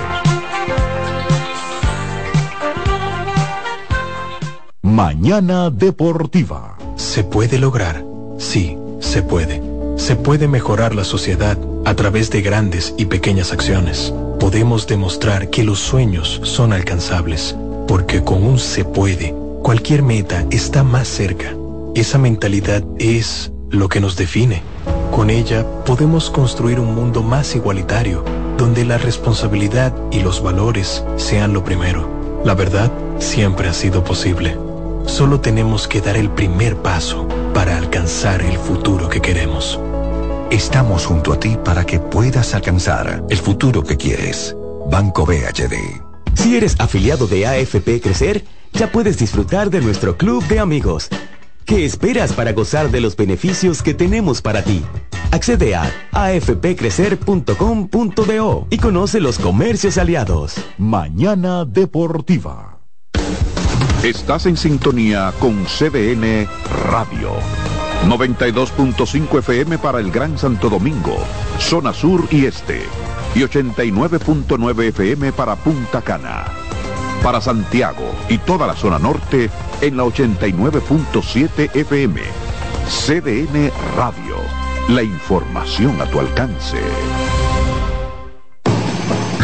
Mañana 4.83 5.71
Deportiva. 5.71 6.77
Se 6.97 7.25
puede 7.25 7.59
lograr. 7.59 8.05
Sí, 8.39 8.77
se 9.01 9.23
puede. 9.23 9.63
Se 9.97 10.17
puede 10.17 10.49
mejorar 10.49 10.95
la 10.95 11.05
sociedad 11.05 11.59
a 11.85 11.95
través 11.95 12.31
de 12.31 12.43
grandes 12.43 12.95
y 12.97 13.07
pequeñas 13.07 13.53
acciones. 13.53 14.15
Podemos 14.41 14.87
demostrar 14.87 15.51
que 15.51 15.65
los 15.65 15.79
sueños 15.79 16.41
son 16.45 16.73
alcanzables 16.73 17.57
porque 17.89 18.23
con 18.23 18.45
un 18.45 18.59
se 18.59 18.85
puede, 18.85 19.35
cualquier 19.63 20.03
meta 20.03 20.45
está 20.51 20.85
más 20.85 21.09
cerca. 21.09 21.58
Esa 21.99 22.17
mentalidad 22.17 22.85
es 23.01 23.51
lo 23.71 23.89
que 23.89 23.99
nos 24.01 24.17
define. 24.17 24.63
Con 25.11 25.31
ella 25.31 25.67
podemos 25.85 26.31
construir 26.31 26.79
un 26.79 26.95
mundo 26.95 27.25
más 27.25 27.57
igualitario, 27.57 28.25
donde 28.57 28.85
la 28.85 28.99
responsabilidad 28.99 29.93
y 30.13 30.21
los 30.21 30.41
valores 30.41 31.03
sean 31.17 31.53
lo 31.53 31.65
primero. 31.65 32.41
La 32.45 32.55
verdad 32.55 32.93
siempre 33.19 33.69
ha 33.69 33.73
sido 33.73 34.05
posible. 34.05 34.57
Solo 35.07 35.41
tenemos 35.41 35.89
que 35.89 36.01
dar 36.01 36.17
el 36.17 36.31
primer 36.31 36.77
paso 36.77 37.27
para 37.53 37.77
alcanzar 37.77 38.43
el 38.43 38.59
futuro 38.59 39.09
que 39.09 39.21
queremos. 39.21 39.81
Estamos 40.53 41.05
junto 41.05 41.33
a 41.33 41.41
ti 41.41 41.59
para 41.65 41.85
que 41.85 41.99
puedas 41.99 42.55
alcanzar 42.55 43.25
el 43.29 43.39
futuro 43.39 43.83
que 43.83 43.97
quieres. 43.97 44.57
Banco 44.89 45.27
BHD. 45.27 45.75
Si 46.37 46.57
eres 46.57 46.77
afiliado 46.79 47.27
de 47.27 47.45
AFP 47.45 48.01
Crecer, 48.01 48.45
ya 48.73 48.93
puedes 48.93 49.19
disfrutar 49.19 49.69
de 49.69 49.81
nuestro 49.81 50.17
club 50.17 50.47
de 50.47 50.61
amigos. 50.61 51.09
¿Qué 51.69 51.85
esperas 51.85 52.33
para 52.33 52.53
gozar 52.55 52.91
de 52.91 53.01
los 53.03 53.15
beneficios 53.15 53.83
que 53.83 53.93
tenemos 53.93 54.41
para 54.41 54.65
ti? 54.65 54.83
Accede 55.31 55.75
a 55.75 55.93
afpcrecer.com.do 56.13 58.67
y 58.71 58.79
conoce 58.79 59.21
los 59.21 59.39
comercios 59.39 59.99
aliados. 59.99 60.55
Mañana 60.79 61.67
Deportiva. 61.67 62.79
Estás 64.03 64.47
en 64.47 64.57
sintonía 64.57 65.31
con 65.39 65.67
CDN 65.67 66.49
Radio. 66.91 67.33
92.5 68.07 69.41
FM 69.41 69.77
para 69.77 70.01
el 70.01 70.11
Gran 70.11 70.39
Santo 70.39 70.71
Domingo, 70.71 71.19
zona 71.59 71.93
sur 71.93 72.27
y 72.31 72.47
este. 72.47 72.81
Y 73.35 73.41
89.9 73.41 74.85
FM 74.85 75.33
para 75.33 75.55
Punta 75.55 76.01
Cana. 76.01 76.47
Para 77.23 77.41
Santiago 77.41 78.15
y 78.29 78.39
toda 78.39 78.67
la 78.67 78.75
zona 78.75 78.99
norte 78.99 79.51
en 79.81 79.97
la 79.97 80.05
89.7 80.05 81.75
FM. 81.75 82.21
CDN 82.87 83.71
Radio. 83.97 84.37
La 84.89 85.03
información 85.03 86.01
a 86.01 86.07
tu 86.07 86.21
alcance. 86.21 86.79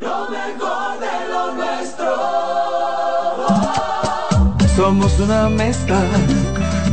Lo 0.00 0.30
mejor 0.30 0.98
de 0.98 1.28
lo 1.30 1.54
nuestro. 1.54 2.06
Somos 4.74 5.18
una 5.20 5.48
mezcla 5.50 6.00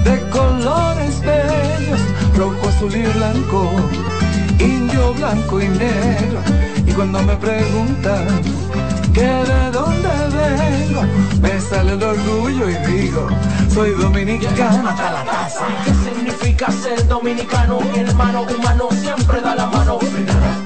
de 0.03 0.29
colores 0.29 1.21
bellos, 1.21 2.01
rojo, 2.35 2.67
azul 2.67 2.93
y 2.93 3.03
blanco, 3.03 3.71
indio, 4.59 5.13
blanco 5.13 5.61
y 5.61 5.67
negro. 5.69 6.39
Y 6.85 6.91
cuando 6.91 7.23
me 7.23 7.35
preguntan 7.37 8.41
que 9.13 9.21
de 9.21 9.71
dónde 9.71 10.09
vengo, 10.35 11.01
me 11.41 11.61
sale 11.61 11.93
el 11.93 12.03
orgullo 12.03 12.69
y 12.69 12.75
digo, 12.91 13.29
soy 13.73 13.91
dominicano 13.91 14.89
hasta 14.89 15.11
la 15.11 15.23
taza. 15.23 15.65
¿Qué 15.85 15.93
significa 15.93 16.71
ser 16.71 17.07
dominicano? 17.07 17.79
Mi 17.79 17.99
hermano 17.99 18.41
humano 18.43 18.89
siempre 18.91 19.39
da 19.39 19.55
la 19.55 19.67
mano. 19.67 19.97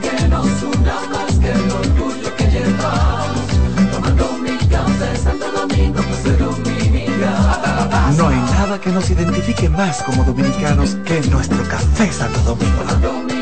Que 0.01 0.27
nos 0.27 0.63
una 0.63 1.20
No 8.17 8.27
hay 8.27 8.35
nada 8.35 8.79
que 8.79 8.91
nos 8.91 9.09
identifique 9.09 9.69
más 9.69 10.03
como 10.03 10.23
dominicanos 10.23 10.95
que 11.05 11.21
nuestro 11.29 11.63
café 11.63 12.11
Santo 12.11 12.39
Domingo. 12.41 12.83
Tomando 12.85 13.13
mi 13.23 13.41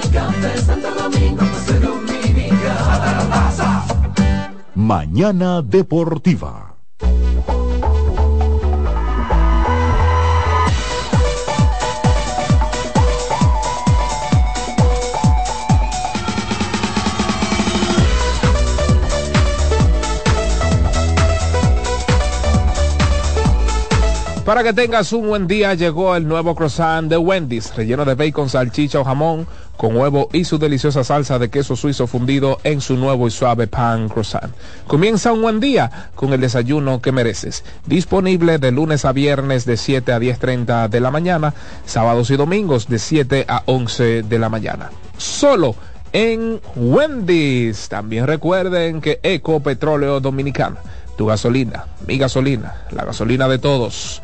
Para 24.49 24.63
que 24.63 24.73
tengas 24.73 25.13
un 25.13 25.27
buen 25.27 25.45
día, 25.45 25.75
llegó 25.75 26.15
el 26.15 26.27
nuevo 26.27 26.55
croissant 26.55 27.07
de 27.07 27.17
Wendy's, 27.17 27.75
relleno 27.75 28.03
de 28.03 28.15
bacon, 28.15 28.49
salchicha 28.49 28.99
o 28.99 29.03
jamón, 29.03 29.45
con 29.77 29.95
huevo 29.95 30.27
y 30.33 30.43
su 30.43 30.57
deliciosa 30.57 31.03
salsa 31.03 31.37
de 31.37 31.51
queso 31.51 31.75
suizo 31.75 32.07
fundido 32.07 32.57
en 32.63 32.81
su 32.81 32.97
nuevo 32.97 33.27
y 33.27 33.29
suave 33.29 33.67
pan 33.67 34.09
croissant. 34.09 34.51
Comienza 34.87 35.33
un 35.33 35.43
buen 35.43 35.59
día 35.59 36.09
con 36.15 36.33
el 36.33 36.41
desayuno 36.41 36.99
que 36.99 37.11
mereces. 37.11 37.63
Disponible 37.85 38.57
de 38.57 38.71
lunes 38.71 39.05
a 39.05 39.11
viernes 39.11 39.65
de 39.65 39.77
7 39.77 40.13
a 40.13 40.19
10.30 40.19 40.89
de 40.89 40.99
la 40.99 41.11
mañana, 41.11 41.53
sábados 41.85 42.31
y 42.31 42.35
domingos 42.35 42.89
de 42.89 42.97
7 42.97 43.45
a 43.47 43.61
11 43.67 44.23
de 44.23 44.39
la 44.39 44.49
mañana. 44.49 44.89
Solo 45.15 45.75
en 46.11 46.59
Wendy's. 46.75 47.87
También 47.87 48.25
recuerden 48.25 48.99
que 48.99 49.19
Eco 49.21 49.59
Petróleo 49.59 50.19
Dominicana, 50.19 50.77
tu 51.19 51.27
gasolina, 51.27 51.85
mi 52.07 52.17
gasolina, 52.17 52.87
la 52.89 53.05
gasolina 53.05 53.47
de 53.47 53.59
todos. 53.59 54.23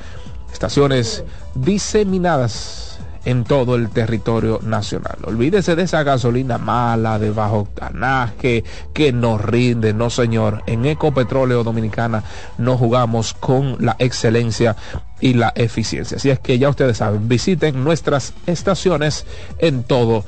Estaciones 0.55 1.25
diseminadas 1.53 2.97
en 3.25 3.43
todo 3.43 3.75
el 3.75 3.89
territorio 3.89 4.61
nacional. 4.63 5.17
Olvídese 5.25 5.75
de 5.75 5.83
esa 5.83 6.03
gasolina 6.03 6.57
mala, 6.57 7.19
de 7.19 7.31
bajo 7.31 7.57
octanaje, 7.57 8.63
que 8.93 9.11
no 9.11 9.37
rinde, 9.37 9.93
no 9.93 10.09
señor. 10.09 10.63
En 10.65 10.85
Ecopetróleo 10.85 11.65
Dominicana 11.65 12.23
no 12.57 12.77
jugamos 12.77 13.33
con 13.33 13.75
la 13.81 13.97
excelencia 13.99 14.77
y 15.19 15.33
la 15.33 15.51
eficiencia. 15.57 16.15
Así 16.15 16.29
es 16.29 16.39
que 16.39 16.57
ya 16.57 16.69
ustedes 16.69 16.99
saben, 16.99 17.27
visiten 17.27 17.83
nuestras 17.83 18.33
estaciones 18.45 19.25
en 19.57 19.83
todo 19.83 20.23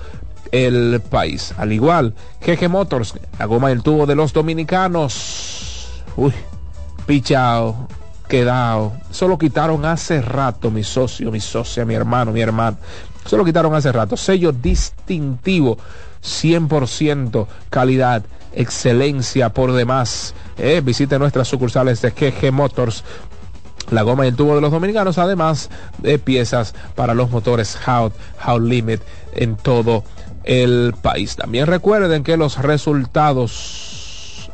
el 0.51 1.01
país. 1.09 1.53
Al 1.57 1.71
igual 1.71 2.15
que 2.41 2.59
G 2.59 2.67
Motors, 2.67 3.13
la 3.39 3.45
goma 3.45 3.69
y 3.69 3.75
el 3.75 3.81
tubo 3.81 4.05
de 4.05 4.15
los 4.15 4.33
dominicanos. 4.33 6.03
Uy, 6.17 6.33
pichao, 7.05 7.87
quedado. 8.27 8.93
Eso 9.09 9.27
lo 9.27 9.37
quitaron 9.37 9.85
hace 9.85 10.21
rato, 10.21 10.71
mi 10.71 10.83
socio, 10.83 11.31
mi 11.31 11.39
socia, 11.39 11.85
mi 11.85 11.93
hermano, 11.93 12.31
mi 12.31 12.41
hermano. 12.41 12.77
Eso 13.25 13.37
lo 13.37 13.45
quitaron 13.45 13.73
hace 13.73 13.91
rato. 13.91 14.15
Sello 14.15 14.51
distintivo, 14.51 15.77
100% 16.23 17.47
calidad, 17.69 18.23
excelencia 18.53 19.49
por 19.49 19.73
demás. 19.73 20.33
Eh, 20.57 20.81
visite 20.83 21.19
nuestras 21.19 21.47
sucursales 21.47 22.01
de 22.01 22.11
GG 22.11 22.51
Motors. 22.51 23.03
La 23.91 24.01
goma 24.01 24.25
y 24.25 24.29
el 24.29 24.35
tubo 24.35 24.55
de 24.55 24.61
los 24.61 24.71
dominicanos, 24.71 25.17
además 25.17 25.69
de 25.99 26.19
piezas 26.19 26.75
para 26.95 27.13
los 27.13 27.29
motores 27.29 27.77
How, 27.87 28.11
How 28.45 28.59
Limit 28.59 29.01
en 29.33 29.55
todo 29.55 30.03
el 30.43 30.93
país. 31.01 31.37
También 31.37 31.67
recuerden 31.67 32.23
que 32.23 32.35
los 32.35 32.57
resultados 32.57 33.96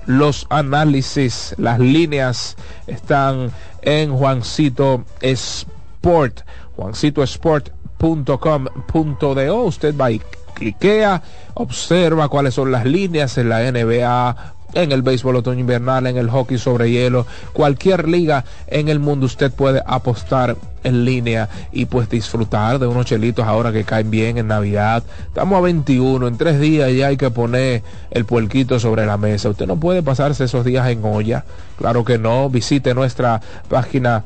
los 0.05 0.45
análisis, 0.49 1.55
las 1.57 1.79
líneas 1.79 2.55
están 2.87 3.51
en 3.81 4.15
Juancito 4.15 5.03
Sport, 5.21 6.41
juancitosport.com.do. 6.75 9.63
Usted 9.63 9.97
va 9.97 10.11
y 10.11 10.21
cliquea, 10.53 11.23
observa 11.55 12.29
cuáles 12.29 12.53
son 12.53 12.71
las 12.71 12.85
líneas 12.85 13.37
en 13.37 13.49
la 13.49 13.69
NBA, 13.71 14.53
en 14.74 14.91
el 14.91 15.01
béisbol 15.01 15.38
otoño 15.38 15.59
invernal, 15.59 16.07
en 16.07 16.17
el 16.17 16.30
hockey 16.30 16.57
sobre 16.57 16.91
hielo, 16.91 17.26
cualquier 17.53 18.07
liga 18.07 18.45
en 18.67 18.89
el 18.89 18.99
mundo 18.99 19.26
usted 19.26 19.51
puede 19.51 19.82
apostar 19.86 20.55
en 20.84 21.05
línea 21.05 21.49
y 21.71 21.86
pues 21.86 22.09
disfrutar 22.09 22.80
de 22.80 22.88
unos 22.88 23.05
chelitos 23.05 23.45
ahora 23.45 23.71
que 23.71 23.84
caen 23.84 24.09
bien 24.11 24.38
en 24.38 24.47
Navidad. 24.47 25.03
Estamos 25.28 25.57
a 25.57 25.61
21, 25.61 26.28
en 26.28 26.38
tres 26.38 26.59
días 26.59 26.91
ya 26.93 27.07
hay 27.07 27.17
que 27.17 27.32
poner 27.32 27.84
el 28.11 28.26
puerquito 28.26 28.80
sobre 28.80 29.05
la 29.05 29.17
mesa. 29.17 29.49
Usted 29.49 29.67
no 29.67 29.80
puede 29.80 30.03
pasarse 30.03 30.43
esos 30.45 30.65
días 30.65 30.88
en 30.89 31.03
olla, 31.05 31.45
claro 31.78 32.03
que 32.03 32.17
no. 32.17 32.49
Visite 32.49 32.93
nuestra 32.93 33.41
página 33.69 34.26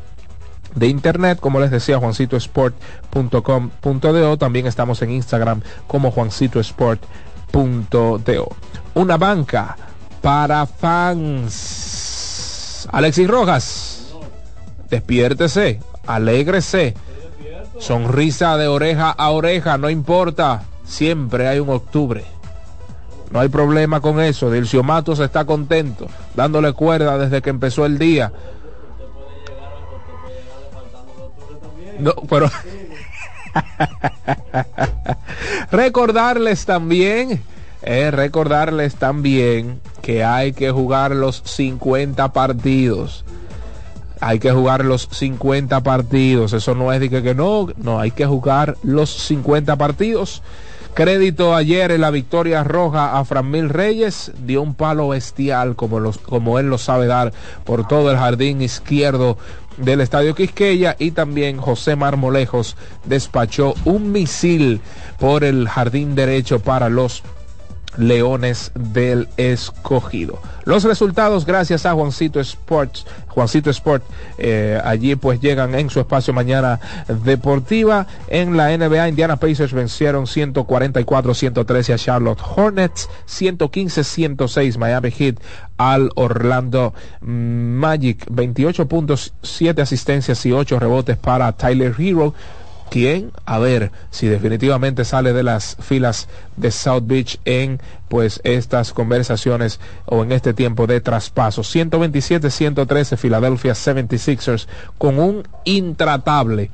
de 0.75 0.87
internet, 0.87 1.39
como 1.39 1.59
les 1.59 1.71
decía, 1.71 1.99
juancitosport.com.do. 1.99 4.37
También 4.37 4.67
estamos 4.67 5.01
en 5.01 5.11
Instagram 5.11 5.61
como 5.87 6.11
juancitosport.do. 6.11 8.55
Una 8.93 9.17
banca 9.17 9.75
para 10.21 10.65
fans. 10.65 12.07
Alexis 12.91 13.27
Rojas. 13.27 14.13
despiértese, 14.89 15.79
alégrese, 16.05 16.93
sonrisa 17.79 18.57
de 18.57 18.67
oreja 18.67 19.11
a 19.11 19.29
oreja, 19.31 19.77
no 19.77 19.89
importa, 19.89 20.63
siempre 20.85 21.47
hay 21.47 21.59
un 21.59 21.69
octubre. 21.69 22.25
No 23.31 23.41
hay 23.41 23.49
problema 23.49 23.99
con 23.99 24.21
eso. 24.21 24.49
Dilcio 24.49 24.83
Matos 24.83 25.19
está 25.19 25.45
contento, 25.45 26.07
dándole 26.35 26.71
cuerda 26.73 27.17
desde 27.17 27.41
que 27.41 27.49
empezó 27.49 27.85
el 27.85 27.97
día. 27.97 28.31
No, 31.99 32.13
pero 32.29 32.49
recordarles 35.71 36.65
también, 36.65 37.43
eh, 37.89 38.11
recordarles 38.11 38.95
también 38.95 39.79
que 40.01 40.21
hay 40.21 40.51
que 40.51 40.71
jugar 40.71 41.15
los 41.15 41.41
50 41.45 42.33
partidos. 42.33 43.23
Hay 44.19 44.39
que 44.39 44.51
jugar 44.51 44.83
los 44.83 45.07
50 45.09 45.81
partidos. 45.83 46.51
Eso 46.51 46.75
no 46.75 46.91
es 46.91 46.99
de 46.99 47.09
que, 47.09 47.33
no, 47.33 47.67
no, 47.77 48.01
hay 48.01 48.11
que 48.11 48.25
jugar 48.25 48.75
los 48.83 49.09
50 49.09 49.77
partidos. 49.77 50.43
Crédito 50.95 51.55
ayer 51.55 51.91
en 51.91 52.01
la 52.01 52.11
victoria 52.11 52.61
roja 52.65 53.17
a 53.17 53.23
Framil 53.23 53.69
Reyes, 53.69 54.33
dio 54.45 54.63
un 54.63 54.73
palo 54.73 55.07
bestial 55.09 55.77
como, 55.77 56.01
los, 56.01 56.17
como 56.17 56.59
él 56.59 56.69
lo 56.69 56.77
sabe 56.77 57.07
dar 57.07 57.31
por 57.63 57.87
todo 57.87 58.11
el 58.11 58.17
jardín 58.17 58.61
izquierdo 58.61 59.37
del 59.77 60.01
Estadio 60.01 60.35
Quisqueya 60.35 60.97
y 60.99 61.11
también 61.11 61.57
José 61.57 61.95
Marmolejos 61.95 62.75
despachó 63.05 63.75
un 63.85 64.11
misil 64.11 64.81
por 65.19 65.45
el 65.45 65.69
jardín 65.69 66.15
derecho 66.15 66.59
para 66.59 66.89
los 66.89 67.23
Leones 67.97 68.71
del 68.75 69.27
Escogido. 69.37 70.39
Los 70.65 70.83
resultados 70.83 71.45
gracias 71.45 71.85
a 71.85 71.93
Juancito 71.93 72.39
Sports, 72.39 73.05
Juancito 73.27 73.69
Sport, 73.69 74.03
eh, 74.37 74.79
allí 74.83 75.15
pues 75.15 75.39
llegan 75.39 75.75
en 75.75 75.89
su 75.89 75.99
espacio 75.99 76.33
mañana 76.33 76.79
deportiva. 77.23 78.05
En 78.27 78.57
la 78.57 78.75
NBA, 78.77 79.09
Indiana 79.09 79.37
Pacers 79.37 79.73
vencieron 79.73 80.25
144-113 80.25 81.93
a 81.93 81.97
Charlotte 81.97 82.41
Hornets, 82.55 83.09
115-106 83.27 84.77
Miami 84.77 85.11
Heat 85.11 85.37
al 85.77 86.11
Orlando 86.15 86.93
Magic, 87.21 88.25
28 88.29 88.87
puntos, 88.87 89.33
7 89.43 89.81
asistencias 89.81 90.45
y 90.45 90.51
8 90.51 90.79
rebotes 90.79 91.17
para 91.17 91.51
Tyler 91.53 91.95
Hero 91.97 92.33
quién, 92.89 93.31
a 93.45 93.59
ver 93.59 93.91
si 94.11 94.27
definitivamente 94.27 95.05
sale 95.05 95.33
de 95.33 95.43
las 95.43 95.77
filas 95.79 96.27
de 96.55 96.71
South 96.71 97.03
Beach 97.05 97.39
en 97.45 97.79
pues 98.07 98.39
estas 98.43 98.93
conversaciones 98.93 99.79
o 100.05 100.23
en 100.23 100.31
este 100.31 100.53
tiempo 100.53 100.87
de 100.87 101.01
traspaso. 101.01 101.61
127-113 101.61 103.17
Philadelphia 103.17 103.73
76ers 103.73 104.67
con 104.97 105.19
un 105.19 105.43
intratable, 105.65 106.71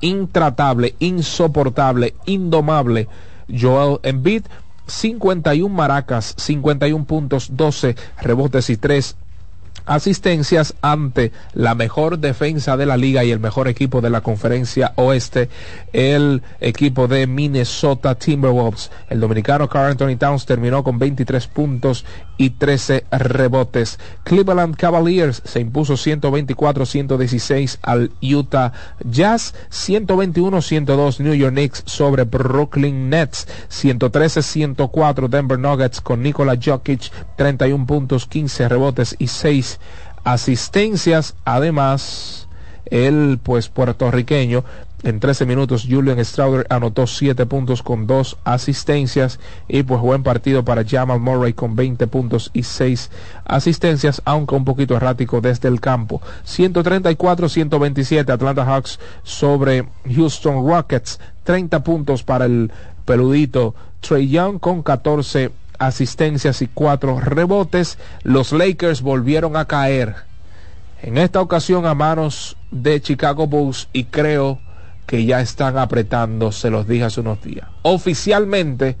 intratable, 0.00 0.94
insoportable, 0.98 2.14
indomable 2.26 3.08
Joel 3.48 3.98
Embiid 4.02 4.44
51 4.86 5.74
maracas, 5.74 6.34
51 6.36 7.04
puntos, 7.04 7.56
12 7.56 7.96
rebotes 8.20 8.70
y 8.70 8.76
3 8.76 9.16
asistencias 9.90 10.74
ante 10.82 11.32
la 11.52 11.74
mejor 11.74 12.20
defensa 12.20 12.76
de 12.76 12.86
la 12.86 12.96
liga 12.96 13.24
y 13.24 13.32
el 13.32 13.40
mejor 13.40 13.66
equipo 13.66 14.00
de 14.00 14.08
la 14.08 14.20
conferencia 14.20 14.92
oeste, 14.94 15.48
el 15.92 16.42
equipo 16.60 17.08
de 17.08 17.26
Minnesota 17.26 18.14
Timberwolves. 18.14 18.92
El 19.08 19.18
dominicano 19.18 19.68
Carl 19.68 19.90
Anthony 19.90 20.16
Towns 20.16 20.46
terminó 20.46 20.84
con 20.84 21.00
23 21.00 21.44
puntos 21.48 22.04
y 22.36 22.50
13 22.50 23.04
rebotes. 23.10 23.98
Cleveland 24.22 24.76
Cavaliers 24.76 25.42
se 25.44 25.58
impuso 25.58 25.94
124-116 25.94 27.78
al 27.82 28.12
Utah 28.22 28.72
Jazz, 29.04 29.56
121-102 29.72 31.18
New 31.18 31.34
York 31.34 31.52
Knicks 31.52 31.82
sobre 31.86 32.22
Brooklyn 32.22 33.10
Nets, 33.10 33.48
113-104 33.70 35.28
Denver 35.28 35.58
Nuggets 35.58 36.00
con 36.00 36.22
Nikola 36.22 36.56
Jokic, 36.64 37.10
31 37.36 37.86
puntos, 37.86 38.26
15 38.26 38.68
rebotes 38.68 39.16
y 39.18 39.26
6 39.26 39.79
asistencias. 40.24 41.34
Además, 41.44 42.48
el 42.86 43.38
pues 43.42 43.68
puertorriqueño 43.68 44.64
en 45.02 45.18
13 45.18 45.46
minutos, 45.46 45.86
Julian 45.88 46.22
Strouder 46.22 46.66
anotó 46.68 47.06
7 47.06 47.46
puntos 47.46 47.82
con 47.82 48.06
2 48.06 48.36
asistencias 48.44 49.40
y 49.66 49.82
pues 49.82 49.98
buen 50.02 50.22
partido 50.22 50.62
para 50.62 50.84
Jamal 50.84 51.20
Murray 51.20 51.54
con 51.54 51.74
20 51.74 52.06
puntos 52.06 52.50
y 52.52 52.64
6 52.64 53.10
asistencias, 53.46 54.20
aunque 54.26 54.54
un 54.54 54.66
poquito 54.66 54.94
errático 54.96 55.40
desde 55.40 55.68
el 55.68 55.80
campo. 55.80 56.20
134-127 56.46 58.30
Atlanta 58.30 58.64
Hawks 58.66 59.00
sobre 59.22 59.86
Houston 60.14 60.66
Rockets, 60.68 61.18
30 61.44 61.82
puntos 61.82 62.22
para 62.22 62.44
el 62.44 62.70
peludito 63.06 63.74
Trey 64.00 64.28
Young 64.28 64.60
con 64.60 64.82
14 64.82 65.50
asistencias 65.80 66.62
y 66.62 66.68
4 66.68 67.18
rebotes. 67.18 67.98
Los 68.22 68.52
Lakers 68.52 69.02
volvieron 69.02 69.56
a 69.56 69.64
caer 69.64 70.14
en 71.02 71.18
esta 71.18 71.40
ocasión 71.40 71.86
a 71.86 71.94
manos 71.94 72.56
de 72.70 73.00
Chicago 73.00 73.48
Bulls 73.48 73.88
y 73.92 74.04
creo 74.04 74.60
que 75.06 75.24
ya 75.24 75.40
están 75.40 75.76
apretando, 75.78 76.52
se 76.52 76.70
los 76.70 76.86
dije 76.86 77.04
hace 77.04 77.20
unos 77.20 77.42
días. 77.42 77.66
Oficialmente 77.82 78.96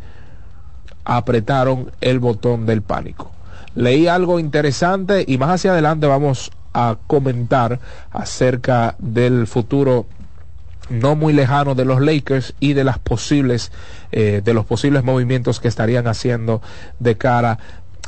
apretaron 1.04 1.92
el 2.00 2.18
botón 2.18 2.66
del 2.66 2.82
pánico. 2.82 3.30
Leí 3.74 4.08
algo 4.08 4.40
interesante 4.40 5.24
y 5.26 5.38
más 5.38 5.50
hacia 5.50 5.72
adelante 5.72 6.06
vamos 6.06 6.50
a 6.72 6.96
comentar 7.06 7.78
acerca 8.10 8.96
del 8.98 9.46
futuro 9.46 10.06
no 10.90 11.16
muy 11.16 11.32
lejano 11.32 11.74
de 11.74 11.84
los 11.84 12.00
Lakers 12.00 12.54
y 12.60 12.74
de 12.74 12.84
las 12.84 12.98
posibles 12.98 13.72
eh, 14.12 14.42
de 14.44 14.54
los 14.54 14.66
posibles 14.66 15.04
movimientos 15.04 15.60
que 15.60 15.68
estarían 15.68 16.06
haciendo 16.06 16.60
de 16.98 17.16
cara 17.16 17.58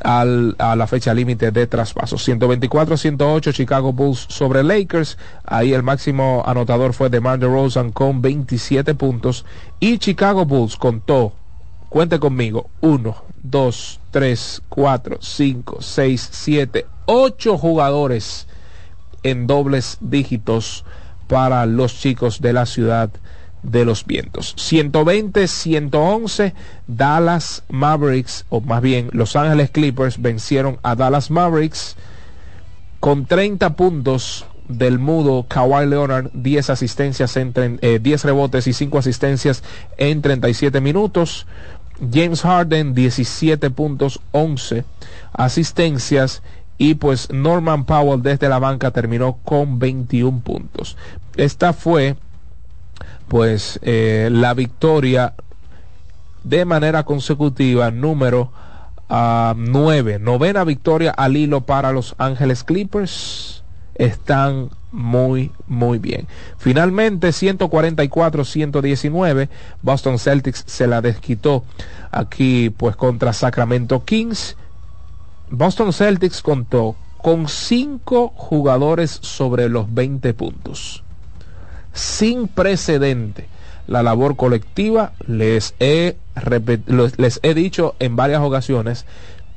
al, 0.02 0.56
a 0.58 0.74
la 0.76 0.86
fecha 0.86 1.14
límite 1.14 1.50
de 1.50 1.66
traspaso. 1.66 2.16
124-108 2.16 3.52
Chicago 3.52 3.92
Bulls 3.92 4.26
sobre 4.28 4.62
Lakers. 4.62 5.18
Ahí 5.44 5.72
el 5.72 5.82
máximo 5.82 6.42
anotador 6.46 6.92
fue 6.92 7.08
DeMar 7.08 7.38
DeRozan 7.38 7.92
con 7.92 8.20
27 8.20 8.94
puntos. 8.94 9.44
Y 9.80 9.98
Chicago 9.98 10.44
Bulls 10.44 10.76
contó, 10.76 11.32
cuente 11.88 12.18
conmigo, 12.18 12.68
1, 12.80 13.24
2, 13.42 14.00
3, 14.10 14.62
4, 14.68 15.18
5, 15.20 15.76
6, 15.80 16.28
7, 16.32 16.86
8 17.06 17.58
jugadores 17.58 18.46
en 19.22 19.46
dobles 19.46 19.98
dígitos 20.00 20.84
para 21.32 21.64
los 21.64 21.98
chicos 21.98 22.42
de 22.42 22.52
la 22.52 22.66
ciudad 22.66 23.08
de 23.62 23.86
los 23.86 24.04
vientos. 24.04 24.54
120-111 24.58 26.52
Dallas 26.86 27.62
Mavericks, 27.70 28.44
o 28.50 28.60
más 28.60 28.82
bien 28.82 29.08
Los 29.12 29.34
Ángeles 29.34 29.70
Clippers 29.70 30.20
vencieron 30.20 30.76
a 30.82 30.94
Dallas 30.94 31.30
Mavericks 31.30 31.96
con 33.00 33.24
30 33.24 33.76
puntos 33.76 34.44
del 34.68 34.98
mudo 34.98 35.46
Kawhi 35.48 35.86
Leonard, 35.86 36.28
10 36.34 36.68
asistencias 36.68 37.34
en 37.38 37.54
10 37.54 37.80
eh, 37.80 38.18
rebotes 38.26 38.66
y 38.66 38.74
5 38.74 38.98
asistencias 38.98 39.64
en 39.96 40.20
37 40.20 40.82
minutos. 40.82 41.46
James 42.12 42.42
Harden 42.42 42.92
17 42.92 43.70
puntos, 43.70 44.20
11 44.32 44.84
asistencias 45.32 46.42
y 46.82 46.94
pues 46.96 47.32
Norman 47.32 47.84
Powell 47.84 48.22
desde 48.22 48.48
la 48.48 48.58
banca 48.58 48.90
terminó 48.90 49.38
con 49.44 49.78
21 49.78 50.40
puntos. 50.40 50.96
Esta 51.36 51.72
fue 51.72 52.16
pues 53.28 53.78
eh, 53.82 54.28
la 54.32 54.52
victoria 54.52 55.34
de 56.42 56.64
manera 56.64 57.04
consecutiva 57.04 57.92
número 57.92 58.50
uh, 59.08 59.54
9, 59.56 60.18
novena 60.18 60.64
victoria 60.64 61.12
al 61.12 61.36
hilo 61.36 61.60
para 61.60 61.92
los 61.92 62.16
Ángeles 62.18 62.64
Clippers. 62.64 63.62
Están 63.94 64.70
muy, 64.90 65.52
muy 65.68 66.00
bien. 66.00 66.26
Finalmente, 66.58 67.28
144-119, 67.28 69.48
Boston 69.82 70.18
Celtics 70.18 70.64
se 70.66 70.88
la 70.88 71.00
desquitó 71.00 71.62
aquí 72.10 72.70
pues 72.70 72.96
contra 72.96 73.32
Sacramento 73.32 74.04
Kings. 74.04 74.56
Boston 75.55 75.92
Celtics 75.92 76.40
contó 76.40 76.96
con 77.18 77.46
cinco 77.46 78.32
jugadores 78.34 79.18
sobre 79.22 79.68
los 79.68 79.92
20 79.92 80.32
puntos 80.34 81.05
sin 81.92 82.48
precedente. 82.48 83.48
La 83.86 84.03
labor 84.03 84.36
colectiva, 84.36 85.12
les 85.26 85.74
he, 85.78 86.16
les 87.18 87.40
he 87.42 87.55
dicho 87.55 87.94
en 87.98 88.16
varias 88.16 88.40
ocasiones 88.40 89.05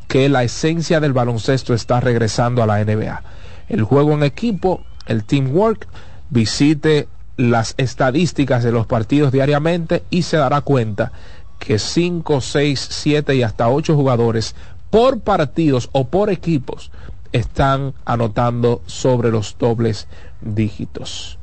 que 0.09 0.27
la 0.29 0.43
esencia 0.43 0.99
del 0.99 1.13
baloncesto 1.13 1.73
está 1.73 2.01
regresando 2.01 2.61
a 2.61 2.67
la 2.67 2.83
NBA. 2.83 3.23
El 3.69 3.83
juego 3.83 4.13
en 4.13 4.23
equipo, 4.23 4.83
el 5.05 5.23
teamwork, 5.23 5.87
visite 6.29 7.07
las 7.37 7.73
estadísticas 7.77 8.63
de 8.63 8.71
los 8.71 8.85
partidos 8.85 9.31
diariamente 9.31 10.03
y 10.09 10.23
se 10.23 10.37
dará 10.37 10.61
cuenta 10.61 11.11
que 11.59 11.79
5, 11.79 12.41
6, 12.41 12.87
7 12.91 13.35
y 13.35 13.43
hasta 13.43 13.69
8 13.69 13.95
jugadores 13.95 14.55
por 14.95 15.19
partidos 15.19 15.89
o 15.91 16.07
por 16.07 16.29
equipos 16.29 16.89
están 17.33 17.93
anotando 18.05 18.81
sobre 18.85 19.29
los 19.29 19.57
dobles 19.59 20.07
dígitos. 20.39 21.37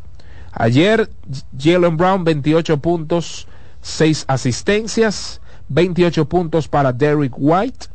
Ayer, 0.53 1.11
Jalen 1.59 1.99
Brown, 1.99 2.25
28 2.25 2.79
puntos, 2.79 3.47
6 3.83 4.25
asistencias, 4.27 5.43
28 5.69 6.25
puntos 6.31 6.67
para 6.67 6.95
Derrick 6.95 7.35
White, 7.37 7.89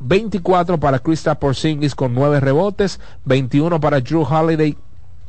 24 0.00 0.80
para 0.80 0.98
Krista 1.00 1.34
Porzingis 1.34 1.94
con 1.94 2.14
9 2.14 2.40
rebotes, 2.40 2.98
21 3.26 3.80
para 3.80 4.00
Drew 4.00 4.22
Holiday 4.22 4.74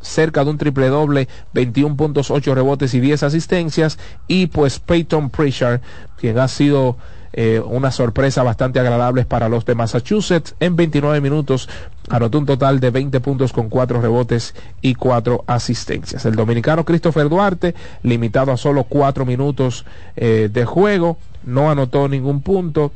cerca 0.06 0.44
de 0.44 0.52
un 0.52 0.58
triple 0.58 0.88
doble, 0.88 1.28
21 1.54 1.96
puntos, 1.96 2.32
8 2.32 2.56
rebotes 2.56 2.94
y 2.94 3.00
10 3.00 3.24
asistencias. 3.24 3.98
Y 4.28 4.48
pues 4.48 4.80
Peyton 4.80 5.30
Pritchard, 5.30 5.82
quien 6.18 6.40
ha 6.40 6.48
sido 6.48 6.98
eh, 7.38 7.60
una 7.60 7.92
sorpresa 7.92 8.44
bastante 8.44 8.80
agradable 8.80 9.26
para 9.26 9.50
los 9.50 9.66
de 9.66 9.76
Massachusetts. 9.76 10.56
En 10.62 10.78
29 10.78 11.20
minutos 11.20 11.68
anotó 12.10 12.40
un 12.40 12.46
total 12.46 12.80
de 12.80 12.92
20 12.92 13.20
puntos 13.20 13.52
con 13.52 13.68
4 13.68 14.00
rebotes 14.00 14.56
y 14.82 14.96
4 14.96 15.44
asistencias. 15.46 16.26
El 16.26 16.36
dominicano 16.36 16.86
Christopher 16.86 17.28
Duarte, 17.28 17.76
limitado 18.04 18.54
a 18.54 18.58
solo 18.58 18.86
4 18.86 19.26
minutos 19.26 19.86
eh, 20.16 20.50
de 20.52 20.64
juego, 20.64 21.18
no 21.44 21.70
anotó 21.70 22.08
ningún 22.08 22.42
punto 22.42 22.94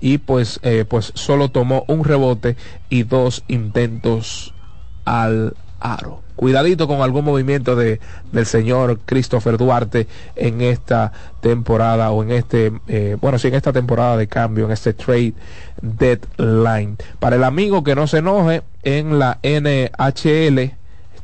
y 0.00 0.18
pues, 0.18 0.58
eh, 0.62 0.84
pues 0.88 1.12
solo 1.14 1.48
tomó 1.48 1.84
un 1.86 2.04
rebote 2.04 2.56
y 2.88 3.04
dos 3.04 3.44
intentos 3.48 4.54
al 5.04 5.54
Cuidadito 6.36 6.86
con 6.86 7.00
algún 7.00 7.24
movimiento 7.24 7.76
de, 7.76 7.98
del 8.32 8.44
señor 8.44 9.00
Christopher 9.06 9.56
Duarte 9.56 10.06
en 10.34 10.60
esta 10.60 11.12
temporada 11.40 12.10
o 12.10 12.22
en 12.22 12.30
este, 12.30 12.72
eh, 12.88 13.16
bueno, 13.20 13.38
sí, 13.38 13.48
en 13.48 13.54
esta 13.54 13.72
temporada 13.72 14.16
de 14.16 14.26
cambio, 14.26 14.66
en 14.66 14.72
este 14.72 14.92
trade 14.92 15.34
deadline. 15.80 16.96
Para 17.18 17.36
el 17.36 17.44
amigo 17.44 17.84
que 17.84 17.94
no 17.94 18.06
se 18.06 18.18
enoje, 18.18 18.62
en 18.82 19.18
la 19.18 19.38
NHL 19.42 20.75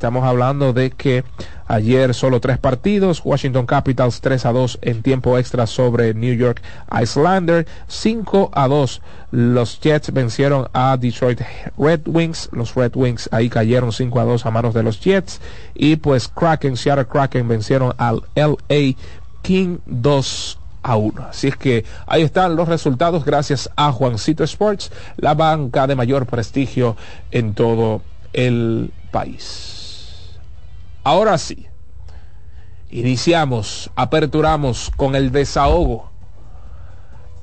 estamos 0.03 0.25
hablando 0.25 0.73
de 0.73 0.91
que 0.91 1.23
Ayer 1.69 2.13
solo 2.13 2.39
tres 2.39 2.59
partidos, 2.59 3.23
Washington 3.25 3.65
Capitals 3.65 4.21
3 4.21 4.45
a 4.45 4.53
2 4.53 4.81
en 4.83 5.01
tiempo 5.01 5.39
extra 5.39 5.67
sobre 5.67 6.13
New 6.13 6.35
York 6.35 6.61
Islander, 7.01 7.67
5 7.87 8.51
a 8.53 8.69
2 8.69 9.01
los 9.31 9.81
Jets 9.81 10.13
vencieron 10.13 10.69
a 10.75 10.99
Detroit 10.99 11.41
Red 11.79 12.03
Wings, 12.05 12.51
los 12.53 12.75
Red 12.75 12.93
Wings 12.95 13.27
ahí 13.33 13.49
cayeron 13.49 13.91
5 13.91 14.21
a 14.21 14.25
2 14.25 14.45
a 14.45 14.51
manos 14.51 14.75
de 14.75 14.83
los 14.83 15.01
Jets 15.01 15.41
y 15.75 15.97
pues 15.97 16.29
Kraken, 16.29 16.77
Seattle 16.77 17.07
Kraken 17.07 17.49
vencieron 17.49 17.95
al 17.97 18.23
LA 18.35 18.95
King 19.41 19.79
2 19.87 20.59
a 20.83 20.97
1. 20.97 21.23
Así 21.31 21.49
es 21.49 21.57
que 21.57 21.87
ahí 22.07 22.21
están 22.21 22.55
los 22.55 22.69
resultados 22.69 23.25
gracias 23.25 23.71
a 23.77 23.93
Juancito 23.93 24.45
Sports, 24.45 24.91
la 25.17 25.33
banca 25.33 25.87
de 25.87 25.95
mayor 25.95 26.27
prestigio 26.27 26.97
en 27.31 27.55
todo 27.55 28.03
el 28.35 28.93
país. 29.11 29.82
Ahora 31.05 31.39
sí, 31.39 31.67
iniciamos, 32.91 33.91
aperturamos 33.97 34.93
con 34.97 35.17
el 35.17 35.33
desahogo. 35.33 36.13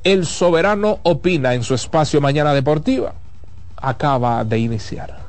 El 0.04 0.26
soberano 0.26 1.00
opina 1.04 1.54
en 1.54 1.64
su 1.64 1.74
espacio 1.74 2.22
Mañana 2.22 2.54
Deportiva. 2.54 3.16
Acaba 3.76 4.46
de 4.46 4.60
iniciar. 4.60 5.20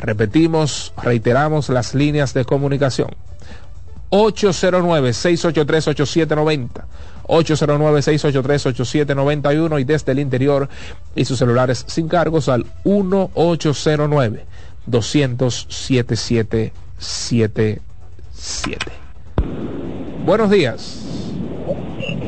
Repetimos, 0.00 0.94
reiteramos 1.02 1.68
las 1.68 1.94
líneas 1.94 2.32
de 2.32 2.46
comunicación. 2.46 3.10
809-683-8790. 4.10 6.68
809-683-8791 7.24 9.80
y 9.80 9.84
desde 9.84 10.12
el 10.12 10.20
interior 10.20 10.68
y 11.14 11.24
sus 11.24 11.38
celulares 11.38 11.84
sin 11.88 12.08
cargos 12.08 12.48
al 12.48 12.64
1809 12.84 14.46
200 14.86 15.66
77. 16.98 18.92
Buenos 20.24 20.50
días. 20.50 21.02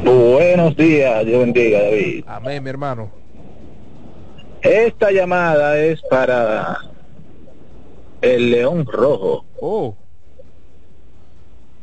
Buenos 0.05 0.77
días, 0.77 1.27
Dios 1.27 1.41
bendiga, 1.41 1.83
David. 1.83 2.25
Amén, 2.27 2.63
mi 2.63 2.71
hermano. 2.71 3.11
Esta 4.63 5.11
llamada 5.11 5.79
es 5.79 6.01
para 6.03 6.79
el 8.21 8.51
León 8.51 8.87
Rojo. 8.87 9.45
Oh. 9.61 9.97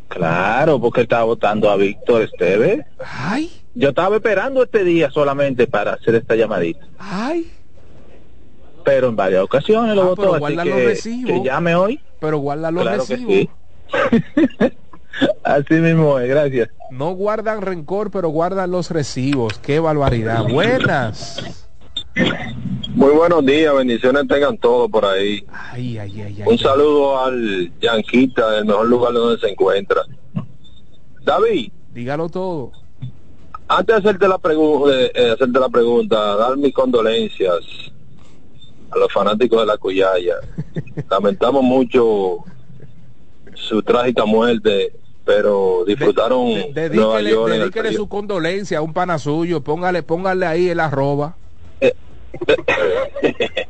Claro, 0.08 0.80
porque 0.80 1.02
estaba 1.02 1.24
votando 1.26 1.70
a 1.70 1.76
Víctor 1.76 2.22
Esteve. 2.24 2.86
Ay. 3.00 3.52
Yo 3.74 3.90
estaba 3.90 4.16
esperando 4.16 4.64
este 4.64 4.84
día 4.84 5.12
solamente 5.12 5.68
para 5.68 5.94
hacer 5.94 6.16
esta 6.16 6.36
llamadita. 6.36 6.88
Ay. 6.98 7.52
Pero 8.84 9.10
en 9.10 9.16
varias 9.16 9.44
ocasiones 9.44 9.96
lo 9.96 10.04
ah, 10.04 10.06
votó, 10.06 10.36
así 10.36 10.56
que, 10.56 11.34
que 11.34 11.44
llame 11.44 11.76
hoy 11.76 12.00
pero 12.26 12.40
guarda 12.40 12.72
los 12.72 12.84
recibos. 12.84 13.48
Así 15.44 15.76
mismo 15.76 16.18
es, 16.18 16.28
gracias. 16.28 16.70
No 16.90 17.12
guardan 17.12 17.62
rencor, 17.62 18.10
pero 18.10 18.30
guardan 18.30 18.72
los 18.72 18.90
recibos. 18.90 19.60
Qué 19.60 19.80
barbaridad. 19.80 20.44
Buenas. 20.50 21.68
Muy 22.96 23.12
buenos 23.12 23.46
días, 23.46 23.76
bendiciones 23.76 24.28
tengan 24.28 24.58
todos 24.58 24.90
por 24.90 25.06
ahí. 25.06 25.46
Ay, 25.52 26.00
ay, 26.00 26.22
ay, 26.22 26.44
Un 26.48 26.58
saludo 26.58 27.24
al 27.24 27.72
Yanquita, 27.80 28.58
el 28.58 28.66
mejor 28.66 28.88
lugar 28.88 29.14
donde 29.14 29.40
se 29.40 29.50
encuentra. 29.52 30.02
David. 31.24 31.72
Dígalo 31.94 32.28
todo. 32.28 32.72
Antes 33.68 34.04
de 34.04 34.10
hacerte 34.10 34.28
la, 34.28 34.40
eh, 35.14 35.32
hacerte 35.32 35.60
la 35.60 35.70
pregunta, 35.70 36.36
dar 36.38 36.58
mis 36.58 36.74
condolencias 36.74 37.60
a 38.92 38.98
los 38.98 39.12
fanáticos 39.12 39.60
de 39.60 39.66
la 39.66 39.78
Cuyaya. 39.78 40.36
Lamentamos 41.10 41.64
mucho 41.64 42.44
su 43.54 43.82
trágica 43.84 44.26
muerte, 44.26 44.94
pero 45.24 45.84
disfrutaron 45.86 46.74
de, 46.74 46.90
Nueva 46.90 47.22
York. 47.22 47.52
Dedíquele 47.52 47.94
su 47.94 48.08
condolencia 48.08 48.80
a 48.80 48.82
un 48.82 48.94
pana 48.94 49.18
suyo, 49.18 49.62
póngale, 49.62 50.04
póngale 50.04 50.46
ahí 50.46 50.70
el 50.70 50.80
arroba. 50.80 51.36
Eh, 51.82 51.94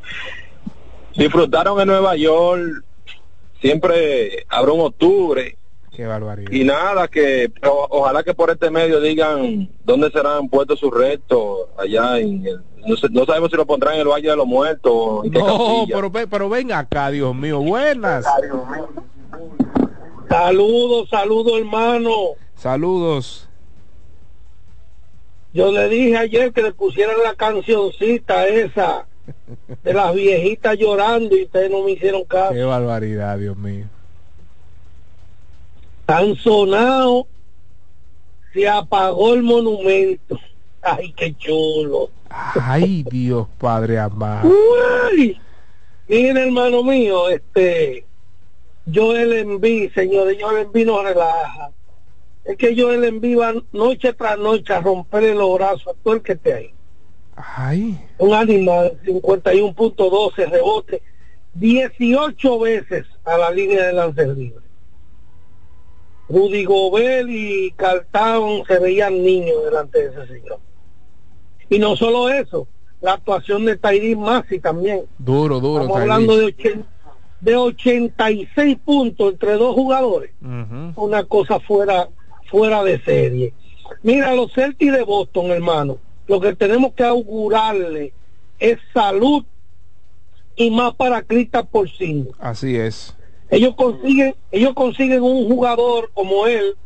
disfrutaron 1.16 1.80
en 1.80 1.88
Nueva 1.88 2.16
York, 2.16 2.84
siempre 3.60 4.44
habrá 4.48 4.72
un 4.72 4.80
octubre. 4.80 5.56
Qué 5.96 6.06
barbaridad. 6.06 6.52
Y 6.52 6.62
nada, 6.62 7.08
que 7.08 7.50
ojalá 7.62 8.22
que 8.22 8.34
por 8.34 8.50
este 8.50 8.70
medio 8.70 9.00
digan 9.00 9.70
dónde 9.82 10.10
serán 10.10 10.46
puestos 10.50 10.78
sus 10.78 10.92
restos 10.92 11.68
allá 11.78 12.18
en 12.18 12.46
el 12.46 12.60
no, 13.10 13.24
sabemos 13.24 13.50
si 13.50 13.56
lo 13.56 13.66
pondrán 13.66 13.94
en 13.94 14.00
el 14.00 14.08
Valle 14.08 14.30
de 14.30 14.36
los 14.36 14.46
Muertos. 14.46 15.24
No, 15.32 15.86
pero, 15.88 16.12
pero 16.12 16.48
ven 16.48 16.70
acá, 16.70 17.10
Dios 17.10 17.34
mío, 17.34 17.60
buenas. 17.60 18.24
Saludos, 20.28 21.08
saludos, 21.08 21.58
hermano. 21.58 22.12
Saludos. 22.54 23.48
Yo 25.52 25.72
le 25.72 25.88
dije 25.88 26.16
ayer 26.18 26.52
que 26.52 26.62
le 26.62 26.72
pusieran 26.72 27.16
la 27.24 27.34
cancioncita 27.34 28.46
esa 28.46 29.06
de 29.82 29.94
las 29.94 30.14
viejitas 30.14 30.76
llorando 30.78 31.36
y 31.36 31.44
ustedes 31.44 31.70
no 31.70 31.82
me 31.82 31.92
hicieron 31.92 32.24
caso. 32.24 32.52
Qué 32.52 32.62
barbaridad, 32.62 33.38
Dios 33.38 33.56
mío. 33.56 33.86
Tan 36.06 36.36
sonado, 36.36 37.26
se 38.52 38.68
apagó 38.68 39.34
el 39.34 39.42
monumento. 39.42 40.38
Ay, 40.80 41.12
qué 41.12 41.34
chulo. 41.36 42.10
Ay, 42.30 43.04
Dios 43.10 43.48
Padre 43.58 43.98
amado. 43.98 44.48
Uy, 44.48 45.38
miren, 46.08 46.36
hermano 46.36 46.84
mío, 46.84 47.28
este, 47.28 48.04
Joel 48.92 49.32
Enví, 49.32 49.90
señor, 49.90 50.34
Joel 50.40 50.66
Enví 50.66 50.84
no 50.84 51.02
relaja. 51.02 51.70
Es 52.44 52.56
que 52.56 52.80
Joel 52.80 53.04
Enví 53.04 53.34
va 53.34 53.52
noche 53.72 54.12
tras 54.12 54.38
noche 54.38 54.72
a 54.72 54.80
romperle 54.80 55.34
los 55.34 55.54
brazos 55.54 55.88
a 55.88 56.02
todo 56.04 56.14
el 56.14 56.22
que 56.22 56.32
esté 56.34 56.52
ahí. 56.54 56.70
Ay. 57.34 58.00
Un 58.18 58.32
animal, 58.32 58.98
51.12 59.04 60.50
rebote, 60.50 61.02
18 61.54 62.58
veces 62.60 63.06
a 63.24 63.36
la 63.36 63.50
línea 63.50 63.86
de 63.86 63.92
lances 63.92 64.28
libre. 64.28 64.65
Rudy 66.28 66.64
Gobel 66.64 67.30
y 67.30 67.70
Cartón 67.72 68.62
se 68.66 68.78
veían 68.78 69.22
niños 69.22 69.64
delante 69.64 69.98
de 69.98 70.22
ese 70.22 70.34
señor. 70.34 70.58
Y 71.68 71.78
no 71.78 71.96
solo 71.96 72.28
eso, 72.28 72.66
la 73.00 73.14
actuación 73.14 73.64
de 73.64 73.76
Tyree 73.76 74.16
Maxi 74.16 74.58
también. 74.58 75.02
Duro, 75.18 75.60
duro. 75.60 75.82
Estamos 75.82 76.02
hablando 76.02 76.36
de, 76.36 76.84
de 77.40 77.56
86 77.56 78.78
puntos 78.84 79.32
entre 79.32 79.52
dos 79.54 79.74
jugadores. 79.74 80.32
Una 80.96 81.24
cosa 81.24 81.60
fuera, 81.60 82.08
fuera 82.50 82.82
de 82.82 83.00
serie. 83.02 83.54
Mira, 84.02 84.34
los 84.34 84.52
Celtics 84.52 84.92
de 84.92 85.02
Boston, 85.02 85.46
hermano, 85.46 85.98
lo 86.26 86.40
que 86.40 86.54
tenemos 86.54 86.92
que 86.94 87.04
augurarle 87.04 88.12
es 88.58 88.78
salud 88.92 89.44
y 90.56 90.70
más 90.70 90.94
para 90.94 91.22
Crista 91.22 91.64
por 91.64 91.90
sí. 91.90 92.28
Así 92.38 92.76
es. 92.76 93.15
Ellos 93.50 93.74
consiguen, 93.74 94.34
ellos 94.50 94.74
consiguen 94.74 95.22
un 95.22 95.48
jugador 95.48 96.10
como 96.12 96.46
él 96.46 96.76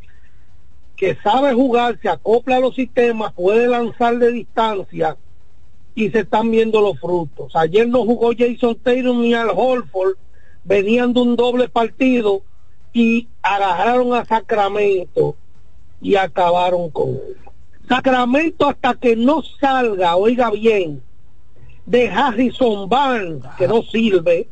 que 0.97 1.17
sabe 1.23 1.55
jugar, 1.55 1.99
se 2.03 2.11
acopla 2.11 2.57
a 2.57 2.61
los 2.61 2.75
sistemas, 2.75 3.33
puede 3.33 3.67
lanzar 3.67 4.19
de 4.19 4.33
distancia 4.33 5.17
y 5.95 6.11
se 6.11 6.21
están 6.21 6.51
viendo 6.51 6.83
los 6.83 7.01
frutos. 7.01 7.57
Ayer 7.57 7.89
no 7.89 8.05
jugó 8.05 8.33
Jason 8.37 8.77
Taylor 8.77 9.15
ni 9.17 9.33
al 9.33 9.49
Holford, 9.55 10.17
venían 10.65 11.15
de 11.15 11.21
un 11.21 11.37
doble 11.37 11.69
partido 11.71 12.43
y 12.93 13.29
agarraron 13.41 14.13
a 14.13 14.27
Sacramento 14.27 15.37
y 16.03 16.17
acabaron 16.17 16.91
con 16.91 17.11
él. 17.11 17.37
Sacramento 17.89 18.69
hasta 18.69 18.95
que 18.95 19.17
no 19.17 19.43
salga, 19.59 20.17
oiga 20.17 20.51
bien, 20.51 21.03
de 21.87 22.09
Harrison 22.09 22.89
Barnes, 22.89 23.43
que 23.57 23.67
no 23.67 23.83
sirve, 23.83 24.49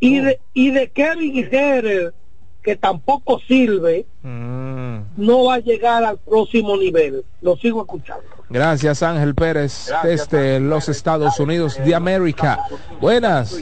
y 0.00 0.20
de, 0.20 0.40
y 0.54 0.70
de 0.70 0.90
Kevin 0.90 1.48
Herrer, 1.50 2.14
que 2.62 2.76
tampoco 2.76 3.40
sirve, 3.46 4.06
mm. 4.22 4.98
no 5.16 5.44
va 5.44 5.54
a 5.54 5.58
llegar 5.58 6.04
al 6.04 6.18
próximo 6.18 6.76
nivel. 6.76 7.24
Lo 7.40 7.56
sigo 7.56 7.82
escuchando. 7.82 8.24
Gracias 8.48 9.02
Ángel 9.02 9.34
Pérez 9.34 9.92
desde 10.02 10.60
los 10.60 10.88
Estados 10.88 11.38
Unidos 11.40 11.78
de 11.84 11.94
América. 11.94 12.60
Buenas. 13.00 13.56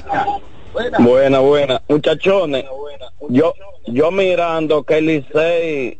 Buena, 0.98 1.38
buena. 1.38 1.82
Muchachones, 1.88 2.64
yo, 3.28 3.54
yo 3.86 4.10
mirando 4.10 4.82
que 4.82 4.98
el 4.98 5.06
Licey 5.06 5.98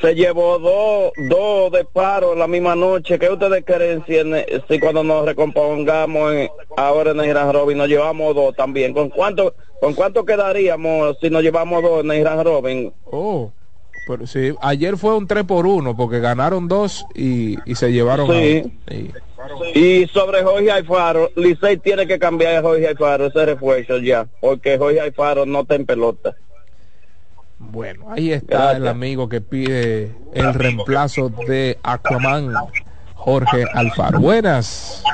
se 0.00 0.14
llevó 0.14 0.58
dos 0.58 1.12
dos 1.28 1.72
de 1.72 1.84
paro 1.84 2.34
la 2.34 2.46
misma 2.46 2.74
noche. 2.74 3.18
¿Qué 3.18 3.28
ustedes 3.28 3.64
creen 3.64 4.04
si, 4.06 4.16
si 4.68 4.80
cuando 4.80 5.02
nos 5.02 5.24
recompongamos 5.24 6.48
ahora 6.76 7.10
en 7.12 7.20
el 7.20 7.28
Gran 7.28 7.52
Robin 7.52 7.78
nos 7.78 7.88
llevamos 7.88 8.34
dos 8.34 8.54
también? 8.56 8.92
¿Con 8.92 9.10
cuánto 9.10 9.54
con 9.80 9.94
cuánto 9.94 10.24
quedaríamos 10.24 11.18
si 11.20 11.30
nos 11.30 11.42
llevamos 11.42 11.82
dos 11.82 12.04
en 12.04 12.10
el 12.12 12.20
Gran 12.20 12.44
Robin? 12.44 12.92
Oh, 13.04 13.52
pero 14.06 14.26
sí, 14.26 14.54
ayer 14.60 14.96
fue 14.96 15.16
un 15.16 15.26
3 15.26 15.44
por 15.44 15.66
1 15.66 15.96
porque 15.96 16.20
ganaron 16.20 16.68
dos 16.68 17.06
y, 17.14 17.56
y 17.70 17.74
se 17.74 17.92
llevaron 17.92 18.28
sí. 18.28 18.72
Y 19.74 20.06
sobre 20.08 20.42
Jorge 20.42 20.70
Alfaro, 20.70 21.30
Licey 21.36 21.78
tiene 21.78 22.06
que 22.06 22.18
cambiar 22.18 22.56
a 22.56 22.62
Jorge 22.62 22.88
Alfaro 22.88 23.26
ese 23.26 23.46
refuerzo 23.46 23.98
ya, 23.98 24.26
porque 24.40 24.78
Jorge 24.78 25.00
Alfaro 25.00 25.46
no 25.46 25.60
está 25.60 25.76
en 25.76 25.86
pelota. 25.86 26.34
Bueno, 27.60 28.06
ahí 28.10 28.32
está 28.32 28.72
el 28.72 28.88
amigo 28.88 29.28
que 29.28 29.40
pide 29.42 30.16
el 30.32 30.54
reemplazo 30.54 31.28
de 31.28 31.78
Aquaman, 31.82 32.52
Jorge 33.14 33.64
Alfaro. 33.74 34.18
Buenas. 34.18 35.04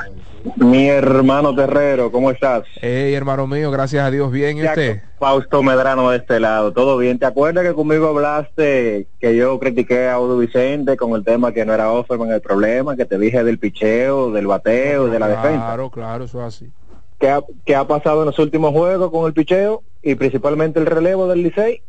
Mi 0.55 0.87
hermano 0.87 1.53
Terrero, 1.53 2.09
¿cómo 2.09 2.31
estás? 2.31 2.63
Hey, 2.79 3.13
hermano 3.13 3.47
mío, 3.47 3.69
gracias 3.69 4.05
a 4.05 4.09
Dios, 4.09 4.31
bien, 4.31 4.57
¿y 4.57 4.65
usted? 4.65 5.01
Fausto 5.19 5.61
Medrano 5.61 6.09
de 6.09 6.17
este 6.17 6.39
lado, 6.39 6.71
todo 6.71 6.97
bien. 6.97 7.19
¿Te 7.19 7.25
acuerdas 7.25 7.65
que 7.65 7.73
conmigo 7.73 8.07
hablaste 8.07 9.07
que 9.19 9.35
yo 9.35 9.59
critiqué 9.59 10.07
a 10.07 10.13
Audo 10.13 10.37
Vicente 10.37 10.95
con 10.95 11.13
el 11.13 11.25
tema 11.25 11.51
que 11.51 11.65
no 11.65 11.73
era 11.73 11.91
Offerman 11.91 12.31
el 12.31 12.41
problema, 12.41 12.95
que 12.95 13.05
te 13.05 13.19
dije 13.19 13.43
del 13.43 13.59
picheo, 13.59 14.31
del 14.31 14.47
bateo, 14.47 15.07
de 15.07 15.19
la 15.19 15.27
defensa? 15.27 15.65
Claro, 15.65 15.91
claro, 15.91 16.23
eso 16.23 16.39
es 16.39 16.55
así. 16.55 16.71
¿Qué 17.19 17.29
ha, 17.29 17.41
¿Qué 17.65 17.75
ha 17.75 17.85
pasado 17.85 18.21
en 18.21 18.27
los 18.27 18.39
últimos 18.39 18.71
juegos 18.71 19.11
con 19.11 19.27
el 19.27 19.33
picheo 19.33 19.83
y 20.01 20.15
principalmente 20.15 20.79
el 20.79 20.85
relevo 20.85 21.27
del 21.27 21.43
Licey? 21.43 21.83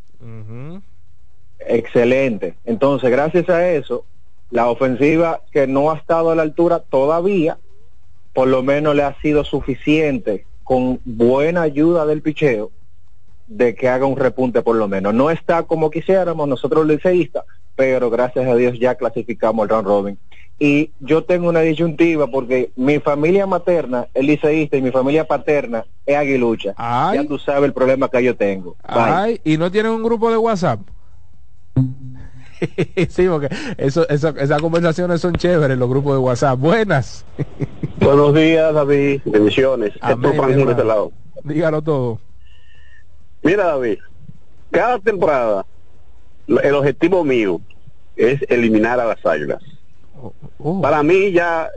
Excelente. 1.60 2.54
Entonces, 2.64 3.10
gracias 3.10 3.48
a 3.48 3.70
eso, 3.70 4.04
la 4.50 4.68
ofensiva 4.68 5.42
que 5.52 5.66
no 5.66 5.90
ha 5.90 5.96
estado 5.96 6.30
a 6.30 6.34
la 6.34 6.42
altura 6.42 6.80
todavía, 6.80 7.58
por 8.32 8.48
lo 8.48 8.62
menos 8.62 8.94
le 8.94 9.02
ha 9.02 9.18
sido 9.20 9.44
suficiente 9.44 10.46
con 10.64 11.00
buena 11.04 11.62
ayuda 11.62 12.06
del 12.06 12.22
picheo 12.22 12.70
de 13.46 13.74
que 13.74 13.88
haga 13.88 14.06
un 14.06 14.16
repunte 14.16 14.62
por 14.62 14.76
lo 14.76 14.86
menos. 14.88 15.14
No 15.14 15.30
está 15.30 15.62
como 15.62 15.90
quisiéramos 15.90 16.46
nosotros 16.46 16.86
liceístas, 16.86 17.44
pero 17.74 18.10
gracias 18.10 18.46
a 18.46 18.54
Dios 18.54 18.78
ya 18.78 18.94
clasificamos 18.94 19.64
el 19.64 19.70
round 19.70 19.86
robin. 19.86 20.18
Y 20.60 20.90
yo 20.98 21.22
tengo 21.22 21.48
una 21.48 21.60
disyuntiva 21.60 22.26
porque 22.26 22.72
mi 22.74 22.98
familia 22.98 23.46
materna 23.46 24.08
es 24.12 24.24
liceísta 24.24 24.76
y 24.76 24.82
mi 24.82 24.90
familia 24.90 25.24
paterna 25.24 25.84
es 26.04 26.16
aguilucha. 26.16 26.74
Ya 27.14 27.24
tú 27.26 27.38
sabes 27.38 27.64
el 27.64 27.72
problema 27.72 28.08
que 28.08 28.24
yo 28.24 28.36
tengo. 28.36 28.76
Ay, 28.82 29.40
¿y 29.44 29.56
no 29.56 29.70
tienen 29.70 29.92
un 29.92 30.02
grupo 30.02 30.30
de 30.30 30.36
WhatsApp? 30.36 30.80
sí, 33.08 33.28
porque 33.28 33.48
eso, 33.76 34.08
eso, 34.08 34.30
esas 34.30 34.60
conversaciones 34.60 35.20
son 35.20 35.34
chéveres, 35.34 35.78
los 35.78 35.88
grupos 35.88 36.14
de 36.14 36.18
WhatsApp. 36.18 36.58
Buenas. 36.58 37.24
Buenos 38.00 38.34
días, 38.34 38.74
David. 38.74 39.20
Bendiciones. 39.26 39.92
de 39.94 40.70
este 40.70 40.84
lado. 40.84 41.12
Dígalo 41.44 41.82
todo. 41.82 42.18
Mira, 43.42 43.66
David, 43.66 43.98
cada 44.72 44.98
temporada 44.98 45.64
el 46.48 46.74
objetivo 46.74 47.22
mío 47.22 47.60
es 48.16 48.42
eliminar 48.48 48.98
a 48.98 49.04
las 49.04 49.24
águilas 49.24 49.62
Oh. 50.58 50.80
Para 50.80 51.02
mí 51.02 51.32
ya 51.32 51.70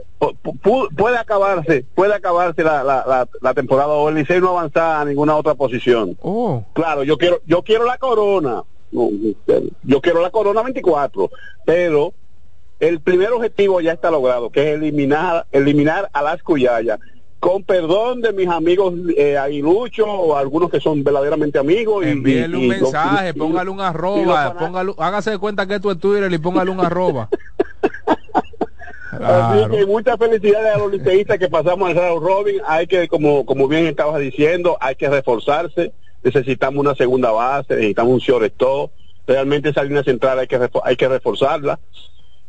puede 0.96 1.18
acabarse, 1.18 1.84
puede 1.94 2.14
acabarse 2.14 2.62
la, 2.62 2.82
la, 2.82 3.28
la, 3.40 3.54
temporada 3.54 3.88
o 3.88 4.08
el 4.08 4.26
no 4.40 4.48
avanzar 4.50 5.02
a 5.02 5.04
ninguna 5.04 5.36
otra 5.36 5.54
posición. 5.54 6.16
Oh. 6.22 6.64
Claro, 6.72 7.04
yo 7.04 7.16
quiero, 7.16 7.40
yo 7.46 7.62
quiero 7.62 7.84
la 7.84 7.98
corona. 7.98 8.62
yo 8.90 10.00
quiero 10.00 10.20
la 10.20 10.30
corona 10.30 10.62
24, 10.62 11.30
pero 11.64 12.12
el 12.80 13.00
primer 13.00 13.32
objetivo 13.32 13.80
ya 13.80 13.92
está 13.92 14.10
logrado, 14.10 14.50
que 14.50 14.70
es 14.70 14.76
eliminar, 14.76 15.46
eliminar 15.52 16.10
a 16.12 16.22
las 16.22 16.42
Cuyayas. 16.42 16.98
Con 17.38 17.64
perdón 17.64 18.20
de 18.20 18.32
mis 18.32 18.48
amigos 18.48 18.94
eh, 19.16 19.36
aguiluchos 19.36 20.06
o 20.08 20.36
algunos 20.36 20.70
que 20.70 20.78
son 20.78 21.02
verdaderamente 21.02 21.58
amigos. 21.58 22.06
Envíenle 22.06 22.56
un 22.56 22.68
mensaje, 22.68 23.34
póngale 23.34 23.68
un 23.68 23.80
arroba, 23.80 24.54
póngale, 24.54 24.92
hágase 24.96 25.30
de 25.32 25.38
cuenta 25.38 25.66
que 25.66 25.74
esto 25.74 25.90
es 25.90 25.98
Twitter 25.98 26.32
y 26.32 26.38
póngale 26.38 26.70
un 26.70 26.80
arroba. 26.80 27.28
Así 29.20 29.70
que 29.70 29.86
muchas 29.86 30.16
felicidades 30.16 30.74
a 30.74 30.78
los 30.78 30.90
liceístas 30.90 31.38
que 31.38 31.48
pasamos 31.48 31.90
al 31.90 31.94
Real 31.94 32.20
Robin. 32.20 32.60
Hay 32.66 32.86
que, 32.86 33.08
como, 33.08 33.44
como 33.44 33.68
bien 33.68 33.86
estabas 33.86 34.20
diciendo, 34.20 34.76
hay 34.80 34.94
que 34.94 35.08
reforzarse. 35.08 35.92
Necesitamos 36.22 36.80
una 36.80 36.94
segunda 36.94 37.30
base, 37.30 37.74
necesitamos 37.74 38.14
un 38.14 38.18
short 38.20 38.54
todo. 38.56 38.90
Realmente 39.26 39.68
esa 39.68 39.84
línea 39.84 40.02
central 40.02 40.38
hay 40.38 40.46
que, 40.46 40.58
hay 40.84 40.96
que 40.96 41.08
reforzarla. 41.08 41.78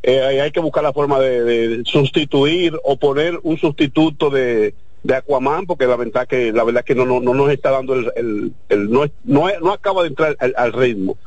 Eh, 0.04 0.42
hay 0.42 0.52
que 0.52 0.60
buscar 0.60 0.84
la 0.84 0.94
forma 0.94 1.20
de, 1.20 1.82
sustituir 1.86 2.78
o 2.84 2.98
poner 2.98 3.40
un 3.44 3.58
sustituto 3.58 4.30
de, 4.30 4.76
de 5.02 5.16
Aquaman, 5.16 5.66
porque 5.66 5.88
la 5.88 5.96
verdad 5.96 6.28
que 6.28 6.52
la 6.52 6.66
verdad 6.66 6.84
que 6.84 6.94
no, 6.94 7.06
no, 7.06 7.22
no 7.22 7.34
nos 7.34 7.50
está 7.52 7.72
dando 7.72 7.94
el, 7.96 8.54
el, 8.68 8.92
no, 8.92 9.06
no, 9.24 9.48
no, 9.62 9.72
acaba 9.72 10.02
de 10.02 10.10
entrar 10.10 10.36
al, 10.40 10.74
ritmo. 10.74 11.18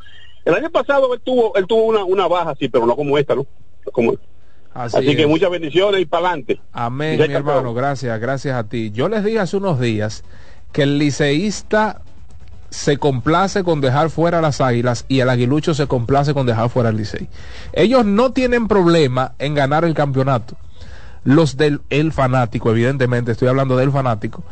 El 0.44 0.54
año 0.54 0.70
pasado 0.70 1.14
él 1.14 1.20
tuvo, 1.24 1.56
él 1.56 1.66
tuvo 1.66 1.84
una, 1.84 2.04
una 2.04 2.28
baja, 2.28 2.54
sí, 2.58 2.68
pero 2.68 2.84
no 2.84 2.96
como 2.96 3.16
esta, 3.16 3.34
¿no? 3.34 3.46
Como 3.92 4.14
Así, 4.76 5.16
que 5.16 5.26
muchas 5.26 5.50
bendiciones 5.50 6.02
y 6.02 6.04
para 6.04 6.28
adelante. 6.28 6.60
Amén, 6.72 7.18
mi 7.18 7.32
hermano. 7.32 7.72
Gracias, 7.72 8.20
gracias 8.20 8.54
a 8.56 8.64
ti. 8.64 8.90
Yo 8.90 9.08
les 9.08 9.24
dije 9.24 9.38
hace 9.38 9.56
unos 9.56 9.80
días 9.80 10.22
que 10.72 10.82
el 10.82 10.98
liceísta 10.98 12.02
se 12.68 12.98
complace 12.98 13.64
con 13.64 13.80
dejar 13.80 14.10
fuera 14.10 14.42
las 14.42 14.60
águilas 14.60 15.06
y 15.08 15.20
el 15.20 15.30
aguilucho 15.30 15.72
se 15.72 15.86
complace 15.86 16.34
con 16.34 16.46
dejar 16.46 16.68
fuera 16.68 16.90
el 16.90 16.96
licey. 16.98 17.28
Ellos 17.72 18.04
no 18.04 18.32
tienen 18.32 18.68
problema 18.68 19.32
en 19.38 19.54
ganar 19.54 19.86
el 19.86 19.94
campeonato. 19.94 20.56
Los 21.24 21.56
del 21.56 21.80
el 21.88 22.12
fanático, 22.12 22.70
evidentemente, 22.70 23.32
estoy 23.32 23.48
hablando 23.48 23.78
del 23.78 23.90
fanático, 23.90 24.44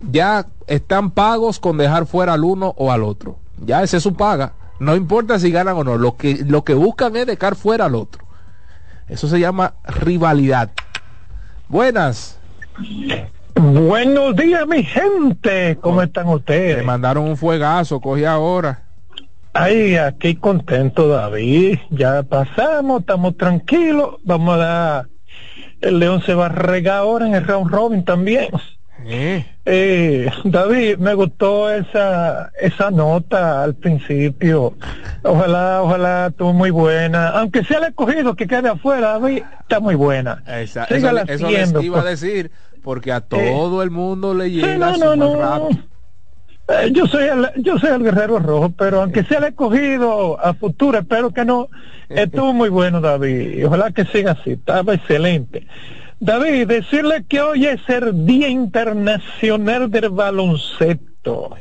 ya 0.00 0.46
están 0.68 1.10
pagos 1.10 1.58
con 1.58 1.76
dejar 1.76 2.06
fuera 2.06 2.34
al 2.34 2.44
uno 2.44 2.72
o 2.76 2.92
al 2.92 3.02
otro. 3.02 3.38
Ya 3.64 3.82
ese 3.82 3.96
es 3.96 4.02
su 4.02 4.14
paga. 4.14 4.52
No 4.78 4.96
importa 4.96 5.38
si 5.38 5.50
ganan 5.50 5.76
o 5.76 5.84
no. 5.84 5.96
Lo 5.96 6.16
que, 6.16 6.44
lo 6.46 6.64
que 6.64 6.74
buscan 6.74 7.16
es 7.16 7.26
dejar 7.26 7.54
fuera 7.56 7.86
al 7.86 7.94
otro. 7.94 8.21
Eso 9.08 9.28
se 9.28 9.40
llama 9.40 9.74
rivalidad. 9.84 10.70
Buenas. 11.68 12.38
Buenos 13.54 14.34
días, 14.36 14.66
mi 14.66 14.82
gente. 14.82 15.76
¿Cómo 15.80 16.02
están 16.02 16.28
ustedes? 16.28 16.78
Me 16.78 16.82
mandaron 16.82 17.24
un 17.24 17.36
fuegazo, 17.36 18.00
coge 18.00 18.26
ahora. 18.26 18.82
Ay, 19.52 19.96
aquí 19.96 20.36
contento, 20.36 21.08
David. 21.08 21.78
Ya 21.90 22.22
pasamos, 22.22 23.00
estamos 23.00 23.36
tranquilos. 23.36 24.16
Vamos 24.24 24.54
a 24.54 24.58
dar. 24.58 25.08
El 25.80 25.98
León 25.98 26.22
se 26.22 26.34
va 26.34 26.46
a 26.46 26.48
regar 26.48 26.98
ahora 26.98 27.26
en 27.26 27.34
el 27.34 27.46
round 27.46 27.70
robin 27.70 28.04
también. 28.04 28.48
Eh, 29.06 30.30
David, 30.44 30.98
me 30.98 31.14
gustó 31.14 31.70
esa 31.70 32.50
esa 32.60 32.90
nota 32.90 33.62
al 33.62 33.74
principio. 33.74 34.74
Ojalá, 35.22 35.82
ojalá 35.82 36.26
estuvo 36.28 36.52
muy 36.52 36.70
buena. 36.70 37.28
Aunque 37.28 37.64
sea 37.64 37.78
el 37.78 37.84
escogido 37.84 38.34
que 38.34 38.46
quede 38.46 38.68
afuera, 38.68 39.18
David, 39.18 39.42
está 39.60 39.80
muy 39.80 39.94
buena. 39.94 40.42
eso, 41.28 41.50
les 41.50 41.84
iba 41.84 42.00
a 42.00 42.04
decir, 42.04 42.50
porque 42.82 43.12
a 43.12 43.18
eh, 43.18 43.22
todo 43.28 43.82
el 43.82 43.90
mundo 43.90 44.34
le 44.34 44.50
llega 44.50 44.96
no, 44.96 45.16
no, 45.16 45.68
eh, 46.68 46.90
yo 46.92 47.06
soy 47.06 47.24
el, 47.24 47.50
yo 47.62 47.78
soy 47.78 47.90
el 47.90 48.02
guerrero 48.02 48.38
rojo, 48.38 48.70
pero 48.70 49.02
aunque 49.02 49.24
sea 49.24 49.38
el 49.38 49.44
escogido 49.44 50.38
a 50.40 50.54
futuro, 50.54 50.98
espero 50.98 51.30
que 51.30 51.44
no. 51.44 51.68
Estuvo 52.08 52.52
muy 52.52 52.68
bueno, 52.68 53.00
David. 53.00 53.66
Ojalá 53.66 53.90
que 53.90 54.04
siga 54.04 54.32
así. 54.32 54.52
Estaba 54.52 54.94
excelente. 54.94 55.66
David, 56.24 56.68
decirle 56.68 57.24
que 57.28 57.40
hoy 57.40 57.66
es 57.66 57.80
el 57.88 58.24
Día 58.24 58.48
Internacional 58.48 59.90
del 59.90 60.10
Baloncesto. 60.10 61.56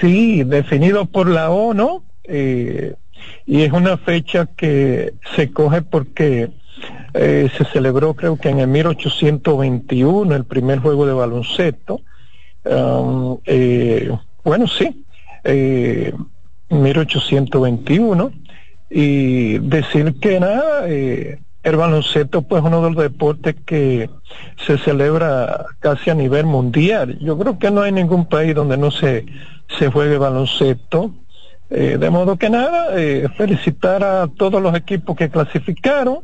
Sí, 0.00 0.42
definido 0.42 1.04
por 1.04 1.28
la 1.28 1.50
ONU. 1.50 2.02
Eh, 2.24 2.94
y 3.44 3.60
es 3.60 3.70
una 3.72 3.98
fecha 3.98 4.46
que 4.46 5.12
se 5.34 5.50
coge 5.50 5.82
porque 5.82 6.48
eh, 7.12 7.50
se 7.58 7.66
celebró 7.66 8.14
creo 8.14 8.38
que 8.38 8.48
en 8.48 8.60
el 8.60 8.68
1821 8.68 10.34
el 10.34 10.44
primer 10.46 10.78
juego 10.78 11.04
de 11.04 11.12
baloncesto. 11.12 12.00
Um, 12.64 13.36
eh, 13.44 14.16
bueno, 14.44 14.66
sí, 14.66 15.04
1821 16.70 18.32
y 18.88 19.58
decir 19.58 20.14
que 20.20 20.40
nada, 20.40 20.86
el 21.66 21.74
baloncesto 21.74 22.42
pues 22.42 22.62
uno 22.62 22.80
de 22.80 22.92
los 22.92 23.02
deportes 23.02 23.56
que 23.66 24.08
se 24.64 24.78
celebra 24.78 25.66
casi 25.80 26.10
a 26.10 26.14
nivel 26.14 26.46
mundial. 26.46 27.18
Yo 27.18 27.36
creo 27.36 27.58
que 27.58 27.72
no 27.72 27.82
hay 27.82 27.90
ningún 27.90 28.26
país 28.26 28.54
donde 28.54 28.76
no 28.76 28.92
se, 28.92 29.26
se 29.76 29.90
juegue 29.90 30.16
baloncesto. 30.16 31.10
Eh, 31.68 31.96
de 31.98 32.10
modo 32.10 32.36
que 32.36 32.48
nada, 32.50 32.90
eh, 32.96 33.26
felicitar 33.36 34.04
a 34.04 34.28
todos 34.28 34.62
los 34.62 34.76
equipos 34.76 35.16
que 35.16 35.28
clasificaron 35.28 36.20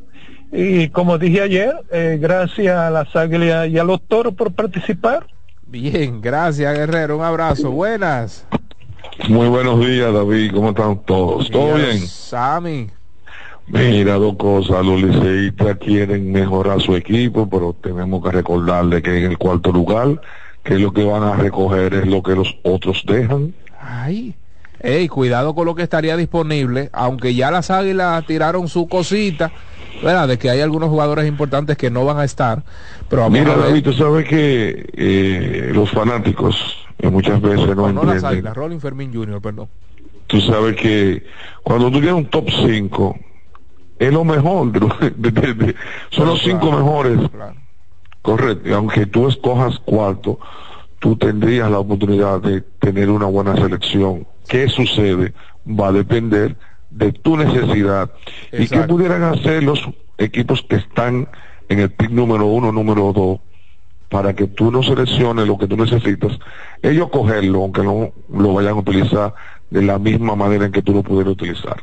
y 0.52 0.90
como 0.90 1.18
dije 1.18 1.40
ayer, 1.40 1.74
eh, 1.90 2.18
gracias 2.20 2.76
a 2.76 2.90
las 2.90 3.16
águilas 3.16 3.68
y 3.68 3.78
a 3.78 3.82
los 3.82 4.00
toros 4.02 4.34
por 4.34 4.52
participar. 4.52 5.26
Bien, 5.66 6.20
gracias 6.20 6.72
Guerrero, 6.72 7.16
un 7.16 7.24
abrazo, 7.24 7.72
buenas. 7.72 8.46
Muy 9.28 9.48
buenos 9.48 9.80
días 9.80 10.14
David, 10.14 10.52
¿cómo 10.54 10.68
están 10.68 11.02
todos? 11.02 11.50
¿Todo 11.50 11.74
bien? 11.74 11.98
Sammy. 11.98 12.90
Mira, 13.72 14.14
dos 14.16 14.36
cosas, 14.36 14.84
los 14.84 15.02
liceístas 15.02 15.78
quieren 15.78 16.30
mejorar 16.30 16.80
su 16.82 16.94
equipo, 16.94 17.48
pero 17.48 17.74
tenemos 17.82 18.22
que 18.22 18.30
recordarle 18.30 19.00
que 19.00 19.16
en 19.18 19.30
el 19.30 19.38
cuarto 19.38 19.72
lugar, 19.72 20.20
que 20.62 20.78
lo 20.78 20.92
que 20.92 21.04
van 21.04 21.22
a 21.22 21.36
recoger 21.36 21.94
es 21.94 22.06
lo 22.06 22.22
que 22.22 22.34
los 22.34 22.54
otros 22.62 23.02
dejan. 23.06 23.54
Ay, 23.80 24.34
Ey, 24.80 25.08
cuidado 25.08 25.54
con 25.54 25.64
lo 25.64 25.74
que 25.74 25.84
estaría 25.84 26.16
disponible, 26.16 26.90
aunque 26.92 27.34
ya 27.34 27.50
las 27.50 27.70
águilas 27.70 28.26
tiraron 28.26 28.66
su 28.68 28.88
cosita, 28.88 29.52
¿verdad? 30.02 30.26
De 30.26 30.38
que 30.38 30.50
hay 30.50 30.60
algunos 30.60 30.90
jugadores 30.90 31.26
importantes 31.26 31.76
que 31.76 31.88
no 31.88 32.04
van 32.04 32.18
a 32.18 32.24
estar. 32.24 32.64
Pero 33.08 33.30
Mira, 33.30 33.56
David, 33.56 33.84
tú 33.84 33.92
sabes 33.92 34.28
que 34.28 34.84
eh, 34.92 35.70
los 35.72 35.88
fanáticos 35.88 36.56
eh, 36.98 37.08
muchas 37.08 37.40
veces 37.40 37.68
no, 37.68 37.74
no 37.74 37.88
entienden. 37.88 38.14
las 38.16 38.24
águilas, 38.24 38.54
Rolling 38.56 38.80
Fermín 38.80 39.14
Jr., 39.14 39.40
perdón. 39.40 39.68
Tú 40.26 40.40
sabes 40.40 40.74
que 40.76 41.24
cuando 41.62 41.86
tú 41.86 42.00
tienes 42.00 42.14
un 42.14 42.26
top 42.26 42.48
5, 42.50 43.16
es 44.02 44.12
lo 44.12 44.24
mejor, 44.24 44.72
son 46.10 46.26
los 46.26 46.42
cinco 46.42 46.72
mejores. 46.72 47.18
Correcto, 48.20 48.68
y 48.68 48.72
aunque 48.72 49.06
tú 49.06 49.28
escojas 49.28 49.78
cuarto, 49.78 50.40
tú 50.98 51.16
tendrías 51.16 51.70
la 51.70 51.78
oportunidad 51.78 52.40
de 52.40 52.62
tener 52.80 53.10
una 53.10 53.26
buena 53.26 53.54
selección. 53.54 54.26
Qué 54.48 54.68
sucede 54.68 55.32
va 55.68 55.88
a 55.88 55.92
depender 55.92 56.56
de 56.90 57.12
tu 57.12 57.36
necesidad. 57.36 58.10
Y 58.52 58.66
qué 58.66 58.80
pudieran 58.82 59.22
hacer 59.22 59.62
los 59.62 59.88
equipos 60.18 60.64
que 60.68 60.76
están 60.76 61.28
en 61.68 61.78
el 61.78 61.90
pick 61.90 62.10
número 62.10 62.46
uno, 62.46 62.72
número 62.72 63.12
dos, 63.12 63.38
para 64.08 64.34
que 64.34 64.48
tú 64.48 64.72
no 64.72 64.82
selecciones 64.82 65.46
lo 65.46 65.58
que 65.58 65.68
tú 65.68 65.76
necesitas, 65.76 66.38
ellos 66.82 67.08
cogerlo, 67.08 67.62
aunque 67.62 67.84
no 67.84 68.12
lo 68.28 68.52
vayan 68.52 68.72
a 68.72 68.80
utilizar 68.80 69.34
de 69.70 69.82
la 69.82 70.00
misma 70.00 70.34
manera 70.34 70.66
en 70.66 70.72
que 70.72 70.82
tú 70.82 70.92
lo 70.92 71.04
pudieras 71.04 71.34
utilizar. 71.34 71.82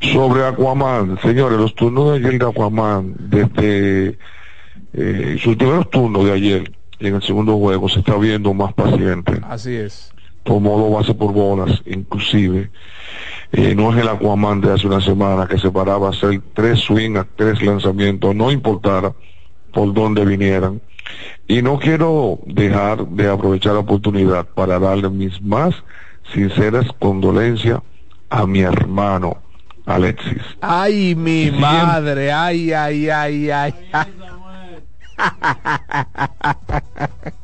Sobre 0.00 0.44
Aquaman, 0.44 1.18
señores, 1.22 1.58
los 1.58 1.74
turnos 1.74 2.12
de 2.12 2.18
ayer 2.18 2.38
de 2.38 2.46
Aquaman, 2.46 3.14
desde 3.18 4.18
eh, 4.92 5.36
sus 5.40 5.56
primeros 5.56 5.90
turnos 5.90 6.24
de 6.24 6.32
ayer 6.32 6.72
y 6.98 7.08
en 7.08 7.16
el 7.16 7.22
segundo 7.22 7.56
juego, 7.58 7.88
se 7.88 8.00
está 8.00 8.16
viendo 8.16 8.52
más 8.54 8.72
paciente. 8.74 9.40
Así 9.42 9.74
es 9.74 10.12
tomó 10.46 10.78
dos 10.78 10.92
bases 10.92 11.14
por 11.14 11.32
bolas, 11.32 11.82
inclusive. 11.84 12.70
Eh, 13.52 13.74
no 13.74 13.92
es 13.92 14.00
el 14.00 14.08
Aquaman 14.08 14.60
de 14.60 14.72
hace 14.72 14.86
una 14.86 15.00
semana 15.00 15.46
que 15.46 15.58
se 15.58 15.70
paraba 15.70 16.06
a 16.06 16.10
hacer 16.10 16.40
tres 16.54 16.80
swings, 16.80 17.26
tres 17.36 17.60
lanzamientos, 17.62 18.34
no 18.34 18.50
importara 18.50 19.12
por 19.72 19.92
dónde 19.92 20.24
vinieran. 20.24 20.80
Y 21.46 21.62
no 21.62 21.78
quiero 21.78 22.38
dejar 22.46 23.06
de 23.08 23.28
aprovechar 23.28 23.74
la 23.74 23.80
oportunidad 23.80 24.46
para 24.46 24.78
darle 24.78 25.10
mis 25.10 25.40
más 25.42 25.74
sinceras 26.32 26.86
condolencias 26.98 27.80
a 28.30 28.46
mi 28.46 28.60
hermano 28.60 29.38
Alexis. 29.86 30.42
Ay, 30.60 31.14
mi 31.14 31.50
madre, 31.50 32.32
ay, 32.32 32.72
ay, 32.72 33.08
ay, 33.08 33.50
ay. 33.50 33.74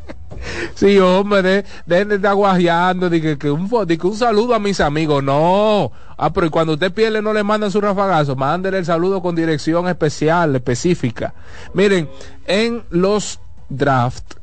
Sí, 0.74 0.98
hombre, 0.98 1.42
de, 1.42 1.64
de, 1.86 2.16
estar 2.16 2.34
guajeando, 2.34 3.08
de 3.08 3.38
que, 3.38 3.50
un, 3.50 3.68
un 3.70 4.16
saludo 4.16 4.54
a 4.54 4.58
mis 4.58 4.80
amigos. 4.80 5.22
No. 5.22 5.92
Ah, 6.16 6.32
pero 6.32 6.50
cuando 6.50 6.74
usted 6.74 6.92
pierde 6.92 7.22
no 7.22 7.32
le 7.32 7.42
mandan 7.42 7.70
su 7.70 7.80
rafagazo, 7.80 8.36
mándele 8.36 8.78
el 8.78 8.84
saludo 8.84 9.22
con 9.22 9.34
dirección 9.34 9.88
especial, 9.88 10.54
específica. 10.56 11.34
Miren, 11.74 12.08
en 12.46 12.84
los 12.90 13.40
draft, 13.68 14.34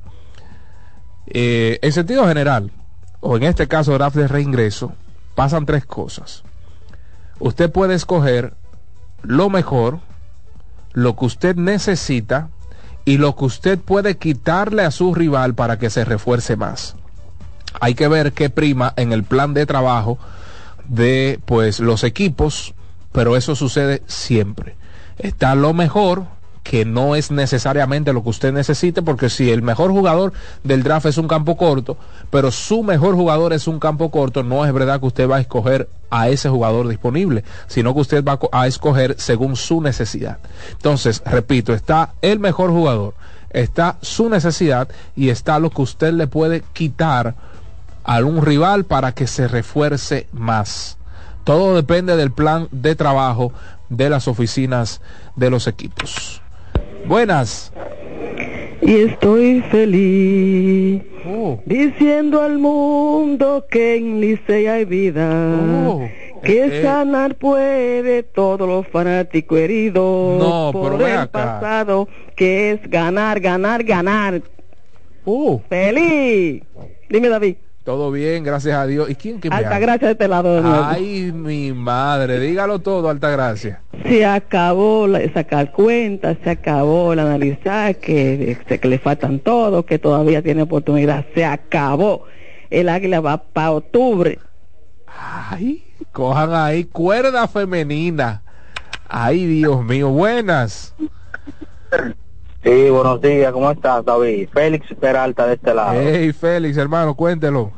eh, 1.28 1.80
en 1.82 1.92
sentido 1.92 2.28
general, 2.28 2.72
o 3.20 3.38
en 3.38 3.44
este 3.44 3.68
caso 3.68 3.94
draft 3.94 4.16
de 4.16 4.28
reingreso, 4.28 4.94
pasan 5.36 5.66
tres 5.66 5.86
cosas. 5.86 6.44
Usted 7.40 7.72
puede 7.72 7.96
escoger 7.96 8.54
lo 9.24 9.50
mejor, 9.50 10.00
lo 10.94 11.16
que 11.16 11.26
usted 11.26 11.56
necesita, 11.56 12.50
y 13.06 13.18
lo 13.18 13.36
que 13.36 13.46
usted 13.46 13.80
puede 13.80 14.18
quitarle 14.18 14.84
a 14.84 14.92
su 14.92 15.16
rival 15.16 15.56
para 15.56 15.80
que 15.80 15.90
se 15.90 16.06
refuerce 16.06 16.56
más. 16.56 16.96
Hay 17.82 17.96
que 17.96 18.08
ver 18.08 18.34
qué 18.34 18.50
prima 18.50 18.94
en 18.98 19.14
el 19.14 19.24
plan 19.24 19.54
de 19.54 19.66
trabajo 19.66 20.20
de 20.88 21.40
pues 21.46 21.80
los 21.80 22.04
equipos, 22.04 22.74
pero 23.12 23.36
eso 23.36 23.56
sucede 23.56 24.04
siempre. 24.06 24.76
Está 25.18 25.56
lo 25.56 25.74
mejor, 25.74 26.26
que 26.64 26.86
no 26.86 27.16
es 27.16 27.32
necesariamente 27.32 28.14
lo 28.14 28.24
que 28.24 28.30
usted 28.30 28.54
necesite, 28.54 29.02
porque 29.02 29.30
si 29.30 29.50
el 29.52 29.62
mejor 29.62 29.92
jugador 29.92 30.34
del 30.64 30.84
draft 30.84 31.08
es 31.08 31.18
un 31.18 31.28
campo 31.28 31.58
corto, 31.58 31.98
pero 32.30 32.52
su 32.52 32.84
mejor 32.84 33.16
jugador 33.16 33.54
es 33.54 33.68
un 33.68 33.80
campo 33.80 34.12
corto, 34.12 34.44
no 34.44 34.66
es 34.66 34.74
verdad 34.74 35.00
que 35.00 35.08
usted 35.08 35.30
va 35.30 35.38
a 35.38 35.42
escoger 35.42 35.90
a 36.10 36.30
ese 36.30 36.50
jugador 36.50 36.88
disponible, 36.88 37.44
sino 37.68 37.94
que 37.94 38.02
usted 38.02 38.24
va 38.24 38.40
a 38.52 38.68
escoger 38.68 39.16
según 39.18 39.56
su 39.56 39.82
necesidad. 39.82 40.40
Entonces, 40.72 41.22
repito, 41.26 41.74
está 41.74 42.14
el 42.22 42.40
mejor 42.40 42.72
jugador, 42.72 43.14
está 43.52 43.98
su 44.02 44.30
necesidad 44.30 44.90
y 45.16 45.30
está 45.30 45.60
lo 45.60 45.70
que 45.70 45.82
usted 45.82 46.14
le 46.14 46.28
puede 46.28 46.64
quitar 46.74 47.36
a 48.04 48.20
un 48.24 48.44
rival 48.44 48.86
para 48.86 49.12
que 49.14 49.28
se 49.28 49.48
refuerce 49.48 50.28
más. 50.32 50.98
Todo 51.44 51.76
depende 51.76 52.16
del 52.16 52.32
plan 52.32 52.68
de 52.72 52.96
trabajo 52.96 53.54
de 53.90 54.10
las 54.10 54.28
oficinas 54.28 55.02
de 55.36 55.50
los 55.50 55.68
equipos. 55.68 56.42
Buenas. 57.06 57.72
Y 58.82 58.96
estoy 59.02 59.62
feliz 59.70 61.02
oh. 61.28 61.60
diciendo 61.66 62.42
al 62.42 62.58
mundo 62.58 63.66
que 63.70 63.98
en 63.98 64.22
Licey 64.22 64.68
hay 64.68 64.86
vida. 64.86 65.30
Oh. 65.88 66.08
Que 66.44 66.64
eh, 66.64 66.80
eh. 66.80 66.84
sanar 66.84 67.36
puede 67.36 68.24
todos 68.24 68.68
los 68.68 68.88
fanáticos 68.88 69.60
heridos 69.60 70.40
no, 70.40 70.72
por 70.72 71.02
el 71.02 71.28
pasado, 71.30 72.08
que 72.36 72.72
es 72.72 72.90
ganar, 72.90 73.40
ganar, 73.40 73.84
ganar. 73.84 74.42
Uh. 75.26 75.60
¡Feliz! 75.68 76.64
Dime, 77.10 77.30
David. 77.30 77.56
Todo 77.90 78.12
bien, 78.12 78.44
gracias 78.44 78.78
a 78.78 78.86
Dios. 78.86 79.10
¿Y 79.10 79.16
quién 79.16 79.40
que 79.42 79.50
me 79.50 79.56
Altagracia 79.56 80.10
de 80.10 80.12
este 80.12 80.28
lado. 80.28 80.62
Ay, 80.64 81.32
mi 81.32 81.74
madre, 81.74 82.40
dígalo 82.40 82.78
todo, 82.78 83.10
Altagracia. 83.10 83.82
Se 84.06 84.24
acabó 84.24 85.08
la, 85.08 85.28
sacar 85.34 85.72
cuentas, 85.72 86.38
se 86.44 86.52
acabó 86.52 87.14
el 87.14 87.18
analizar 87.18 87.96
que, 87.96 88.60
que 88.68 88.88
le 88.88 89.00
faltan 89.00 89.40
todo, 89.40 89.88
que 89.88 89.98
todavía 89.98 90.44
tiene 90.44 90.62
oportunidad. 90.62 91.26
Se 91.34 91.44
acabó. 91.44 92.26
El 92.70 92.90
águila 92.90 93.22
va 93.22 93.42
para 93.42 93.72
octubre. 93.72 94.38
Ay, 95.08 95.84
cojan 96.12 96.54
ahí 96.54 96.84
cuerda 96.84 97.48
femenina. 97.48 98.44
Ay, 99.08 99.48
Dios 99.48 99.84
mío, 99.84 100.10
buenas. 100.10 100.94
Sí, 102.64 102.90
buenos 102.90 103.22
días, 103.22 103.54
¿cómo 103.54 103.72
estás, 103.72 104.04
David? 104.04 104.50
Félix 104.52 104.94
Peralta 105.00 105.48
de 105.48 105.54
este 105.54 105.74
lado. 105.74 105.94
Hey, 105.98 106.34
Félix, 106.34 106.76
hermano, 106.76 107.16
cuéntelo. 107.16 107.72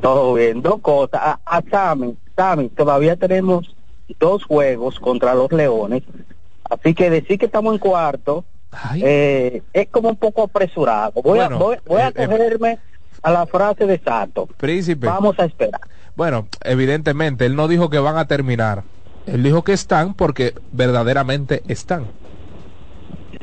Todo 0.00 0.32
bien, 0.32 0.62
dos 0.62 0.80
cosas. 0.80 1.20
A, 1.22 1.40
a 1.44 1.62
Sammy, 1.70 2.16
Sammy, 2.34 2.70
todavía 2.70 3.16
tenemos 3.16 3.76
dos 4.18 4.44
juegos 4.44 4.98
contra 4.98 5.34
los 5.34 5.52
Leones, 5.52 6.02
así 6.70 6.94
que 6.94 7.10
decir 7.10 7.38
que 7.38 7.44
estamos 7.44 7.74
en 7.74 7.80
cuarto 7.80 8.44
eh, 8.96 9.62
es 9.74 9.88
como 9.88 10.08
un 10.08 10.16
poco 10.16 10.44
apresurado. 10.44 11.20
Voy 11.22 11.38
a, 11.38 11.48
voy, 11.50 11.76
a 12.00 12.08
eh, 12.08 12.12
eh, 12.14 12.26
cogerme 12.26 12.78
a 13.22 13.30
la 13.30 13.46
frase 13.46 13.86
de 13.86 13.98
Santo. 13.98 14.48
Príncipe. 14.56 15.06
Vamos 15.06 15.38
a 15.38 15.44
esperar. 15.44 15.82
Bueno, 16.16 16.48
evidentemente, 16.62 17.44
él 17.44 17.56
no 17.56 17.68
dijo 17.68 17.90
que 17.90 17.98
van 17.98 18.16
a 18.16 18.26
terminar. 18.26 18.84
Él 19.26 19.42
dijo 19.42 19.64
que 19.64 19.74
están 19.74 20.14
porque 20.14 20.54
verdaderamente 20.72 21.62
están 21.68 22.06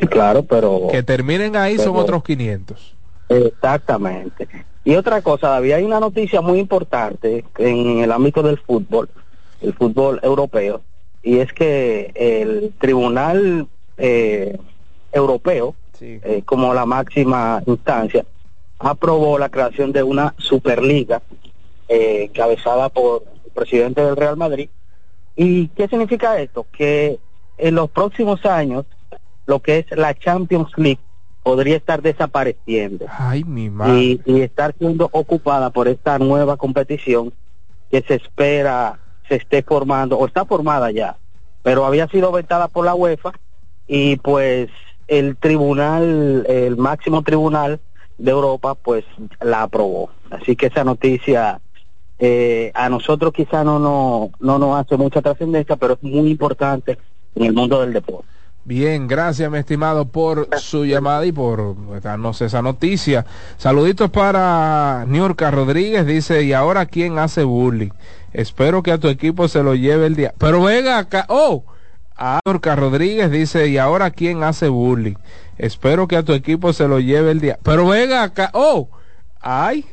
claro, 0.09 0.43
pero... 0.43 0.87
Que 0.91 1.03
terminen 1.03 1.55
ahí 1.55 1.77
son 1.77 1.95
otros 1.95 2.23
500. 2.23 2.95
Exactamente. 3.29 4.47
Y 4.83 4.95
otra 4.95 5.21
cosa, 5.21 5.49
David, 5.49 5.73
hay 5.73 5.83
una 5.83 5.99
noticia 5.99 6.41
muy 6.41 6.59
importante 6.59 7.45
en 7.57 7.99
el 7.99 8.11
ámbito 8.11 8.41
del 8.41 8.57
fútbol, 8.57 9.09
el 9.61 9.73
fútbol 9.73 10.19
europeo, 10.23 10.81
y 11.21 11.37
es 11.37 11.53
que 11.53 12.11
el 12.15 12.73
Tribunal 12.79 13.67
eh, 13.97 14.57
Europeo, 15.11 15.75
eh, 15.99 16.41
como 16.45 16.73
la 16.73 16.85
máxima 16.85 17.61
instancia, 17.67 18.25
aprobó 18.79 19.37
la 19.37 19.49
creación 19.49 19.91
de 19.91 20.01
una 20.01 20.33
Superliga 20.37 21.21
eh, 21.87 22.31
cabezada 22.33 22.89
por 22.89 23.23
el 23.45 23.51
presidente 23.51 24.03
del 24.03 24.15
Real 24.15 24.37
Madrid. 24.37 24.69
¿Y 25.35 25.67
qué 25.69 25.87
significa 25.87 26.39
esto? 26.41 26.65
Que 26.71 27.19
en 27.59 27.75
los 27.75 27.91
próximos 27.91 28.43
años 28.45 28.85
lo 29.51 29.59
que 29.59 29.79
es 29.79 29.85
la 29.97 30.13
Champions 30.13 30.71
League 30.77 31.01
podría 31.43 31.75
estar 31.75 32.01
desapareciendo 32.01 33.05
Ay, 33.09 33.43
mi 33.43 33.65
y, 33.65 34.21
y, 34.25 34.41
estar 34.41 34.73
siendo 34.77 35.09
ocupada 35.11 35.71
por 35.71 35.89
esta 35.89 36.17
nueva 36.19 36.55
competición 36.55 37.33
que 37.89 38.01
se 38.07 38.15
espera 38.15 38.99
se 39.27 39.35
esté 39.35 39.61
formando 39.61 40.17
o 40.17 40.25
está 40.25 40.45
formada 40.45 40.91
ya, 40.91 41.17
pero 41.63 41.85
había 41.85 42.07
sido 42.07 42.31
vetada 42.31 42.69
por 42.69 42.85
la 42.85 42.95
UEFA 42.95 43.33
y 43.87 44.15
pues 44.17 44.69
el 45.07 45.35
tribunal, 45.35 46.45
el 46.47 46.77
máximo 46.77 47.21
tribunal 47.21 47.81
de 48.17 48.31
Europa, 48.31 48.75
pues 48.75 49.03
la 49.41 49.63
aprobó. 49.63 50.11
Así 50.29 50.55
que 50.55 50.67
esa 50.67 50.83
noticia 50.83 51.59
eh, 52.19 52.71
a 52.73 52.87
nosotros 52.87 53.33
quizá 53.33 53.63
no, 53.63 53.79
no, 53.79 54.31
no 54.39 54.59
nos 54.59 54.79
hace 54.79 54.95
mucha 54.95 55.21
trascendencia, 55.21 55.75
pero 55.75 55.93
es 55.93 56.03
muy 56.03 56.29
importante 56.29 56.97
en 57.35 57.43
el 57.43 57.53
mundo 57.53 57.81
del 57.81 57.93
deporte. 57.93 58.30
Bien, 58.63 59.07
gracias 59.07 59.49
mi 59.49 59.57
estimado 59.57 60.09
por 60.09 60.47
su 60.59 60.85
llamada 60.85 61.25
y 61.25 61.31
por 61.31 61.99
darnos 61.99 62.41
esa 62.41 62.61
noticia. 62.61 63.25
Saluditos 63.57 64.11
para 64.11 65.03
Niurka 65.07 65.49
Rodríguez, 65.49 66.05
dice, 66.05 66.43
¿y 66.43 66.53
ahora 66.53 66.85
quién 66.85 67.17
hace 67.17 67.43
bullying? 67.43 67.89
Espero 68.33 68.83
que 68.83 68.91
a 68.91 68.99
tu 68.99 69.07
equipo 69.07 69.47
se 69.47 69.63
lo 69.63 69.73
lleve 69.73 70.05
el 70.05 70.15
día. 70.15 70.35
Pero 70.37 70.61
venga 70.61 70.99
acá, 70.99 71.25
oh, 71.29 71.63
Niurka 72.45 72.75
Rodríguez 72.75 73.31
dice, 73.31 73.67
¿y 73.67 73.79
ahora 73.79 74.11
quién 74.11 74.43
hace 74.43 74.69
bullying? 74.69 75.15
Espero 75.57 76.07
que 76.07 76.17
a 76.17 76.23
tu 76.23 76.33
equipo 76.33 76.71
se 76.71 76.87
lo 76.87 76.99
lleve 76.99 77.31
el 77.31 77.41
día. 77.41 77.57
Pero 77.63 77.87
venga 77.87 78.21
acá, 78.21 78.51
oh, 78.53 78.89
ay. 79.39 79.85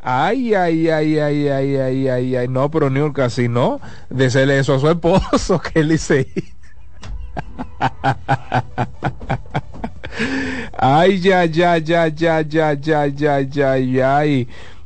Ay, 0.00 0.54
ay, 0.54 0.88
ay, 0.88 1.18
ay, 1.18 1.48
ay, 1.48 1.76
ay, 1.76 2.08
ay, 2.08 2.36
ay, 2.36 2.48
no, 2.48 2.70
pero 2.70 2.88
Niurka, 2.88 3.30
si 3.30 3.48
no, 3.48 3.80
desele 4.08 4.58
eso 4.58 4.74
a 4.74 4.78
su 4.78 4.88
esposo, 4.88 5.60
que 5.72 5.80
él 5.80 5.88
dice. 5.88 6.28
Ay, 10.78 11.20
ya, 11.20 11.44
ya, 11.44 11.78
ya, 11.78 12.08
ya, 12.08 12.40
ya, 12.42 12.72
ya, 12.74 13.06
ya, 13.06 13.40
ya, 13.40 13.76
ya. 13.76 14.22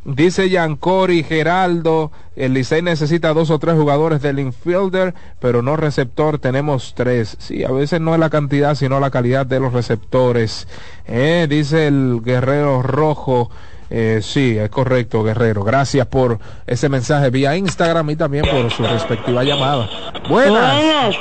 Dice 0.04 0.50
Yancori 0.50 1.22
Geraldo, 1.22 2.10
el 2.34 2.54
Licey 2.54 2.82
necesita 2.82 3.32
dos 3.32 3.50
o 3.50 3.58
tres 3.60 3.76
jugadores 3.76 4.20
del 4.20 4.40
infielder, 4.40 5.14
pero 5.38 5.62
no 5.62 5.76
receptor, 5.76 6.38
tenemos 6.38 6.94
tres. 6.96 7.36
Sí, 7.38 7.62
a 7.62 7.70
veces 7.70 8.00
no 8.00 8.12
es 8.12 8.18
la 8.18 8.28
cantidad, 8.28 8.74
sino 8.74 8.98
la 8.98 9.10
calidad 9.10 9.46
de 9.46 9.60
los 9.60 9.72
receptores. 9.72 10.66
Eh, 11.06 11.46
dice 11.48 11.86
el 11.86 12.20
Guerrero 12.24 12.82
Rojo. 12.82 13.50
Eh, 13.90 14.20
sí, 14.22 14.56
es 14.58 14.70
correcto, 14.70 15.22
Guerrero. 15.22 15.62
Gracias 15.62 16.06
por 16.06 16.38
ese 16.66 16.88
mensaje 16.88 17.30
vía 17.30 17.56
Instagram 17.56 18.10
y 18.10 18.16
también 18.16 18.44
por 18.50 18.70
su 18.72 18.82
respectiva 18.82 19.44
llamada. 19.44 19.88
Buenas. 20.28 21.14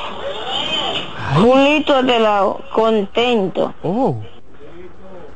Julito 1.36 2.04
de 2.04 2.20
la 2.20 2.56
contento. 2.74 3.74
Oh. 3.84 4.18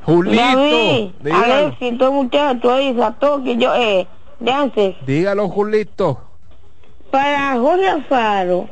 Julito. 0.06 0.42
David, 0.42 1.12
Alexis, 1.32 1.98
todo 1.98 2.12
muchacho 2.12 2.74
ahí, 2.74 2.96
que 3.44 3.58
yo, 3.58 3.74
eh, 3.76 4.08
de 4.40 4.52
antes. 4.52 4.96
Dígalo, 5.06 5.50
Julito. 5.50 6.22
Para 7.12 7.56
Jorge 7.56 7.88
Alfaro, 7.88 8.68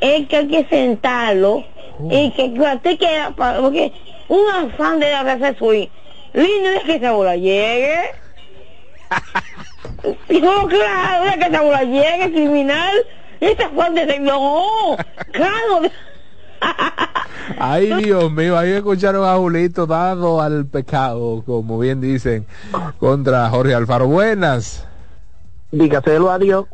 es 0.00 0.28
que 0.28 0.36
hay 0.36 0.48
que 0.48 0.64
sentarlo 0.66 1.64
oh. 1.98 2.08
y 2.10 2.30
que 2.30 2.52
quiera, 2.96 3.34
porque 3.36 3.92
un 4.28 4.48
afán 4.48 5.00
de 5.00 5.10
la 5.10 5.22
raza 5.22 5.54
soy 5.58 5.90
lindo 6.32 6.70
es 6.70 6.82
que 6.84 6.96
esa 6.96 7.12
bola 7.12 7.36
llegue. 7.36 7.96
no, 10.40 10.68
claro, 10.68 11.24
es 11.26 11.36
que 11.36 11.46
esa 11.46 11.60
bola 11.62 11.82
llegue, 11.82 12.32
criminal. 12.32 12.94
Esta 13.40 13.68
fuente 13.70 14.06
de 14.06 14.18
no, 14.20 14.96
claro. 15.32 15.90
Ay, 17.58 17.92
Dios 18.02 18.32
mío, 18.32 18.56
ahí 18.56 18.70
escucharon 18.72 19.28
a 19.28 19.36
Julito 19.36 19.86
dado 19.86 20.40
al 20.40 20.66
pecado, 20.66 21.42
como 21.44 21.78
bien 21.78 22.00
dicen, 22.00 22.46
contra 22.98 23.48
Jorge 23.50 23.74
Alfaro. 23.74 24.06
Buenas. 24.06 24.86
Dígaselo 25.70 26.30
a 26.30 26.38
Dios, 26.38 26.66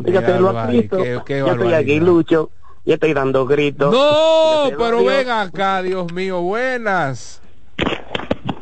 dígaselo 0.00 0.50
a 0.50 0.66
Cristo. 0.66 1.04
Yo 1.04 1.22
estoy 1.46 1.72
aquí, 1.72 2.00
Lucho, 2.00 2.50
y 2.84 2.92
estoy 2.92 3.14
dando 3.14 3.46
gritos. 3.46 3.92
No, 3.92 4.76
pero 4.76 5.04
ven 5.04 5.30
acá, 5.30 5.82
Dios 5.82 6.12
mío, 6.12 6.40
buenas. 6.42 7.40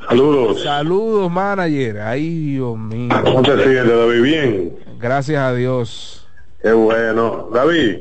Saludos. 0.08 0.62
Saludos, 0.62 1.30
manager. 1.30 2.00
Ay, 2.00 2.52
Dios 2.52 2.78
mío. 2.78 3.14
¿Cómo 3.24 3.42
te 3.42 3.62
sientes, 3.62 3.88
David? 3.88 4.22
Bien. 4.22 4.78
Gracias 4.98 5.38
a 5.38 5.52
Dios. 5.52 6.27
Qué 6.60 6.72
bueno. 6.72 7.48
David, 7.52 8.00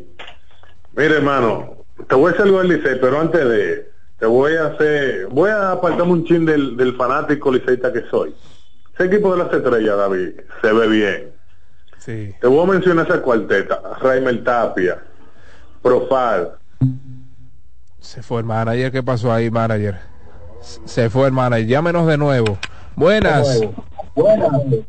mire, 0.95 1.15
hermano, 1.17 1.77
te 2.07 2.15
voy 2.15 2.31
a 2.31 2.34
hacer 2.34 2.45
algo 2.45 2.59
del 2.59 2.69
Licey, 2.69 2.99
pero 2.99 3.19
antes 3.19 3.47
de, 3.47 3.91
te 4.19 4.25
voy 4.25 4.55
a 4.55 4.67
hacer, 4.67 5.27
voy 5.27 5.49
a 5.49 5.71
apartarme 5.71 6.13
un 6.13 6.25
chin 6.25 6.45
del, 6.45 6.75
del 6.75 6.95
fanático 6.95 7.51
liceísta 7.51 7.93
que 7.93 8.03
soy. 8.09 8.34
Ese 8.95 9.05
equipo 9.05 9.35
de 9.35 9.43
las 9.43 9.53
estrellas, 9.53 9.97
David, 9.97 10.29
se 10.61 10.73
ve 10.73 10.88
bien. 10.88 11.31
Sí. 11.99 12.34
Te 12.39 12.47
voy 12.47 12.63
a 12.63 12.71
mencionar 12.71 13.05
esa 13.05 13.21
cuarteta. 13.21 13.79
Raimel 14.01 14.43
Tapia, 14.43 15.03
Profal. 15.81 16.53
Se 17.99 18.23
fue 18.23 18.39
el 18.39 18.45
manager. 18.45 18.91
¿Qué 18.91 19.03
pasó 19.03 19.31
ahí, 19.31 19.51
manager? 19.51 19.99
Se 20.61 21.09
fue 21.09 21.27
el 21.27 21.34
manager. 21.34 21.67
Llámenos 21.67 22.07
de 22.07 22.17
nuevo. 22.17 22.57
Buenas. 22.95 23.61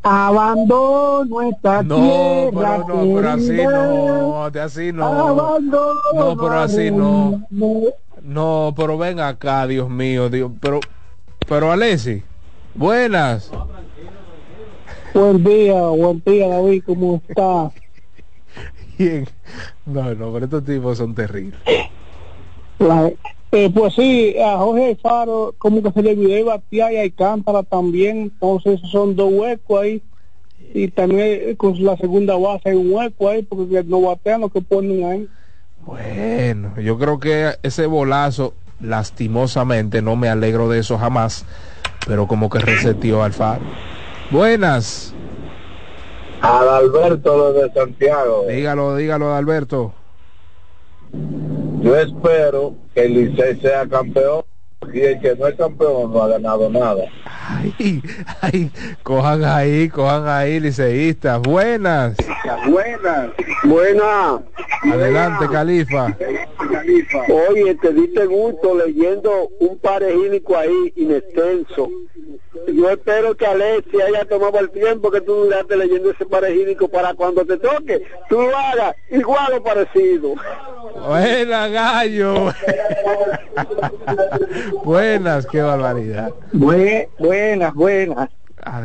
Abandono 0.03 1.41
esta 1.43 1.83
no, 1.83 1.95
tierra. 1.95 2.77
No, 2.79 3.05
no, 3.05 3.15
pero 3.15 3.29
así 3.29 3.51
no, 3.51 4.51
de 4.51 4.61
así 4.61 4.91
no. 4.91 5.05
Abandono 5.05 5.99
no, 6.13 6.37
pero 6.37 6.59
así 6.59 6.91
no. 6.91 7.47
No, 8.21 8.73
pero 8.75 8.97
ven 8.97 9.19
acá, 9.19 9.67
Dios 9.67 9.89
mío, 9.89 10.29
Dios, 10.29 10.51
pero, 10.59 10.79
pero 11.47 11.71
Alessi, 11.71 12.23
buenas. 12.75 13.51
Buen 15.13 15.43
día, 15.43 15.81
buen 15.81 16.21
día 16.25 16.47
David, 16.47 16.83
¿cómo 16.85 17.21
está? 17.27 17.71
Bien. 18.97 19.27
No, 19.85 20.13
no, 20.15 20.33
pero 20.33 20.45
estos 20.45 20.63
tipos 20.65 20.97
son 20.97 21.15
terribles. 21.15 21.59
Eh, 23.51 23.71
pues 23.73 23.95
sí, 23.95 24.35
a 24.37 24.57
Jorge 24.57 24.95
Faro 25.01 25.55
como 25.57 25.81
que 25.81 25.91
se 25.91 26.03
le 26.03 26.11
olvidó 26.11 26.45
batear 26.45 26.93
y 26.93 26.97
Alcántara 26.97 27.63
también, 27.63 28.17
entonces 28.17 28.79
son 28.91 29.15
dos 29.15 29.31
huecos 29.33 29.81
ahí. 29.81 30.03
Y 30.71 30.89
también 30.89 31.55
con 31.55 31.83
la 31.83 31.97
segunda 31.97 32.35
base 32.35 32.69
hay 32.69 32.75
un 32.75 32.93
hueco 32.93 33.27
ahí 33.27 33.41
porque 33.41 33.83
no 33.83 34.01
batean 34.01 34.41
lo 34.41 34.49
que 34.49 34.61
ponen 34.61 35.03
ahí. 35.03 35.29
Bueno, 35.83 36.79
yo 36.79 36.99
creo 36.99 37.19
que 37.19 37.55
ese 37.63 37.87
bolazo, 37.87 38.53
lastimosamente, 38.79 40.03
no 40.03 40.15
me 40.15 40.29
alegro 40.29 40.69
de 40.69 40.79
eso 40.79 40.99
jamás, 40.99 41.43
pero 42.05 42.27
como 42.27 42.49
que 42.49 42.59
resetió 42.59 43.23
al 43.23 43.33
Faro. 43.33 43.63
Buenas. 44.29 45.15
Adalberto 46.41 47.53
de 47.53 47.71
Santiago. 47.71 48.45
Dígalo, 48.47 48.95
dígalo, 48.95 49.31
Adalberto. 49.31 49.93
Yo 51.81 51.95
espero 51.95 52.75
que 52.93 53.05
el 53.05 53.13
Licey 53.13 53.59
sea 53.61 53.87
campeón 53.87 54.43
y 54.93 55.01
el 55.01 55.19
que 55.19 55.35
no 55.35 55.47
es 55.47 55.55
campeón 55.55 56.11
no 56.11 56.23
ha 56.23 56.27
ganado 56.27 56.69
nada. 56.69 57.03
Ay, 57.25 58.01
ay, 58.41 58.71
cojan 59.03 59.43
ahí, 59.43 59.89
cojan 59.89 60.27
ahí, 60.27 60.59
liceístas. 60.59 61.41
Buenas. 61.41 62.15
Buenas. 62.67 63.29
Buenas. 63.63 64.41
Adelante, 64.83 65.47
Califa. 65.51 66.15
Oye, 67.49 67.75
te 67.75 67.93
diste 67.93 68.25
gusto 68.25 68.75
leyendo 68.75 69.49
un 69.59 69.77
parejínico 69.79 70.57
ahí 70.57 70.93
inextenso. 70.95 71.89
Yo 72.67 72.89
espero 72.89 73.35
que 73.35 73.45
Alexia 73.45 74.05
haya 74.05 74.25
tomado 74.25 74.59
el 74.59 74.69
tiempo 74.71 75.11
que 75.11 75.21
tú 75.21 75.33
duraste 75.33 75.77
leyendo 75.77 76.09
ese 76.09 76.25
parejínico 76.25 76.87
para 76.87 77.13
cuando 77.13 77.45
te 77.45 77.57
toque, 77.57 78.01
tú 78.27 78.41
lo 78.41 78.57
hagas 78.57 78.95
igual 79.11 79.53
o 79.53 79.63
parecido. 79.63 80.33
Buena, 81.07 81.67
gallo. 81.67 82.51
buenas, 84.83 85.45
qué 85.45 85.61
barbaridad. 85.61 86.31
buenas, 86.53 87.73
buenas. 87.75 88.29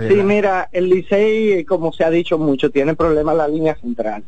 Sí, 0.08 0.14
mira, 0.22 0.68
el 0.72 0.88
Licey, 0.88 1.64
como 1.64 1.92
se 1.92 2.04
ha 2.04 2.10
dicho 2.10 2.38
mucho, 2.38 2.70
tiene 2.70 2.94
problemas 2.94 3.32
en 3.32 3.38
la 3.38 3.48
línea 3.48 3.74
central. 3.76 4.22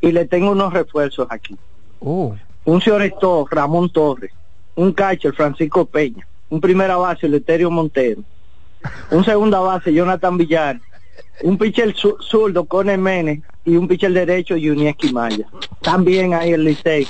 Y 0.00 0.12
le 0.12 0.26
tengo 0.26 0.50
unos 0.50 0.72
refuerzos 0.72 1.28
aquí. 1.30 1.56
Uh. 2.00 2.32
Un 2.64 2.80
señor 2.80 3.02
Ramón 3.50 3.90
Torres. 3.90 4.32
Un 4.74 4.92
catcher, 4.92 5.34
Francisco 5.34 5.84
Peña. 5.84 6.26
Un 6.48 6.60
primera 6.60 6.96
base, 6.96 7.28
Leterio 7.28 7.70
Montero. 7.70 8.22
Un 9.10 9.24
segunda 9.24 9.60
base, 9.60 9.92
Jonathan 9.92 10.36
Villar. 10.36 10.80
un 11.42 11.58
pitcher 11.58 11.94
zurdo 11.94 12.64
con 12.64 12.86
Mene 13.02 13.42
y 13.64 13.76
un 13.76 13.88
pitcher 13.88 14.12
derecho 14.12 14.54
Junior 14.54 14.88
Esquimaya. 14.88 15.46
También 15.80 16.34
hay 16.34 16.52
el 16.52 16.64
Licey. 16.64 17.06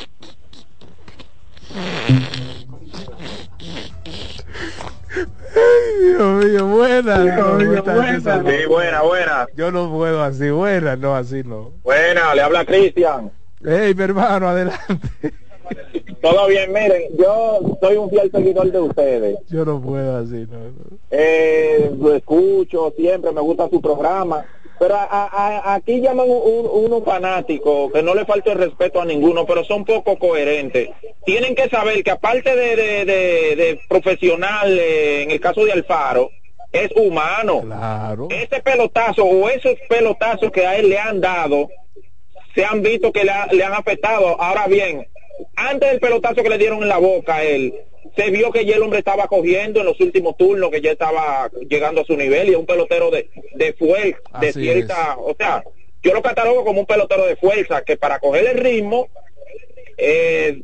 Ay, 5.55 6.07
Dios 6.07 6.45
mío, 6.45 6.67
buena. 6.67 7.19
buena. 7.19 8.43
Sí, 8.43 8.67
buena, 8.67 9.03
buena. 9.03 9.47
Yo 9.55 9.71
no 9.71 9.91
puedo 9.91 10.23
así, 10.23 10.51
buena, 10.51 10.97
no, 10.97 11.15
así 11.15 11.43
no. 11.45 11.73
Buena, 11.83 12.35
le 12.35 12.43
habla 12.43 12.65
Cristian. 12.65 13.31
Hey, 13.65 13.95
mi 13.95 14.03
hermano, 14.03 14.49
adelante. 14.49 15.35
Todo 16.23 16.47
bien, 16.47 16.73
miren, 16.73 17.03
yo 17.19 17.59
soy 17.81 17.97
un 17.97 18.09
fiel 18.09 18.31
seguidor 18.31 18.71
de 18.71 18.81
ustedes. 18.81 19.39
Yo 19.51 19.65
no 19.65 19.83
puedo 19.83 20.19
así, 20.19 20.47
no. 20.49 20.59
Eh, 21.11 21.91
lo 21.99 22.15
escucho 22.15 22.95
siempre, 22.97 23.33
me 23.33 23.41
gusta 23.41 23.69
su 23.69 23.81
programa. 23.81 24.47
Pero 24.79 24.97
aquí 24.99 26.01
llaman 26.01 26.27
un, 26.29 26.69
unos 26.85 27.05
fanáticos 27.05 27.93
que 27.93 28.03
no 28.03 28.15
le 28.15 28.25
falta 28.25 28.53
el 28.53 28.59
respeto 28.59 29.01
a 29.01 29.05
ninguno, 29.05 29.47
pero 29.47 29.65
son 29.65 29.85
poco 29.85 30.17
coherentes. 30.17 30.91
Tienen 31.25 31.57
que 31.57 31.69
saber 31.69 32.03
que 32.05 32.11
aparte 32.13 32.55
de, 32.55 33.05
de, 33.05 33.81
profesional, 33.89 34.79
eh, 34.79 35.23
en 35.23 35.31
el 35.33 35.41
caso 35.41 35.65
de 35.65 35.73
Alfaro, 35.73 36.31
es 36.71 36.91
humano. 36.97 37.63
Claro. 37.63 38.29
Ese 38.31 38.61
pelotazo 38.61 39.25
o 39.25 39.49
esos 39.49 39.75
pelotazos 39.89 40.51
que 40.51 40.67
a 40.67 40.77
él 40.77 40.89
le 40.89 40.99
han 40.99 41.21
dado, 41.21 41.69
se 42.55 42.65
han 42.65 42.83
visto 42.83 43.13
que 43.13 43.25
le, 43.25 43.33
le 43.53 43.65
han 43.65 43.75
afectado. 43.75 44.41
Ahora 44.41 44.67
bien, 44.67 45.07
antes 45.57 45.91
del 45.91 46.01
pelotazo 46.01 46.43
que 46.43 46.49
le 46.49 46.59
dieron 46.59 46.83
en 46.83 46.89
la 46.89 46.99
boca 46.99 47.37
a 47.37 47.45
él, 47.45 47.75
se 48.17 48.31
vio 48.31 48.51
que 48.51 48.65
ya 48.65 48.77
el 48.77 48.83
hombre 48.83 48.99
estaba 48.99 49.27
cogiendo 49.27 49.81
en 49.81 49.87
los 49.87 50.01
últimos 50.01 50.37
turnos, 50.37 50.71
que 50.71 50.81
ya 50.81 50.93
estaba 50.93 51.51
llegando 51.69 52.03
a 52.03 52.05
su 52.05 52.17
nivel 52.17 52.49
y 52.49 52.53
es 52.53 52.57
un 52.57 52.67
pelotero 52.67 53.11
de, 53.11 53.31
de 53.55 53.73
fuerza, 53.73 54.21
de 54.41 54.53
cierta, 54.53 55.17
o 55.19 55.35
sea, 55.37 55.65
yo 56.03 56.13
lo 56.13 56.23
catalogo 56.23 56.65
como 56.65 56.81
un 56.81 56.87
pelotero 56.87 57.27
de 57.27 57.37
fuerza, 57.37 57.83
que 57.83 57.97
para 57.97 58.19
coger 58.19 58.47
el 58.47 58.59
ritmo 58.59 59.09
eh, 59.97 60.63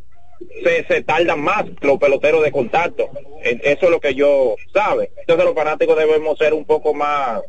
se, 0.65 0.85
se 0.85 1.03
tardan 1.03 1.41
más 1.41 1.65
los 1.81 1.99
peloteros 1.99 2.43
de 2.43 2.53
contacto. 2.53 3.09
Eso 3.43 3.85
es 3.87 3.91
lo 3.91 4.01
que 4.01 4.15
yo 4.15 4.57
sabe. 4.73 5.13
Entonces 5.17 5.45
los 5.45 5.55
fanáticos 5.55 5.97
debemos 5.97 6.37
ser 6.39 6.55
un 6.55 6.65
poco 6.65 6.93
más 6.93 7.41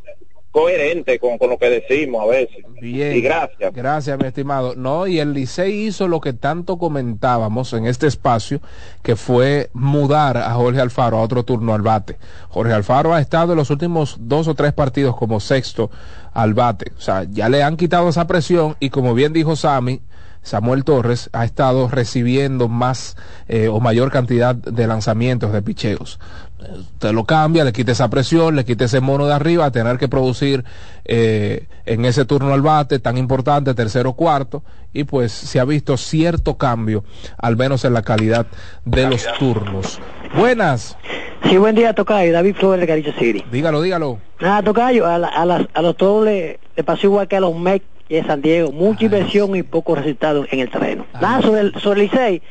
coherente 0.51 1.19
con, 1.19 1.37
lo 1.49 1.57
que 1.57 1.69
decimos 1.69 2.23
a 2.23 2.27
veces. 2.27 2.65
Bien. 2.81 3.15
Y 3.15 3.21
gracias. 3.21 3.73
Gracias, 3.73 4.17
mi 4.17 4.25
estimado. 4.25 4.75
No, 4.75 5.07
y 5.07 5.19
el 5.19 5.33
Licey 5.33 5.87
hizo 5.87 6.07
lo 6.07 6.19
que 6.21 6.33
tanto 6.33 6.77
comentábamos 6.77 7.73
en 7.73 7.85
este 7.85 8.07
espacio, 8.07 8.61
que 9.03 9.15
fue 9.15 9.69
mudar 9.73 10.37
a 10.37 10.51
Jorge 10.51 10.81
Alfaro 10.81 11.17
a 11.17 11.21
otro 11.21 11.43
turno 11.43 11.73
al 11.73 11.81
bate. 11.81 12.17
Jorge 12.49 12.73
Alfaro 12.73 13.13
ha 13.13 13.21
estado 13.21 13.53
en 13.53 13.57
los 13.57 13.69
últimos 13.69 14.17
dos 14.19 14.47
o 14.47 14.55
tres 14.55 14.73
partidos 14.73 15.15
como 15.15 15.39
sexto 15.39 15.91
al 16.33 16.53
bate. 16.53 16.91
O 16.97 17.01
sea, 17.01 17.25
ya 17.29 17.49
le 17.49 17.61
han 17.61 17.77
quitado 17.77 18.09
esa 18.09 18.27
presión 18.27 18.75
y 18.79 18.89
como 18.89 19.13
bien 19.13 19.33
dijo 19.33 19.55
Sammy, 19.55 20.01
Samuel 20.41 20.83
Torres 20.83 21.29
ha 21.33 21.43
estado 21.43 21.89
recibiendo 21.89 22.69
más 22.69 23.17
eh, 23.47 23.67
o 23.67 23.79
mayor 23.79 24.09
cantidad 24.11 24.55
de 24.55 24.87
lanzamientos 24.87 25.51
de 25.51 25.61
picheos. 25.61 26.19
Usted 26.59 27.11
lo 27.13 27.23
cambia, 27.23 27.63
le 27.63 27.71
quita 27.71 27.93
esa 27.93 28.09
presión, 28.09 28.55
le 28.55 28.65
quita 28.65 28.85
ese 28.85 28.99
mono 28.99 29.25
de 29.25 29.33
arriba, 29.33 29.65
a 29.65 29.71
tener 29.71 29.97
que 29.97 30.07
producir 30.07 30.65
eh, 31.05 31.67
en 31.85 32.05
ese 32.05 32.25
turno 32.25 32.53
al 32.53 32.61
bate 32.61 32.99
tan 32.99 33.17
importante, 33.17 33.73
tercero 33.73 34.13
cuarto, 34.13 34.63
y 34.93 35.05
pues 35.05 35.31
se 35.31 35.59
ha 35.59 35.65
visto 35.65 35.95
cierto 35.95 36.57
cambio, 36.57 37.03
al 37.37 37.55
menos 37.55 37.85
en 37.85 37.93
la 37.93 38.01
calidad 38.01 38.47
de 38.83 39.09
los 39.09 39.25
turnos. 39.39 39.99
Buenas. 40.35 40.97
Sí, 41.43 41.57
buen 41.57 41.75
día, 41.75 41.93
Tocayo. 41.93 42.33
David 42.33 42.55
Flores 42.55 42.81
de 42.81 42.87
Caricho 42.87 43.13
City. 43.13 43.43
Dígalo, 43.51 43.81
dígalo. 43.81 44.19
Nada, 44.39 44.61
Tocayo, 44.61 45.07
a, 45.07 45.15
a, 45.15 45.81
los 45.81 45.97
todos 45.97 46.25
le, 46.25 46.59
pasó 46.85 47.07
igual 47.07 47.27
que 47.27 47.37
a 47.37 47.39
los 47.39 47.55
MEC 47.55 47.83
y 48.09 48.17
a 48.17 48.27
San 48.27 48.41
Diego. 48.41 48.71
Mucha 48.71 49.05
inversión 49.05 49.55
y 49.55 49.63
poco 49.63 49.95
resultado 49.95 50.45
en 50.51 50.59
el 50.59 50.69
terreno. 50.69 51.05
Nada, 51.13 51.41
sobre 51.41 51.61
el, 51.61 51.73
sobre 51.79 52.01
el 52.01 52.09
Licey. 52.09 52.41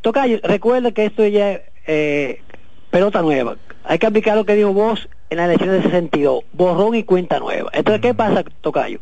Tocayo, 0.00 0.40
recuerda 0.42 0.92
que 0.92 1.04
esto 1.04 1.26
ya 1.26 1.60
eh, 1.86 2.40
pelota 2.96 3.20
nueva. 3.20 3.56
Hay 3.84 3.98
que 3.98 4.06
aplicar 4.06 4.34
lo 4.36 4.46
que 4.46 4.54
dijo 4.54 4.72
vos 4.72 5.06
en 5.28 5.36
la 5.36 5.44
elección 5.44 5.72
de 5.72 5.82
62, 5.82 6.44
borrón 6.54 6.94
y 6.94 7.02
cuenta 7.02 7.38
nueva. 7.38 7.68
Entonces, 7.74 8.00
¿qué 8.00 8.14
pasa, 8.14 8.42
Tocayo? 8.62 9.00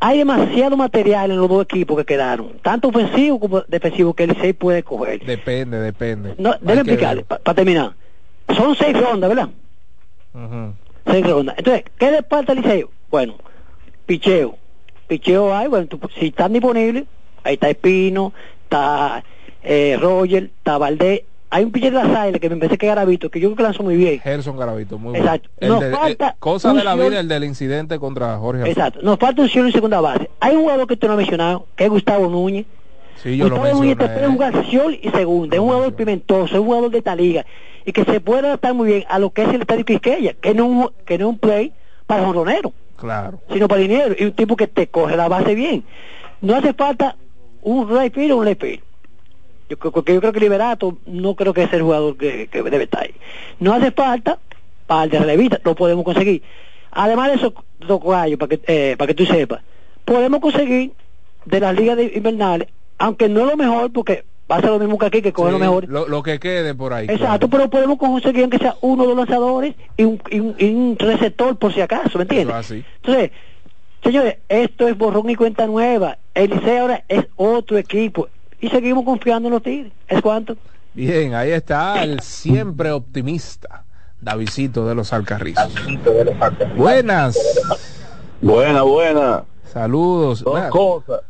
Hay 0.00 0.18
demasiado 0.18 0.76
material 0.76 1.30
en 1.30 1.36
los 1.36 1.48
dos 1.48 1.62
equipos 1.62 1.96
que 1.98 2.04
quedaron, 2.04 2.54
tanto 2.62 2.88
ofensivo 2.88 3.38
como 3.38 3.60
defensivo, 3.60 4.12
que 4.14 4.24
el 4.24 4.36
6 4.40 4.56
puede 4.58 4.82
coger. 4.82 5.24
Depende, 5.24 5.78
depende. 5.78 6.34
No, 6.36 6.56
déjame 6.60 6.80
explicarle, 6.80 7.22
para 7.22 7.54
terminar. 7.54 7.92
Son 8.56 8.74
seis 8.74 9.00
rondas, 9.00 9.28
¿verdad? 9.28 9.50
Seis 11.06 11.24
rondas. 11.24 11.54
Entonces, 11.58 11.84
¿qué 11.96 12.10
le 12.10 12.22
falta 12.24 12.50
al 12.50 12.58
Liceo? 12.58 12.90
Bueno, 13.08 13.36
picheo. 14.04 14.58
Picheo 15.06 15.54
hay, 15.54 15.68
bueno, 15.68 15.86
si 16.18 16.26
están 16.26 16.52
disponibles, 16.54 17.04
ahí 17.44 17.54
está 17.54 17.70
Espino, 17.70 18.32
está 18.64 19.22
eh, 19.62 19.96
Roger, 20.00 20.50
está 20.58 20.76
Valdés, 20.76 21.22
hay 21.50 21.64
un 21.64 21.72
pitcher 21.72 21.92
de 21.92 21.98
la 21.98 22.12
Saile 22.12 22.38
que 22.38 22.48
me 22.48 22.54
empecé 22.54 22.78
que 22.78 22.86
Garavito, 22.86 23.28
que 23.28 23.40
yo 23.40 23.48
creo 23.48 23.56
que 23.56 23.62
lanzó 23.64 23.82
muy 23.82 23.96
bien. 23.96 24.20
Gerson 24.20 24.56
Garavito, 24.56 24.98
muy 24.98 25.18
Exacto. 25.18 25.50
Nos 25.60 25.84
falta 25.90 26.28
eh, 26.28 26.34
cosa 26.38 26.72
de 26.72 26.84
la 26.84 26.94
vida, 26.94 27.18
el 27.18 27.26
del 27.26 27.42
incidente 27.42 27.98
contra 27.98 28.38
Jorge 28.38 28.68
Exacto. 28.70 29.00
Nos 29.02 29.18
falta 29.18 29.42
un 29.42 29.48
cielo 29.48 29.66
en 29.66 29.72
segunda 29.72 30.00
base. 30.00 30.30
Hay 30.38 30.54
un 30.54 30.62
jugador 30.62 30.86
que 30.86 30.94
usted 30.94 31.08
no 31.08 31.14
ha 31.14 31.16
mencionado, 31.16 31.66
que 31.74 31.84
es 31.84 31.90
Gustavo 31.90 32.28
Núñez. 32.28 32.66
Sí, 33.16 33.36
yo 33.36 33.46
Gustavo 33.46 33.66
lo 33.66 33.72
Núñez 33.74 33.98
te 33.98 34.08
puede 34.08 34.26
jugar 34.28 34.64
y 35.02 35.10
segunda. 35.10 35.56
Es 35.56 35.60
un 35.60 35.68
jugador 35.68 35.94
pimentoso, 35.94 36.54
es 36.54 36.60
un 36.60 36.66
jugador 36.66 36.90
de 36.90 36.98
esta 36.98 37.16
liga. 37.16 37.44
Y 37.84 37.92
que 37.92 38.04
se 38.04 38.20
puede 38.20 38.46
adaptar 38.46 38.74
muy 38.74 38.86
bien 38.86 39.04
a 39.08 39.18
lo 39.18 39.30
que 39.30 39.42
es 39.42 39.48
el 39.48 39.62
estadio 39.62 39.84
Quisqueya, 39.84 40.34
que 40.34 40.54
no, 40.54 40.92
que 41.04 41.18
no 41.18 41.26
es 41.26 41.30
un 41.30 41.38
play 41.38 41.72
para 42.06 42.24
jonronero. 42.24 42.72
Claro. 42.96 43.40
Sino 43.52 43.66
para 43.66 43.80
dinero. 43.80 44.14
Y 44.16 44.24
un 44.24 44.32
tipo 44.32 44.54
que 44.54 44.68
te 44.68 44.86
coge 44.86 45.16
la 45.16 45.28
base 45.28 45.56
bien. 45.56 45.82
No 46.42 46.54
hace 46.54 46.74
falta 46.74 47.16
un 47.62 47.88
right 47.88 48.14
field 48.14 48.32
o 48.32 48.36
un 48.36 48.44
left 48.44 48.60
field 48.60 48.89
yo, 49.70 49.78
porque 49.78 50.14
yo 50.14 50.20
creo 50.20 50.32
que 50.32 50.40
Liberato 50.40 50.98
no 51.06 51.34
creo 51.34 51.54
que 51.54 51.62
es 51.62 51.72
el 51.72 51.82
jugador 51.82 52.16
que, 52.16 52.48
debe 52.52 52.84
estar 52.84 53.04
ahí. 53.04 53.14
No 53.60 53.72
hace 53.72 53.92
falta 53.92 54.38
para 54.86 55.04
el 55.04 55.10
de 55.10 55.18
relevista, 55.20 55.60
lo 55.64 55.74
podemos 55.74 56.04
conseguir. 56.04 56.42
Además 56.90 57.28
de 57.28 57.34
eso, 57.36 57.54
para 58.04 58.26
que, 58.48 58.60
eh, 58.66 58.96
para 58.98 59.06
que 59.06 59.14
tú 59.14 59.24
sepas, 59.24 59.62
podemos 60.04 60.40
conseguir 60.40 60.92
de 61.44 61.60
las 61.60 61.74
ligas 61.74 61.96
de 61.96 62.12
invernales, 62.14 62.68
aunque 62.98 63.28
no 63.28 63.44
lo 63.44 63.56
mejor, 63.56 63.92
porque 63.92 64.24
va 64.50 64.56
a 64.56 64.60
ser 64.60 64.70
lo 64.70 64.80
mismo 64.80 64.98
que 64.98 65.06
aquí, 65.06 65.22
que 65.22 65.32
coge 65.32 65.52
lo 65.52 65.58
mejor. 65.60 65.88
Lo, 65.88 66.22
que 66.22 66.40
quede 66.40 66.74
por 66.74 66.92
ahí. 66.92 67.06
Exacto, 67.08 67.48
pero 67.48 67.70
podemos 67.70 67.96
conseguir 67.96 68.42
aunque 68.42 68.58
sea 68.58 68.74
uno 68.80 69.04
de 69.04 69.08
los 69.10 69.18
lanzadores 69.18 69.76
y 69.96 70.02
un, 70.02 70.20
un, 70.32 70.96
receptor 70.98 71.56
por 71.56 71.72
si 71.72 71.80
acaso, 71.80 72.18
¿me 72.18 72.22
entiendes? 72.22 72.72
Entonces, 72.72 73.30
señores, 74.02 74.38
esto 74.48 74.88
es 74.88 74.98
borrón 74.98 75.30
y 75.30 75.36
cuenta 75.36 75.66
nueva. 75.66 76.18
El 76.34 76.50
Liceo 76.50 76.82
ahora 76.82 77.04
es 77.08 77.26
otro 77.36 77.78
equipo 77.78 78.28
y 78.60 78.68
seguimos 78.68 79.04
confiando 79.04 79.48
en 79.48 79.54
los 79.54 79.62
Tigres. 79.62 79.92
¿Es 80.08 80.20
cuánto? 80.22 80.56
Bien, 80.94 81.34
ahí 81.34 81.50
está 81.50 82.02
el 82.02 82.20
siempre 82.20 82.90
optimista 82.90 83.84
Davidito 84.20 84.86
de 84.86 84.94
los 84.94 85.12
Alcarrizos. 85.12 85.72
Buenas. 86.76 87.38
Buena, 88.42 88.82
buena. 88.82 89.44
Saludos. 89.72 90.42
Dos 90.42 90.66
cosas. 90.70 91.20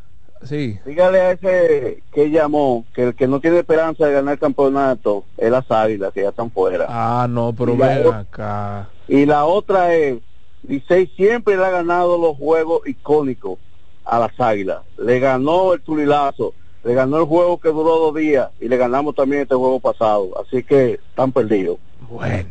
Sí. 0.43 0.79
Dígale 0.87 1.21
a 1.21 1.33
ese 1.33 2.03
que 2.13 2.31
llamó 2.31 2.87
que 2.95 3.09
el 3.09 3.15
que 3.15 3.29
no 3.29 3.41
tiene 3.41 3.59
esperanza 3.59 4.07
de 4.07 4.15
ganar 4.15 4.35
el 4.35 4.41
campeonato 4.41 5.25
es 5.37 5.51
las 5.51 5.71
águilas 5.71 6.13
que 6.15 6.23
ya 6.23 6.31
están 6.31 6.51
fuera. 6.51 6.87
Ah, 6.89 7.27
no, 7.29 7.53
pero 7.53 7.77
ven 7.77 8.07
acá. 8.07 8.89
Y 9.07 9.27
la 9.27 9.45
otra 9.45 9.95
es, 9.95 10.19
Licey 10.67 11.09
siempre 11.09 11.57
le 11.57 11.65
ha 11.65 11.71
ganado 11.71 12.17
los 12.19 12.37
juegos 12.39 12.87
icónicos 12.87 13.59
a 14.05 14.19
las 14.19 14.41
águilas. 14.41 14.79
Le 14.97 15.21
ganó 15.21 15.75
el 15.75 15.83
Tulilazo, 15.83 16.55
le 16.85 16.95
ganó 16.95 17.19
el 17.19 17.25
juego 17.25 17.61
que 17.61 17.69
duró 17.69 17.99
dos 17.99 18.15
días 18.15 18.51
y 18.61 18.69
le 18.69 18.77
ganamos 18.77 19.15
también 19.15 19.43
este 19.43 19.55
juego 19.55 19.81
pasado. 19.81 20.31
Así 20.41 20.63
que 20.63 20.95
están 20.95 21.33
perdidos. 21.33 21.79
Bueno, 22.09 22.49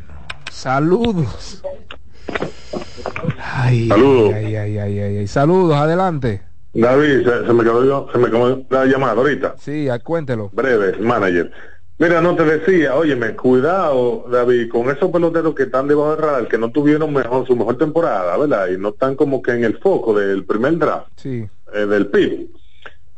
saludos. 0.52 1.64
Ay, 3.42 3.88
saludos. 3.88 4.34
Ay, 4.36 4.56
ay, 4.56 4.78
ay, 4.78 5.00
ay, 5.00 5.28
Saludos, 5.28 5.76
adelante. 5.76 6.42
David, 6.74 7.28
se, 7.28 7.54
me 7.54 7.64
quedó, 7.64 8.12
se 8.12 8.18
me 8.20 8.30
quedó 8.30 8.64
la 8.70 8.86
llamada 8.86 9.14
ahorita. 9.14 9.56
Sí, 9.58 9.88
cuéntelo. 10.04 10.50
Breve, 10.54 10.98
manager. 11.00 11.52
Mira, 11.98 12.22
no 12.22 12.34
te 12.34 12.46
decía, 12.46 12.96
óyeme, 12.96 13.36
cuidado, 13.36 14.26
David, 14.32 14.70
con 14.70 14.90
esos 14.90 15.12
peloteros 15.12 15.54
que 15.54 15.64
están 15.64 15.88
debajo 15.88 16.12
del 16.12 16.22
radar, 16.22 16.48
que 16.48 16.58
no 16.58 16.72
tuvieron 16.72 17.12
mejor 17.12 17.46
su 17.46 17.58
mejor 17.58 17.78
temporada, 17.78 18.38
¿verdad? 18.38 18.68
Y 18.70 18.78
no 18.78 18.90
están 18.90 19.16
como 19.16 19.42
que 19.42 19.52
en 19.52 19.66
el 19.66 19.80
foco 19.80 20.18
del 20.18 20.46
primer 20.46 20.78
draft, 20.78 21.10
sí. 21.18 21.46
Eh, 21.74 21.86
del 21.86 22.08
PIB. 22.08 22.52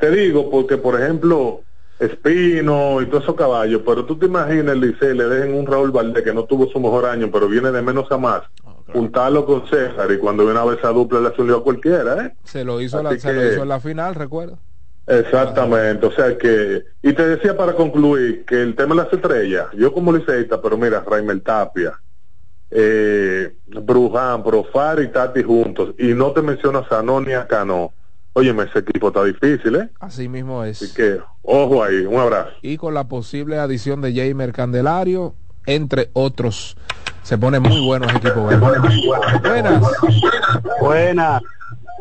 Te 0.02 0.10
digo 0.10 0.50
porque, 0.50 0.78
por 0.78 1.00
ejemplo, 1.00 1.60
Espino 2.00 3.00
y 3.00 3.06
todos 3.06 3.22
esos 3.22 3.36
caballos, 3.36 3.82
pero 3.86 4.04
tú 4.04 4.18
te 4.18 4.26
imaginas, 4.26 4.76
Licey, 4.76 5.14
le 5.16 5.28
dejen 5.28 5.54
un 5.54 5.64
Raúl 5.64 5.92
Valdés 5.92 6.24
que 6.24 6.34
no 6.34 6.42
tuvo 6.42 6.66
su 6.66 6.80
mejor 6.80 7.06
año, 7.06 7.30
pero 7.32 7.46
viene 7.46 7.70
de 7.70 7.82
menos 7.82 8.10
a 8.10 8.18
más, 8.18 8.42
oh, 8.64 8.82
juntarlo 8.92 9.46
con 9.46 9.64
César 9.68 10.10
y 10.10 10.18
cuando 10.18 10.44
viene 10.44 10.58
a 10.58 10.64
ver 10.64 10.78
esa 10.80 10.88
dupla 10.88 11.20
le 11.20 11.28
hace 11.28 11.42
a 11.42 11.60
cualquiera, 11.60 12.26
¿eh? 12.26 12.34
Se 12.42 12.64
lo 12.64 12.80
hizo, 12.80 13.00
la, 13.00 13.16
se 13.16 13.32
lo 13.32 13.46
hizo 13.46 13.62
en 13.62 13.68
la 13.68 13.78
final, 13.78 14.16
recuerdo. 14.16 14.58
Exactamente, 15.06 16.04
o 16.04 16.10
sea 16.10 16.36
que, 16.36 16.82
y 17.00 17.12
te 17.12 17.24
decía 17.24 17.56
para 17.56 17.74
concluir 17.74 18.44
que 18.44 18.60
el 18.60 18.74
tema 18.74 18.96
de 18.96 19.04
las 19.04 19.12
estrellas, 19.12 19.68
yo 19.74 19.92
como 19.92 20.12
liceísta, 20.12 20.60
pero 20.60 20.76
mira, 20.76 21.04
Raimel 21.06 21.42
Tapia, 21.42 21.92
eh, 22.72 23.54
Bruján, 23.66 24.42
Profar 24.42 25.00
y 25.00 25.12
Tati 25.12 25.44
juntos, 25.44 25.94
y 25.96 26.12
no 26.12 26.32
te 26.32 26.42
mencionas 26.42 26.90
a 26.90 27.04
No 27.04 27.20
ni 27.20 27.34
a 27.34 27.46
Cano, 27.46 27.94
óyeme, 28.34 28.64
ese 28.64 28.80
equipo 28.80 29.08
está 29.08 29.24
difícil, 29.24 29.76
¿eh? 29.76 29.88
Así 30.00 30.28
mismo 30.28 30.64
es. 30.64 30.82
Así 30.82 30.94
que, 30.94 31.18
ojo 31.42 31.82
ahí, 31.84 32.04
un 32.06 32.18
abrazo. 32.18 32.50
Y 32.62 32.76
con 32.76 32.94
la 32.94 33.04
posible 33.08 33.58
adición 33.58 34.00
de 34.00 34.14
Jamer 34.14 34.52
Candelario, 34.52 35.34
entre 35.66 36.10
otros. 36.12 36.76
Se 37.22 37.38
pone 37.38 37.60
muy 37.60 37.80
bueno 37.86 38.06
ese 38.06 38.16
equipo. 38.16 38.42
Buenas. 38.42 39.82
Buenas. 40.80 41.42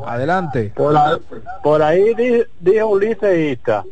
Adelante. 0.06 0.74
Por, 0.76 0.98
ahí, 0.98 1.18
por 1.64 1.82
ahí 1.84 2.14
di- 2.16 2.44
dijo 2.60 2.88
un 2.88 2.99
liceísta 3.02 3.84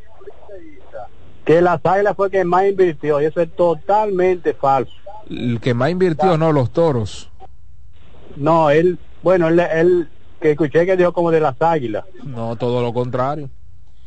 que 1.46 1.62
las 1.62 1.80
águilas 1.84 2.16
fue 2.16 2.30
que 2.32 2.44
más 2.44 2.66
invirtió 2.66 3.22
y 3.22 3.26
eso 3.26 3.42
es 3.42 3.56
totalmente 3.56 4.54
falso. 4.54 4.92
El 5.30 5.60
que 5.60 5.74
más 5.76 5.92
invirtió, 5.92 6.38
no, 6.38 6.52
los 6.52 6.72
toros. 6.72 7.30
No, 8.36 8.70
él, 8.72 8.98
bueno, 9.22 9.48
él, 9.50 9.60
él 9.60 10.10
que 10.40 10.52
escuché 10.52 10.86
que 10.86 10.96
dijo 10.98 11.12
como 11.14 11.32
de 11.32 11.40
las 11.40 11.62
águilas, 11.62 12.06
No, 12.24 12.56
todo 12.56 12.82
lo 12.82 12.94
contrario. 12.94 13.50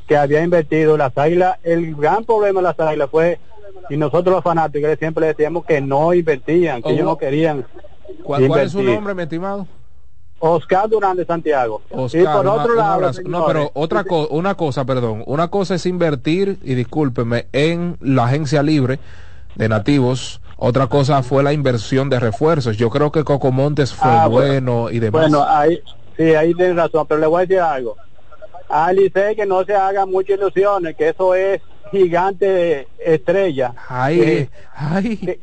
que 0.07 0.17
había 0.17 0.43
invertido 0.43 0.97
las 0.97 1.17
águilas. 1.17 1.59
El 1.63 1.95
gran 1.95 2.25
problema 2.25 2.61
de 2.61 2.65
las 2.65 2.81
águilas 2.81 3.09
fue, 3.11 3.39
y 3.89 3.97
nosotros 3.97 4.35
los 4.35 4.45
fanáticos 4.45 4.91
siempre 4.99 5.27
decíamos 5.27 5.65
que 5.65 5.81
no 5.81 6.13
invertían, 6.13 6.83
que 6.83 6.91
ellos 6.91 7.05
no 7.05 7.17
querían. 7.17 7.65
¿Cuál, 8.23 8.47
cuál 8.47 8.61
es 8.67 8.73
su 8.73 8.83
nombre, 8.83 9.15
mi 9.15 9.23
estimado? 9.23 9.67
Oscar 10.41 10.89
Durán 10.89 11.17
de 11.17 11.25
Santiago. 11.25 11.83
Oscar, 11.91 12.21
y 12.21 12.25
por 12.25 12.41
una- 12.41 12.53
otro 12.55 12.73
un 12.73 12.79
lado, 12.79 12.93
abrazo. 12.95 13.23
no, 13.27 13.47
pero 13.47 13.71
otra 13.75 14.03
co- 14.05 14.27
una 14.29 14.55
cosa, 14.57 14.85
perdón, 14.85 15.23
una 15.27 15.49
cosa 15.49 15.77
es 15.77 15.87
invertir 15.87 16.59
y 16.65 16.75
discúlpeme 16.75 17.47
en 17.53 17.97
la 18.01 18.25
agencia 18.25 18.63
libre 18.63 18.99
de 19.55 19.69
nativos. 19.69 20.41
Otra 20.57 20.89
cosa 20.89 21.23
fue 21.23 21.43
la 21.45 21.53
inversión 21.53 22.09
de 22.11 22.19
refuerzos. 22.19 22.77
Yo 22.77 22.91
creo 22.91 23.13
que 23.13 23.23
Coco 23.25 23.53
Montes 23.53 23.95
fue 23.95 24.11
Ah, 24.11 24.27
bueno 24.29 24.91
y 24.91 24.99
demás. 24.99 25.23
Bueno, 25.31 25.45
ahí, 25.49 25.81
sí, 26.17 26.35
ahí 26.35 26.55
tienes 26.55 26.77
razón, 26.77 27.07
pero 27.07 27.21
le 27.21 27.27
voy 27.27 27.39
a 27.39 27.47
decir 27.47 27.61
algo. 27.61 27.97
A 28.69 28.93
Licey 28.93 29.37
que 29.37 29.45
no 29.47 29.65
se 29.65 29.75
hagan 29.75 30.11
muchas 30.11 30.39
ilusiones, 30.39 30.97
que 30.97 31.11
eso 31.11 31.35
es 31.35 31.61
gigante 31.91 32.89
estrella. 32.99 33.75
Ay, 33.89 34.19
que, 34.19 34.51
ay. 34.75 35.17
que, 35.19 35.41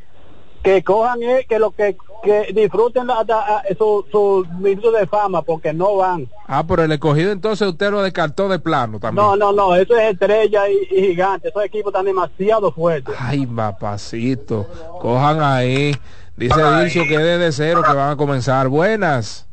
que 0.64 0.84
cojan, 0.84 1.22
eh, 1.22 1.46
que 1.48 1.60
lo 1.60 1.72
que, 1.72 1.96
que 2.24 2.52
disfruten 2.54 3.06
la- 3.08 3.24
la- 3.28 3.64
su, 3.78 4.06
su 4.12 4.48
minuto 4.60 4.92
de 4.92 5.06
fama, 5.08 5.42
porque 5.44 5.72
no 5.74 5.98
van. 5.98 6.28
Ah, 6.48 6.64
pero 6.68 6.84
el 6.84 6.92
escogido 6.92 7.32
entonces 7.32 7.68
usted 7.68 7.92
lo 7.92 8.02
descartó 8.02 8.50
de 8.50 8.58
plano 8.60 9.00
también. 9.00 9.24
No, 9.26 9.36
no, 9.36 9.52
no, 9.54 9.76
eso 9.76 9.96
es 9.96 10.14
estrella 10.14 10.68
y, 10.68 10.78
y 10.90 11.08
gigante. 11.10 11.50
Esos 11.50 11.64
equipos 11.64 11.92
están 11.94 12.06
demasiado 12.06 12.72
fuertes. 12.72 13.14
Ay, 13.20 13.46
papacito. 13.46 14.66
Cojan 15.00 15.42
ahí. 15.42 15.96
Dice 16.36 16.56
Dircio 16.80 17.04
que 17.08 17.18
desde 17.20 17.52
cero 17.52 17.84
que 17.86 17.94
van 17.94 18.12
a 18.12 18.16
comenzar. 18.16 18.70
Buenas. 18.70 19.46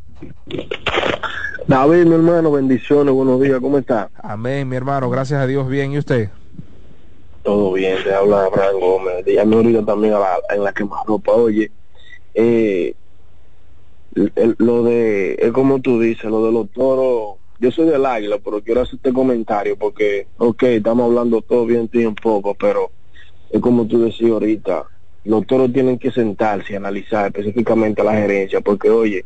David, 1.67 2.05
mi 2.07 2.15
hermano, 2.15 2.53
bendiciones, 2.53 3.13
buenos 3.13 3.41
días, 3.41 3.59
¿cómo 3.61 3.79
está? 3.79 4.11
Amén, 4.23 4.69
mi 4.69 4.77
hermano. 4.77 5.11
Gracias 5.11 5.41
a 5.41 5.47
Dios. 5.47 5.69
Bien. 5.69 5.93
¿Y 5.93 5.99
usted? 5.99 6.31
Todo 7.43 7.73
bien, 7.73 7.97
te 8.05 8.13
habla 8.15 8.45
Abraham 8.45 8.81
Gómez. 8.81 9.25
Dígame 9.25 9.57
ahorita 9.57 9.85
también 9.85 10.15
a 10.15 10.19
la, 10.19 10.39
en 10.51 10.63
la 10.65 10.73
quemarropa. 10.73 11.33
Oye, 11.33 11.71
eh, 12.35 12.95
el- 14.15 14.55
lo 14.59 14.83
de, 14.85 15.35
es 15.35 15.53
como 15.53 15.81
tú 15.81 16.01
dices, 16.01 16.25
lo 16.31 16.45
de 16.47 16.53
los 16.53 16.71
toros. 16.71 17.37
Yo 17.59 17.71
soy 17.71 17.87
del 17.87 18.05
águila, 18.05 18.39
pero 18.45 18.63
quiero 18.63 18.83
hacer 18.83 18.97
este 18.97 19.13
comentario 19.13 19.77
porque, 19.79 20.29
ok, 20.39 20.63
estamos 20.65 21.07
hablando 21.07 21.41
todo 21.43 21.67
bien 21.67 21.89
un 21.95 22.15
poco, 22.15 22.55
pero 22.55 22.91
es 23.51 23.61
como 23.61 23.87
tú 23.87 24.03
decías 24.03 24.31
ahorita, 24.33 24.85
los 25.25 25.47
toros 25.47 25.73
tienen 25.73 25.99
que 25.99 26.13
sentarse 26.13 26.75
y 26.75 26.77
analizar 26.77 27.27
específicamente 27.27 28.03
a 28.03 28.05
la 28.05 28.13
gerencia, 28.13 28.61
porque 28.61 28.91
oye, 28.91 29.25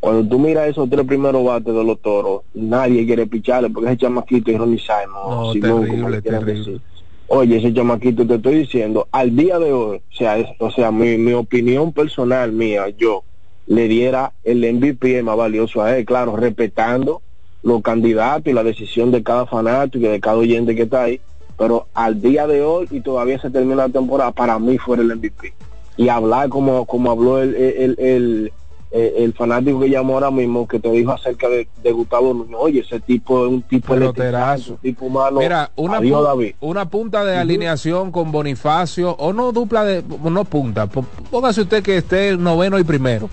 cuando 0.00 0.28
tú 0.28 0.38
miras 0.38 0.68
esos 0.68 0.88
tres 0.90 1.04
primeros 1.06 1.44
bates 1.44 1.74
de 1.74 1.84
los 1.84 2.00
toros, 2.00 2.42
nadie 2.54 3.04
quiere 3.06 3.26
picharle 3.26 3.70
porque 3.70 3.88
ese 3.90 3.98
chamaquito 3.98 4.50
es 4.50 4.58
Ronnie 4.58 4.78
Simon, 4.78 5.30
No, 5.30 5.52
Simón, 5.52 5.80
terrible, 5.86 6.22
terrible. 6.22 6.80
Oye, 7.28 7.56
ese 7.56 7.74
chamaquito 7.74 8.26
te 8.26 8.36
estoy 8.36 8.58
diciendo, 8.60 9.08
al 9.10 9.34
día 9.34 9.58
de 9.58 9.72
hoy, 9.72 9.96
o 9.96 10.16
sea, 10.16 10.38
es- 10.38 10.46
o 10.60 10.70
sea, 10.70 10.92
mi, 10.92 11.16
mi 11.18 11.32
opinión 11.32 11.92
personal 11.92 12.52
mía, 12.52 12.88
yo 12.90 13.24
le 13.66 13.88
diera 13.88 14.32
el 14.44 14.62
MVP 14.64 15.22
más 15.24 15.36
valioso 15.36 15.82
a 15.82 15.96
él, 15.98 16.04
claro, 16.04 16.36
respetando 16.36 17.22
los 17.64 17.82
candidatos 17.82 18.46
y 18.46 18.52
la 18.54 18.62
decisión 18.62 19.10
de 19.10 19.24
cada 19.24 19.44
fanático 19.46 20.06
y 20.06 20.08
de 20.08 20.20
cada 20.20 20.36
oyente 20.36 20.76
que 20.76 20.82
está 20.82 21.02
ahí, 21.04 21.20
pero 21.58 21.88
al 21.94 22.20
día 22.20 22.46
de 22.46 22.62
hoy 22.62 22.86
y 22.92 23.00
todavía 23.00 23.40
se 23.40 23.50
termina 23.50 23.74
la 23.76 23.88
temporada, 23.88 24.30
para 24.30 24.56
mí 24.60 24.78
fuera 24.78 25.02
el 25.02 25.10
MVP. 25.10 25.52
Y 25.96 26.08
hablar 26.08 26.48
como, 26.48 26.86
como 26.86 27.10
habló 27.10 27.42
el, 27.42 27.56
el, 27.56 27.96
el, 27.98 28.52
el- 28.90 29.12
el 29.16 29.32
fanático 29.34 29.80
que 29.80 29.90
llamó 29.90 30.14
ahora 30.14 30.30
mismo, 30.30 30.66
que 30.66 30.78
te 30.78 30.90
dijo 30.90 31.12
acerca 31.12 31.48
de, 31.48 31.68
de 31.82 31.92
Gustavo 31.92 32.32
Núñez, 32.32 32.56
oye, 32.58 32.80
ese 32.80 33.00
tipo 33.00 33.44
es 33.44 33.52
un 33.52 33.62
tipo 33.62 33.94
Peloterazo. 33.94 34.72
un 34.74 34.78
tipo 34.78 35.08
malo. 35.08 35.40
Mira, 35.40 35.70
una, 35.76 35.98
Adiós, 35.98 36.20
pu- 36.20 36.24
David. 36.24 36.54
una 36.60 36.88
punta 36.88 37.24
de 37.24 37.36
alineación 37.36 38.12
con 38.12 38.30
Bonifacio, 38.32 39.10
o 39.18 39.32
no 39.32 39.52
dupla 39.52 39.84
de, 39.84 40.02
no 40.22 40.44
punta, 40.44 40.86
póngase 40.86 41.62
usted 41.62 41.82
que 41.82 41.96
esté 41.98 42.36
noveno 42.36 42.78
y 42.78 42.84
primero, 42.84 43.28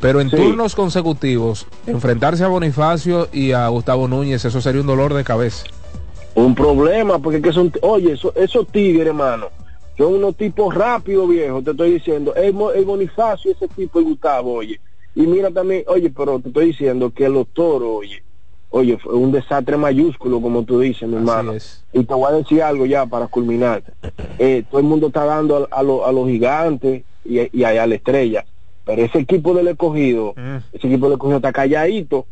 pero 0.00 0.20
en 0.20 0.30
Sí. 0.30 0.36
turnos 0.36 0.74
consecutivos, 0.74 1.66
enfrentarse 1.86 2.44
a 2.44 2.48
Bonifacio 2.48 3.28
y 3.32 3.52
a 3.52 3.66
Gustavo 3.68 4.06
Núñez, 4.06 4.44
eso 4.44 4.60
sería 4.60 4.80
un 4.82 4.86
dolor 4.86 5.14
de 5.14 5.24
cabeza. 5.24 5.64
Un 6.34 6.54
problema, 6.54 7.18
porque 7.18 7.38
es 7.38 7.42
que 7.42 7.52
son, 7.52 7.72
oye, 7.82 8.12
eso- 8.12 8.32
esos 8.36 8.66
tigres, 8.68 9.08
hermano, 9.08 9.46
son 9.98 10.14
unos 10.14 10.36
tipos 10.36 10.74
rápidos, 10.74 11.28
viejo, 11.28 11.60
te 11.62 11.72
estoy 11.72 11.92
diciendo. 11.94 12.34
El, 12.34 12.54
el 12.76 12.84
Bonifacio, 12.84 13.50
ese 13.50 13.66
tipo, 13.68 13.98
el 13.98 14.04
Gustavo, 14.04 14.54
oye. 14.54 14.78
Y 15.14 15.26
mira 15.26 15.50
también, 15.50 15.84
oye, 15.88 16.10
pero 16.10 16.38
te 16.40 16.48
estoy 16.48 16.66
diciendo 16.66 17.10
que 17.12 17.28
los 17.28 17.48
toros, 17.48 17.88
oye, 17.98 18.22
oye, 18.70 18.96
fue 18.98 19.14
un 19.14 19.32
desastre 19.32 19.76
mayúsculo, 19.76 20.40
como 20.40 20.64
tú 20.64 20.80
dices, 20.80 21.08
mi 21.08 21.16
hermano. 21.16 21.52
Y 21.92 22.04
te 22.04 22.14
voy 22.14 22.32
a 22.32 22.36
decir 22.36 22.62
algo 22.62 22.86
ya 22.86 23.06
para 23.06 23.26
culminar. 23.26 23.82
Eh, 24.42 24.64
todo 24.70 24.80
el 24.80 24.86
mundo 24.86 25.08
está 25.08 25.24
dando 25.26 25.68
a, 25.70 25.78
a 25.78 25.82
lo- 25.82 26.06
a 26.06 26.12
los 26.12 26.26
gigantes 26.26 27.02
y, 27.24 27.40
y 27.58 27.64
allá 27.64 27.82
a 27.82 27.86
la 27.86 27.96
estrella. 27.96 28.46
Pero 28.84 29.02
ese 29.04 29.18
equipo 29.18 29.52
del 29.52 29.68
escogido, 29.68 30.32
ese 30.72 30.86
equipo 30.86 31.06
del 31.06 31.14
escogido 31.14 31.36
está 31.36 31.52
calladito. 31.52 32.26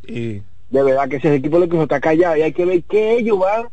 Y 0.70 0.74
De 0.74 0.82
verdad 0.82 1.08
que 1.08 1.16
ese 1.16 1.34
equipo 1.34 1.56
del 1.56 1.64
escogido 1.64 1.82
está 1.82 2.00
callado 2.00 2.36
y 2.38 2.42
hay 2.42 2.52
que 2.54 2.64
ver 2.64 2.82
qué 2.84 3.18
ellos 3.18 3.38
van 3.38 3.68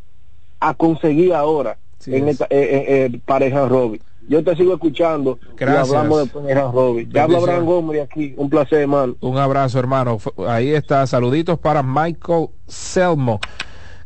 a 0.59 0.73
conseguir 0.73 1.33
ahora 1.33 1.77
en 2.17 2.27
esta 2.27 2.45
eh, 2.45 2.57
eh, 2.59 3.05
eh, 3.13 3.19
pareja 3.25 3.67
Robin. 3.69 4.01
Yo 4.27 4.43
te 4.43 4.55
sigo 4.55 4.73
escuchando 4.73 5.37
Gracias. 5.55 5.87
y 5.87 5.95
hablamos 5.95 6.19
después 6.23 6.45
de 6.45 6.55
Jan 6.55 6.71
Robin. 6.71 7.09
Te 7.09 7.19
habla. 7.19 7.37
Abraham 7.37 7.65
Gómez 7.65 8.01
aquí. 8.01 8.33
Un 8.37 8.49
placer, 8.49 8.81
hermano. 8.81 9.15
Un 9.21 9.37
abrazo, 9.37 9.79
hermano. 9.79 10.17
Ahí 10.47 10.73
está. 10.73 11.05
Saluditos 11.05 11.59
para 11.59 11.83
Michael 11.83 12.49
Selmo, 12.67 13.39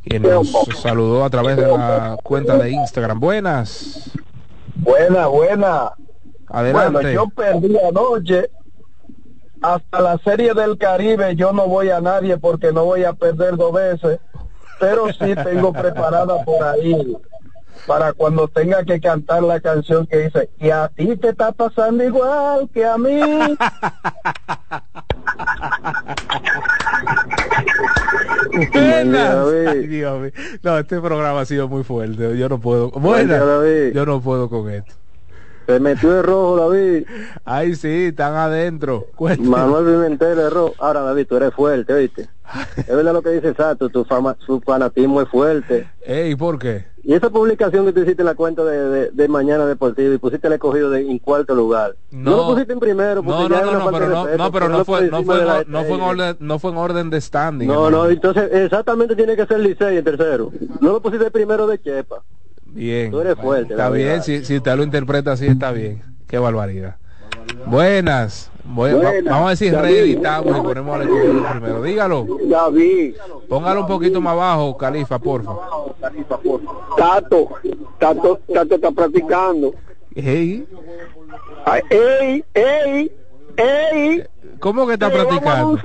quien 0.04 0.24
nos 0.24 0.52
saludó 0.82 1.24
a 1.24 1.30
través 1.30 1.56
de 1.56 1.68
la 1.68 2.18
cuenta 2.22 2.58
de 2.58 2.72
Instagram. 2.72 3.20
Buenas. 3.20 4.12
Buena, 4.76 5.28
buena. 5.28 5.92
Adelante. 6.48 6.92
Bueno, 6.92 7.12
yo 7.12 7.28
perdí 7.30 7.78
anoche. 7.78 8.50
Hasta 9.62 10.00
la 10.00 10.18
serie 10.20 10.54
del 10.54 10.78
Caribe 10.78 11.36
yo 11.36 11.52
no 11.52 11.68
voy 11.68 11.90
a 11.90 12.00
nadie 12.00 12.38
porque 12.38 12.72
no 12.72 12.86
voy 12.86 13.04
a 13.04 13.14
perder 13.14 13.58
dos 13.58 13.74
veces. 13.74 14.20
Pero 14.80 15.08
sí 15.08 15.36
tengo 15.44 15.74
preparada 15.74 16.44
por 16.46 16.64
ahí 16.64 17.18
para 17.86 18.14
cuando 18.14 18.48
tenga 18.48 18.84
que 18.84 19.00
cantar 19.00 19.44
la 19.44 19.60
canción 19.60 20.06
que 20.08 20.18
dice, 20.18 20.50
y 20.60 20.70
a 20.70 20.88
ti 20.90 21.16
te 21.18 21.30
está 21.30 21.52
pasando 21.52 22.04
igual 22.04 22.70
que 22.74 22.86
a 22.86 22.98
mí. 22.98 23.20
Buenas. 28.74 29.48
Ay, 29.68 29.88
Dios 29.88 30.22
mío. 30.22 30.32
No, 30.64 30.78
este 30.78 31.00
programa 31.00 31.42
ha 31.42 31.46
sido 31.46 31.68
muy 31.68 31.84
fuerte. 31.84 32.38
Yo 32.38 32.50
no 32.50 32.60
puedo. 32.60 32.92
Buenas. 32.92 33.42
Yo 33.94 34.06
no 34.06 34.22
puedo 34.22 34.50
con 34.50 34.70
esto. 34.70 34.94
Se 35.70 35.80
metió 35.80 36.12
de 36.14 36.24
rojo, 36.24 36.58
David. 36.58 37.06
Ay, 37.46 37.76
sí, 37.76 38.06
están 38.06 38.34
adentro. 38.34 39.06
Cuénteme. 39.16 39.50
Manuel 39.50 39.86
Pimentel 39.86 40.36
de 40.36 40.50
rojo. 40.50 40.74
Ahora, 40.80 41.02
David, 41.02 41.28
tú 41.30 41.36
eres 41.38 41.54
fuerte, 41.54 41.94
¿viste? 41.94 42.28
es 42.78 42.88
verdad 42.88 43.14
lo 43.14 43.22
que 43.22 43.30
dice 43.30 43.54
Sato, 43.54 43.90
tu, 43.90 44.04
fama, 44.04 44.36
su 44.44 44.60
fanatismo 44.62 45.22
es 45.22 45.30
fuerte. 45.30 45.88
Ey, 46.02 46.36
¿por 46.36 46.58
qué? 46.58 46.88
Y 47.04 47.14
esa 47.14 47.30
publicación 47.30 47.86
que 47.86 47.94
tú 47.94 48.00
hiciste 48.02 48.24
en 48.24 48.26
la 48.26 48.34
cuenta 48.34 48.64
de, 48.64 48.90
de, 48.90 49.12
de 49.12 49.28
Mañana 49.28 49.68
Deportivo 49.68 50.12
y 50.12 50.18
pusiste 50.18 50.48
el 50.48 50.54
escogido 50.54 50.90
de, 50.90 51.02
en 51.02 51.20
cuarto 51.20 51.54
lugar. 51.54 51.96
No, 52.10 52.32
lo 52.38 52.48
pusiste 52.48 52.74
en 52.74 52.80
primero. 52.80 53.22
porque 53.22 53.44
No, 53.44 53.50
no, 53.50 53.66
no, 53.72 53.80
no, 53.86 53.92
pero 53.92 54.08
no, 54.10 54.24
respeto, 54.26 54.44
no, 54.44 54.52
pero 54.52 54.70
no 54.70 54.86
fue, 54.86 55.08
no 55.12 55.24
fue, 55.24 55.40
en- 55.40 55.72
no 55.72 55.84
fue 55.84 55.96
en 55.98 56.02
orden, 56.02 56.38
no 56.40 56.58
fue 56.58 56.72
en 56.72 56.78
orden 56.78 57.10
de 57.12 57.22
standing. 57.22 57.68
No, 57.68 57.92
no, 57.92 58.10
entonces 58.10 58.50
exactamente 58.52 59.16
tiene 59.16 59.36
que 59.36 59.46
ser 59.46 59.60
Licey 59.60 59.98
en 59.98 60.04
tercero. 60.04 60.52
No 60.82 60.94
lo 60.94 61.00
pusiste 61.00 61.30
primero 61.30 61.68
de 61.68 61.80
Chepa. 61.80 62.24
Bien. 62.74 63.12
Tú 63.12 63.20
eres 63.22 63.36
fuerte. 63.36 63.74
Está 63.74 63.90
la 63.90 63.96
bien, 63.96 64.24
si, 64.24 64.46
si 64.46 64.58
usted 64.58 64.76
lo 64.76 64.84
interpreta 64.84 65.32
así, 65.34 65.48
está 65.48 65.72
bien. 65.72 66.02
Qué 66.28 66.38
barbaridad. 66.40 66.96
Buenas. 67.66 68.52
Bue- 68.66 68.94
va- 68.96 69.10
Buenas. 69.10 69.32
vamos 69.34 69.48
a 69.48 69.50
decir 69.52 69.74
reeditamos 69.76 70.58
y 70.58 70.62
ponemos 70.62 70.96
al 70.96 71.02
escogido 71.04 71.44
primero. 71.52 71.82
Dígalo. 71.82 72.28
David. 72.48 73.16
Póngalo 73.48 73.82
un 73.82 73.88
poquito 73.88 74.22
más 74.22 74.34
abajo, 74.34 74.78
Califa, 74.78 75.18
porfa. 75.18 75.54
Tato, 76.98 77.50
Tato, 78.00 78.40
Tato 78.54 78.76
está 78.76 78.92
practicando. 78.92 79.74
Hey. 80.16 80.68
Ay, 81.66 81.82
¡Ey! 81.90 82.44
¡Ey! 82.54 83.12
Ey, 83.58 84.24
¿Cómo 84.60 84.88
que 84.88 84.94
está 84.94 85.10
practicando? 85.12 85.78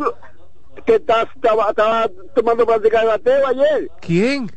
Que 0.84 0.96
está- 0.96 1.22
estaba, 1.34 1.70
estaba 1.70 2.10
tomando 2.34 2.66
práctica 2.66 3.00
de 3.00 3.06
bateo 3.06 3.46
ayer. 3.48 3.90
¿Quién? 4.00 4.50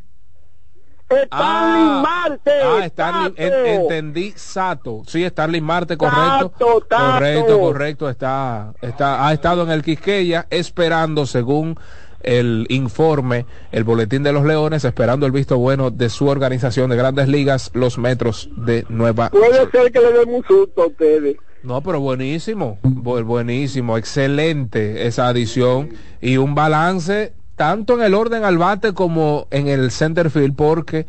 Stanley 1.10 2.02
Marte. 2.02 2.50
Ah, 2.62 2.86
Starling, 2.88 3.34
en- 3.36 3.66
entendí 3.66 4.32
Sato. 4.36 5.02
Sí, 5.06 5.24
Starling 5.28 5.64
Marte, 5.64 5.96
correcto. 5.96 6.50
Tato, 6.50 6.80
Tato. 6.88 7.12
Correcto, 7.12 7.58
correcto. 7.60 8.08
Está, 8.10 8.72
está, 8.82 9.26
ha 9.26 9.32
estado 9.32 9.62
en 9.62 9.70
el 9.70 9.82
Quisqueya 9.82 10.46
esperando, 10.50 11.24
según 11.26 11.78
el 12.20 12.66
informe, 12.68 13.46
el 13.72 13.84
boletín 13.84 14.22
de 14.22 14.32
los 14.32 14.44
Leones, 14.44 14.84
esperando 14.84 15.24
el 15.24 15.32
visto 15.32 15.56
bueno 15.56 15.90
de 15.90 16.08
su 16.10 16.26
organización 16.26 16.90
de 16.90 16.96
grandes 16.96 17.28
ligas, 17.28 17.70
los 17.74 17.96
Metros 17.96 18.50
de 18.56 18.84
Nueva 18.88 19.30
Puede 19.30 19.70
ser 19.70 19.92
que 19.92 20.00
le 20.00 20.12
den 20.12 20.28
un 20.34 20.44
susto 20.44 20.82
a 20.82 20.86
ustedes. 20.88 21.36
No, 21.62 21.80
pero 21.82 22.00
buenísimo, 22.00 22.78
bu- 22.82 23.24
buenísimo, 23.24 23.96
excelente 23.96 25.06
esa 25.06 25.28
adición 25.28 25.90
y 26.20 26.36
un 26.36 26.54
balance 26.54 27.32
tanto 27.58 27.94
en 27.94 28.02
el 28.02 28.14
orden 28.14 28.44
al 28.44 28.56
bate 28.56 28.94
como 28.94 29.48
en 29.50 29.66
el 29.68 29.90
center 29.90 30.30
field 30.30 30.54
porque 30.56 31.06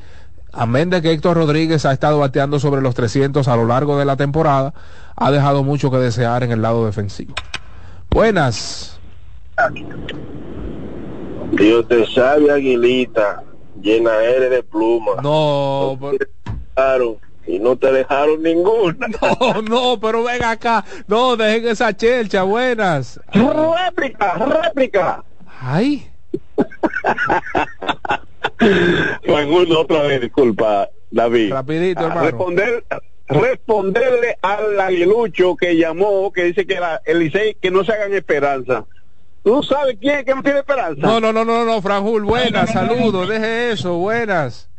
amén 0.51 0.89
de 0.89 1.01
que 1.01 1.11
Héctor 1.11 1.37
Rodríguez 1.37 1.85
ha 1.85 1.93
estado 1.93 2.19
bateando 2.19 2.59
sobre 2.59 2.81
los 2.81 2.95
300 2.95 3.47
a 3.47 3.55
lo 3.55 3.65
largo 3.65 3.97
de 3.97 4.03
la 4.03 4.17
temporada, 4.17 4.73
ha 5.15 5.31
dejado 5.31 5.63
mucho 5.63 5.91
que 5.91 5.97
desear 5.97 6.43
en 6.43 6.51
el 6.51 6.61
lado 6.61 6.85
defensivo. 6.85 7.35
Buenas. 8.09 8.99
Dios 11.51 11.87
te 11.87 12.05
sabe, 12.07 12.51
Aguilita, 12.51 13.43
llena 13.81 14.15
eres 14.23 14.49
de 14.49 14.63
plumas. 14.63 15.21
No, 15.21 15.97
Claro, 16.73 17.17
y 17.45 17.59
no 17.59 17.75
te 17.75 17.91
dejaron 17.91 18.41
ninguna. 18.41 19.07
No, 19.39 19.61
no, 19.61 19.99
pero 19.99 20.23
ven 20.23 20.43
acá. 20.43 20.83
No, 21.07 21.35
dejen 21.35 21.67
esa 21.67 21.95
chelcha, 21.95 22.41
buenas. 22.41 23.19
Réplica, 23.33 24.33
réplica. 24.33 25.23
Ay. 25.61 26.09
Uno 29.49 29.79
otra 29.79 30.03
vez, 30.03 30.21
disculpa, 30.21 30.89
David. 31.11 31.51
Rapidito, 31.51 32.01
hermano. 32.01 32.23
Responder, 32.23 32.83
responderle 33.27 34.37
al 34.41 34.79
aguilucho 34.79 35.55
que 35.55 35.77
llamó, 35.77 36.31
que 36.31 36.45
dice 36.45 36.65
que 36.65 36.79
la, 36.79 37.01
el 37.05 37.19
Licey, 37.19 37.55
que 37.61 37.71
no 37.71 37.83
se 37.83 37.93
hagan 37.93 38.13
esperanza. 38.13 38.85
¿Tú 39.43 39.63
sabes 39.63 39.97
quién 39.99 40.19
es 40.19 40.25
que 40.25 40.35
no 40.35 40.43
tiene 40.43 40.59
esperanza? 40.59 41.01
No, 41.01 41.19
no, 41.19 41.31
no, 41.31 41.45
no, 41.45 41.63
no, 41.63 41.81
Franjul, 41.81 42.25
buenas, 42.25 42.71
saludos, 42.71 43.29
deje 43.29 43.71
eso, 43.71 43.97
buenas. 43.97 44.69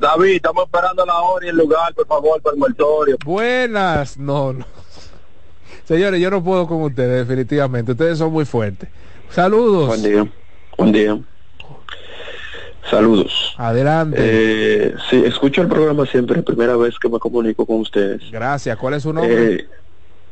David, 0.00 0.36
estamos 0.36 0.64
esperando 0.64 1.04
la 1.04 1.20
hora 1.20 1.46
y 1.46 1.48
el 1.48 1.56
lugar, 1.56 1.92
por 1.94 2.06
favor, 2.06 2.40
por 2.40 2.54
el 2.54 2.60
mortorio. 2.60 3.16
Buenas, 3.24 4.16
no, 4.16 4.52
no. 4.52 4.64
Señores, 5.84 6.20
yo 6.20 6.30
no 6.30 6.44
puedo 6.44 6.68
con 6.68 6.82
ustedes, 6.82 7.26
definitivamente. 7.26 7.92
Ustedes 7.92 8.18
son 8.18 8.32
muy 8.32 8.44
fuertes. 8.44 8.88
Saludos. 9.30 9.88
Buen 9.88 10.02
día. 10.02 10.32
Buen 10.78 10.92
día. 10.92 11.18
Saludos. 12.88 13.54
Adelante. 13.58 14.16
Eh, 14.18 14.94
sí, 15.10 15.22
escucho 15.26 15.60
el 15.60 15.68
programa 15.68 16.06
siempre, 16.06 16.40
primera 16.42 16.76
vez 16.76 16.98
que 16.98 17.08
me 17.08 17.18
comunico 17.18 17.66
con 17.66 17.80
ustedes. 17.80 18.22
Gracias. 18.30 18.78
¿Cuál 18.78 18.94
es 18.94 19.02
su 19.02 19.12
nombre? 19.12 19.54
Eh, 19.54 19.66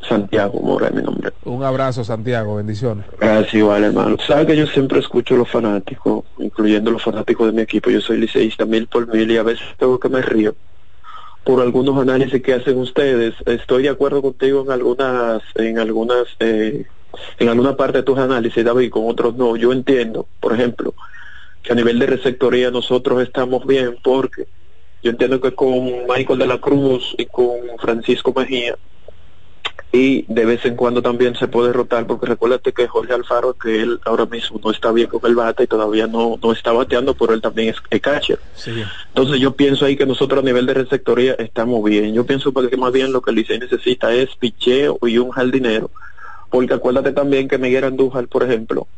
Santiago 0.08 0.60
Mora 0.60 0.86
es 0.86 0.94
mi 0.94 1.02
nombre. 1.02 1.32
Un 1.44 1.64
abrazo, 1.64 2.04
Santiago. 2.04 2.56
Bendiciones. 2.56 3.04
Gracias, 3.20 3.54
igual, 3.54 3.84
hermano. 3.84 4.16
Sabe 4.24 4.46
que 4.46 4.56
yo 4.56 4.66
siempre 4.68 5.00
escucho 5.00 5.34
a 5.34 5.38
los 5.38 5.50
fanáticos, 5.50 6.24
incluyendo 6.38 6.92
los 6.92 7.02
fanáticos 7.02 7.48
de 7.48 7.52
mi 7.52 7.62
equipo. 7.62 7.90
Yo 7.90 8.00
soy 8.00 8.18
liceísta 8.18 8.64
mil 8.64 8.86
por 8.86 9.12
mil 9.12 9.28
y 9.28 9.36
a 9.36 9.42
veces 9.42 9.66
tengo 9.78 9.98
que 9.98 10.08
me 10.08 10.22
río 10.22 10.54
por 11.44 11.60
algunos 11.60 12.00
análisis 12.00 12.40
que 12.40 12.54
hacen 12.54 12.78
ustedes. 12.78 13.34
Estoy 13.46 13.82
de 13.84 13.88
acuerdo 13.88 14.22
contigo 14.22 14.62
en 14.64 14.70
algunas, 14.70 15.42
en 15.56 15.78
algunas, 15.78 16.26
eh, 16.38 16.86
en 17.38 17.48
alguna 17.48 17.76
parte 17.76 17.98
de 17.98 18.04
tus 18.04 18.18
análisis, 18.18 18.64
David, 18.64 18.90
con 18.90 19.08
otros 19.08 19.34
no. 19.36 19.56
Yo 19.56 19.72
entiendo, 19.72 20.26
por 20.40 20.52
ejemplo, 20.52 20.94
que 21.62 21.72
a 21.72 21.74
nivel 21.74 21.98
de 21.98 22.06
receptoría 22.06 22.70
nosotros 22.70 23.22
estamos 23.22 23.66
bien 23.66 23.98
porque 24.02 24.46
yo 25.02 25.10
entiendo 25.10 25.40
que 25.40 25.52
con 25.52 26.06
Michael 26.08 26.38
de 26.38 26.46
la 26.46 26.58
Cruz 26.58 27.14
y 27.18 27.26
con 27.26 27.58
Francisco 27.80 28.32
Mejía 28.36 28.76
y 29.92 30.24
de 30.28 30.44
vez 30.44 30.64
en 30.64 30.74
cuando 30.74 31.00
también 31.00 31.36
se 31.36 31.48
puede 31.48 31.72
rotar 31.72 32.06
porque 32.06 32.26
recuérdate 32.26 32.72
que 32.72 32.88
Jorge 32.88 33.12
Alfaro 33.12 33.54
que 33.54 33.82
él 33.82 34.00
ahora 34.04 34.26
mismo 34.26 34.60
no 34.62 34.70
está 34.70 34.90
bien 34.90 35.06
con 35.08 35.20
el 35.24 35.36
bate 35.36 35.64
y 35.64 35.66
todavía 35.66 36.06
no, 36.06 36.38
no 36.42 36.52
está 36.52 36.72
bateando 36.72 37.14
pero 37.14 37.34
él 37.34 37.40
también 37.40 37.68
es, 37.70 37.76
es 37.90 38.00
catcher 38.00 38.38
Sí. 38.54 38.82
entonces 39.08 39.40
yo 39.40 39.54
pienso 39.54 39.84
ahí 39.84 39.96
que 39.96 40.06
nosotros 40.06 40.42
a 40.42 40.46
nivel 40.46 40.66
de 40.66 40.74
receptoría 40.74 41.34
estamos 41.34 41.82
bien 41.84 42.14
yo 42.14 42.26
pienso 42.26 42.52
que 42.52 42.76
más 42.76 42.92
bien 42.92 43.12
lo 43.12 43.22
que 43.22 43.30
el 43.30 43.36
Licey 43.36 43.58
necesita 43.58 44.12
es 44.12 44.34
picheo 44.36 44.98
y 45.02 45.18
un 45.18 45.30
jardinero 45.30 45.90
porque 46.56 46.72
acuérdate 46.72 47.12
también 47.12 47.48
que 47.48 47.58
Miguel 47.58 47.84
Andújar 47.84 48.28
por 48.28 48.42
ejemplo 48.42 48.88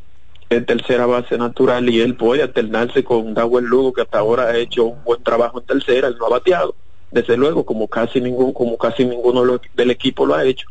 es 0.49 0.65
tercera 0.65 1.07
base 1.07 1.37
natural 1.37 1.89
y 1.91 2.01
él 2.01 2.15
puede 2.15 2.45
alternarse 2.45 3.03
con 3.03 3.35
Dawel 3.35 3.65
Lugo 3.65 3.93
que 3.93 4.03
hasta 4.03 4.21
ahora 4.21 4.45
ha 4.45 4.57
hecho 4.57 4.85
un 4.85 5.03
buen 5.03 5.25
trabajo 5.25 5.59
en 5.59 5.67
tercera 5.67 6.07
él 6.07 6.15
no 6.21 6.27
ha 6.27 6.31
bateado 6.31 6.77
desde 7.11 7.37
luego 7.37 7.67
como 7.67 7.89
casi 7.89 8.21
ningún 8.21 8.53
como 8.53 8.79
casi 8.79 9.05
ninguno 9.05 9.43
del 9.75 9.91
equipo 9.91 10.25
lo 10.25 10.37
ha 10.37 10.45
hecho. 10.45 10.69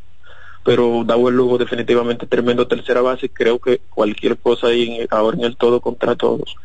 Pero 0.64 1.03
Dawel 1.05 1.35
Lugo 1.35 1.57
definitivamente 1.57 2.26
tremendo 2.26 2.68
tercera 2.68 3.01
base 3.01 3.27
creo 3.30 3.59
que 3.59 3.81
cualquier 3.89 4.38
cosa 4.38 4.68
ahí 4.68 5.05
ahora 5.09 5.35
en 5.38 5.43
el 5.43 5.57
todo 5.57 5.81
contra 5.81 6.15
todos 6.15 6.55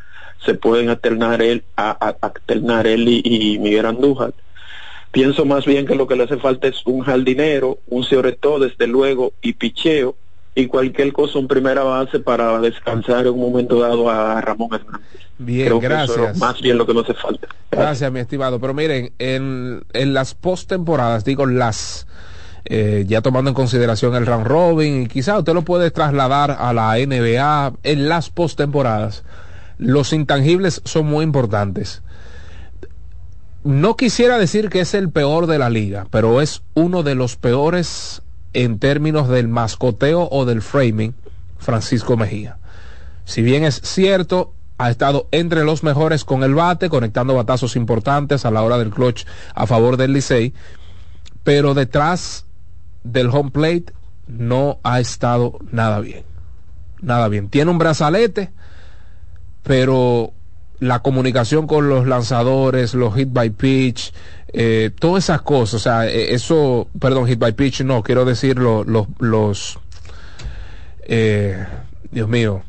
se 0.45 0.53
pueden 0.53 0.87
alternar 0.89 1.41
él 1.41 1.65
a, 1.75 1.91
a- 1.99 2.17
alternar 2.21 2.87
él 2.87 3.09
y, 3.09 3.21
y 3.25 3.59
Miguel 3.59 3.87
Andújar 3.87 4.33
pienso 5.13 5.45
más 5.45 5.65
bien 5.65 5.85
que 5.85 5.95
lo 5.95 6.07
que 6.07 6.15
le 6.15 6.23
hace 6.23 6.37
falta 6.37 6.67
es 6.67 6.81
un 6.85 7.01
jardinero 7.01 7.77
un 7.87 8.05
todo 8.41 8.59
desde 8.59 8.87
luego 8.87 9.31
y 9.41 9.53
picheo 9.53 10.17
y 10.55 10.67
cualquier 10.67 11.13
cosa 11.13 11.39
en 11.39 11.47
primera 11.47 11.83
base 11.83 12.19
para 12.19 12.59
descansar 12.59 13.27
en 13.27 13.33
un 13.33 13.39
momento 13.39 13.79
dado 13.79 14.09
a 14.09 14.41
Ramón 14.41 14.69
Hernández 14.73 15.21
Bien, 15.37 15.67
creo 15.67 15.79
que 15.79 15.85
eso 15.87 15.95
es 15.95 16.15
gracias. 16.17 16.37
más 16.37 16.61
bien 16.61 16.77
lo 16.77 16.85
que 16.85 16.93
nos 16.93 17.09
hace 17.09 17.13
falta 17.13 17.47
Gracias, 17.71 18.11
mi 18.11 18.19
estimado. 18.19 18.59
Pero 18.59 18.73
miren, 18.73 19.13
en, 19.19 19.83
en 19.93 20.13
las 20.13 20.35
postemporadas, 20.35 21.25
digo 21.25 21.45
las, 21.45 22.07
eh, 22.65 23.05
ya 23.07 23.21
tomando 23.21 23.49
en 23.49 23.55
consideración 23.55 24.15
el 24.15 24.25
round 24.25 24.45
robin, 24.45 25.03
y 25.03 25.07
quizá 25.07 25.39
usted 25.39 25.53
lo 25.53 25.63
puede 25.63 25.91
trasladar 25.91 26.51
a 26.51 26.71
la 26.73 26.95
NBA, 26.97 27.73
en 27.83 28.09
las 28.09 28.29
postemporadas, 28.29 29.23
los 29.79 30.13
intangibles 30.13 30.81
son 30.85 31.07
muy 31.07 31.23
importantes. 31.23 32.03
No 33.63 33.95
quisiera 33.95 34.37
decir 34.37 34.69
que 34.69 34.81
es 34.81 34.93
el 34.93 35.09
peor 35.09 35.47
de 35.47 35.57
la 35.57 35.69
liga, 35.69 36.07
pero 36.11 36.41
es 36.41 36.63
uno 36.73 37.01
de 37.01 37.15
los 37.15 37.37
peores 37.37 38.21
en 38.51 38.77
términos 38.77 39.29
del 39.29 39.47
mascoteo 39.47 40.27
o 40.29 40.45
del 40.45 40.61
framing, 40.61 41.15
Francisco 41.59 42.17
Mejía. 42.17 42.57
Si 43.25 43.41
bien 43.41 43.63
es 43.63 43.79
cierto, 43.81 44.53
ha 44.77 44.89
estado 44.89 45.27
entre 45.31 45.63
los 45.63 45.81
mejores 45.81 46.25
con 46.25 46.43
el 46.43 46.55
bate, 46.55 46.89
conectando 46.89 47.35
batazos 47.35 47.77
importantes 47.77 48.45
a 48.45 48.51
la 48.51 48.63
hora 48.63 48.77
del 48.77 48.89
clutch 48.89 49.25
a 49.55 49.65
favor 49.65 49.95
del 49.95 50.11
Licey, 50.11 50.53
pero 51.43 51.73
detrás 51.73 52.45
del 53.03 53.29
home 53.29 53.51
plate 53.51 53.93
no 54.27 54.79
ha 54.83 54.99
estado 54.99 55.59
nada 55.71 55.99
bien. 56.01 56.25
Nada 57.01 57.27
bien. 57.29 57.49
Tiene 57.49 57.71
un 57.71 57.77
brazalete, 57.77 58.51
pero 59.63 60.33
la 60.87 60.99
comunicación 60.99 61.67
con 61.67 61.89
los 61.89 62.05
lanzadores, 62.07 62.93
los 62.93 63.15
hit 63.15 63.29
by 63.31 63.49
pitch, 63.51 64.13
eh, 64.49 64.91
todas 64.99 65.23
esas 65.25 65.41
cosas, 65.41 65.73
o 65.75 65.79
sea, 65.79 66.07
eh, 66.07 66.33
eso, 66.33 66.87
perdón, 66.99 67.27
hit 67.27 67.39
by 67.39 67.53
pitch 67.53 67.81
no, 67.81 68.03
quiero 68.03 68.25
decir 68.25 68.57
lo- 68.59 68.83
los, 68.83 69.07
los, 69.19 69.79
eh, 71.03 71.65
Dios 72.11 72.27
mío, 72.29 72.63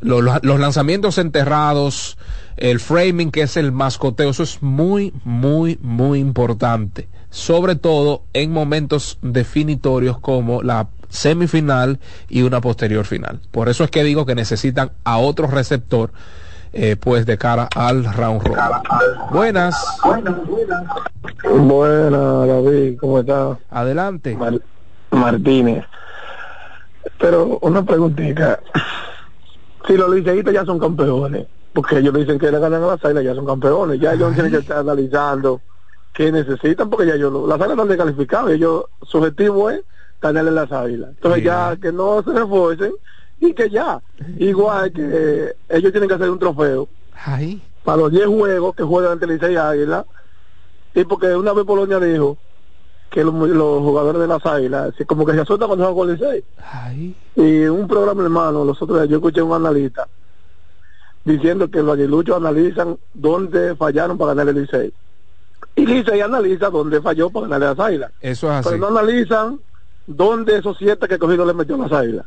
lo- 0.00 0.22
lo- 0.22 0.38
los 0.42 0.60
lanzamientos 0.60 1.18
enterrados, 1.18 2.16
el 2.56 2.80
framing 2.80 3.30
que 3.30 3.42
es 3.42 3.56
el 3.56 3.72
mascoteo, 3.72 4.30
eso 4.30 4.42
es 4.42 4.62
muy, 4.62 5.12
muy, 5.24 5.78
muy 5.82 6.18
importante. 6.20 7.08
Sobre 7.30 7.76
todo 7.76 8.22
en 8.32 8.52
momentos 8.52 9.18
definitorios 9.22 10.18
como 10.18 10.62
la 10.62 10.88
semifinal 11.10 11.98
y 12.28 12.42
una 12.42 12.60
posterior 12.60 13.04
final. 13.04 13.40
Por 13.50 13.68
eso 13.68 13.84
es 13.84 13.90
que 13.90 14.02
digo 14.04 14.24
que 14.26 14.34
necesitan 14.34 14.92
a 15.04 15.18
otro 15.18 15.46
receptor, 15.46 16.12
eh, 16.72 16.96
pues 16.96 17.26
de 17.26 17.38
cara 17.38 17.68
al 17.74 18.04
round 18.14 18.42
robin. 18.42 18.62
Buenas. 19.30 19.74
Buena, 21.44 22.46
David, 22.46 22.98
¿cómo 23.00 23.20
estás? 23.20 23.58
Adelante. 23.70 24.38
Martínez. 25.10 25.84
Pero 27.18 27.58
una 27.62 27.82
preguntita. 27.84 28.60
Si 29.86 29.96
los 29.96 30.10
liceístas 30.14 30.52
ya 30.52 30.64
son 30.64 30.78
campeones, 30.78 31.46
porque 31.72 31.98
ellos 31.98 32.12
dicen 32.14 32.38
que 32.38 32.50
le 32.50 32.58
ganan 32.58 32.82
a 32.82 32.86
las 32.88 33.04
águilas, 33.04 33.24
ya 33.24 33.34
son 33.34 33.46
campeones, 33.46 33.98
ya 34.00 34.12
ellos 34.12 34.34
tienen 34.34 34.52
que 34.52 34.58
estar 34.58 34.78
analizando 34.78 35.60
qué 36.12 36.30
necesitan, 36.30 36.90
porque 36.90 37.06
ya 37.06 37.14
ellos, 37.14 37.32
lo- 37.32 37.46
las 37.46 37.56
águilas 37.60 37.72
están 37.76 37.88
descalificadas, 37.88 38.50
ellos, 38.50 38.84
su 39.02 39.18
objetivo 39.18 39.70
es 39.70 39.80
ganarle 40.20 40.50
las 40.50 40.70
águilas. 40.72 41.10
Entonces 41.10 41.42
ya 41.44 41.76
que 41.80 41.92
no 41.92 42.22
se 42.22 42.32
refuercen 42.32 42.92
y 43.40 43.52
que 43.52 43.70
ya, 43.70 44.00
igual 44.38 44.92
que 44.92 45.54
ellos 45.68 45.92
tienen 45.92 46.08
que 46.08 46.14
hacer 46.14 46.30
un 46.30 46.38
trofeo 46.38 46.88
Ay. 47.24 47.62
para 47.84 47.98
los 47.98 48.10
10 48.10 48.26
juegos 48.26 48.74
que 48.74 48.82
juegan 48.82 49.12
ante 49.12 49.26
Licey 49.26 49.54
y 49.54 49.56
Águila, 49.56 50.04
y 50.94 51.04
porque 51.04 51.34
una 51.34 51.52
vez 51.52 51.64
Polonia 51.64 52.00
dijo 52.00 52.36
que 53.10 53.24
los, 53.24 53.34
los 53.34 53.80
jugadores 53.80 54.20
de 54.20 54.26
las 54.26 54.44
águilas, 54.44 54.94
como 55.06 55.24
que 55.24 55.32
se 55.32 55.40
asustan 55.40 55.68
cuando 55.68 55.92
juegan 55.92 55.98
con 55.98 56.10
el 56.10 56.16
Licey. 56.16 56.44
Y 57.36 57.66
un 57.66 57.86
programa 57.86 58.22
hermano, 58.22 58.64
los 58.64 58.80
otros 58.82 58.98
días 58.98 59.08
yo 59.08 59.16
escuché 59.16 59.40
a 59.40 59.44
un 59.44 59.52
analista 59.52 60.08
diciendo 61.24 61.70
que 61.70 61.82
los 61.82 61.94
aguiluchos 61.94 62.36
analizan 62.36 62.98
dónde 63.14 63.76
fallaron 63.76 64.18
para 64.18 64.34
ganar 64.34 64.54
el 64.54 64.62
Licey. 64.62 64.92
Y 65.76 65.86
Licey 65.86 66.20
analiza 66.20 66.70
dónde 66.70 67.00
falló 67.00 67.30
para 67.30 67.46
ganar 67.46 67.76
las 67.76 67.86
águilas. 67.86 68.12
Eso 68.20 68.48
es 68.48 68.52
así. 68.54 68.68
Pero 68.70 68.80
no 68.80 68.98
analizan 68.98 69.60
dónde 70.06 70.56
esos 70.56 70.76
siete 70.78 71.06
que 71.06 71.18
cogido 71.18 71.44
le 71.46 71.54
metió 71.54 71.76
las 71.76 71.92
águilas. 71.92 72.26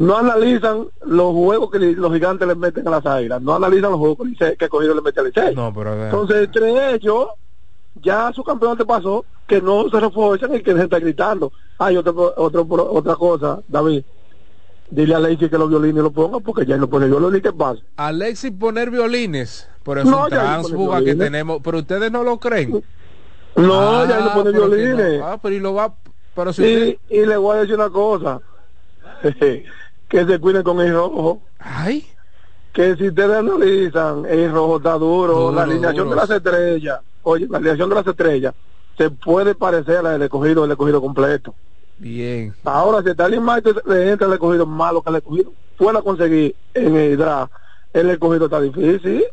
No 0.00 0.16
analizan 0.16 0.88
los 1.04 1.32
juegos 1.34 1.70
que 1.70 1.78
los 1.78 2.10
gigantes 2.12 2.48
le 2.48 2.54
meten 2.54 2.88
a 2.88 2.90
las 2.90 3.04
águilas. 3.04 3.42
No 3.42 3.54
analizan 3.54 3.90
los 3.90 3.98
juegos 4.00 4.26
que, 4.38 4.56
que 4.56 4.68
cogido 4.70 4.94
le 4.94 5.02
mete 5.02 5.20
al 5.20 5.26
Licey. 5.26 5.54
No, 5.54 5.72
pero 5.74 5.90
a. 5.92 6.04
Entonces, 6.06 6.44
entre 6.44 6.94
ellos, 6.94 7.26
ya 7.96 8.32
su 8.32 8.42
campeonato 8.42 8.86
pasó, 8.86 9.26
que 9.46 9.60
no 9.60 9.90
se 9.90 10.00
refuerzan 10.00 10.54
y 10.54 10.62
que 10.62 10.72
se 10.74 10.84
está 10.84 10.98
gritando. 10.98 11.52
Hay 11.78 11.98
otra, 11.98 12.12
otra, 12.12 12.62
otra 12.62 13.14
cosa, 13.16 13.60
David. 13.68 14.02
Dile 14.90 15.14
a 15.14 15.18
Lacey 15.20 15.50
que 15.50 15.58
los 15.58 15.68
violines 15.68 16.02
lo 16.02 16.10
ponga 16.10 16.40
porque 16.40 16.64
ya 16.64 16.76
no 16.78 16.88
pone 16.88 17.06
violín. 17.06 17.40
¿Qué 17.42 17.52
pasa? 17.52 17.80
Alexis 17.96 18.50
poner 18.52 18.90
violines, 18.90 19.68
pero 19.84 20.00
es 20.00 20.06
No, 20.06 20.28
transfuga 20.28 20.96
que 20.98 21.04
violines. 21.04 21.26
tenemos, 21.26 21.60
pero 21.62 21.78
ustedes 21.78 22.10
no 22.10 22.24
lo 22.24 22.40
creen. 22.40 22.82
No, 23.54 24.08
ya 24.08 24.20
no 24.20 24.32
pone 24.32 24.50
violines. 24.50 25.18
no. 25.20 25.26
Ah, 25.26 25.38
pero 25.40 25.54
y 25.54 25.60
lo 25.60 25.74
va, 25.74 25.94
pero 26.34 26.52
si 26.54 26.62
Y, 26.62 26.74
usted- 26.74 26.96
y 27.10 27.26
le 27.26 27.36
voy 27.36 27.56
a 27.58 27.60
decir 27.60 27.74
una 27.74 27.90
cosa. 27.90 28.40
que 30.10 30.26
se 30.26 30.38
cuiden 30.38 30.62
con 30.62 30.80
el 30.80 30.92
rojo. 30.92 31.40
Ay. 31.58 32.06
Que 32.74 32.96
si 32.96 33.08
ustedes 33.08 33.36
analizan, 33.36 34.26
el 34.26 34.52
rojo 34.52 34.76
está 34.76 34.92
duro. 34.94 35.32
Duro, 35.34 35.52
la 35.52 35.62
alineación 35.62 36.08
duro. 36.08 36.10
de 36.10 36.16
las 36.16 36.30
estrellas. 36.30 37.00
Oye, 37.22 37.46
la 37.48 37.58
alineación 37.58 37.88
de 37.88 37.94
las 37.94 38.06
estrellas 38.06 38.54
se 38.98 39.08
puede 39.08 39.54
parecer 39.54 39.98
a 39.98 40.02
la 40.02 40.10
del 40.10 40.22
escogido, 40.22 40.64
el 40.64 40.70
escogido 40.72 41.00
completo. 41.00 41.54
Bien. 41.98 42.52
Ahora, 42.64 43.02
si 43.02 43.10
Stalin 43.10 43.42
Marte 43.42 43.72
le 43.86 44.10
entra 44.10 44.26
el 44.26 44.32
escogido 44.32 44.66
malo 44.66 45.00
que 45.00 45.10
el 45.10 45.16
escogido 45.16 45.52
pueda 45.78 46.02
conseguir 46.02 46.56
en 46.74 46.96
el 46.96 47.16
draft, 47.16 47.52
el 47.92 48.10
escogido 48.10 48.46
está 48.46 48.60
difícil. 48.60 49.24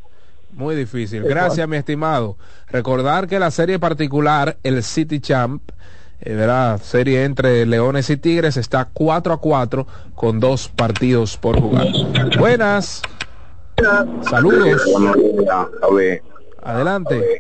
Muy 0.52 0.76
difícil. 0.76 1.24
Gracias, 1.24 1.68
mi 1.68 1.78
estimado. 1.78 2.38
Recordar 2.70 3.28
que 3.28 3.40
la 3.40 3.52
serie 3.52 3.80
particular, 3.80 4.58
el 4.64 4.84
City 4.84 5.20
Champ, 5.20 5.62
eh, 6.22 6.34
verá, 6.34 6.78
serie 6.80 7.24
entre 7.24 7.66
Leones 7.66 8.10
y 8.10 8.18
Tigres, 8.18 8.58
está 8.58 8.90
4 8.92 9.34
a 9.34 9.38
4 9.40 9.88
con 10.16 10.40
dos 10.40 10.68
partidos 10.70 11.38
por 11.38 11.60
jugar. 11.60 11.88
Buenas. 12.40 13.02
Saludos. 14.30 14.82
Adelante. 16.64 17.40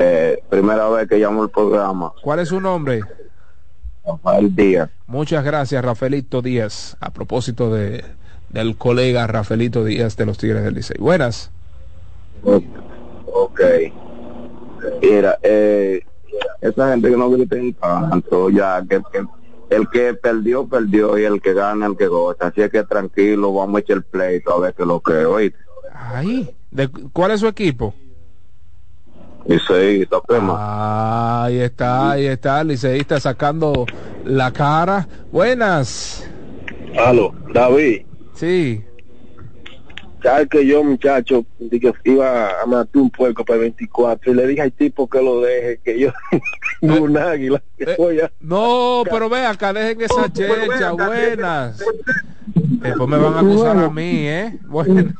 eh, 0.00 0.42
primera 0.48 0.88
vez 0.88 1.08
que 1.08 1.18
llamo 1.18 1.44
el 1.44 1.50
programa. 1.50 2.12
¿Cuál 2.22 2.40
es 2.40 2.48
su 2.48 2.60
nombre? 2.60 3.00
Rafael 4.04 4.54
Díaz. 4.54 4.90
Muchas 5.06 5.44
gracias, 5.44 5.84
Rafaelito 5.84 6.42
Díaz. 6.42 6.96
A 7.00 7.10
propósito 7.10 7.72
de, 7.72 8.04
del 8.48 8.76
colega 8.76 9.26
Rafaelito 9.26 9.84
Díaz 9.84 10.16
de 10.16 10.26
los 10.26 10.38
Tigres 10.38 10.64
del 10.64 10.74
Licey. 10.74 10.96
Buenas. 10.98 11.50
Ok. 13.32 13.60
Mira, 15.02 15.38
eh, 15.42 16.02
esa 16.60 16.90
gente 16.90 17.10
que 17.10 17.16
no 17.16 17.30
grita 17.30 17.56
en 17.56 17.74
tanto, 17.74 18.50
ya 18.50 18.82
que, 18.88 19.00
que 19.12 19.24
el 19.70 19.88
que 19.88 20.14
perdió, 20.14 20.66
perdió 20.66 21.16
y 21.18 21.24
el 21.24 21.40
que 21.40 21.54
gana, 21.54 21.86
el 21.86 21.96
que 21.96 22.08
goza. 22.08 22.48
Así 22.48 22.60
es 22.60 22.70
que 22.70 22.82
tranquilo, 22.84 23.54
vamos 23.54 23.76
a 23.76 23.80
echar 23.80 23.98
el 23.98 24.02
pleito 24.02 24.52
a 24.52 24.60
ver 24.60 24.74
qué 24.74 24.84
lo 24.84 25.00
que 25.00 25.24
oíste. 25.24 25.58
Ay, 25.94 26.50
¿de, 26.70 26.88
¿cuál 27.12 27.30
es 27.30 27.40
su 27.40 27.46
equipo? 27.46 27.94
Está 29.46 30.20
prima. 30.20 31.44
Ahí 31.44 31.60
está, 31.60 32.12
ahí 32.12 32.26
está, 32.26 32.62
liceísta 32.62 33.18
sacando 33.18 33.86
la 34.24 34.52
cara. 34.52 35.08
Buenas. 35.32 36.28
Aló, 36.98 37.32
David. 37.52 38.02
Sí. 38.34 38.84
Sabes 40.22 40.48
que 40.48 40.66
yo, 40.66 40.82
muchacho, 40.84 41.44
dije 41.58 41.92
iba 42.04 42.60
a 42.60 42.66
matar 42.66 43.00
un 43.02 43.10
puerco 43.10 43.44
para 43.44 43.56
el 43.56 43.60
24 43.62 44.32
y 44.32 44.34
le 44.34 44.46
dije 44.46 44.62
al 44.62 44.72
tipo 44.72 45.08
que 45.08 45.22
lo 45.22 45.40
deje, 45.40 45.80
que 45.84 45.98
yo 45.98 46.10
tengo 46.80 47.04
un 47.04 47.16
águila. 47.16 47.62
que 47.78 47.94
voy 47.96 48.20
a- 48.20 48.30
No, 48.40 49.02
pero 49.10 49.28
ve 49.28 49.44
acá, 49.46 49.72
dejen 49.72 50.00
esa 50.02 50.32
checha, 50.32 50.92
buenas. 50.92 51.82
Después 52.54 53.08
me 53.08 53.16
van 53.18 53.34
a 53.34 53.40
acusar 53.40 53.76
a 53.78 53.90
mí, 53.90 54.26
¿eh? 54.28 54.58
Bueno. 54.68 55.12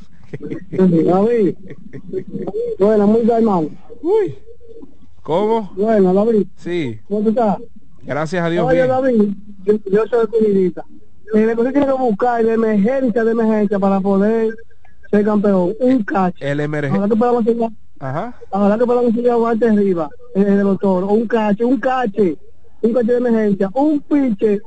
David. 0.70 1.54
Bueno, 2.78 3.06
muy 3.06 3.22
bien, 3.22 3.36
hermano. 3.36 3.68
Uy. 4.02 4.38
¿Cómo? 5.22 5.72
Bueno, 5.76 6.14
David. 6.14 6.46
Sí. 6.56 7.00
¿Cómo 7.08 7.22
tú 7.22 7.28
estás? 7.30 7.58
Gracias 8.02 8.44
a 8.44 8.48
Dios. 8.50 8.64
Oye, 8.66 8.76
bien. 8.76 8.88
David, 8.88 9.22
yo, 9.64 9.74
yo 9.90 10.06
soy 10.06 10.20
escogidista. 10.24 10.84
Eh, 11.34 11.54
tiene 11.56 11.72
que 11.72 11.92
buscar 11.92 12.44
de 12.44 12.52
emergencia, 12.54 13.24
de 13.24 13.30
emergencia, 13.32 13.78
para 13.78 14.00
poder 14.00 14.54
ser 15.10 15.24
campeón, 15.24 15.74
un 15.80 16.04
catch. 16.04 16.36
El 16.40 16.60
emergente. 16.60 17.08
que 17.08 17.16
podamos 17.16 17.46
enseñar, 17.46 17.70
Ajá. 17.98 18.34
ojalá 18.50 18.78
que 18.78 18.86
podamos 18.86 19.12
a 19.30 19.34
Guante 19.34 19.68
arriba, 19.68 20.08
de 20.34 20.64
los 20.64 20.78
toros, 20.78 21.10
un 21.10 21.26
cache, 21.26 21.64
un 21.64 21.78
cache, 21.80 22.36
un 22.82 22.92
cache 22.94 23.12
de 23.12 23.18
emergencia, 23.18 23.70
un 23.74 24.00
pinche, 24.00 24.60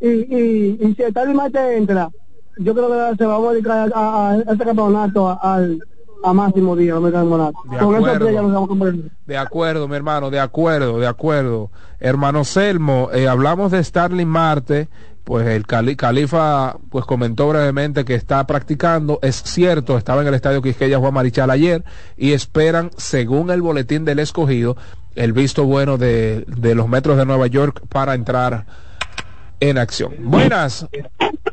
y, 0.00 0.08
y, 0.08 0.78
y 0.80 0.94
si 0.94 1.02
el 1.02 1.34
mate 1.34 1.76
entra, 1.76 2.10
yo 2.56 2.74
creo 2.74 2.88
que 3.10 3.16
se 3.16 3.26
va 3.26 3.36
a 3.36 3.52
dedicar 3.52 3.90
a, 3.94 3.98
a, 3.98 4.30
a 4.32 4.36
ese 4.38 4.64
campeonato 4.64 5.28
a- 5.28 5.38
al 5.42 5.78
a 6.22 6.34
Máximo 6.34 6.76
Díaz, 6.76 6.96
no 6.96 7.00
me. 7.00 7.10
De 7.10 7.16
acuerdo. 7.78 9.08
De 9.26 9.36
acuerdo, 9.38 9.88
mi 9.88 9.96
hermano, 9.96 10.30
de 10.30 10.38
acuerdo, 10.40 10.98
de 10.98 11.06
acuerdo. 11.06 11.70
Hermano 11.98 12.44
Selmo, 12.44 13.08
eh, 13.12 13.26
hablamos 13.26 13.70
de 13.72 13.82
Starling 13.82 14.28
Marte, 14.28 14.88
pues 15.30 15.46
el 15.46 15.64
Cali- 15.64 15.94
Califa 15.94 16.76
pues 16.88 17.04
comentó 17.04 17.48
brevemente 17.48 18.04
que 18.04 18.16
está 18.16 18.44
practicando, 18.48 19.20
es 19.22 19.40
cierto, 19.44 19.96
estaba 19.96 20.22
en 20.22 20.26
el 20.26 20.34
estadio 20.34 20.60
Quisqueya 20.60 20.98
Juan 20.98 21.14
Marichal 21.14 21.50
ayer 21.50 21.84
y 22.16 22.32
esperan, 22.32 22.90
según 22.96 23.52
el 23.52 23.62
boletín 23.62 24.04
del 24.04 24.18
escogido, 24.18 24.76
el 25.14 25.32
visto 25.32 25.64
bueno 25.66 25.98
de, 25.98 26.44
de 26.48 26.74
los 26.74 26.88
metros 26.88 27.16
de 27.16 27.26
Nueva 27.26 27.46
York 27.46 27.80
para 27.88 28.14
entrar 28.16 28.66
en 29.60 29.78
acción. 29.78 30.14
Buenas, 30.18 30.88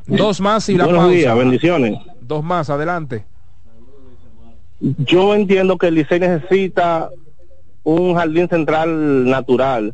dos 0.07 0.41
más 0.41 0.67
y 0.69 0.75
la 0.75 0.85
Buenos 0.85 1.03
pausa. 1.03 1.15
días, 1.15 1.37
bendiciones. 1.37 1.99
Dos 2.19 2.43
más, 2.43 2.71
adelante. 2.71 3.25
Yo 4.79 5.35
entiendo 5.35 5.77
que 5.77 5.89
el 5.89 5.93
Licey 5.93 6.19
necesita 6.19 7.09
un 7.83 8.15
jardín 8.15 8.49
central 8.49 9.29
natural. 9.29 9.93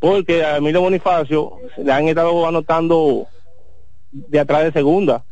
Porque 0.00 0.42
a 0.42 0.56
Emilio 0.56 0.80
Bonifacio 0.80 1.58
le 1.76 1.92
han 1.92 2.08
estado 2.08 2.46
anotando 2.46 3.28
de 4.10 4.40
atrás 4.40 4.64
de 4.64 4.72
segunda. 4.72 5.24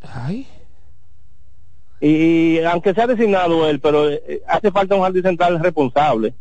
Y 2.00 2.60
aunque 2.60 2.94
sea 2.94 3.06
designado 3.06 3.68
él, 3.68 3.80
pero 3.80 4.08
eh, 4.08 4.42
hace 4.46 4.70
falta 4.70 4.94
un 4.94 5.02
jardín 5.02 5.22
central 5.22 5.58
responsable. 5.58 6.34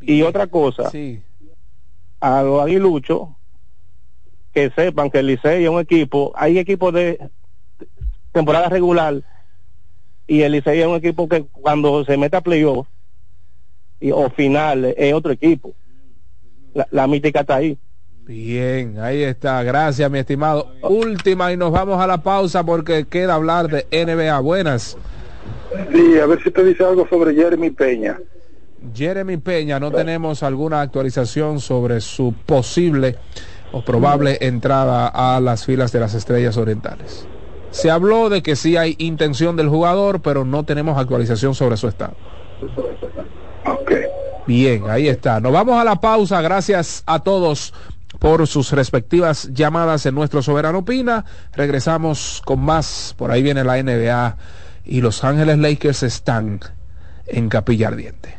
Y 0.00 0.22
otra 0.22 0.46
cosa, 0.46 0.90
a 2.20 2.42
los 2.42 2.62
aguiluchos, 2.62 3.28
que 4.52 4.70
sepan 4.70 5.10
que 5.10 5.18
el 5.18 5.26
Licey 5.26 5.64
es 5.64 5.70
un 5.70 5.80
equipo, 5.80 6.32
hay 6.34 6.58
equipos 6.58 6.92
de 6.92 7.30
temporada 8.32 8.68
regular 8.68 9.22
y 10.26 10.42
el 10.42 10.52
Licey 10.52 10.80
es 10.80 10.86
un 10.86 10.96
equipo 10.96 11.28
que 11.28 11.44
cuando 11.44 12.04
se 12.04 12.16
mete 12.16 12.36
a 12.36 12.40
playoff 12.40 12.86
y, 14.00 14.10
o 14.10 14.28
final 14.30 14.84
es 14.96 15.14
otro 15.14 15.32
equipo. 15.32 15.74
La, 16.74 16.86
la 16.90 17.06
mítica 17.06 17.40
está 17.40 17.56
ahí. 17.56 17.78
Bien, 18.24 18.98
ahí 19.00 19.22
está. 19.22 19.62
Gracias, 19.62 20.08
mi 20.10 20.18
estimado. 20.18 20.68
Última 20.82 21.52
y 21.52 21.56
nos 21.56 21.72
vamos 21.72 22.00
a 22.00 22.06
la 22.06 22.22
pausa 22.22 22.64
porque 22.64 23.04
queda 23.06 23.34
hablar 23.34 23.68
de 23.68 23.86
NBA. 23.90 24.38
Buenas. 24.40 24.96
Sí, 25.92 26.18
a 26.18 26.26
ver 26.26 26.42
si 26.42 26.50
te 26.50 26.64
dice 26.64 26.84
algo 26.84 27.06
sobre 27.08 27.34
Jeremy 27.34 27.70
Peña. 27.70 28.18
Jeremy 28.94 29.36
Peña, 29.38 29.80
no 29.80 29.90
tenemos 29.90 30.42
alguna 30.42 30.80
actualización 30.80 31.60
sobre 31.60 32.00
su 32.00 32.34
posible 32.46 33.16
o 33.72 33.84
probable 33.84 34.38
entrada 34.40 35.08
a 35.08 35.40
las 35.40 35.64
filas 35.64 35.92
de 35.92 36.00
las 36.00 36.14
Estrellas 36.14 36.56
Orientales. 36.56 37.26
Se 37.70 37.90
habló 37.90 38.28
de 38.28 38.42
que 38.42 38.54
sí 38.54 38.76
hay 38.76 38.96
intención 38.98 39.56
del 39.56 39.68
jugador, 39.68 40.20
pero 40.20 40.44
no 40.44 40.64
tenemos 40.64 40.98
actualización 40.98 41.54
sobre 41.54 41.76
su 41.76 41.88
estado. 41.88 42.14
Bien, 44.46 44.84
ahí 44.90 45.08
está. 45.08 45.40
Nos 45.40 45.52
vamos 45.52 45.80
a 45.80 45.84
la 45.84 46.00
pausa. 46.00 46.40
Gracias 46.40 47.02
a 47.06 47.20
todos 47.20 47.72
por 48.18 48.46
sus 48.46 48.72
respectivas 48.72 49.48
llamadas 49.52 50.06
en 50.06 50.14
nuestro 50.14 50.42
Soberano 50.42 50.78
Opina. 50.78 51.24
Regresamos 51.54 52.42
con 52.44 52.60
más. 52.60 53.14
Por 53.16 53.30
ahí 53.30 53.42
viene 53.42 53.64
la 53.64 53.82
NBA 53.82 54.36
y 54.84 55.00
Los 55.00 55.22
Ángeles 55.24 55.58
Lakers 55.58 56.02
están 56.02 56.60
en 57.26 57.48
Capilla 57.48 57.88
Ardiente. 57.88 58.36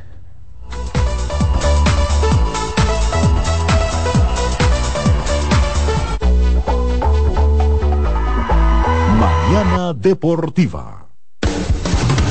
Mañana 9.19 9.93
Deportiva. 9.93 11.02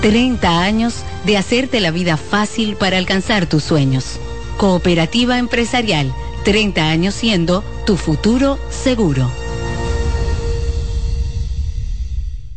30 0.00 0.62
años 0.62 1.04
de 1.26 1.36
hacerte 1.36 1.80
la 1.80 1.90
vida 1.90 2.16
fácil 2.16 2.76
para 2.76 2.96
alcanzar 2.96 3.46
tus 3.46 3.62
sueños. 3.62 4.18
Cooperativa 4.56 5.38
empresarial, 5.38 6.12
30 6.44 6.88
años 6.88 7.14
siendo 7.14 7.62
tu 7.84 7.96
futuro 7.96 8.58
seguro. 8.70 9.30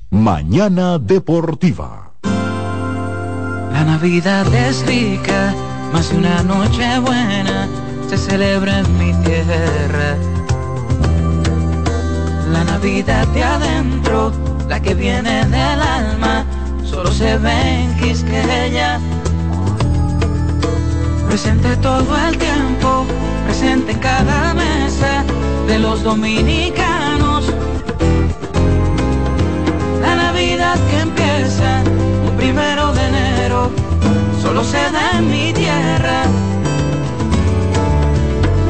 Mañana 0.09 0.99
Deportiva. 0.99 2.13
La 2.23 3.83
Navidad 3.83 4.53
es 4.53 4.85
rica, 4.85 5.53
más 5.91 6.11
de 6.11 6.17
una 6.17 6.43
noche 6.43 6.99
buena 6.99 7.67
se 8.09 8.17
celebra 8.17 8.79
en 8.79 8.97
mi 8.97 9.13
tierra. 9.25 10.15
La 12.51 12.63
Navidad 12.63 13.27
de 13.29 13.43
adentro, 13.43 14.31
la 14.69 14.79
que 14.81 14.93
viene 14.93 15.45
del 15.45 15.81
alma 15.81 16.45
solo 16.93 17.11
se 17.11 17.37
ve 17.39 17.83
en 17.83 17.97
Quisqueya. 17.97 18.99
Presente 21.27 21.75
todo 21.77 22.11
el 22.27 22.37
tiempo, 22.37 23.05
presente 23.45 23.93
en 23.93 23.99
cada 23.99 24.53
mesa 24.53 25.23
de 25.67 25.79
los 25.79 26.03
dominicanos. 26.03 27.51
La 30.01 30.15
Navidad 30.15 30.77
que 30.89 30.99
empieza 30.99 31.81
un 32.27 32.37
primero 32.37 32.93
de 32.93 33.07
enero, 33.07 33.71
solo 34.41 34.63
se 34.63 34.83
da 34.91 35.17
en 35.17 35.31
mi 35.31 35.51
tierra. 35.53 36.19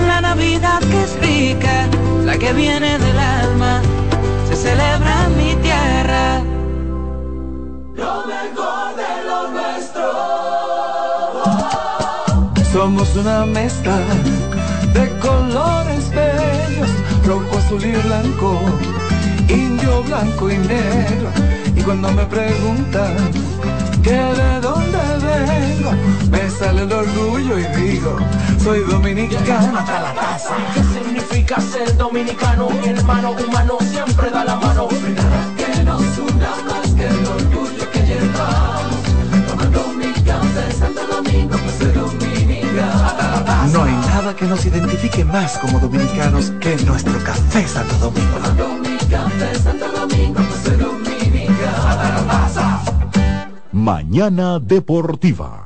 La 0.07 0.21
Navidad 0.21 0.79
que 0.79 1.03
es 1.03 1.13
rica, 1.19 1.87
la 2.23 2.37
que 2.37 2.53
viene 2.53 2.97
del 2.97 3.19
alma, 3.19 3.81
se 4.47 4.55
celebra 4.55 5.25
en 5.25 5.37
mi. 5.37 5.52
Lo 8.43 8.49
mejor 8.49 8.95
de 8.95 9.23
lo 9.25 9.47
nuestro. 9.51 10.07
Somos 12.73 13.15
una 13.15 13.45
mezcla 13.45 13.97
de 14.93 15.19
colores 15.19 16.09
bellos, 16.09 16.89
rojo, 17.25 17.57
azul 17.57 17.85
y 17.85 17.91
blanco, 17.91 18.59
indio, 19.47 20.03
blanco 20.03 20.51
y 20.51 20.57
negro. 20.57 21.29
Y 21.75 21.81
cuando 21.83 22.11
me 22.11 22.25
preguntan 22.25 23.15
que 24.01 24.11
de 24.11 24.59
dónde 24.59 24.97
vengo, 25.23 25.91
me 26.29 26.49
sale 26.49 26.81
el 26.81 26.91
orgullo 26.91 27.59
y 27.59 27.65
digo, 27.81 28.17
soy 28.61 28.79
dominicano 28.81 29.77
hasta 29.79 30.01
la 30.01 30.13
casa. 30.15 30.55
¿Qué 30.73 30.83
significa 30.83 31.61
ser 31.61 31.95
dominicano? 31.95 32.69
Mi 32.69 32.89
hermano 32.89 33.31
humano 33.31 33.77
siempre 33.79 34.29
da 34.29 34.43
la 34.43 34.55
mano. 34.57 34.89
Que 34.89 35.83
nos 35.83 36.17
una 36.17 36.49
más 36.67 36.89
que 36.95 37.05
el 37.05 37.25
orgullo 37.25 37.82
que 44.31 44.45
nos 44.45 44.65
identifique 44.65 45.25
más 45.25 45.57
como 45.57 45.79
dominicanos 45.79 46.51
que 46.61 46.77
nuestro 46.85 47.21
café 47.23 47.67
Santo 47.67 47.93
Domingo. 47.97 48.39
Mañana 53.73 54.59
Deportiva. 54.59 55.65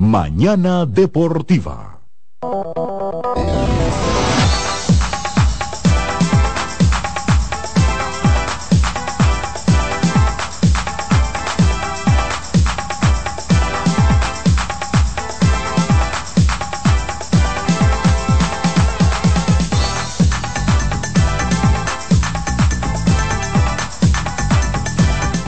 Mañana 0.00 0.86
Deportiva. 0.86 2.00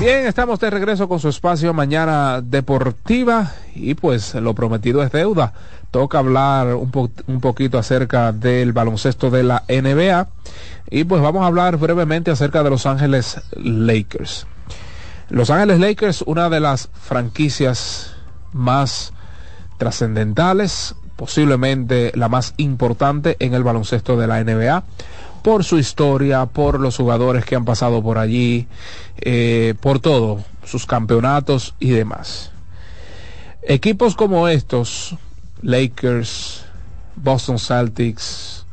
Bien, 0.03 0.27
estamos 0.27 0.59
de 0.59 0.69
regreso 0.69 1.09
con 1.09 1.21
su 1.21 1.29
espacio 1.29 1.73
Mañana 1.73 2.41
Deportiva 2.43 3.53
y 3.77 3.95
pues 3.95 4.35
lo 4.35 4.53
prometido 4.53 5.01
es 5.05 5.13
deuda. 5.13 5.53
Toca 5.93 6.19
hablar 6.19 6.75
un, 6.75 6.91
un 7.29 7.41
poquito 7.41 7.79
acerca 7.79 8.33
del 8.33 8.73
baloncesto 8.73 9.31
de 9.31 9.45
la 9.45 9.63
NBA 9.69 10.27
y 10.91 11.05
pues 11.05 11.23
vamos 11.23 11.45
a 11.45 11.47
hablar 11.47 11.77
brevemente 11.77 12.33
acerca 12.33 12.65
de 12.65 12.71
Los 12.71 12.85
Ángeles 12.85 13.41
Lakers. 13.53 14.49
Los 15.29 15.51
Ángeles 15.51 15.79
Lakers, 15.79 16.23
una 16.23 16.51
de 16.51 16.59
las 16.59 16.89
franquicias 17.01 18.17
más 18.53 19.13
trascendentales, 19.79 20.97
posiblemente 21.15 22.11
la 22.17 22.29
más 22.29 22.55
importante 22.57 23.37
en 23.39 23.55
el 23.55 23.63
baloncesto 23.63 24.17
de 24.17 24.27
la 24.27 24.43
NBA 24.43 24.83
por 25.43 25.65
su 25.65 25.79
historia, 25.79 26.47
por 26.47 26.81
los 26.81 26.97
jugadores 26.97 27.45
que 27.45 27.57
han 27.57 27.65
pasado 27.65 28.03
por 28.03 28.19
allí, 28.19 28.69
eh, 29.21 29.75
por 29.81 30.01
todo, 30.01 30.43
sus 30.65 30.87
campeonatos 30.87 31.75
y 31.79 31.91
demás. 31.91 32.53
Equipos 33.63 34.17
como 34.17 34.49
estos, 34.49 35.17
Lakers, 35.63 36.65
Boston 37.17 37.59
Celtics, 37.59 38.67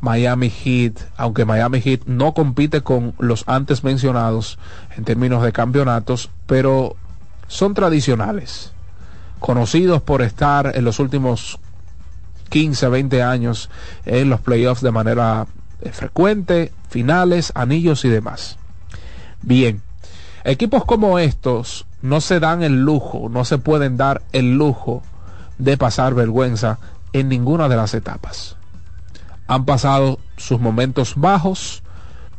Miami 0.00 0.50
Heat, 0.50 0.94
aunque 1.16 1.44
Miami 1.44 1.80
Heat 1.80 2.02
no 2.06 2.32
compite 2.32 2.82
con 2.82 3.14
los 3.18 3.44
antes 3.46 3.84
mencionados 3.84 4.58
en 4.96 5.04
términos 5.04 5.42
de 5.42 5.52
campeonatos, 5.52 6.30
pero 6.46 6.96
son 7.48 7.74
tradicionales, 7.74 8.72
conocidos 9.38 10.00
por 10.00 10.22
estar 10.22 10.72
en 10.74 10.84
los 10.84 10.98
últimos 11.00 11.58
15, 12.48 12.88
20 12.88 13.22
años 13.22 13.70
en 14.06 14.30
los 14.30 14.40
playoffs 14.40 14.82
de 14.82 14.90
manera 14.90 15.46
frecuente, 15.92 16.72
finales, 16.88 17.52
anillos 17.54 18.04
y 18.04 18.08
demás. 18.08 18.58
Bien, 19.42 19.82
equipos 20.44 20.84
como 20.84 21.18
estos 21.18 21.86
no 22.02 22.20
se 22.20 22.40
dan 22.40 22.62
el 22.62 22.82
lujo, 22.82 23.28
no 23.30 23.44
se 23.44 23.58
pueden 23.58 23.96
dar 23.96 24.22
el 24.32 24.56
lujo 24.56 25.02
de 25.58 25.76
pasar 25.76 26.14
vergüenza 26.14 26.78
en 27.12 27.28
ninguna 27.28 27.68
de 27.68 27.76
las 27.76 27.94
etapas. 27.94 28.56
Han 29.46 29.64
pasado 29.64 30.18
sus 30.36 30.60
momentos 30.60 31.14
bajos, 31.16 31.82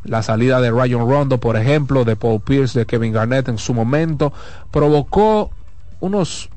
la 0.04 0.24
salida 0.24 0.62
de 0.62 0.72
Ryan 0.72 1.08
Rondo, 1.08 1.38
por 1.40 1.58
ejemplo, 1.58 2.06
de 2.06 2.16
Paul 2.16 2.42
Pierce, 2.42 2.80
de 2.80 2.86
Kevin 2.86 3.14
Garnett 3.14 3.50
en 3.50 3.58
su 3.58 3.74
momento, 3.74 4.34
provocó 4.72 5.52
unos, 6.00 6.50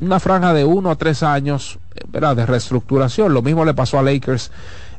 una 0.00 0.18
franja 0.18 0.52
de 0.54 0.64
uno 0.64 0.90
a 0.90 0.96
tres 0.96 1.22
años 1.22 1.78
¿verdad? 2.08 2.34
de 2.34 2.46
reestructuración. 2.46 3.32
Lo 3.32 3.42
mismo 3.42 3.64
le 3.64 3.74
pasó 3.74 3.98
a 3.98 4.02
Lakers 4.02 4.50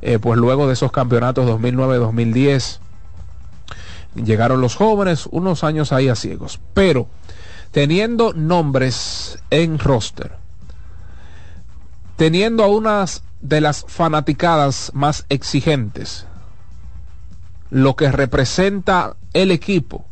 eh, 0.01 0.19
pues 0.19 0.37
luego 0.37 0.67
de 0.67 0.73
esos 0.73 0.91
campeonatos 0.91 1.45
2009-2010 1.45 2.79
llegaron 4.15 4.61
los 4.61 4.75
jóvenes, 4.75 5.27
unos 5.31 5.63
años 5.63 5.93
ahí 5.93 6.09
a 6.09 6.15
ciegos, 6.15 6.59
pero 6.73 7.07
teniendo 7.71 8.33
nombres 8.33 9.39
en 9.49 9.79
roster, 9.79 10.33
teniendo 12.17 12.63
a 12.63 12.67
unas 12.67 13.23
de 13.41 13.61
las 13.61 13.85
fanaticadas 13.87 14.91
más 14.93 15.25
exigentes, 15.29 16.25
lo 17.69 17.95
que 17.95 18.11
representa 18.11 19.15
el 19.33 19.51
equipo 19.51 20.05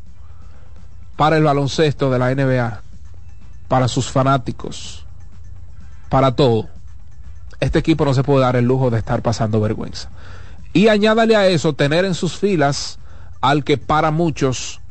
para 1.18 1.38
el 1.38 1.44
baloncesto 1.44 2.10
de 2.10 2.20
la 2.20 2.34
NBA, 2.34 2.82
para 3.68 3.88
sus 3.88 4.10
fanáticos, 4.10 5.06
para 6.08 6.36
todo 6.36 6.70
este 7.60 7.80
equipo 7.80 8.06
no 8.06 8.14
se 8.14 8.24
puede 8.24 8.42
dar 8.42 8.56
el 8.56 8.66
lujo 8.66 8.90
de 8.90 8.98
estar 9.00 9.22
pasando 9.22 9.60
vergüenza. 9.60 10.10
Y 10.74 10.88
añádale 10.88 11.36
a 11.36 11.48
eso 11.48 11.74
tener 11.74 12.06
en 12.06 12.14
sus 12.14 12.38
filas 12.38 13.00
al 13.42 13.64
que 13.64 13.78
para 13.78 14.12
muchos 14.12 14.82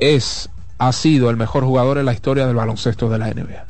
es, 0.00 0.48
ha 0.78 0.92
sido 0.92 1.30
el 1.30 1.36
mejor 1.36 1.64
jugador 1.64 1.98
en 1.98 2.06
la 2.06 2.12
historia 2.12 2.46
del 2.46 2.56
baloncesto 2.56 3.08
de 3.08 3.18
la 3.18 3.32
NBA, 3.32 3.64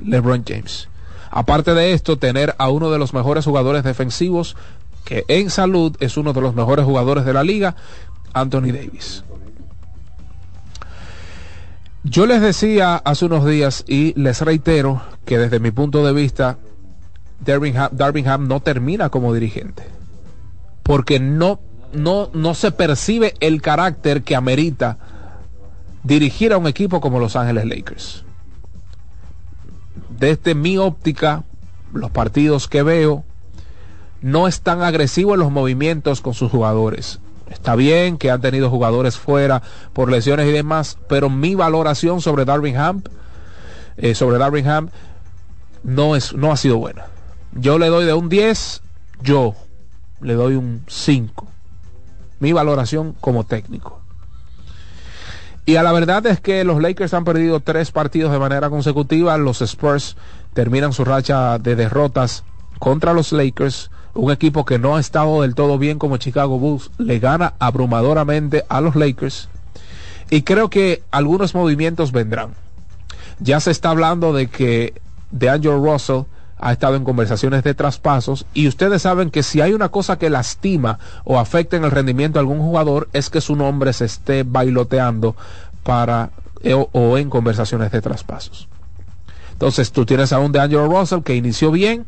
LeBron 0.00 0.44
James. 0.46 0.88
Aparte 1.30 1.74
de 1.74 1.92
esto, 1.92 2.18
tener 2.18 2.54
a 2.58 2.70
uno 2.70 2.90
de 2.90 2.98
los 2.98 3.14
mejores 3.14 3.44
jugadores 3.44 3.84
defensivos, 3.84 4.56
que 5.04 5.24
en 5.28 5.50
salud 5.50 5.96
es 6.00 6.16
uno 6.16 6.32
de 6.32 6.40
los 6.40 6.54
mejores 6.54 6.84
jugadores 6.84 7.24
de 7.24 7.32
la 7.32 7.44
liga, 7.44 7.76
Anthony 8.32 8.72
Davis. 8.72 9.24
Yo 12.02 12.26
les 12.26 12.40
decía 12.40 12.96
hace 12.96 13.26
unos 13.26 13.44
días 13.44 13.84
y 13.86 14.18
les 14.20 14.40
reitero 14.40 15.02
que 15.24 15.38
desde 15.38 15.60
mi 15.60 15.70
punto 15.70 16.04
de 16.04 16.12
vista 16.12 16.58
Darvingham, 17.44 18.48
no 18.48 18.60
termina 18.60 19.08
como 19.08 19.32
dirigente. 19.32 19.84
Porque 20.82 21.20
no, 21.20 21.60
no, 21.92 22.30
no 22.32 22.54
se 22.54 22.72
percibe 22.72 23.34
el 23.40 23.62
carácter 23.62 24.22
que 24.22 24.36
amerita 24.36 24.98
dirigir 26.02 26.52
a 26.52 26.58
un 26.58 26.66
equipo 26.66 27.00
como 27.00 27.18
Los 27.18 27.36
Ángeles 27.36 27.66
Lakers. 27.66 28.24
Desde 30.08 30.54
mi 30.54 30.78
óptica, 30.78 31.44
los 31.92 32.10
partidos 32.10 32.68
que 32.68 32.82
veo, 32.82 33.24
no 34.20 34.46
es 34.46 34.60
tan 34.60 34.82
agresivo 34.82 35.34
en 35.34 35.40
los 35.40 35.50
movimientos 35.50 36.20
con 36.20 36.34
sus 36.34 36.50
jugadores. 36.50 37.20
Está 37.50 37.74
bien 37.74 38.16
que 38.16 38.30
han 38.30 38.40
tenido 38.40 38.70
jugadores 38.70 39.16
fuera 39.18 39.62
por 39.92 40.10
lesiones 40.10 40.46
y 40.46 40.52
demás, 40.52 40.98
pero 41.08 41.28
mi 41.28 41.54
valoración 41.54 42.20
sobre 42.20 42.44
Darwin 42.44 42.76
eh, 43.96 44.14
sobre 44.14 44.38
Darvingham, 44.38 44.90
no, 45.82 46.16
es, 46.16 46.32
no 46.32 46.52
ha 46.52 46.56
sido 46.56 46.78
buena. 46.78 47.06
Yo 47.52 47.78
le 47.78 47.88
doy 47.88 48.04
de 48.04 48.14
un 48.14 48.28
10, 48.28 48.82
yo 49.22 49.54
le 50.20 50.34
doy 50.34 50.54
un 50.54 50.84
5. 50.86 51.46
Mi 52.38 52.52
valoración 52.52 53.14
como 53.20 53.44
técnico. 53.44 54.00
Y 55.66 55.76
a 55.76 55.82
la 55.82 55.92
verdad 55.92 56.26
es 56.26 56.40
que 56.40 56.64
los 56.64 56.80
Lakers 56.80 57.14
han 57.14 57.24
perdido 57.24 57.60
tres 57.60 57.90
partidos 57.90 58.32
de 58.32 58.38
manera 58.38 58.70
consecutiva. 58.70 59.36
Los 59.36 59.62
Spurs 59.62 60.16
terminan 60.54 60.92
su 60.92 61.04
racha 61.04 61.58
de 61.58 61.76
derrotas 61.76 62.44
contra 62.78 63.12
los 63.12 63.32
Lakers. 63.32 63.90
Un 64.14 64.32
equipo 64.32 64.64
que 64.64 64.78
no 64.78 64.96
ha 64.96 65.00
estado 65.00 65.42
del 65.42 65.54
todo 65.54 65.78
bien 65.78 65.98
como 65.98 66.16
Chicago 66.16 66.58
Bulls 66.58 66.90
le 66.98 67.18
gana 67.18 67.54
abrumadoramente 67.58 68.64
a 68.68 68.80
los 68.80 68.96
Lakers. 68.96 69.48
Y 70.30 70.42
creo 70.42 70.70
que 70.70 71.02
algunos 71.10 71.54
movimientos 71.54 72.10
vendrán. 72.10 72.54
Ya 73.38 73.60
se 73.60 73.70
está 73.70 73.90
hablando 73.90 74.32
de 74.32 74.48
que 74.48 75.00
de 75.30 75.50
Angel 75.50 75.82
Russell 75.82 76.22
ha 76.60 76.72
estado 76.72 76.96
en 76.96 77.04
conversaciones 77.04 77.64
de 77.64 77.74
traspasos 77.74 78.46
y 78.54 78.68
ustedes 78.68 79.02
saben 79.02 79.30
que 79.30 79.42
si 79.42 79.60
hay 79.60 79.72
una 79.72 79.88
cosa 79.88 80.18
que 80.18 80.30
lastima 80.30 80.98
o 81.24 81.38
afecta 81.38 81.76
en 81.76 81.84
el 81.84 81.90
rendimiento 81.90 82.38
de 82.38 82.40
algún 82.40 82.60
jugador 82.60 83.08
es 83.12 83.30
que 83.30 83.40
su 83.40 83.56
nombre 83.56 83.92
se 83.92 84.04
esté 84.04 84.42
bailoteando 84.42 85.36
para 85.82 86.30
eh, 86.62 86.74
o, 86.74 87.18
en 87.18 87.30
conversaciones 87.30 87.90
de 87.90 88.02
traspasos. 88.02 88.68
Entonces 89.52 89.92
tú 89.92 90.04
tienes 90.04 90.32
a 90.32 90.38
un 90.38 90.52
de 90.52 90.60
Angelo 90.60 90.86
Russell 90.86 91.22
que 91.22 91.34
inició 91.34 91.70
bien, 91.70 92.06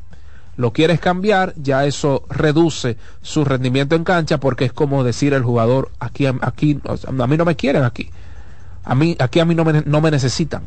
lo 0.57 0.73
quieres 0.73 1.01
cambiar, 1.01 1.55
ya 1.57 1.87
eso 1.87 2.25
reduce 2.29 2.99
su 3.23 3.45
rendimiento 3.45 3.97
en 3.97 4.05
cancha 4.05 4.39
porque 4.39 4.67
es 4.67 4.73
como 4.73 5.03
decir 5.03 5.33
el 5.33 5.43
jugador 5.43 5.91
aquí 5.99 6.27
aquí 6.27 6.79
a 6.85 7.27
mí 7.27 7.37
no 7.37 7.45
me 7.45 7.57
quieren 7.57 7.85
aquí. 7.85 8.11
A 8.85 8.95
mí 8.95 9.17
aquí 9.19 9.41
a 9.41 9.45
mí 9.45 9.55
no 9.55 9.65
me, 9.65 9.83
no 9.83 10.01
me 10.01 10.11
necesitan. 10.11 10.65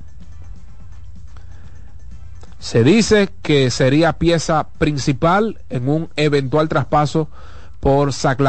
Se 2.60 2.84
dice 2.84 3.30
que 3.42 3.70
sería 3.70 4.14
pieza 4.14 4.68
principal 4.78 5.60
en 5.70 5.90
un 5.90 6.10
eventual 6.16 6.70
traspaso 6.70 7.30
por 7.80 8.14
Zach 8.14 8.40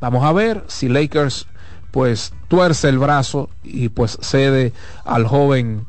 Vamos 0.00 0.24
a 0.24 0.32
ver 0.32 0.64
si 0.68 0.88
Lakers 0.88 1.46
pues 1.90 2.32
tuerce 2.48 2.88
el 2.88 2.98
brazo 2.98 3.50
y 3.64 3.88
pues 3.88 4.18
cede 4.20 4.72
al 5.04 5.26
joven 5.26 5.86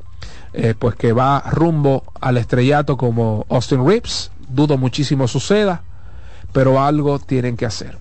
eh, 0.53 0.73
pues 0.77 0.95
que 0.95 1.14
va 1.14 1.43
rumbo 1.51 2.03
al 2.19 2.38
estrellato 2.38 2.97
como 2.97 3.45
Austin 3.49 3.85
Reeves. 3.85 4.31
Dudo 4.49 4.77
muchísimo 4.77 5.27
suceda, 5.27 5.84
pero 6.51 6.81
algo 6.81 7.19
tienen 7.19 7.56
que 7.56 7.65
hacer. 7.65 7.97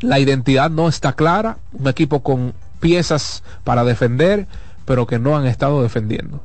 La 0.00 0.18
identidad 0.18 0.70
no 0.70 0.88
está 0.88 1.12
clara, 1.12 1.58
un 1.72 1.86
equipo 1.86 2.22
con 2.22 2.54
piezas 2.80 3.42
para 3.62 3.84
defender, 3.84 4.48
pero 4.84 5.06
que 5.06 5.18
no 5.18 5.36
han 5.36 5.46
estado 5.46 5.82
defendiendo. 5.82 6.42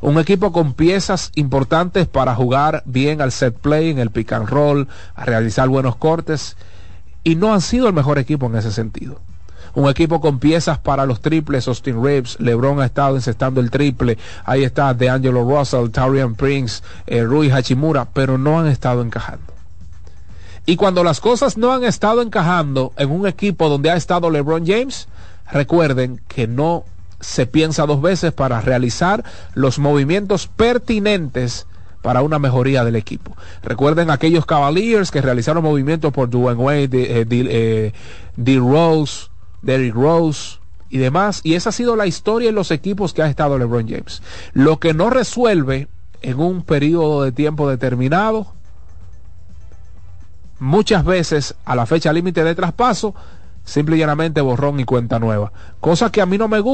Un 0.00 0.18
equipo 0.18 0.52
con 0.52 0.74
piezas 0.74 1.32
importantes 1.34 2.06
para 2.06 2.34
jugar 2.34 2.82
bien 2.86 3.20
al 3.20 3.32
set 3.32 3.56
play, 3.56 3.90
en 3.90 3.98
el 3.98 4.10
pick 4.10 4.32
and 4.32 4.48
roll, 4.48 4.88
a 5.14 5.24
realizar 5.24 5.68
buenos 5.68 5.96
cortes. 5.96 6.56
Y 7.24 7.36
no 7.36 7.54
han 7.54 7.60
sido 7.60 7.86
el 7.86 7.92
mejor 7.92 8.18
equipo 8.18 8.46
en 8.46 8.56
ese 8.56 8.72
sentido. 8.72 9.20
un 9.74 9.88
equipo 9.88 10.20
con 10.20 10.38
piezas 10.38 10.78
para 10.78 11.06
los 11.06 11.20
triples, 11.22 11.66
Austin 11.66 12.02
Reeves, 12.02 12.36
LeBron 12.40 12.80
ha 12.80 12.84
estado 12.84 13.16
encestando 13.16 13.58
el 13.60 13.70
triple, 13.70 14.18
ahí 14.44 14.64
está 14.64 14.92
DeAngelo 14.92 15.44
Russell, 15.44 15.88
Tarian 15.90 16.34
Prince, 16.34 16.82
eh, 17.06 17.22
Rui 17.22 17.50
Hachimura, 17.50 18.06
pero 18.12 18.36
no 18.36 18.60
han 18.60 18.66
estado 18.66 19.00
encajando. 19.00 19.52
Y 20.64 20.76
cuando 20.76 21.02
las 21.02 21.20
cosas 21.20 21.56
no 21.56 21.72
han 21.72 21.84
estado 21.84 22.22
encajando 22.22 22.92
en 22.96 23.10
un 23.10 23.26
equipo 23.26 23.68
donde 23.68 23.90
ha 23.90 23.96
estado 23.96 24.30
LeBron 24.30 24.64
James, 24.66 25.08
recuerden 25.50 26.20
que 26.28 26.46
no 26.46 26.84
se 27.22 27.46
piensa 27.46 27.86
dos 27.86 28.02
veces 28.02 28.32
para 28.32 28.60
realizar 28.60 29.24
los 29.54 29.78
movimientos 29.78 30.48
pertinentes 30.48 31.66
para 32.02 32.20
una 32.22 32.38
mejoría 32.38 32.84
del 32.84 32.96
equipo. 32.96 33.36
Recuerden 33.62 34.10
aquellos 34.10 34.44
Cavaliers 34.44 35.10
que 35.10 35.22
realizaron 35.22 35.62
movimientos 35.62 36.12
por 36.12 36.28
Dwayne 36.28 36.60
Wade, 36.60 37.20
eh, 37.20 37.26
eh, 37.30 37.92
D, 38.36 38.56
Rose, 38.58 39.28
Derrick 39.62 39.94
Rose 39.94 40.58
y 40.90 40.98
demás. 40.98 41.40
Y 41.44 41.54
esa 41.54 41.70
ha 41.70 41.72
sido 41.72 41.96
la 41.96 42.06
historia 42.06 42.48
en 42.48 42.56
los 42.56 42.72
equipos 42.72 43.14
que 43.14 43.22
ha 43.22 43.28
estado 43.28 43.56
LeBron 43.56 43.88
James. 43.88 44.20
Lo 44.52 44.80
que 44.80 44.92
no 44.92 45.10
resuelve 45.10 45.88
en 46.22 46.40
un 46.40 46.62
periodo 46.62 47.22
de 47.22 47.32
tiempo 47.32 47.70
determinado, 47.70 48.52
muchas 50.58 51.04
veces 51.04 51.54
a 51.64 51.74
la 51.76 51.86
fecha 51.86 52.12
límite 52.12 52.42
de 52.42 52.54
traspaso, 52.54 53.14
simple 53.64 53.96
y 53.96 54.00
llanamente 54.00 54.40
borrón 54.40 54.80
y 54.80 54.84
cuenta 54.84 55.20
nueva. 55.20 55.52
Cosa 55.80 56.10
que 56.10 56.20
a 56.20 56.26
mí 56.26 56.36
no 56.36 56.48
me 56.48 56.58
gusta. 56.60 56.70